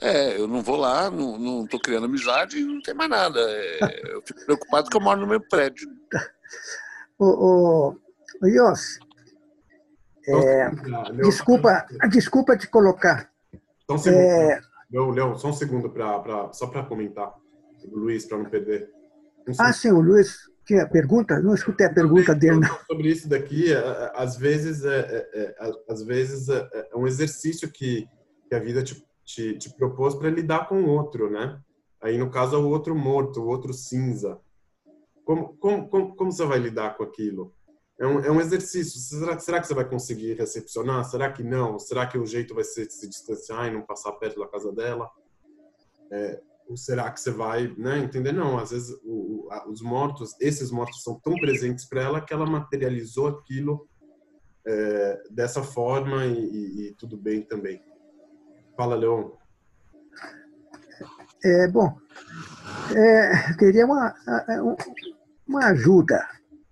É, 0.00 0.36
eu 0.36 0.48
não 0.48 0.62
vou 0.62 0.76
lá, 0.76 1.08
não 1.10 1.64
estou 1.64 1.78
criando 1.78 2.06
amizade 2.06 2.58
e 2.58 2.64
não 2.64 2.82
tem 2.82 2.92
mais 2.92 3.08
nada. 3.08 3.40
É, 3.40 4.12
eu 4.12 4.22
fico 4.26 4.44
preocupado 4.44 4.90
que 4.90 4.96
eu 4.96 5.00
moro 5.00 5.20
no 5.20 5.28
mesmo 5.28 5.46
prédio. 5.48 5.88
o, 7.18 7.24
o, 7.24 7.96
o 8.42 8.46
Yos, 8.48 8.98
é, 10.28 10.70
desculpa, 11.22 11.86
desculpa 12.10 12.56
te 12.56 12.68
colocar. 12.68 13.30
Só 13.86 13.94
um 13.94 13.98
segundo. 13.98 14.20
É... 14.20 14.60
Leon, 14.90 15.36
só 15.36 15.48
um 15.48 15.52
segundo 15.52 15.90
pra, 15.90 16.18
pra, 16.20 16.52
só 16.52 16.66
para 16.66 16.84
comentar. 16.84 17.32
O 17.90 17.98
Luiz, 17.98 18.26
para 18.26 18.38
não 18.38 18.44
perder. 18.44 18.90
Um 19.48 19.52
ah, 19.58 19.72
sim, 19.72 19.90
o 19.90 20.00
Luiz 20.00 20.51
que 20.64 20.74
a 20.74 20.88
pergunta? 20.88 21.40
Não 21.40 21.54
escutei 21.54 21.86
a 21.86 21.92
pergunta 21.92 22.34
dele. 22.34 22.60
Não. 22.60 22.78
Sobre 22.86 23.08
isso 23.08 23.28
daqui, 23.28 23.72
é, 23.72 23.76
é, 23.76 24.12
às 24.14 24.36
vezes 24.36 24.84
é, 24.84 24.98
é, 24.98 25.54
é 25.60 25.72
às 25.88 26.02
vezes 26.02 26.48
é 26.48 26.90
um 26.94 27.06
exercício 27.06 27.70
que, 27.70 28.08
que 28.48 28.54
a 28.54 28.58
vida 28.58 28.82
te, 28.82 29.04
te, 29.24 29.58
te 29.58 29.74
propôs 29.74 30.14
para 30.14 30.30
lidar 30.30 30.68
com 30.68 30.82
o 30.82 30.88
outro, 30.88 31.30
né? 31.30 31.60
Aí 32.00 32.18
no 32.18 32.30
caso 32.30 32.56
é 32.56 32.58
o 32.58 32.68
outro 32.68 32.94
morto, 32.94 33.40
o 33.40 33.46
outro 33.46 33.72
cinza. 33.72 34.40
Como, 35.24 35.56
como, 35.56 35.88
como, 35.88 36.16
como 36.16 36.32
você 36.32 36.44
vai 36.44 36.58
lidar 36.58 36.96
com 36.96 37.04
aquilo? 37.04 37.54
É 37.98 38.06
um, 38.06 38.18
é 38.20 38.30
um 38.30 38.40
exercício. 38.40 38.98
Será, 38.98 39.38
será 39.38 39.60
que 39.60 39.66
você 39.68 39.74
vai 39.74 39.88
conseguir 39.88 40.34
recepcionar? 40.34 41.04
Será 41.04 41.30
que 41.30 41.44
não? 41.44 41.78
Será 41.78 42.06
que 42.06 42.18
o 42.18 42.26
jeito 42.26 42.54
vai 42.54 42.64
ser 42.64 42.90
se 42.90 43.08
distanciar 43.08 43.68
e 43.68 43.70
não 43.70 43.82
passar 43.82 44.12
perto 44.12 44.40
da 44.40 44.48
casa 44.48 44.72
dela? 44.72 45.08
É, 46.10 46.40
ou 46.68 46.76
será 46.76 47.10
que 47.10 47.20
você 47.20 47.30
vai 47.30 47.68
né, 47.76 47.98
entender? 47.98 48.32
Não, 48.32 48.58
às 48.58 48.70
vezes 48.70 48.96
o, 49.04 49.48
os 49.68 49.82
mortos, 49.82 50.34
esses 50.40 50.70
mortos 50.70 51.02
são 51.02 51.18
tão 51.20 51.34
presentes 51.34 51.84
para 51.84 52.02
ela 52.02 52.20
que 52.20 52.32
ela 52.32 52.46
materializou 52.46 53.28
aquilo 53.28 53.88
é, 54.66 55.22
dessa 55.30 55.62
forma 55.62 56.24
e, 56.24 56.38
e, 56.38 56.88
e, 56.88 56.94
tudo 56.94 57.16
bem 57.16 57.42
também. 57.42 57.82
Fala, 58.76 58.96
Leon. 58.96 59.30
É, 61.44 61.68
bom, 61.68 61.98
é, 62.96 63.54
queria 63.58 63.84
uma, 63.84 64.14
uma 65.46 65.66
ajuda, 65.70 66.24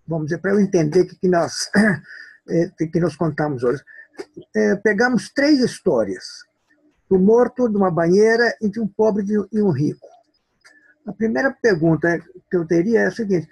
vamos 0.07 0.27
dizer, 0.27 0.39
para 0.39 0.53
eu 0.53 0.61
entender 0.61 1.01
o 1.01 1.07
que, 1.09 1.17
que, 1.17 1.29
nós, 1.29 1.69
é, 2.49 2.87
que 2.87 3.01
nós 3.01 3.17
contamos 3.17 3.65
hoje. 3.65 3.83
é, 4.55 4.77
pegamos 4.77 5.33
três 5.33 5.59
histórias: 5.61 6.25
do 7.11 7.19
morto, 7.19 7.69
de 7.69 7.77
uma 7.77 7.91
banheira 7.91 8.57
e 8.63 8.69
de 8.69 8.79
um 8.81 8.87
pobre 8.87 9.27
e 9.53 9.61
um 9.61 9.71
rico. 9.71 10.07
A 11.05 11.13
primeira 11.13 11.51
pergunta 11.51 12.21
que 12.49 12.57
eu 12.57 12.65
teria 12.65 13.01
é 13.01 13.07
a 13.07 13.11
seguinte: 13.11 13.49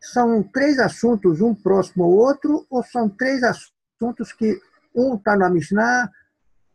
são 0.00 0.42
três 0.42 0.78
assuntos, 0.78 1.42
um 1.42 1.54
próximo 1.54 2.04
ao 2.04 2.10
outro, 2.10 2.66
ou 2.70 2.82
são 2.82 3.10
três 3.10 3.42
assuntos 3.42 4.32
que 4.32 4.58
um 4.94 5.16
está 5.16 5.36
na 5.36 5.50
Mishnah, 5.50 6.10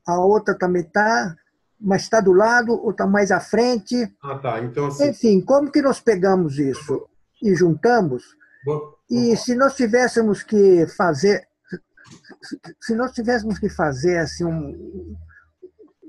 a 0.07 0.19
outra 0.19 0.55
também 0.55 0.83
está, 0.83 1.35
mas 1.79 2.03
está 2.03 2.21
do 2.21 2.31
lado 2.31 2.73
ou 2.73 2.91
está 2.91 3.07
mais 3.07 3.31
à 3.31 3.39
frente? 3.39 3.95
Ah, 4.21 4.37
tá. 4.37 4.59
Então, 4.63 4.87
assim... 4.87 5.09
Enfim, 5.09 5.41
como 5.41 5.71
que 5.71 5.81
nós 5.81 5.99
pegamos 5.99 6.59
isso 6.59 7.07
e 7.41 7.55
juntamos? 7.55 8.23
E 9.09 9.35
se 9.37 9.55
nós 9.55 9.75
tivéssemos 9.75 10.43
que 10.43 10.85
fazer, 10.87 11.47
se 12.81 12.95
nós 12.95 13.11
tivéssemos 13.13 13.57
que 13.59 13.69
fazer 13.69 14.17
assim 14.17 14.43
um, 14.43 15.15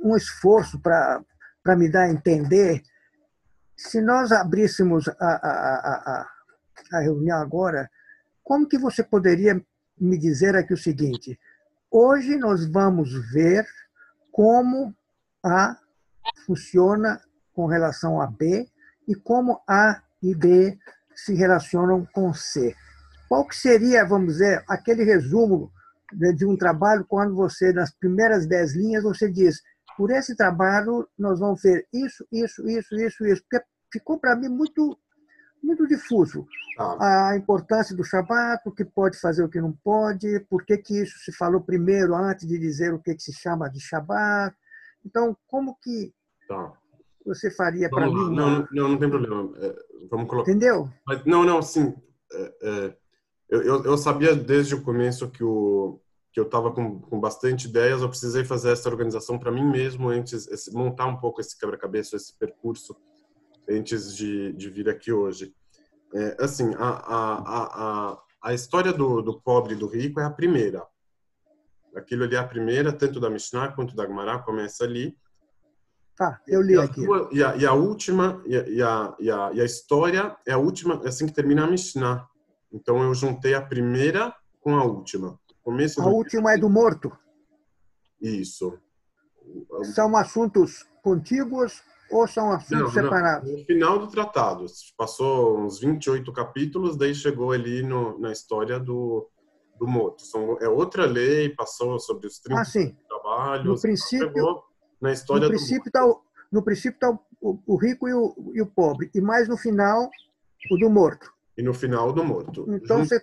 um 0.03 0.17
esforço 0.17 0.81
para 0.81 1.25
me 1.77 1.89
dar 1.91 2.03
a 2.03 2.11
entender, 2.11 2.83
se 3.77 4.01
nós 4.01 4.33
abríssemos 4.33 5.09
a, 5.09 5.13
a, 5.21 6.27
a, 6.93 6.99
a 6.99 7.01
reunião 7.01 7.39
agora, 7.39 7.89
como 8.43 8.67
que 8.67 8.79
você 8.79 9.03
poderia 9.03 9.61
me 10.01 10.19
dizer 10.19 10.57
aqui 10.57 10.73
o 10.73 10.79
seguinte? 10.79 11.39
Hoje 11.91 12.37
nós 12.37 12.67
vamos 12.71 13.11
ver 13.33 13.67
como 14.33 14.95
A 15.45 15.77
funciona 16.47 17.21
com 17.53 17.67
relação 17.67 18.21
a 18.21 18.27
B 18.27 18.69
e 19.07 19.15
como 19.15 19.61
A 19.69 20.03
e 20.23 20.35
B 20.35 20.79
se 21.15 21.35
relacionam 21.35 22.07
com 22.13 22.33
C. 22.33 22.75
Qual 23.29 23.47
que 23.47 23.57
seria, 23.57 24.05
vamos 24.05 24.35
dizer, 24.35 24.65
aquele 24.69 25.05
resumo 25.05 25.71
de 26.13 26.47
um 26.47 26.57
trabalho 26.57 27.05
quando 27.07 27.35
você, 27.35 27.73
nas 27.73 27.91
primeiras 27.91 28.47
dez 28.47 28.75
linhas, 28.75 29.03
você 29.03 29.31
diz, 29.31 29.61
por 29.99 30.13
esse 30.13 30.37
trabalho 30.37 31.09
nós 31.19 31.41
vamos 31.41 31.61
ver 31.61 31.89
isso, 31.93 32.25
isso, 32.31 32.69
isso, 32.69 32.95
isso, 32.95 33.27
isso, 33.27 33.43
porque 33.43 33.67
ficou 33.93 34.17
para 34.17 34.37
mim 34.37 34.49
muito 34.49 34.97
muito 35.61 35.89
difuso. 35.89 36.47
Ah. 36.79 37.31
A 37.31 37.37
importância 37.37 37.97
do 37.97 38.05
Shabat, 38.05 38.63
o 38.65 38.71
que 38.71 38.85
pode 38.85 39.19
fazer, 39.19 39.43
o 39.43 39.49
que 39.49 39.61
não 39.61 39.73
pode, 39.83 40.39
por 40.49 40.65
que, 40.65 40.79
que 40.79 41.03
isso 41.03 41.19
se 41.19 41.33
falou 41.33 41.61
primeiro 41.61 42.15
antes 42.15 42.47
de 42.47 42.57
dizer 42.61 42.95
o 42.95 43.01
que, 43.01 43.13
que 43.13 43.23
se 43.23 43.33
chama 43.33 43.69
de 43.69 43.81
Shabat. 43.81 44.57
Então, 45.05 45.37
como 45.49 45.77
que 45.83 46.15
tá. 46.47 46.73
você 47.27 47.51
faria 47.51 47.91
para 47.91 48.07
mim? 48.07 48.37
Não, 48.37 48.69
não, 48.71 48.89
não 48.91 48.99
tem 48.99 49.11
problema. 49.11 49.53
É, 49.59 49.75
vamos 50.09 50.29
colocar. 50.29 50.49
Entendeu? 50.49 50.89
Mas, 51.05 51.25
não, 51.25 51.43
não, 51.43 51.61
sim. 51.61 51.93
É, 52.33 52.55
é, 52.63 52.97
eu, 53.49 53.83
eu 53.83 53.99
sabia 53.99 54.37
desde 54.37 54.77
o 54.77 54.83
começo 54.83 55.29
que 55.29 55.43
o 55.43 56.01
que 56.39 56.41
eu 56.41 56.45
estava 56.45 56.71
com, 56.71 57.01
com 57.01 57.19
bastante 57.19 57.67
ideias, 57.67 58.01
eu 58.01 58.09
precisei 58.09 58.45
fazer 58.45 58.71
essa 58.71 58.89
organização 58.89 59.37
para 59.37 59.51
mim 59.51 59.65
mesmo 59.65 60.09
antes, 60.09 60.47
esse, 60.47 60.73
montar 60.73 61.07
um 61.07 61.17
pouco 61.17 61.41
esse 61.41 61.59
quebra-cabeça, 61.59 62.15
esse 62.15 62.33
percurso 62.39 62.97
antes 63.69 64.15
de, 64.15 64.53
de 64.53 64.71
vir 64.71 64.89
aqui 64.89 65.13
hoje. 65.13 65.53
É, 66.15 66.37
assim, 66.39 66.73
a, 66.77 66.89
a, 66.89 68.13
a, 68.13 68.19
a 68.45 68.55
história 68.55 68.93
do, 68.93 69.21
do 69.21 69.41
pobre 69.41 69.75
e 69.75 69.77
do 69.77 69.89
rico 69.89 70.21
é 70.21 70.25
a 70.25 70.31
primeira. 70.31 70.87
Aquilo 71.97 72.23
ali 72.23 72.37
é 72.37 72.39
a 72.39 72.47
primeira, 72.47 72.93
tanto 72.93 73.19
da 73.19 73.29
Mishnah 73.29 73.73
quanto 73.73 73.97
da 73.97 74.07
Gemara, 74.07 74.39
começa 74.39 74.85
ali. 74.85 75.19
Tá, 76.17 76.41
eu 76.47 76.63
li 76.63 76.75
e 76.75 76.79
aqui. 76.79 77.05
E, 77.33 77.43
a, 77.43 77.57
e 77.57 77.67
a 77.67 77.73
última, 77.73 78.41
e 78.47 78.57
a, 78.57 78.69
e, 78.69 78.81
a, 78.83 79.17
e, 79.19 79.31
a, 79.31 79.51
e 79.55 79.61
a 79.61 79.65
história 79.65 80.37
é 80.47 80.53
a 80.53 80.59
última, 80.59 81.01
é 81.05 81.09
assim 81.09 81.27
que 81.27 81.35
termina 81.35 81.65
a 81.65 81.67
Mishnah. 81.67 82.29
Então 82.73 83.03
eu 83.03 83.13
juntei 83.13 83.55
a 83.55 83.63
primeira 83.63 84.33
com 84.61 84.77
a 84.77 84.85
última. 84.85 85.37
Começo 85.69 86.01
a 86.01 86.05
do... 86.05 86.11
última 86.11 86.55
é 86.55 86.57
do 86.57 86.71
morto. 86.71 87.13
Isso. 88.23 88.79
São 89.95 90.17
assuntos 90.17 90.87
contíguos 91.03 91.83
ou 92.11 92.27
são 92.27 92.51
assuntos 92.53 92.95
não, 92.95 93.03
separados? 93.03 93.53
No 93.53 93.65
final 93.67 93.99
do 93.99 94.09
tratado, 94.09 94.65
passou 94.97 95.59
uns 95.59 95.79
28 95.79 96.33
capítulos, 96.33 96.97
daí 96.97 97.15
chegou 97.15 97.53
ali 97.53 97.83
no, 97.83 98.19
na 98.19 98.33
história 98.33 98.81
do, 98.81 99.29
do 99.79 99.87
Moto. 99.87 100.23
São, 100.23 100.57
é 100.59 100.67
outra 100.71 101.05
lei, 101.05 101.51
passou 101.51 102.01
sobre 102.01 102.29
os 102.29 102.39
30 102.39 102.59
ah, 102.59 102.65
sim. 102.65 102.97
trabalhos. 103.07 103.67
No 103.67 103.79
princípio, 103.79 104.63
na 104.99 105.13
história 105.13 105.43
no 105.43 105.49
princípio 105.51 105.93
tá 105.93 106.03
o, 106.03 106.23
no 106.51 106.63
princípio 106.63 106.97
está 106.97 107.11
o, 107.43 107.59
o, 107.67 107.77
rico 107.77 108.09
e 108.09 108.15
o, 108.15 108.53
e 108.55 108.63
o 108.63 108.67
pobre, 108.67 109.11
e 109.15 109.21
mais 109.21 109.47
no 109.47 109.59
final 109.59 110.09
o 110.71 110.79
do 110.79 110.89
morto. 110.89 111.31
E 111.59 111.63
no 111.63 111.75
final 111.75 112.09
o 112.09 112.13
do 112.13 112.25
morto. 112.25 112.65
Então 112.73 113.05
Junto... 113.05 113.11
você 113.11 113.23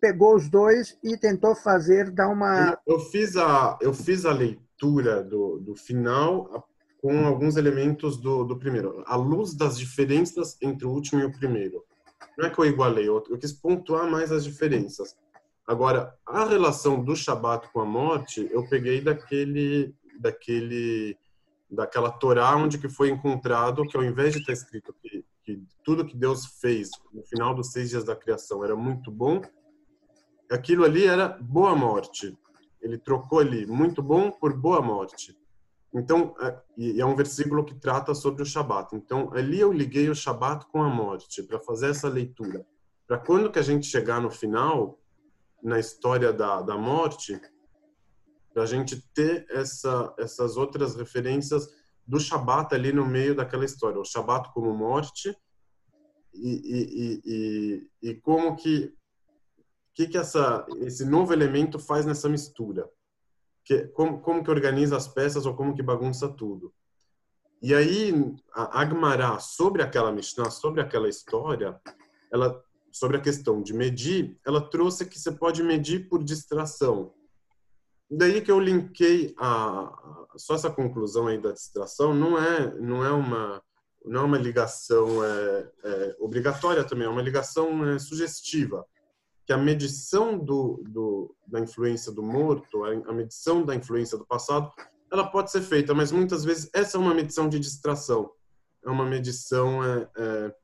pegou 0.00 0.34
os 0.34 0.48
dois 0.48 0.98
e 1.04 1.16
tentou 1.16 1.54
fazer, 1.54 2.10
dar 2.10 2.28
uma... 2.28 2.78
Eu, 2.86 2.94
eu 2.94 3.00
fiz 3.00 3.36
a, 3.36 3.78
eu 3.80 3.92
fiz 3.92 4.24
a 4.24 4.32
leitura 4.32 5.22
do, 5.22 5.58
do 5.58 5.76
final 5.76 6.66
com 7.00 7.26
alguns 7.26 7.56
elementos 7.56 8.16
do, 8.16 8.44
do 8.44 8.58
primeiro. 8.58 9.02
À 9.06 9.16
luz 9.16 9.54
das 9.54 9.78
diferenças 9.78 10.56
entre 10.60 10.86
o 10.86 10.90
último 10.90 11.20
e 11.20 11.24
o 11.24 11.32
primeiro. 11.32 11.84
Não 12.36 12.46
é 12.46 12.50
que 12.50 12.58
eu 12.58 12.66
igualei, 12.66 13.08
eu, 13.08 13.22
eu 13.28 13.38
quis 13.38 13.52
pontuar 13.52 14.10
mais 14.10 14.30
as 14.30 14.44
diferenças. 14.44 15.16
Agora, 15.66 16.14
a 16.26 16.44
relação 16.44 17.02
do 17.02 17.14
Shabat 17.14 17.68
com 17.72 17.80
a 17.80 17.84
morte, 17.84 18.48
eu 18.50 18.68
peguei 18.68 19.00
daquele, 19.00 19.94
daquele, 20.18 21.16
daquela 21.70 22.10
Torá 22.10 22.56
onde 22.56 22.78
que 22.78 22.88
foi 22.88 23.08
encontrado 23.10 23.86
que 23.86 23.96
ao 23.96 24.04
invés 24.04 24.32
de 24.32 24.40
estar 24.40 24.52
escrito 24.52 24.94
que, 25.00 25.24
que 25.44 25.62
tudo 25.84 26.04
que 26.04 26.16
Deus 26.16 26.44
fez 26.60 26.90
no 27.12 27.22
final 27.22 27.54
dos 27.54 27.72
seis 27.72 27.88
dias 27.90 28.04
da 28.04 28.16
criação 28.16 28.64
era 28.64 28.74
muito 28.74 29.10
bom, 29.10 29.40
aquilo 30.50 30.84
ali 30.84 31.06
era 31.06 31.28
boa 31.28 31.74
morte. 31.74 32.36
Ele 32.80 32.98
trocou 32.98 33.38
ali 33.38 33.66
muito 33.66 34.02
bom 34.02 34.30
por 34.30 34.56
boa 34.56 34.80
morte. 34.80 35.36
Então, 35.92 36.34
é, 36.40 36.60
e 36.76 37.00
é 37.00 37.06
um 37.06 37.16
versículo 37.16 37.64
que 37.64 37.74
trata 37.74 38.14
sobre 38.14 38.42
o 38.42 38.46
Shabat. 38.46 38.94
Então, 38.94 39.32
ali 39.32 39.58
eu 39.58 39.72
liguei 39.72 40.08
o 40.08 40.14
Shabat 40.14 40.66
com 40.66 40.82
a 40.82 40.88
morte 40.88 41.42
para 41.42 41.58
fazer 41.58 41.90
essa 41.90 42.08
leitura. 42.08 42.64
Para 43.06 43.18
quando 43.18 43.50
que 43.50 43.58
a 43.58 43.62
gente 43.62 43.86
chegar 43.86 44.20
no 44.20 44.30
final, 44.30 45.00
na 45.62 45.78
história 45.78 46.32
da, 46.32 46.62
da 46.62 46.76
morte, 46.76 47.40
para 48.52 48.62
a 48.62 48.66
gente 48.66 49.00
ter 49.12 49.46
essa, 49.50 50.14
essas 50.18 50.56
outras 50.56 50.94
referências 50.94 51.68
do 52.06 52.18
Shabat 52.18 52.74
ali 52.74 52.92
no 52.92 53.04
meio 53.04 53.34
daquela 53.34 53.64
história. 53.64 54.00
O 54.00 54.04
Shabat 54.04 54.52
como 54.52 54.72
morte 54.72 55.36
e, 56.32 56.50
e, 56.50 57.20
e, 57.24 58.10
e 58.10 58.14
como 58.16 58.56
que 58.56 58.94
que 59.94 60.06
que 60.06 60.18
essa 60.18 60.66
esse 60.80 61.04
novo 61.04 61.32
elemento 61.32 61.78
faz 61.78 62.06
nessa 62.06 62.28
mistura 62.28 62.88
que, 63.70 63.86
como, 63.88 64.20
como 64.20 64.42
que 64.42 64.50
organiza 64.50 64.96
as 64.96 65.06
peças 65.06 65.46
ou 65.46 65.54
como 65.54 65.74
que 65.74 65.82
bagunça 65.82 66.28
tudo. 66.28 66.72
E 67.62 67.72
aí, 67.72 68.12
a 68.52 68.80
Agmará, 68.80 69.38
sobre 69.38 69.82
aquela 69.82 70.10
Mishnah, 70.10 70.50
sobre 70.50 70.80
aquela 70.80 71.08
história, 71.08 71.80
ela, 72.32 72.60
sobre 72.90 73.18
a 73.18 73.20
questão 73.20 73.62
de 73.62 73.72
medir, 73.72 74.38
ela 74.44 74.60
trouxe 74.60 75.06
que 75.06 75.18
você 75.18 75.30
pode 75.30 75.62
medir 75.62 76.08
por 76.08 76.24
distração. 76.24 77.14
Daí 78.10 78.40
que 78.40 78.50
eu 78.50 78.58
linkei 78.58 79.34
a, 79.38 80.26
só 80.36 80.54
essa 80.54 80.70
conclusão 80.70 81.28
aí 81.28 81.38
da 81.38 81.52
distração 81.52 82.12
não 82.12 82.36
é 82.36 82.74
não 82.80 83.04
é 83.04 83.12
uma 83.12 83.62
não 84.04 84.22
é 84.22 84.24
uma 84.24 84.38
ligação 84.38 85.24
é, 85.24 85.70
é, 85.84 86.16
obrigatória 86.18 86.82
também, 86.82 87.06
é 87.06 87.10
uma 87.10 87.22
ligação 87.22 87.86
é, 87.86 88.00
sugestiva 88.00 88.84
que 89.50 89.54
a 89.54 89.58
medição 89.58 90.38
do, 90.38 90.80
do, 90.88 91.34
da 91.44 91.58
influência 91.58 92.12
do 92.12 92.22
morto, 92.22 92.84
a, 92.84 93.12
medição 93.12 93.64
da 93.64 93.74
influência 93.74 94.16
do 94.16 94.24
passado, 94.24 94.70
ela 95.10 95.28
pode 95.28 95.50
ser 95.50 95.60
feita, 95.60 95.92
mas 95.92 96.12
muitas 96.12 96.44
vezes 96.44 96.70
essa 96.72 96.96
é 96.96 97.00
uma 97.00 97.12
medição 97.12 97.48
de 97.48 97.58
distração. 97.58 98.30
É 98.84 98.88
uma 98.88 99.04
medição 99.04 99.82
é, 99.82 100.08
é, 100.16 100.54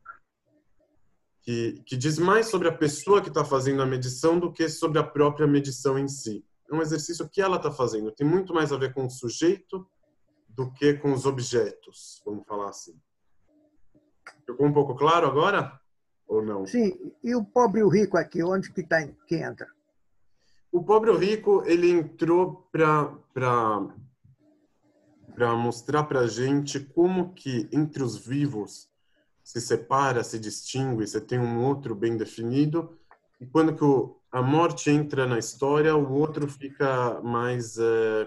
que, 1.43 1.83
que 1.85 1.97
diz 1.97 2.17
mais 2.17 2.47
sobre 2.47 2.69
a 2.69 2.73
pessoa 2.73 3.21
que 3.21 3.27
está 3.27 3.45
fazendo 3.45 3.83
a 3.83 3.87
medição 3.87 4.39
do 4.39 4.53
que 4.53 4.69
sobre 4.69 5.01
a 5.01 5.03
própria 5.03 5.49
medição 5.49 5.99
em 5.99 6.07
si. 6.07 6.45
É 6.71 6.73
um 6.73 6.81
exercício 6.81 7.29
que 7.29 7.43
ela 7.43 7.57
está 7.57 7.73
fazendo. 7.73 8.13
Tem 8.13 8.25
muito 8.25 8.55
mais 8.55 8.73
a 8.73 8.77
ver 8.77 8.95
com 8.95 9.05
o 9.05 9.11
sujeito 9.11 9.85
do 10.49 10.73
que 10.73 10.95
com 10.95 11.13
os 11.13 11.27
objetos, 11.27 12.23
vamos 12.25 12.47
falar 12.47 12.69
assim. 12.69 12.97
Ficou 14.47 14.65
um 14.65 14.73
pouco 14.73 14.95
claro 14.95 15.27
agora? 15.27 15.77
Ou 16.27 16.45
não? 16.45 16.67
Sim, 16.67 17.13
e 17.23 17.35
o 17.35 17.45
pobre 17.45 17.81
e 17.81 17.85
o 17.85 17.89
rico 17.89 18.17
aqui, 18.17 18.43
onde 18.43 18.73
que, 18.73 18.83
tá, 18.83 19.07
que 19.27 19.37
entra? 19.37 19.67
O 20.73 20.83
pobre 20.83 21.11
e 21.11 21.13
o 21.15 21.17
rico, 21.17 21.63
ele 21.65 21.91
entrou 21.91 22.69
para 22.73 23.11
mostrar 25.57 26.05
para 26.05 26.21
a 26.21 26.27
gente 26.27 26.81
como 26.81 27.33
que 27.33 27.69
entre 27.73 28.03
os 28.03 28.17
vivos 28.17 28.89
se 29.43 29.61
separa, 29.61 30.25
se 30.25 30.39
distingue, 30.39 31.07
você 31.07 31.21
tem 31.21 31.39
um 31.39 31.65
outro 31.65 31.95
bem 31.95 32.17
definido, 32.17 32.99
e 33.41 33.47
quando 33.47 33.77
que 33.77 33.85
o, 33.85 34.17
a 34.33 34.43
morte 34.43 34.91
entra 34.91 35.25
na 35.25 35.39
história, 35.39 35.95
o 35.95 36.13
outro 36.13 36.49
fica 36.49 37.21
mais, 37.23 37.79
é, 37.79 38.27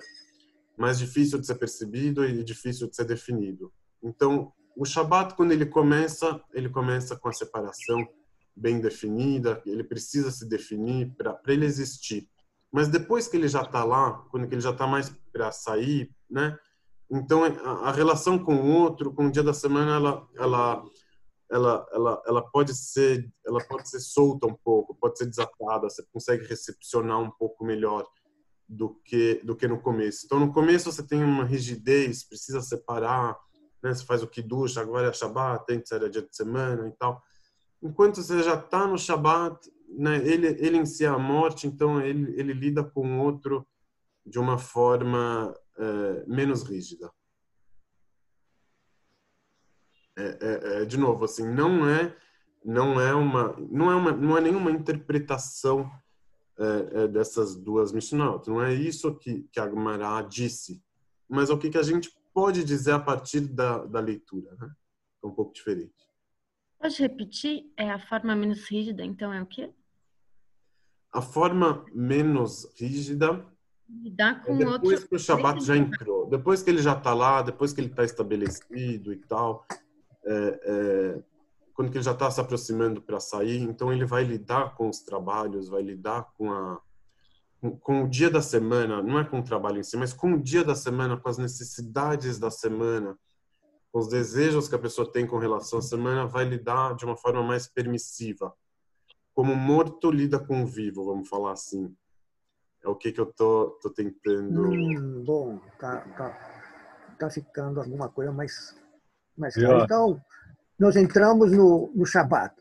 mais 0.77 0.97
difícil 0.97 1.37
de 1.37 1.45
ser 1.45 1.55
percebido 1.55 2.25
e 2.25 2.41
difícil 2.43 2.89
de 2.89 2.95
ser 2.95 3.03
definido. 3.03 3.71
Então, 4.01 4.53
o 4.75 4.85
Shabat, 4.85 5.35
quando 5.35 5.51
ele 5.51 5.65
começa, 5.65 6.41
ele 6.53 6.69
começa 6.69 7.15
com 7.15 7.29
a 7.29 7.33
separação 7.33 8.07
bem 8.55 8.79
definida, 8.79 9.61
ele 9.65 9.83
precisa 9.83 10.31
se 10.31 10.47
definir 10.47 11.15
para 11.15 11.39
ele 11.47 11.65
existir. 11.65 12.29
Mas 12.71 12.87
depois 12.87 13.27
que 13.27 13.37
ele 13.37 13.47
já 13.47 13.61
está 13.61 13.83
lá, 13.83 14.25
quando 14.29 14.51
ele 14.51 14.61
já 14.61 14.71
está 14.71 14.85
mais 14.85 15.09
para 15.31 15.51
sair, 15.51 16.13
né? 16.29 16.57
Então 17.09 17.43
a, 17.43 17.47
a, 17.89 17.91
relação 17.91 18.37
com 18.37 18.55
o 18.55 18.71
outro, 18.71 19.13
com 19.13 19.27
o 19.27 19.31
dia 19.31 19.41
da 19.41 19.53
semana, 19.53 19.95
ela, 19.95 20.27
ela, 20.37 20.83
ela, 21.51 21.87
ela, 21.91 22.23
ela 22.27 22.51
pode 22.51 22.75
ser, 22.75 23.27
ela 23.45 23.59
pode 23.65 23.89
ser 23.89 23.99
solta 23.99 24.45
um 24.45 24.53
pouco, 24.53 24.93
pode 24.95 25.17
ser 25.17 25.25
desatada. 25.25 25.89
Você 25.89 26.05
consegue 26.13 26.45
recepcionar 26.45 27.19
um 27.19 27.31
pouco 27.31 27.65
melhor 27.65 28.05
do 28.67 28.93
que 29.03 29.41
do 29.43 29.55
que 29.55 29.67
no 29.67 29.81
começo. 29.81 30.25
Então 30.25 30.39
no 30.39 30.53
começo 30.53 30.91
você 30.91 31.01
tem 31.01 31.23
uma 31.23 31.43
rigidez, 31.43 32.23
precisa 32.23 32.61
separar, 32.61 33.35
né? 33.81 33.93
Você 33.93 34.05
faz 34.05 34.21
o 34.23 34.27
kiddush, 34.27 34.77
agora 34.77 35.07
é 35.07 35.13
Shabbat, 35.13 35.65
que 35.65 35.87
ser 35.87 36.09
dia 36.09 36.21
de 36.21 36.35
semana 36.35 36.87
e 36.87 36.91
tal. 36.91 37.21
Enquanto 37.81 38.21
você 38.21 38.43
já 38.43 38.55
está 38.55 38.85
no 38.85 38.97
Shabbat, 38.97 39.71
né, 39.87 40.17
ele, 40.17 40.47
ele 40.59 40.77
em 40.77 40.85
si 40.85 41.05
é 41.05 41.07
a 41.07 41.17
morte, 41.17 41.65
então 41.65 42.01
ele, 42.01 42.39
ele 42.39 42.53
lida 42.53 42.83
com 42.83 43.17
o 43.17 43.23
outro 43.23 43.65
de 44.25 44.37
uma 44.37 44.57
forma 44.57 45.53
é, 45.77 46.25
menos 46.27 46.63
rígida. 46.63 47.11
É, 50.17 50.21
é, 50.21 50.81
é, 50.81 50.85
de 50.85 50.97
novo, 50.97 51.23
assim, 51.23 51.47
não 51.47 51.87
é 51.87 52.15
não 52.63 52.99
é 52.99 53.15
uma 53.15 53.55
não 53.71 53.89
é 53.89 53.95
uma 53.95 54.11
não 54.11 54.37
é 54.37 54.41
nenhuma 54.41 54.69
interpretação 54.69 55.89
é, 56.57 57.03
é, 57.03 57.07
dessas 57.07 57.55
duas 57.55 57.93
Mishnot. 57.93 58.49
Não 58.49 58.61
é 58.61 58.73
isso 58.73 59.15
que 59.15 59.43
que 59.51 59.59
a 59.61 59.67
Gemara 59.67 60.21
disse, 60.23 60.83
mas 61.27 61.49
é 61.49 61.53
o 61.53 61.57
que 61.57 61.69
que 61.69 61.77
a 61.77 61.83
gente 61.83 62.11
pode 62.39 62.63
dizer 62.63 62.91
a 62.91 62.99
partir 62.99 63.41
da, 63.41 63.85
da 63.85 63.99
leitura, 63.99 64.55
né? 64.59 64.71
É 65.23 65.27
um 65.27 65.31
pouco 65.31 65.53
diferente. 65.53 65.93
Pode 66.79 67.01
repetir? 67.01 67.71
É 67.77 67.91
a 67.91 67.99
forma 67.99 68.35
menos 68.35 68.63
rígida, 68.65 69.03
então 69.03 69.33
é 69.33 69.41
o 69.41 69.45
quê? 69.45 69.73
a 71.11 71.21
forma 71.21 71.85
menos 71.93 72.67
rígida 72.79 73.45
Lidar 73.89 74.43
com 74.43 74.53
é 74.53 74.57
depois 74.57 74.93
outro... 74.93 75.09
que 75.09 75.15
o 75.15 75.19
Shabat 75.19 75.63
já 75.63 75.75
entrou, 75.75 76.29
depois 76.29 76.61
que 76.61 76.69
ele 76.69 76.79
já 76.79 76.95
está 76.95 77.11
lá, 77.11 77.41
depois 77.41 77.73
que 77.73 77.81
ele 77.81 77.87
está 77.87 78.03
estabelecido 78.03 79.11
e 79.11 79.17
tal, 79.17 79.65
é, 80.23 80.61
é, 80.63 81.23
quando 81.73 81.95
ele 81.95 82.03
já 82.03 82.11
está 82.11 82.29
se 82.29 82.39
aproximando 82.39 83.01
para 83.01 83.19
sair, 83.19 83.63
então 83.63 83.91
ele 83.91 84.05
vai 84.05 84.23
lidar 84.23 84.75
com 84.75 84.89
os 84.89 84.99
trabalhos, 84.99 85.69
vai 85.69 85.81
lidar 85.81 86.31
com 86.37 86.51
a 86.51 86.79
com, 87.81 88.03
o 88.03 88.09
dia 88.09 88.29
da 88.29 88.41
semana, 88.41 89.01
não 89.01 89.19
é 89.19 89.25
com 89.25 89.39
o 89.39 89.43
trabalho 89.43 89.79
em 89.79 89.83
si, 89.83 89.97
mas 89.97 90.13
com 90.13 90.33
o 90.33 90.41
dia 90.41 90.63
da 90.63 90.75
semana, 90.75 91.17
com 91.17 91.29
as 91.29 91.37
necessidades 91.37 92.39
da 92.39 92.49
semana, 92.49 93.17
com 93.91 93.99
os 93.99 94.07
desejos 94.07 94.67
que 94.67 94.75
a 94.75 94.79
pessoa 94.79 95.11
tem 95.11 95.27
com 95.27 95.37
relação 95.37 95.79
à 95.79 95.81
semana, 95.81 96.25
vai 96.25 96.45
lidar 96.45 96.95
de 96.95 97.05
uma 97.05 97.17
forma 97.17 97.43
mais 97.43 97.67
permissiva 97.67 98.53
como 99.39 99.55
morto 99.55 100.11
lida 100.11 100.37
com 100.37 100.63
o 100.63 100.67
vivo, 100.67 101.05
vamos 101.05 101.29
falar 101.29 101.53
assim. 101.53 101.95
É 102.83 102.89
o 102.89 102.95
que, 102.95 103.09
que 103.09 103.21
eu 103.21 103.25
tô, 103.25 103.79
tô 103.81 103.89
tentando. 103.89 104.69
Hum, 104.69 105.23
bom, 105.25 105.59
tá, 105.79 106.01
tá, 106.17 107.15
tá 107.17 107.29
ficando 107.29 107.79
alguma 107.79 108.09
coisa 108.09 108.33
mais, 108.33 108.75
mais 109.37 109.55
clara. 109.55 109.85
Então, 109.85 110.21
nós 110.77 110.97
entramos 110.97 111.53
no, 111.53 111.89
no 111.95 112.05
Shabat. 112.05 112.53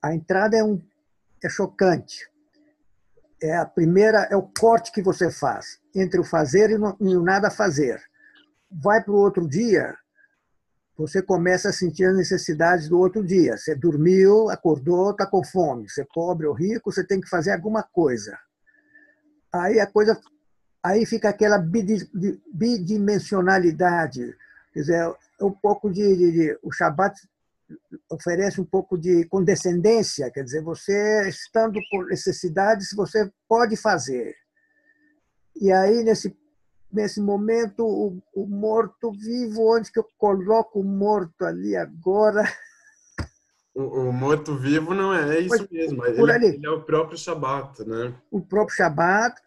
A 0.00 0.14
entrada 0.14 0.56
é, 0.56 0.62
um, 0.62 0.80
é 1.42 1.48
chocante. 1.48 2.30
É 3.40 3.56
a 3.56 3.64
primeira, 3.64 4.26
é 4.30 4.36
o 4.36 4.50
corte 4.58 4.90
que 4.92 5.02
você 5.02 5.30
faz 5.30 5.78
entre 5.94 6.18
o 6.20 6.24
fazer 6.24 6.70
e, 6.70 6.74
o 6.74 7.22
nada 7.22 7.50
fazer. 7.50 8.00
Vai 8.70 9.02
para 9.02 9.12
o 9.12 9.16
outro 9.16 9.48
dia, 9.48 9.94
você 10.98 11.22
começa 11.22 11.68
a 11.68 11.72
sentir 11.72 12.04
as 12.06 12.16
necessidades 12.16 12.88
do 12.88 12.98
outro 12.98 13.24
dia. 13.24 13.56
Você 13.56 13.72
dormiu, 13.76 14.50
acordou, 14.50 15.12
está 15.12 15.24
com 15.24 15.44
fome. 15.44 15.88
Você 15.88 16.02
é 16.02 16.06
pobre 16.12 16.46
ou 16.46 16.52
rico, 16.52 16.90
você 16.90 17.06
tem 17.06 17.20
que 17.20 17.28
fazer 17.28 17.52
alguma 17.52 17.84
coisa. 17.84 18.36
Aí 19.52 19.78
a 19.78 19.86
coisa, 19.86 20.20
aí 20.82 21.06
fica 21.06 21.28
aquela 21.28 21.64
bidimensionalidade. 22.52 24.36
Quer 24.72 24.80
dizer, 24.80 25.16
é 25.40 25.44
um 25.44 25.52
pouco 25.52 25.88
de, 25.88 26.16
de, 26.16 26.32
de 26.32 26.58
o 26.64 26.72
Shabat 26.72 27.16
oferece 28.10 28.60
um 28.60 28.64
pouco 28.64 28.96
de 28.98 29.26
condescendência, 29.26 30.30
quer 30.30 30.42
dizer, 30.42 30.62
você 30.62 31.28
estando 31.28 31.78
com 31.90 32.04
necessidades, 32.04 32.94
você 32.94 33.30
pode 33.48 33.76
fazer. 33.76 34.34
E 35.60 35.70
aí 35.72 36.02
nesse 36.02 36.36
nesse 36.90 37.20
momento, 37.20 37.84
o, 37.84 38.22
o 38.34 38.46
morto-vivo, 38.46 39.76
onde 39.76 39.92
que 39.92 39.98
eu 39.98 40.06
coloco 40.16 40.80
o 40.80 40.84
morto 40.84 41.44
ali 41.44 41.76
agora? 41.76 42.42
O, 43.74 44.08
o 44.08 44.12
morto-vivo 44.12 44.94
não 44.94 45.14
é, 45.14 45.36
é 45.36 45.40
isso 45.40 45.68
mesmo. 45.70 46.04
Ele, 46.04 46.46
ele, 46.46 46.66
é 46.66 46.70
o 46.70 46.82
próprio 46.82 47.16
Shabat, 47.16 47.84
né? 47.84 48.14
O 48.30 48.40
próprio 48.40 48.76
Shabat. 48.76 49.40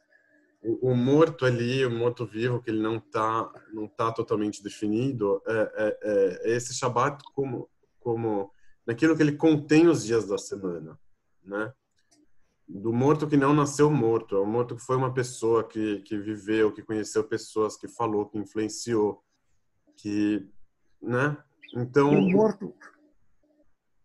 O, 0.64 0.92
o 0.92 0.96
morto 0.96 1.46
ali, 1.46 1.86
o 1.86 1.92
morto-vivo, 1.92 2.62
que 2.62 2.70
ele 2.70 2.82
não 2.82 2.98
está 2.98 3.52
não 3.74 3.88
tá 3.88 4.12
totalmente 4.12 4.64
definido, 4.64 5.42
é, 5.48 5.54
é, 5.54 5.98
é, 6.04 6.52
é 6.52 6.56
esse 6.56 6.74
Shabat 6.74 7.22
como, 7.34 7.68
como 8.02 8.52
naquilo 8.86 9.16
que 9.16 9.24
ele 9.24 9.38
contém 9.38 9.88
os 9.88 10.04
dias 10.04 10.28
da 10.28 10.38
semana, 10.38 11.00
né? 11.44 11.74
do 12.74 12.94
morto 12.94 13.28
que 13.28 13.36
não 13.36 13.54
nasceu 13.54 13.92
morto, 13.92 14.36
é 14.36 14.40
o 14.40 14.46
morto 14.46 14.76
que 14.76 14.82
foi 14.82 14.96
uma 14.96 15.14
pessoa 15.14 15.68
que, 15.68 16.00
que 16.02 16.18
viveu, 16.18 16.72
que 16.72 16.82
conheceu 16.82 17.24
pessoas, 17.24 17.76
que 17.76 17.88
falou, 17.88 18.26
que 18.26 18.38
influenciou, 18.38 19.22
que, 19.98 20.48
né? 21.02 21.38
Então 21.76 22.10
o 22.10 22.32
morto, 22.32 22.74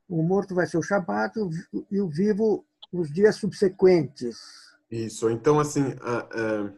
o 0.09 0.23
morto 0.23 0.55
vai 0.55 0.67
ser 0.67 0.79
o 0.79 0.83
Shabat 0.83 1.39
e 1.91 2.01
o 2.01 2.09
vivo 2.09 2.67
os 2.93 3.13
dias 3.13 3.37
subsequentes. 3.37 4.37
Isso. 4.91 5.31
Então 5.31 5.61
assim, 5.61 5.85
é, 5.85 6.73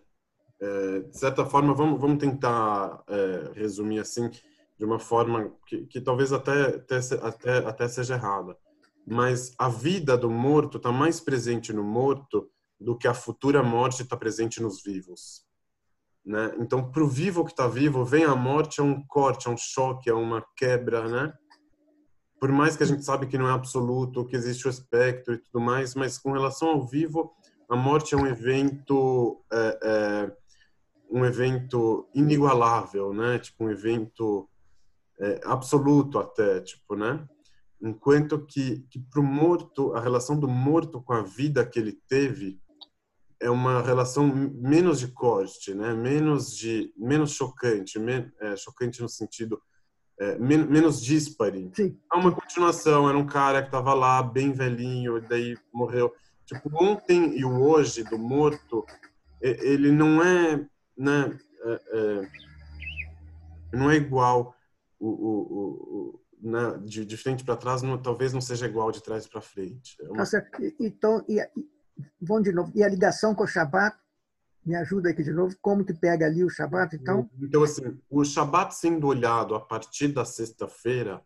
é, 0.61 1.01
de 1.01 1.19
certa 1.19 1.45
forma, 1.47 1.75
vamos 1.75 2.01
vamos 2.01 2.19
tentar 2.19 3.03
é, 3.09 3.53
resumir 3.55 4.01
assim 4.01 4.31
de 4.79 4.85
uma 4.85 4.99
forma 4.99 5.53
que, 5.67 5.87
que 5.87 6.01
talvez 6.01 6.33
até, 6.33 6.77
até 6.77 6.99
até 7.23 7.59
até 7.59 7.89
seja 7.89 8.15
errada 8.15 8.57
mas 9.11 9.55
a 9.59 9.69
vida 9.69 10.19
do 10.19 10.31
morto 10.31 10.77
está 10.77 10.93
mais 10.93 11.19
presente 11.19 11.73
no 11.73 11.83
morto 11.83 12.51
do 12.79 12.97
que 12.97 13.09
a 13.09 13.15
futura 13.15 13.63
morte 13.63 14.03
está 14.03 14.17
presente 14.17 14.61
nos 14.61 14.83
vivos. 14.83 15.47
Né? 16.25 16.55
Então, 16.59 16.91
para 16.91 17.03
o 17.03 17.09
vivo 17.09 17.45
que 17.45 17.53
está 17.53 17.67
vivo, 17.67 18.05
vem 18.05 18.25
a 18.25 18.37
morte, 18.37 18.81
é 18.81 18.83
um 18.83 19.03
corte, 19.07 19.49
é 19.49 19.51
um 19.51 19.57
choque, 19.57 20.11
é 20.11 20.15
uma 20.15 20.45
quebra, 20.55 21.09
né? 21.09 21.33
Por 22.39 22.53
mais 22.53 22.77
que 22.77 22.83
a 22.83 22.87
gente 22.87 23.03
sabe 23.03 23.27
que 23.27 23.39
não 23.39 23.49
é 23.49 23.53
absoluto, 23.53 24.27
que 24.27 24.37
existe 24.37 24.69
o 24.69 24.71
espectro 24.71 25.35
e 25.35 25.39
tudo 25.39 25.59
mais, 25.59 25.95
mas 25.95 26.19
com 26.19 26.33
relação 26.33 26.69
ao 26.69 26.87
vivo, 26.87 27.33
a 27.69 27.75
morte 27.75 28.15
é 28.15 28.19
um 28.19 28.27
evento, 28.27 29.43
é, 29.51 29.79
é, 29.83 30.37
um 31.11 31.25
evento 31.25 32.07
inigualável, 32.15 33.15
né? 33.15 33.39
Tipo 33.39 33.65
um 33.65 33.71
evento 33.71 34.49
é, 35.21 35.41
absoluto 35.45 36.19
até, 36.19 36.61
tipo, 36.61 36.95
né? 36.95 37.27
enquanto 37.81 38.45
que, 38.45 38.81
que 38.91 38.99
para 38.99 39.21
o 39.21 39.25
morto, 39.25 39.95
a 39.95 40.01
relação 40.01 40.39
do 40.39 40.49
morto 40.49 41.01
com 41.01 41.13
a 41.13 41.23
vida 41.23 41.65
que 41.65 41.79
ele 41.79 41.93
teve 42.09 42.61
é 43.41 43.49
uma 43.49 43.81
relação 43.81 44.27
menos 44.27 44.99
de 44.99 45.09
corte, 45.09 45.73
né? 45.73 45.95
menos 45.95 46.57
de 46.57 46.93
menos 46.97 47.33
chocante, 47.33 47.99
men, 47.99 48.31
é, 48.41 48.57
chocante 48.57 49.01
no 49.01 49.09
sentido 49.09 49.61
é, 50.21 50.37
men, 50.39 50.67
menos 50.67 51.01
díspare. 51.01 51.71
Sim. 51.75 51.97
É 52.13 52.17
uma 52.17 52.33
continuação, 52.33 53.09
era 53.09 53.17
um 53.17 53.27
cara 53.27 53.63
que 53.63 53.69
estava 53.69 53.95
lá 53.95 54.21
bem 54.23 54.53
velhinho, 54.53 55.19
e 55.19 55.21
daí 55.21 55.57
morreu. 55.73 56.13
Tipo, 56.45 56.71
ontem 56.83 57.39
e 57.39 57.45
o 57.45 57.61
hoje 57.63 58.03
do 58.03 58.19
morto, 58.19 58.85
ele 59.41 59.93
não 59.93 60.21
é, 60.21 60.67
né, 60.97 61.39
é, 61.65 61.81
é, 61.93 62.29
não 63.73 63.89
é 63.89 63.97
igual 63.97 64.58
o, 64.99 65.09
o, 65.09 66.17
o 66.17 66.21
na, 66.41 66.77
de, 66.77 67.05
de 67.05 67.17
frente 67.17 67.45
para 67.45 67.57
trás 67.57 67.83
não, 67.83 67.99
talvez 68.01 68.33
não 68.33 68.41
seja 68.41 68.67
igual 68.67 68.93
de 68.93 69.03
trás 69.03 69.27
para 69.27 69.41
frente. 69.41 69.97
É 70.01 70.09
uma... 70.09 70.25
Então, 70.79 71.25
e, 71.29 71.41
vamos 72.21 72.45
de 72.45 72.53
novo. 72.53 72.73
E 72.75 72.83
a 72.83 72.89
ligação 72.89 73.35
com 73.35 73.45
o 73.45 73.47
Shabat? 73.47 73.97
Me 74.65 74.75
ajuda 74.75 75.11
aqui 75.11 75.23
de 75.23 75.33
novo. 75.33 75.57
Como 75.63 75.85
que 75.85 75.95
pega 75.95 76.27
ali 76.27 76.45
o 76.45 76.51
Shabat, 76.51 76.95
então? 76.95 77.29
Então, 77.41 77.63
assim, 77.63 77.99
o 78.11 78.25
Shabat 78.25 78.75
sendo 78.75 79.07
olhado 79.07 79.55
a 79.55 79.61
partir 79.61 80.09
da 80.09 80.25
sexta-feira, 80.25 81.23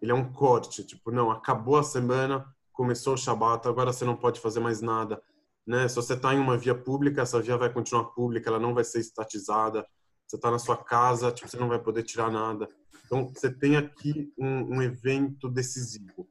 ele 0.00 0.12
é 0.12 0.14
um 0.14 0.32
corte. 0.32 0.84
Tipo, 0.84 1.10
não, 1.10 1.30
acabou 1.30 1.76
a 1.76 1.82
semana, 1.82 2.46
começou 2.72 3.14
o 3.14 3.18
Shabat, 3.18 3.68
agora 3.68 3.92
você 3.92 4.04
não 4.04 4.16
pode 4.16 4.40
fazer 4.40 4.60
mais 4.60 4.80
nada. 4.80 5.22
Né? 5.66 5.86
Se 5.88 5.96
você 5.96 6.14
está 6.14 6.34
em 6.34 6.38
uma 6.38 6.56
via 6.56 6.74
pública, 6.74 7.22
essa 7.22 7.40
via 7.40 7.56
vai 7.56 7.70
continuar 7.70 8.04
pública, 8.04 8.48
ela 8.48 8.58
não 8.58 8.72
vai 8.72 8.82
ser 8.82 9.00
estatizada. 9.00 9.86
Você 10.26 10.36
está 10.36 10.50
na 10.50 10.58
sua 10.58 10.76
casa, 10.76 11.30
tipo, 11.30 11.48
você 11.50 11.58
não 11.58 11.68
vai 11.68 11.78
poder 11.78 12.02
tirar 12.02 12.30
nada. 12.30 12.68
Então, 13.10 13.28
você 13.28 13.50
tem 13.50 13.76
aqui 13.76 14.32
um, 14.38 14.76
um 14.76 14.82
evento 14.82 15.48
decisivo. 15.48 16.28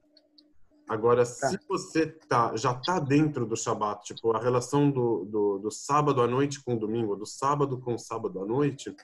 Agora, 0.88 1.26
tá. 1.26 1.50
se 1.50 1.58
você 1.68 2.06
tá, 2.06 2.56
já 2.56 2.72
está 2.72 2.98
dentro 2.98 3.44
do 3.44 3.54
Shabat, 3.54 4.02
tipo, 4.02 4.34
a 4.34 4.40
relação 4.40 4.90
do, 4.90 5.26
do, 5.26 5.58
do, 5.58 5.70
sábado 5.70 6.22
à 6.22 6.26
noite 6.26 6.64
com 6.64 6.74
o 6.74 6.78
domingo, 6.78 7.14
do 7.14 7.26
sábado 7.26 7.78
com 7.78 7.94
o 7.94 7.98
sábado 7.98 8.40
à 8.42 8.46
noite, 8.46 8.96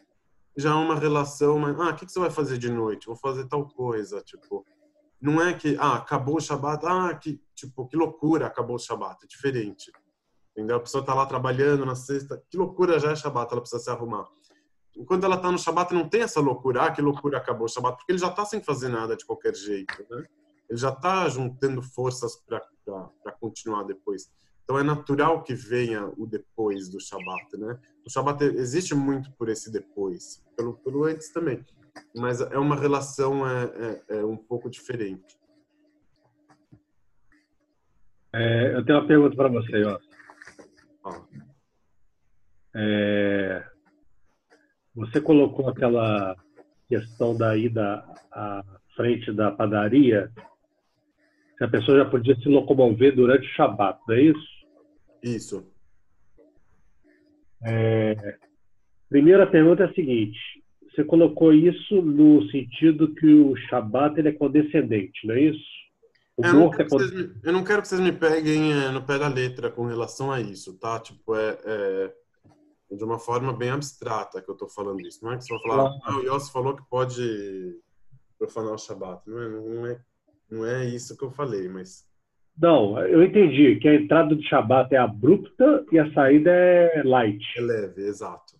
já 0.56 0.70
é 0.70 0.74
uma 0.74 0.98
relação, 0.98 1.58
mas, 1.58 1.78
ah, 1.78 1.90
o 1.90 1.94
que, 1.94 2.06
que 2.06 2.12
você 2.12 2.18
vai 2.18 2.30
fazer 2.30 2.56
de 2.56 2.70
noite? 2.70 3.06
Vou 3.06 3.14
fazer 3.14 3.46
tal 3.46 3.68
coisa, 3.68 4.22
tipo, 4.22 4.64
não 5.20 5.40
é 5.40 5.52
que, 5.52 5.76
ah, 5.78 5.96
acabou 5.96 6.38
o 6.38 6.40
Shabat, 6.40 6.84
ah, 6.86 7.14
que, 7.14 7.38
tipo, 7.54 7.86
que 7.86 7.96
loucura, 7.96 8.46
acabou 8.46 8.76
o 8.76 8.80
Shabat, 8.80 9.22
é 9.22 9.26
diferente. 9.28 9.92
Entendeu? 10.52 10.78
A 10.78 10.80
pessoa 10.80 11.02
está 11.02 11.12
lá 11.12 11.26
trabalhando 11.26 11.84
na 11.84 11.94
sexta, 11.94 12.42
que 12.50 12.56
loucura 12.56 12.98
já 12.98 13.12
é 13.12 13.16
Shabat, 13.16 13.52
ela 13.52 13.60
precisa 13.60 13.82
se 13.82 13.90
arrumar. 13.90 14.26
Enquanto 14.96 15.24
ela 15.24 15.36
está 15.36 15.52
no 15.52 15.58
Shabat, 15.58 15.92
não 15.92 16.08
tem 16.08 16.22
essa 16.22 16.40
loucura, 16.40 16.84
ah, 16.84 16.90
que 16.90 17.02
loucura 17.02 17.38
acabou 17.38 17.66
o 17.66 17.68
Shabat, 17.68 17.96
porque 17.98 18.12
ele 18.12 18.18
já 18.18 18.28
está 18.28 18.44
sem 18.44 18.62
fazer 18.62 18.88
nada 18.88 19.14
de 19.14 19.26
qualquer 19.26 19.54
jeito, 19.54 20.04
né? 20.10 20.24
Ele 20.68 20.78
já 20.78 20.88
está 20.88 21.28
juntando 21.28 21.82
forças 21.82 22.36
para 22.46 23.32
continuar 23.38 23.84
depois. 23.84 24.30
Então 24.64 24.78
é 24.78 24.82
natural 24.82 25.42
que 25.42 25.54
venha 25.54 26.10
o 26.16 26.26
depois 26.26 26.88
do 26.88 26.98
Shabat, 26.98 27.56
né? 27.56 27.78
O 28.04 28.10
Shabat 28.10 28.42
existe 28.42 28.94
muito 28.94 29.30
por 29.32 29.48
esse 29.48 29.70
depois, 29.70 30.42
pelo, 30.56 30.74
pelo 30.78 31.04
antes 31.04 31.30
também, 31.30 31.64
mas 32.16 32.40
é 32.40 32.58
uma 32.58 32.74
relação 32.74 33.46
é, 33.46 34.02
é, 34.08 34.18
é 34.18 34.24
um 34.24 34.36
pouco 34.36 34.68
diferente. 34.70 35.38
É, 38.34 38.74
eu 38.74 38.84
tenho 38.84 38.98
uma 38.98 39.06
pergunta 39.06 39.36
para 39.36 39.48
você, 39.48 39.84
ó. 39.84 39.98
É, 42.74 43.64
você 44.96 45.20
colocou 45.20 45.68
aquela 45.68 46.34
questão 46.88 47.36
da 47.36 47.54
ida 47.56 48.02
à 48.32 48.64
frente 48.96 49.30
da 49.30 49.52
padaria, 49.52 50.32
se 51.58 51.64
a 51.64 51.68
pessoa 51.68 51.98
já 51.98 52.04
podia 52.06 52.34
se 52.36 52.48
locomover 52.48 53.14
durante 53.14 53.46
o 53.46 53.54
Shabat, 53.54 54.00
não 54.08 54.14
é 54.14 54.22
isso? 54.22 54.56
Isso. 55.22 55.72
É, 57.62 58.36
primeira 59.08 59.46
pergunta 59.46 59.82
é 59.82 59.86
a 59.86 59.94
seguinte: 59.94 60.38
você 60.90 61.04
colocou 61.04 61.52
isso 61.52 62.00
no 62.00 62.48
sentido 62.50 63.14
que 63.14 63.26
o 63.26 63.54
Shabat 63.68 64.18
ele 64.18 64.28
é 64.28 64.32
condescendente, 64.32 65.26
não 65.26 65.34
é 65.34 65.40
isso? 65.40 65.76
Eu, 66.38 66.52
não 66.52 66.70
é 66.72 66.84
me, 66.84 67.32
eu, 67.44 67.52
não 67.52 67.64
quero 67.64 67.80
que 67.80 67.88
vocês 67.88 68.00
me 68.00 68.12
peguem 68.12 68.70
é, 68.70 68.90
no 68.90 69.02
pé 69.02 69.18
da 69.18 69.26
letra 69.26 69.70
com 69.70 69.86
relação 69.86 70.30
a 70.30 70.38
isso, 70.38 70.78
tá? 70.78 71.00
Tipo, 71.00 71.34
é, 71.34 71.58
é 71.64 72.12
de 72.90 73.04
uma 73.04 73.18
forma 73.18 73.52
bem 73.52 73.70
abstrata 73.70 74.40
que 74.40 74.48
eu 74.48 74.54
estou 74.54 74.68
falando 74.68 75.00
isso. 75.00 75.24
Não 75.24 75.32
é 75.32 75.36
que 75.36 75.44
você 75.44 75.52
vai 75.54 75.62
falar, 75.62 75.98
ah, 76.04 76.16
o 76.18 76.22
Yossi 76.22 76.52
falou 76.52 76.76
que 76.76 76.88
pode 76.88 77.80
profanar 78.38 78.72
o 78.72 78.78
Shabat. 78.78 79.28
Não 79.28 79.40
é, 79.40 79.48
não, 79.48 79.86
é, 79.86 80.00
não 80.50 80.66
é 80.66 80.84
isso 80.84 81.16
que 81.16 81.24
eu 81.24 81.30
falei, 81.30 81.68
mas... 81.68 82.06
Não, 82.58 82.98
eu 83.00 83.22
entendi 83.22 83.76
que 83.76 83.88
a 83.88 83.94
entrada 83.94 84.34
do 84.34 84.42
Shabat 84.42 84.94
é 84.94 84.98
abrupta 84.98 85.84
e 85.92 85.98
a 85.98 86.10
saída 86.12 86.50
é 86.50 87.02
light. 87.04 87.44
É 87.56 87.60
leve, 87.60 88.02
exato. 88.02 88.56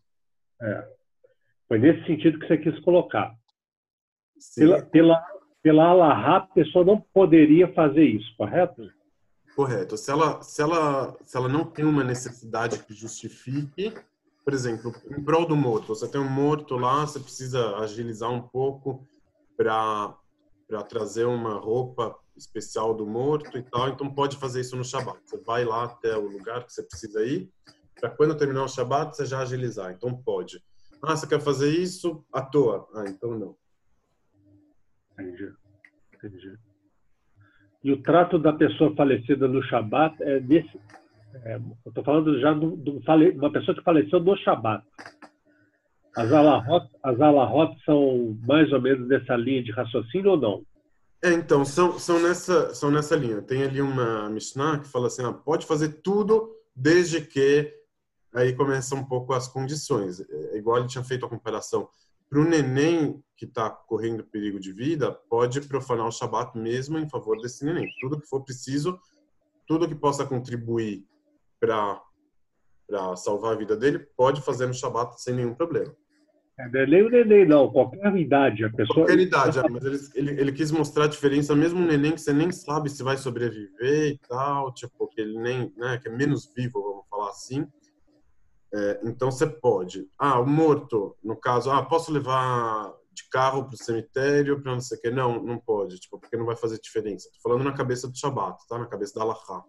É. 0.60 0.88
Foi 1.68 1.78
nesse 1.78 2.06
sentido 2.06 2.38
que 2.38 2.46
você 2.46 2.58
quis 2.58 2.78
colocar. 2.80 3.34
Sim. 4.38 4.60
Pela, 4.60 4.82
pela, 4.82 5.26
pela 5.62 5.84
Alahá, 5.86 6.36
a 6.36 6.40
pessoa 6.40 6.84
não 6.84 7.00
poderia 7.00 7.72
fazer 7.72 8.04
isso, 8.04 8.36
correto? 8.36 8.82
Correto. 9.54 9.96
Se 9.96 10.10
ela, 10.10 10.42
se 10.42 10.60
ela, 10.60 11.16
se 11.24 11.36
ela 11.36 11.48
não 11.48 11.64
tem 11.64 11.84
uma 11.84 12.04
necessidade 12.04 12.84
que 12.84 12.92
justifique, 12.92 13.94
por 14.46 14.54
exemplo, 14.54 14.94
em 15.10 15.20
prol 15.24 15.44
do 15.44 15.56
morto, 15.56 15.88
você 15.88 16.06
tem 16.06 16.20
um 16.20 16.30
morto 16.30 16.76
lá, 16.76 17.04
você 17.04 17.18
precisa 17.18 17.78
agilizar 17.78 18.30
um 18.30 18.40
pouco 18.40 19.04
para 19.56 20.16
para 20.68 20.82
trazer 20.82 21.24
uma 21.24 21.54
roupa 21.54 22.16
especial 22.36 22.92
do 22.92 23.06
morto 23.06 23.56
e 23.56 23.62
tal, 23.62 23.88
então 23.88 24.12
pode 24.12 24.36
fazer 24.36 24.60
isso 24.60 24.76
no 24.76 24.84
Shabat. 24.84 25.18
Você 25.24 25.38
vai 25.38 25.64
lá 25.64 25.84
até 25.84 26.16
o 26.16 26.26
lugar 26.26 26.64
que 26.64 26.72
você 26.72 26.82
precisa 26.82 27.24
ir, 27.24 27.48
para 28.00 28.10
quando 28.10 28.36
terminar 28.36 28.64
o 28.64 28.68
Shabat 28.68 29.16
você 29.16 29.26
já 29.26 29.40
agilizar. 29.40 29.92
Então 29.92 30.14
pode. 30.22 30.60
Ah, 31.02 31.16
você 31.16 31.26
quer 31.26 31.40
fazer 31.40 31.70
isso 31.70 32.24
à 32.32 32.42
toa? 32.42 32.88
Ah, 32.94 33.04
então 33.06 33.38
não. 33.38 33.56
Entendi. 35.12 35.52
Entendi. 36.14 36.58
E 37.84 37.92
o 37.92 38.02
trato 38.02 38.40
da 38.40 38.52
pessoa 38.52 38.94
falecida 38.96 39.46
no 39.46 39.62
Shabat 39.62 40.20
é 40.20 40.40
desse. 40.40 40.80
É, 41.44 41.56
eu 41.56 41.88
estou 41.88 42.04
falando 42.04 42.40
já 42.40 42.52
de 42.54 43.38
uma 43.38 43.52
pessoa 43.52 43.76
que 43.76 43.82
faleceu 43.82 44.20
no 44.20 44.36
Shabat. 44.36 44.84
As 46.16 46.32
alahot, 46.32 46.88
as 47.02 47.84
são 47.84 48.38
mais 48.46 48.72
ou 48.72 48.80
menos 48.80 49.06
nessa 49.06 49.36
linha 49.36 49.62
de 49.62 49.70
raciocínio 49.70 50.30
ou 50.30 50.36
não? 50.36 50.62
É, 51.22 51.32
então, 51.32 51.64
são, 51.64 51.98
são, 51.98 52.20
nessa, 52.20 52.74
são 52.74 52.90
nessa 52.90 53.14
linha. 53.16 53.42
Tem 53.42 53.62
ali 53.62 53.82
uma 53.82 54.28
Mishnah 54.30 54.78
que 54.78 54.88
fala 54.88 55.08
assim, 55.08 55.24
ah, 55.24 55.32
pode 55.32 55.66
fazer 55.66 56.00
tudo 56.02 56.50
desde 56.74 57.20
que... 57.20 57.74
Aí 58.34 58.54
começa 58.54 58.94
um 58.94 59.04
pouco 59.04 59.32
as 59.32 59.48
condições. 59.48 60.20
É 60.20 60.58
igual 60.58 60.78
ele 60.78 60.88
tinha 60.88 61.04
feito 61.04 61.24
a 61.24 61.28
comparação 61.28 61.88
para 62.28 62.40
o 62.40 62.44
neném 62.44 63.22
que 63.36 63.44
está 63.44 63.70
correndo 63.70 64.24
perigo 64.24 64.58
de 64.58 64.72
vida, 64.72 65.12
pode 65.28 65.60
profanar 65.62 66.06
o 66.06 66.12
Shabat 66.12 66.58
mesmo 66.58 66.98
em 66.98 67.08
favor 67.08 67.40
desse 67.40 67.64
neném. 67.64 67.88
Tudo 68.00 68.20
que 68.20 68.26
for 68.26 68.42
preciso, 68.42 68.98
tudo 69.66 69.88
que 69.88 69.94
possa 69.94 70.24
contribuir 70.24 71.04
para 71.66 73.16
salvar 73.16 73.52
a 73.52 73.56
vida 73.56 73.76
dele, 73.76 73.98
pode 74.16 74.40
fazer 74.40 74.66
no 74.66 74.74
Shabat 74.74 75.20
sem 75.20 75.34
nenhum 75.34 75.54
problema. 75.54 75.94
É, 76.58 76.82
é 76.82 76.86
nem 76.86 77.02
o 77.02 77.10
neném, 77.10 77.46
não. 77.46 77.70
Qualquer 77.70 78.16
idade. 78.16 78.64
A 78.64 78.70
pessoa... 78.70 79.00
Qualquer 79.00 79.18
idade, 79.18 79.58
é, 79.58 79.68
mas 79.68 79.84
ele, 79.84 79.98
ele, 80.14 80.40
ele, 80.40 80.52
quis 80.52 80.70
mostrar 80.70 81.04
a 81.04 81.08
diferença, 81.08 81.54
mesmo 81.54 81.80
um 81.80 81.86
neném 81.86 82.12
que 82.12 82.20
você 82.20 82.32
nem 82.32 82.50
sabe 82.50 82.88
se 82.88 83.02
vai 83.02 83.16
sobreviver 83.16 84.12
e 84.12 84.18
tal, 84.28 84.72
tipo, 84.72 85.06
que 85.08 85.20
ele 85.20 85.38
nem, 85.38 85.72
né, 85.76 85.98
que 85.98 86.08
é 86.08 86.10
menos 86.10 86.50
vivo, 86.54 86.82
vamos 86.82 87.06
falar 87.10 87.28
assim, 87.28 87.66
é, 88.74 89.00
então 89.04 89.30
você 89.30 89.46
pode. 89.46 90.08
Ah, 90.18 90.40
o 90.40 90.46
morto, 90.46 91.16
no 91.22 91.36
caso, 91.36 91.70
ah, 91.70 91.84
posso 91.84 92.12
levar 92.12 92.94
de 93.12 93.28
carro 93.30 93.64
para 93.64 93.74
o 93.74 93.78
cemitério 93.78 94.60
para 94.60 94.72
não 94.72 94.80
sei 94.80 94.98
o 94.98 95.00
que? 95.00 95.10
Não, 95.10 95.42
não 95.42 95.58
pode, 95.58 95.98
tipo, 95.98 96.18
porque 96.18 96.36
não 96.36 96.44
vai 96.44 96.56
fazer 96.56 96.78
diferença. 96.78 97.30
Tô 97.32 97.40
falando 97.40 97.64
na 97.64 97.72
cabeça 97.72 98.08
do 98.08 98.16
Shabat, 98.16 98.58
tá? 98.68 98.78
Na 98.78 98.86
cabeça 98.86 99.14
da 99.14 99.22
Allahá. 99.22 99.64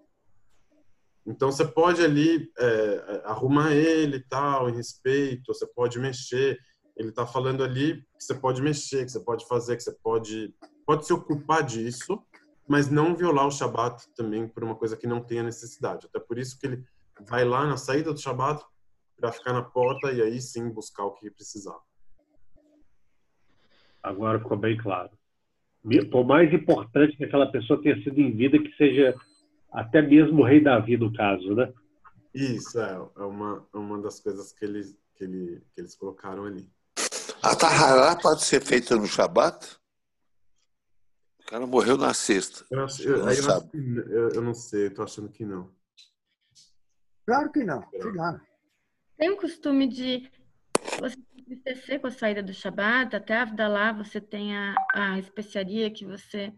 Então 1.27 1.51
você 1.51 1.65
pode 1.65 2.01
ali 2.01 2.49
é, 2.57 3.21
arrumar 3.25 3.73
ele 3.73 4.23
tal, 4.29 4.69
em 4.69 4.75
respeito, 4.75 5.53
você 5.53 5.67
pode 5.67 5.99
mexer. 5.99 6.57
Ele 6.95 7.09
está 7.09 7.27
falando 7.27 7.63
ali 7.63 7.97
que 8.17 8.23
você 8.23 8.33
pode 8.33 8.61
mexer, 8.61 9.03
que 9.03 9.11
você 9.11 9.19
pode 9.19 9.45
fazer, 9.45 9.75
que 9.75 9.83
você 9.83 9.95
pode 10.01 10.55
pode 10.85 11.05
se 11.05 11.11
ocupar 11.11 11.63
disso, 11.63 12.17
mas 12.65 12.89
não 12.89 13.13
violar 13.13 13.45
o 13.45 13.51
Shabat 13.51 14.05
também 14.15 14.47
por 14.47 14.63
uma 14.63 14.73
coisa 14.73 14.95
que 14.95 15.05
não 15.05 15.21
tenha 15.21 15.43
necessidade. 15.43 16.07
Até 16.07 16.17
por 16.17 16.39
isso 16.39 16.57
que 16.57 16.65
ele 16.65 16.83
vai 17.27 17.43
lá 17.43 17.67
na 17.67 17.75
saída 17.75 18.13
do 18.13 18.19
Shabat 18.19 18.63
para 19.17 19.33
ficar 19.33 19.51
na 19.51 19.63
porta 19.63 20.13
e 20.13 20.21
aí 20.21 20.39
sim 20.39 20.69
buscar 20.69 21.03
o 21.03 21.11
que 21.11 21.29
precisar. 21.29 21.77
Agora 24.01 24.39
ficou 24.39 24.55
bem 24.55 24.77
claro. 24.77 25.11
Por 26.09 26.25
mais 26.25 26.53
importante 26.53 27.17
que 27.17 27.25
aquela 27.25 27.51
pessoa 27.51 27.81
tenha 27.81 28.01
sido 28.01 28.17
em 28.19 28.31
vida, 28.31 28.57
que 28.57 28.73
seja 28.77 29.13
até 29.71 30.01
mesmo 30.01 30.41
o 30.41 30.45
rei 30.45 30.61
Davi, 30.61 30.97
no 30.97 31.13
caso, 31.13 31.55
né? 31.55 31.71
Isso, 32.33 32.79
é, 32.79 32.93
é 32.93 33.23
uma, 33.23 33.67
é 33.73 33.77
uma 33.77 34.01
das 34.01 34.19
coisas 34.19 34.51
que 34.51 34.63
eles, 34.63 34.97
que, 35.15 35.23
ele, 35.23 35.63
que 35.73 35.81
eles 35.81 35.95
colocaram 35.95 36.45
ali. 36.45 36.69
A 37.41 37.55
Tahará 37.55 38.15
pode 38.15 38.43
ser 38.43 38.61
feita 38.61 38.95
no 38.95 39.07
Shabat? 39.07 39.77
O 41.39 41.45
cara 41.45 41.65
morreu 41.65 41.97
na 41.97 42.13
sexta. 42.13 42.65
Eu, 42.69 42.83
acho, 42.83 43.03
eu, 43.03 43.17
não, 43.19 43.31
eu, 43.31 44.09
eu, 44.09 44.29
eu 44.29 44.41
não 44.41 44.53
sei, 44.53 44.87
eu 44.87 44.93
tô 44.93 45.03
achando 45.03 45.29
que 45.29 45.45
não. 45.45 45.71
Claro 47.25 47.51
que 47.51 47.63
não, 47.63 47.81
claro. 47.81 48.41
Tem 49.17 49.29
o 49.29 49.37
costume 49.37 49.87
de 49.87 50.29
você 50.99 51.17
entristecer 51.35 51.99
com 51.99 52.07
a 52.07 52.11
saída 52.11 52.43
do 52.43 52.53
Shabat, 52.53 53.15
até 53.15 53.35
a 53.35 53.67
lá 53.67 53.91
você 53.91 54.21
tem 54.21 54.55
a, 54.55 54.75
a 54.93 55.19
especiaria 55.19 55.89
que 55.89 56.05
você 56.05 56.53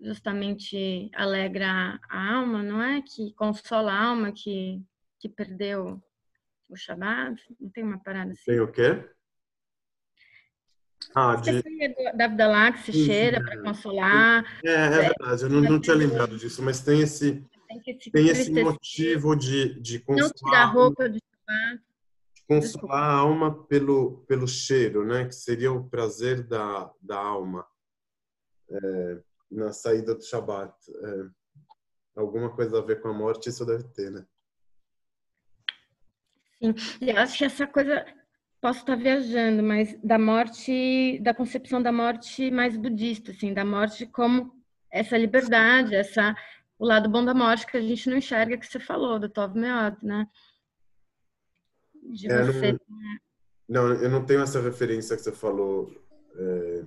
justamente 0.00 1.10
alegra 1.14 1.98
a 2.08 2.34
alma, 2.34 2.62
não 2.62 2.82
é? 2.82 3.02
Que 3.02 3.32
consola 3.34 3.92
a 3.92 4.04
alma 4.06 4.32
que, 4.32 4.82
que 5.18 5.28
perdeu 5.28 6.00
o 6.68 6.76
Shabat. 6.76 7.40
Não 7.60 7.70
tem 7.70 7.84
uma 7.84 8.02
parada 8.02 8.32
assim? 8.32 8.44
Tem 8.44 8.60
o 8.60 8.70
quê? 8.70 9.08
Ah, 11.14 11.36
de... 11.36 11.62
Da 12.16 12.26
Abdalá 12.26 12.72
que 12.72 12.80
se 12.80 13.04
cheira 13.06 13.42
para 13.42 13.62
consolar. 13.62 14.44
É, 14.64 14.72
é 14.72 14.88
verdade, 14.88 15.42
eu 15.42 15.48
não, 15.48 15.60
não 15.60 15.80
tinha 15.80 15.96
lembrado 15.96 16.36
disso, 16.36 16.62
mas 16.62 16.80
tem 16.80 17.00
esse, 17.00 17.44
tem, 18.12 18.28
esse 18.28 18.52
motivo 18.52 19.34
de, 19.34 19.80
de 19.80 20.00
consolar. 20.00 20.28
Não 20.28 20.50
tirar 20.50 20.62
a 20.62 20.66
roupa 20.66 21.08
do 21.08 21.18
consolar 22.46 23.02
a 23.02 23.12
alma 23.12 23.64
pelo, 23.66 24.24
pelo 24.26 24.48
cheiro, 24.48 25.06
né? 25.06 25.26
Que 25.26 25.34
seria 25.34 25.70
o 25.70 25.88
prazer 25.88 26.42
da, 26.42 26.90
da 27.00 27.16
alma 27.16 27.66
é, 28.70 29.22
na 29.50 29.72
saída 29.72 30.14
do 30.14 30.22
Shabat. 30.22 30.72
É, 30.90 32.20
alguma 32.20 32.54
coisa 32.54 32.78
a 32.78 32.82
ver 32.82 33.00
com 33.00 33.08
a 33.08 33.12
morte, 33.12 33.48
isso 33.48 33.64
deve 33.64 33.84
ter, 33.84 34.10
né? 34.10 34.26
Sim, 36.60 36.74
eu 37.00 37.16
acho 37.18 37.38
que 37.38 37.44
essa 37.44 37.66
coisa, 37.66 38.04
posso 38.60 38.80
estar 38.80 38.96
viajando, 38.96 39.62
mas 39.62 39.96
da 40.02 40.18
morte, 40.18 41.18
da 41.20 41.32
concepção 41.32 41.80
da 41.80 41.92
morte 41.92 42.50
mais 42.50 42.76
budista, 42.76 43.30
assim, 43.30 43.54
da 43.54 43.64
morte 43.64 44.06
como 44.06 44.52
essa 44.90 45.16
liberdade, 45.16 45.94
essa 45.94 46.34
o 46.78 46.86
lado 46.86 47.08
bom 47.08 47.24
da 47.24 47.34
morte 47.34 47.66
que 47.66 47.76
a 47.76 47.80
gente 47.80 48.08
não 48.08 48.16
enxerga 48.16 48.56
que 48.56 48.66
você 48.66 48.78
falou, 48.78 49.18
do 49.18 49.28
Tov 49.28 49.58
Meod, 49.58 49.96
né? 50.02 50.28
de 52.10 52.30
é, 52.30 52.44
você. 52.44 52.72
Não, 53.68 53.88
não, 53.88 53.94
eu 53.94 54.10
não 54.10 54.24
tenho 54.24 54.42
essa 54.42 54.60
referência 54.60 55.16
que 55.16 55.22
você 55.22 55.32
falou. 55.32 55.92
É... 56.36 56.84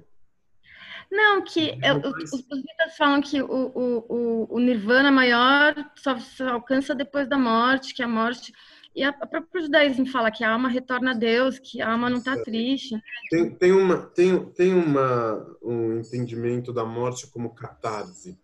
Não, 1.11 1.43
que 1.43 1.77
eu, 1.83 1.97
os, 1.97 2.31
os 2.31 2.45
Vidas 2.47 2.95
falam 2.97 3.21
que 3.21 3.41
o, 3.41 3.71
o, 3.75 4.47
o, 4.49 4.59
Nirvana 4.59 5.11
maior 5.11 5.75
só, 5.93 6.17
só, 6.17 6.47
alcança 6.47 6.95
depois 6.95 7.27
da 7.27 7.38
morte, 7.38 7.93
que 7.93 8.01
a 8.01 8.07
morte. 8.07 8.53
E 8.95 9.03
a, 9.03 9.09
a 9.09 9.27
própria 9.27 9.61
judaísmo 9.61 10.05
fala 10.05 10.31
que 10.31 10.43
a 10.43 10.51
alma 10.51 10.69
retorna 10.69 11.11
a 11.11 11.13
Deus, 11.13 11.59
que 11.59 11.81
a 11.81 11.91
alma 11.91 12.09
não 12.09 12.19
está 12.19 12.41
triste. 12.41 12.95
Tem, 13.29 13.53
tem, 13.53 13.71
uma, 13.73 13.97
tem, 13.97 14.45
tem 14.51 14.73
uma, 14.73 15.57
um 15.61 15.99
entendimento 15.99 16.71
da 16.71 16.85
morte 16.85 17.27
como 17.27 17.53
catarse. 17.53 18.39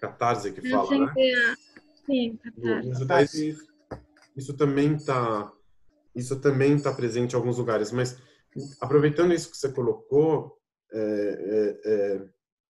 Catarse 0.00 0.52
que 0.52 0.68
fala, 0.68 0.98
né? 0.98 1.12
Sim, 2.04 2.36
catarse. 2.36 2.88
No, 2.88 2.94
judaísmo, 2.96 3.68
isso 4.36 4.56
também 4.56 4.94
está 4.94 5.52
isso 6.14 6.40
também 6.40 6.74
está 6.74 6.92
presente 6.92 7.32
em 7.32 7.36
alguns 7.36 7.58
lugares, 7.58 7.92
mas 7.92 8.18
aproveitando 8.80 9.32
isso 9.32 9.48
que 9.48 9.56
você 9.56 9.72
colocou, 9.72 10.20
é, 10.20 10.38
é, 10.40 10.48
é, 10.48 10.59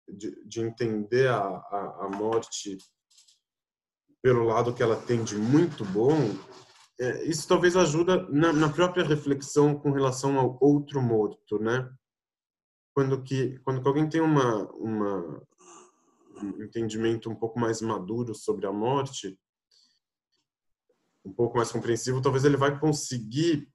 de, 0.07 0.45
de, 0.45 0.61
entender 0.61 1.29
a, 1.29 1.41
a, 1.41 2.05
a, 2.05 2.09
morte 2.09 2.77
pelo 4.21 4.43
lado 4.43 4.73
que 4.73 4.83
ela 4.83 4.95
tem 4.95 5.23
de 5.23 5.35
muito 5.35 5.83
bom, 5.85 6.15
é, 6.99 7.23
isso 7.25 7.47
talvez 7.47 7.75
ajuda 7.75 8.27
na, 8.29 8.53
na, 8.53 8.69
própria 8.69 9.03
reflexão 9.03 9.75
com 9.77 9.91
relação 9.91 10.37
ao 10.37 10.57
outro 10.61 11.01
morto, 11.01 11.59
né? 11.59 11.89
Quando 12.93 13.23
que 13.23 13.59
quando 13.59 13.85
alguém 13.87 14.07
tem 14.07 14.21
uma, 14.21 14.69
uma 14.73 15.41
um 16.41 16.63
entendimento 16.63 17.29
um 17.29 17.35
pouco 17.35 17.59
mais 17.59 17.81
maduro 17.81 18.35
sobre 18.35 18.65
a 18.65 18.71
morte, 18.71 19.37
um 21.25 21.33
pouco 21.33 21.57
mais 21.57 21.71
compreensivo, 21.71 22.21
talvez 22.21 22.43
ele 22.43 22.57
vai 22.57 22.79
conseguir 22.79 23.67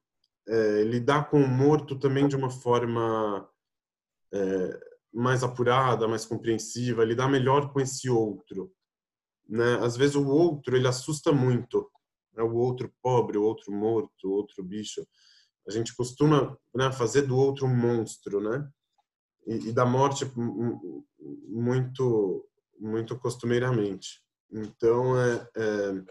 é, 0.47 0.83
lidar 0.85 1.31
com 1.31 1.41
o 1.41 1.49
morto 1.49 1.99
também 1.99 2.29
de 2.29 2.37
uma 2.37 2.51
forma 2.51 3.49
é, 3.49 3.58
mais 5.13 5.43
apurada, 5.43 6.07
mais 6.07 6.25
compreensiva, 6.25 7.05
lidar 7.05 7.29
melhor 7.29 7.73
com 7.73 7.81
esse 7.81 8.09
outro. 8.11 8.73
Né? 9.49 9.79
Às 9.81 9.97
vezes 9.97 10.15
o 10.15 10.27
outro 10.27 10.77
ele 10.77 10.87
assusta 10.87 11.33
muito, 11.33 11.91
né? 12.35 12.43
o 12.43 12.55
outro 12.55 12.93
pobre, 13.03 13.39
o 13.39 13.43
outro 13.43 13.73
morto, 13.73 14.29
o 14.29 14.33
outro 14.33 14.63
bicho. 14.63 15.07
A 15.67 15.71
gente 15.71 15.95
costuma 15.95 16.57
né, 16.75 16.93
fazer 16.93 17.23
do 17.23 17.37
outro 17.37 17.67
um 17.67 17.75
monstro, 17.75 18.41
né? 18.41 18.69
E, 19.47 19.69
e 19.69 19.73
da 19.73 19.85
morte 19.85 20.31
muito, 21.47 22.49
muito 22.79 23.19
costumeiramente. 23.19 24.23
Então 24.51 25.19
é, 25.21 25.49
é 25.57 26.05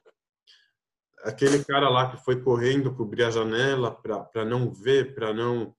aquele 1.23 1.63
cara 1.63 1.89
lá 1.89 2.11
que 2.11 2.23
foi 2.23 2.41
correndo 2.41 2.95
cobrir 2.95 3.23
a 3.23 3.31
janela 3.31 3.91
para 3.91 4.45
não 4.45 4.71
ver, 4.71 5.15
para 5.15 5.33
não 5.33 5.75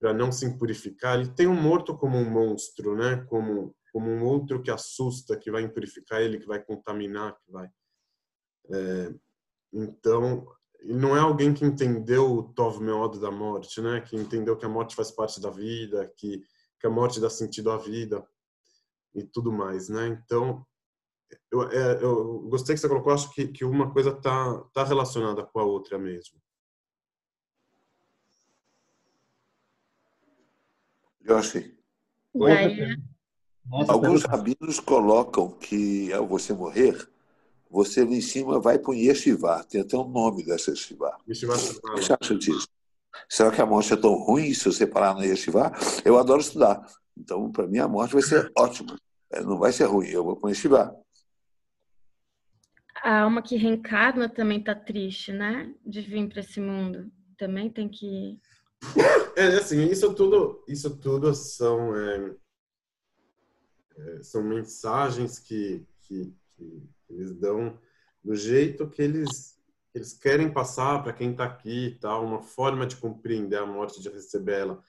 para 0.00 0.14
não 0.14 0.32
se 0.32 0.46
impurificar, 0.46 1.20
ele 1.20 1.28
tem 1.28 1.46
um 1.46 1.60
morto 1.60 1.96
como 1.96 2.16
um 2.16 2.28
monstro, 2.28 2.96
né? 2.96 3.24
Como 3.28 3.74
como 3.92 4.08
um 4.08 4.24
outro 4.24 4.62
que 4.62 4.70
assusta, 4.70 5.36
que 5.36 5.50
vai 5.50 5.62
impurificar 5.62 6.22
ele, 6.22 6.38
que 6.38 6.46
vai 6.46 6.62
contaminar, 6.62 7.36
que 7.40 7.50
vai. 7.50 7.68
É, 8.72 9.12
então, 9.72 10.46
não 10.84 11.16
é 11.16 11.20
alguém 11.20 11.52
que 11.52 11.64
entendeu 11.64 12.32
o 12.32 12.42
Tov 12.54 12.80
Meod 12.80 13.18
da 13.18 13.32
morte, 13.32 13.80
né? 13.80 14.00
Que 14.00 14.16
entendeu 14.16 14.56
que 14.56 14.64
a 14.64 14.68
morte 14.68 14.94
faz 14.94 15.10
parte 15.10 15.40
da 15.40 15.50
vida, 15.50 16.08
que 16.16 16.40
que 16.80 16.86
a 16.86 16.90
morte 16.90 17.20
dá 17.20 17.28
sentido 17.28 17.70
à 17.70 17.76
vida 17.76 18.26
e 19.14 19.22
tudo 19.22 19.52
mais, 19.52 19.88
né? 19.88 20.08
Então, 20.08 20.66
eu, 21.52 21.62
é, 21.70 22.02
eu 22.02 22.40
gostei 22.48 22.74
que 22.74 22.80
você 22.80 22.88
colocou, 22.88 23.12
acho 23.12 23.32
que, 23.32 23.48
que 23.48 23.64
uma 23.64 23.92
coisa 23.92 24.10
está 24.10 24.58
tá 24.72 24.82
relacionada 24.82 25.44
com 25.44 25.60
a 25.60 25.64
outra 25.64 25.98
mesmo. 25.98 26.40
Yoshi. 31.28 31.76
Alguns 33.88 34.24
rabinos 34.24 34.80
colocam 34.80 35.50
que 35.52 36.12
ao 36.12 36.26
você 36.26 36.52
morrer, 36.52 37.08
você 37.70 38.04
lá 38.04 38.10
em 38.10 38.20
cima 38.20 38.60
vai 38.60 38.78
para 38.78 38.90
o 38.90 38.94
Yeshiva. 38.94 39.64
Tem 39.64 39.80
até 39.80 39.96
o 39.96 40.04
um 40.04 40.08
nome 40.08 40.44
dessa 40.44 40.70
Yeshiva. 40.70 41.16
Yeshiva 41.28 41.54
o 41.54 41.94
que 41.94 42.02
você 42.02 42.16
acha 42.20 42.34
disso? 42.36 42.68
Será 43.28 43.50
que 43.50 43.60
a 43.60 43.66
morte 43.66 43.92
é 43.92 43.96
tão 43.96 44.14
ruim 44.14 44.52
se 44.54 44.64
você 44.64 44.86
parar 44.86 45.14
na 45.14 45.24
Yeshiva? 45.24 45.72
Eu 46.04 46.18
adoro 46.18 46.40
estudar. 46.40 46.84
Então, 47.16 47.50
para 47.50 47.66
mim, 47.66 47.78
a 47.78 47.88
morte 47.88 48.14
vai 48.14 48.22
ser 48.22 48.50
ótima. 48.56 48.96
É, 49.30 49.42
não 49.42 49.58
vai 49.58 49.72
ser 49.72 49.84
ruim. 49.84 50.08
Eu 50.08 50.24
vou 50.24 50.36
para 50.36 50.46
o 50.46 50.50
Yeshiva 50.50 50.96
a 53.02 53.22
alma 53.22 53.42
que 53.42 53.56
reencarna 53.56 54.28
também 54.28 54.58
está 54.58 54.74
triste, 54.74 55.32
né? 55.32 55.72
De 55.84 56.00
vir 56.00 56.28
para 56.28 56.40
esse 56.40 56.60
mundo. 56.60 57.10
Também 57.36 57.70
tem 57.70 57.88
que. 57.88 58.38
É 59.36 59.46
assim, 59.56 59.86
isso 59.86 60.12
tudo, 60.14 60.62
isso 60.68 60.96
tudo 60.98 61.34
são, 61.34 61.96
é, 61.96 62.36
é, 63.96 64.22
são 64.22 64.42
mensagens 64.42 65.38
que, 65.38 65.86
que, 66.02 66.34
que, 66.56 66.82
eles 67.08 67.32
dão 67.32 67.78
do 68.22 68.34
jeito 68.34 68.88
que 68.88 69.00
eles, 69.00 69.58
eles 69.94 70.12
querem 70.12 70.52
passar 70.52 71.02
para 71.02 71.12
quem 71.12 71.30
está 71.32 71.44
aqui 71.44 71.86
e 71.86 71.98
tal, 71.98 72.24
uma 72.24 72.42
forma 72.42 72.86
de 72.86 72.96
compreender 72.96 73.58
a 73.58 73.66
morte, 73.66 74.00
de 74.00 74.08
receber 74.08 74.60
ela. 74.60 74.82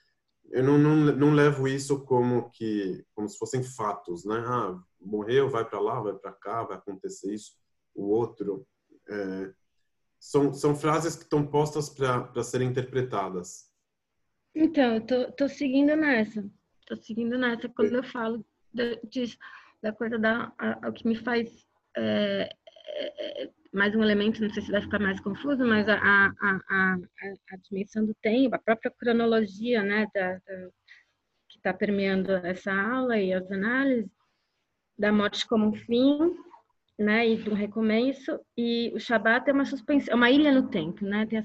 Eu 0.50 0.62
não, 0.62 0.76
não, 0.76 0.96
não 0.96 1.34
levo 1.34 1.66
isso 1.66 2.00
como 2.00 2.50
que 2.50 3.04
como 3.14 3.28
se 3.28 3.38
fossem 3.38 3.62
fatos, 3.62 4.24
né? 4.24 4.36
Ah, 4.46 4.78
morreu, 5.00 5.48
vai 5.48 5.64
para 5.64 5.80
lá, 5.80 6.00
vai 6.00 6.12
para 6.12 6.32
cá, 6.32 6.62
vai 6.62 6.76
acontecer 6.76 7.32
isso 7.32 7.52
o 7.94 8.08
outro, 8.08 8.66
é, 9.08 9.52
são, 10.18 10.52
são 10.52 10.74
frases 10.74 11.16
que 11.16 11.24
estão 11.24 11.46
postas 11.46 11.88
para 11.88 12.42
serem 12.42 12.68
interpretadas. 12.68 13.70
Então, 14.54 14.96
eu 14.96 15.00
tô, 15.00 15.32
tô 15.32 15.48
seguindo 15.48 15.96
nessa. 15.96 16.44
Tô 16.86 16.96
seguindo 16.96 17.38
nessa 17.38 17.68
quando 17.68 17.94
eu 17.94 18.04
falo 18.04 18.44
disso, 19.04 19.36
da 19.82 19.92
coisa 19.92 20.18
da 20.18 20.52
a, 20.58 20.88
o 20.88 20.92
que 20.92 21.06
me 21.06 21.16
faz 21.16 21.66
é, 21.96 22.48
é, 22.86 23.50
mais 23.72 23.94
um 23.94 24.02
elemento, 24.02 24.42
não 24.42 24.50
sei 24.50 24.62
se 24.62 24.70
vai 24.70 24.82
ficar 24.82 24.98
mais 24.98 25.20
confuso, 25.20 25.64
mas 25.64 25.88
a, 25.88 25.96
a, 25.96 26.60
a, 26.68 26.96
a 27.50 27.56
dimensão 27.68 28.04
do 28.04 28.14
tempo, 28.14 28.54
a 28.54 28.58
própria 28.58 28.90
cronologia, 28.90 29.82
né, 29.82 30.06
da, 30.14 30.34
da 30.34 30.68
que 31.48 31.58
está 31.58 31.72
permeando 31.72 32.32
essa 32.32 32.72
aula 32.72 33.18
e 33.18 33.32
as 33.32 33.50
análises 33.50 34.10
da 34.98 35.10
morte 35.10 35.46
como 35.46 35.68
um 35.68 35.74
fim 35.74 36.36
né, 36.98 37.28
e 37.28 37.36
do 37.36 37.54
recomeço, 37.54 38.38
e 38.56 38.92
o 38.94 39.00
Shabat 39.00 39.48
é 39.48 39.52
uma 39.52 39.64
suspensão, 39.64 40.12
é 40.12 40.16
uma 40.16 40.30
ilha 40.30 40.52
no 40.52 40.68
tempo, 40.68 41.04
né, 41.04 41.26
tem 41.26 41.38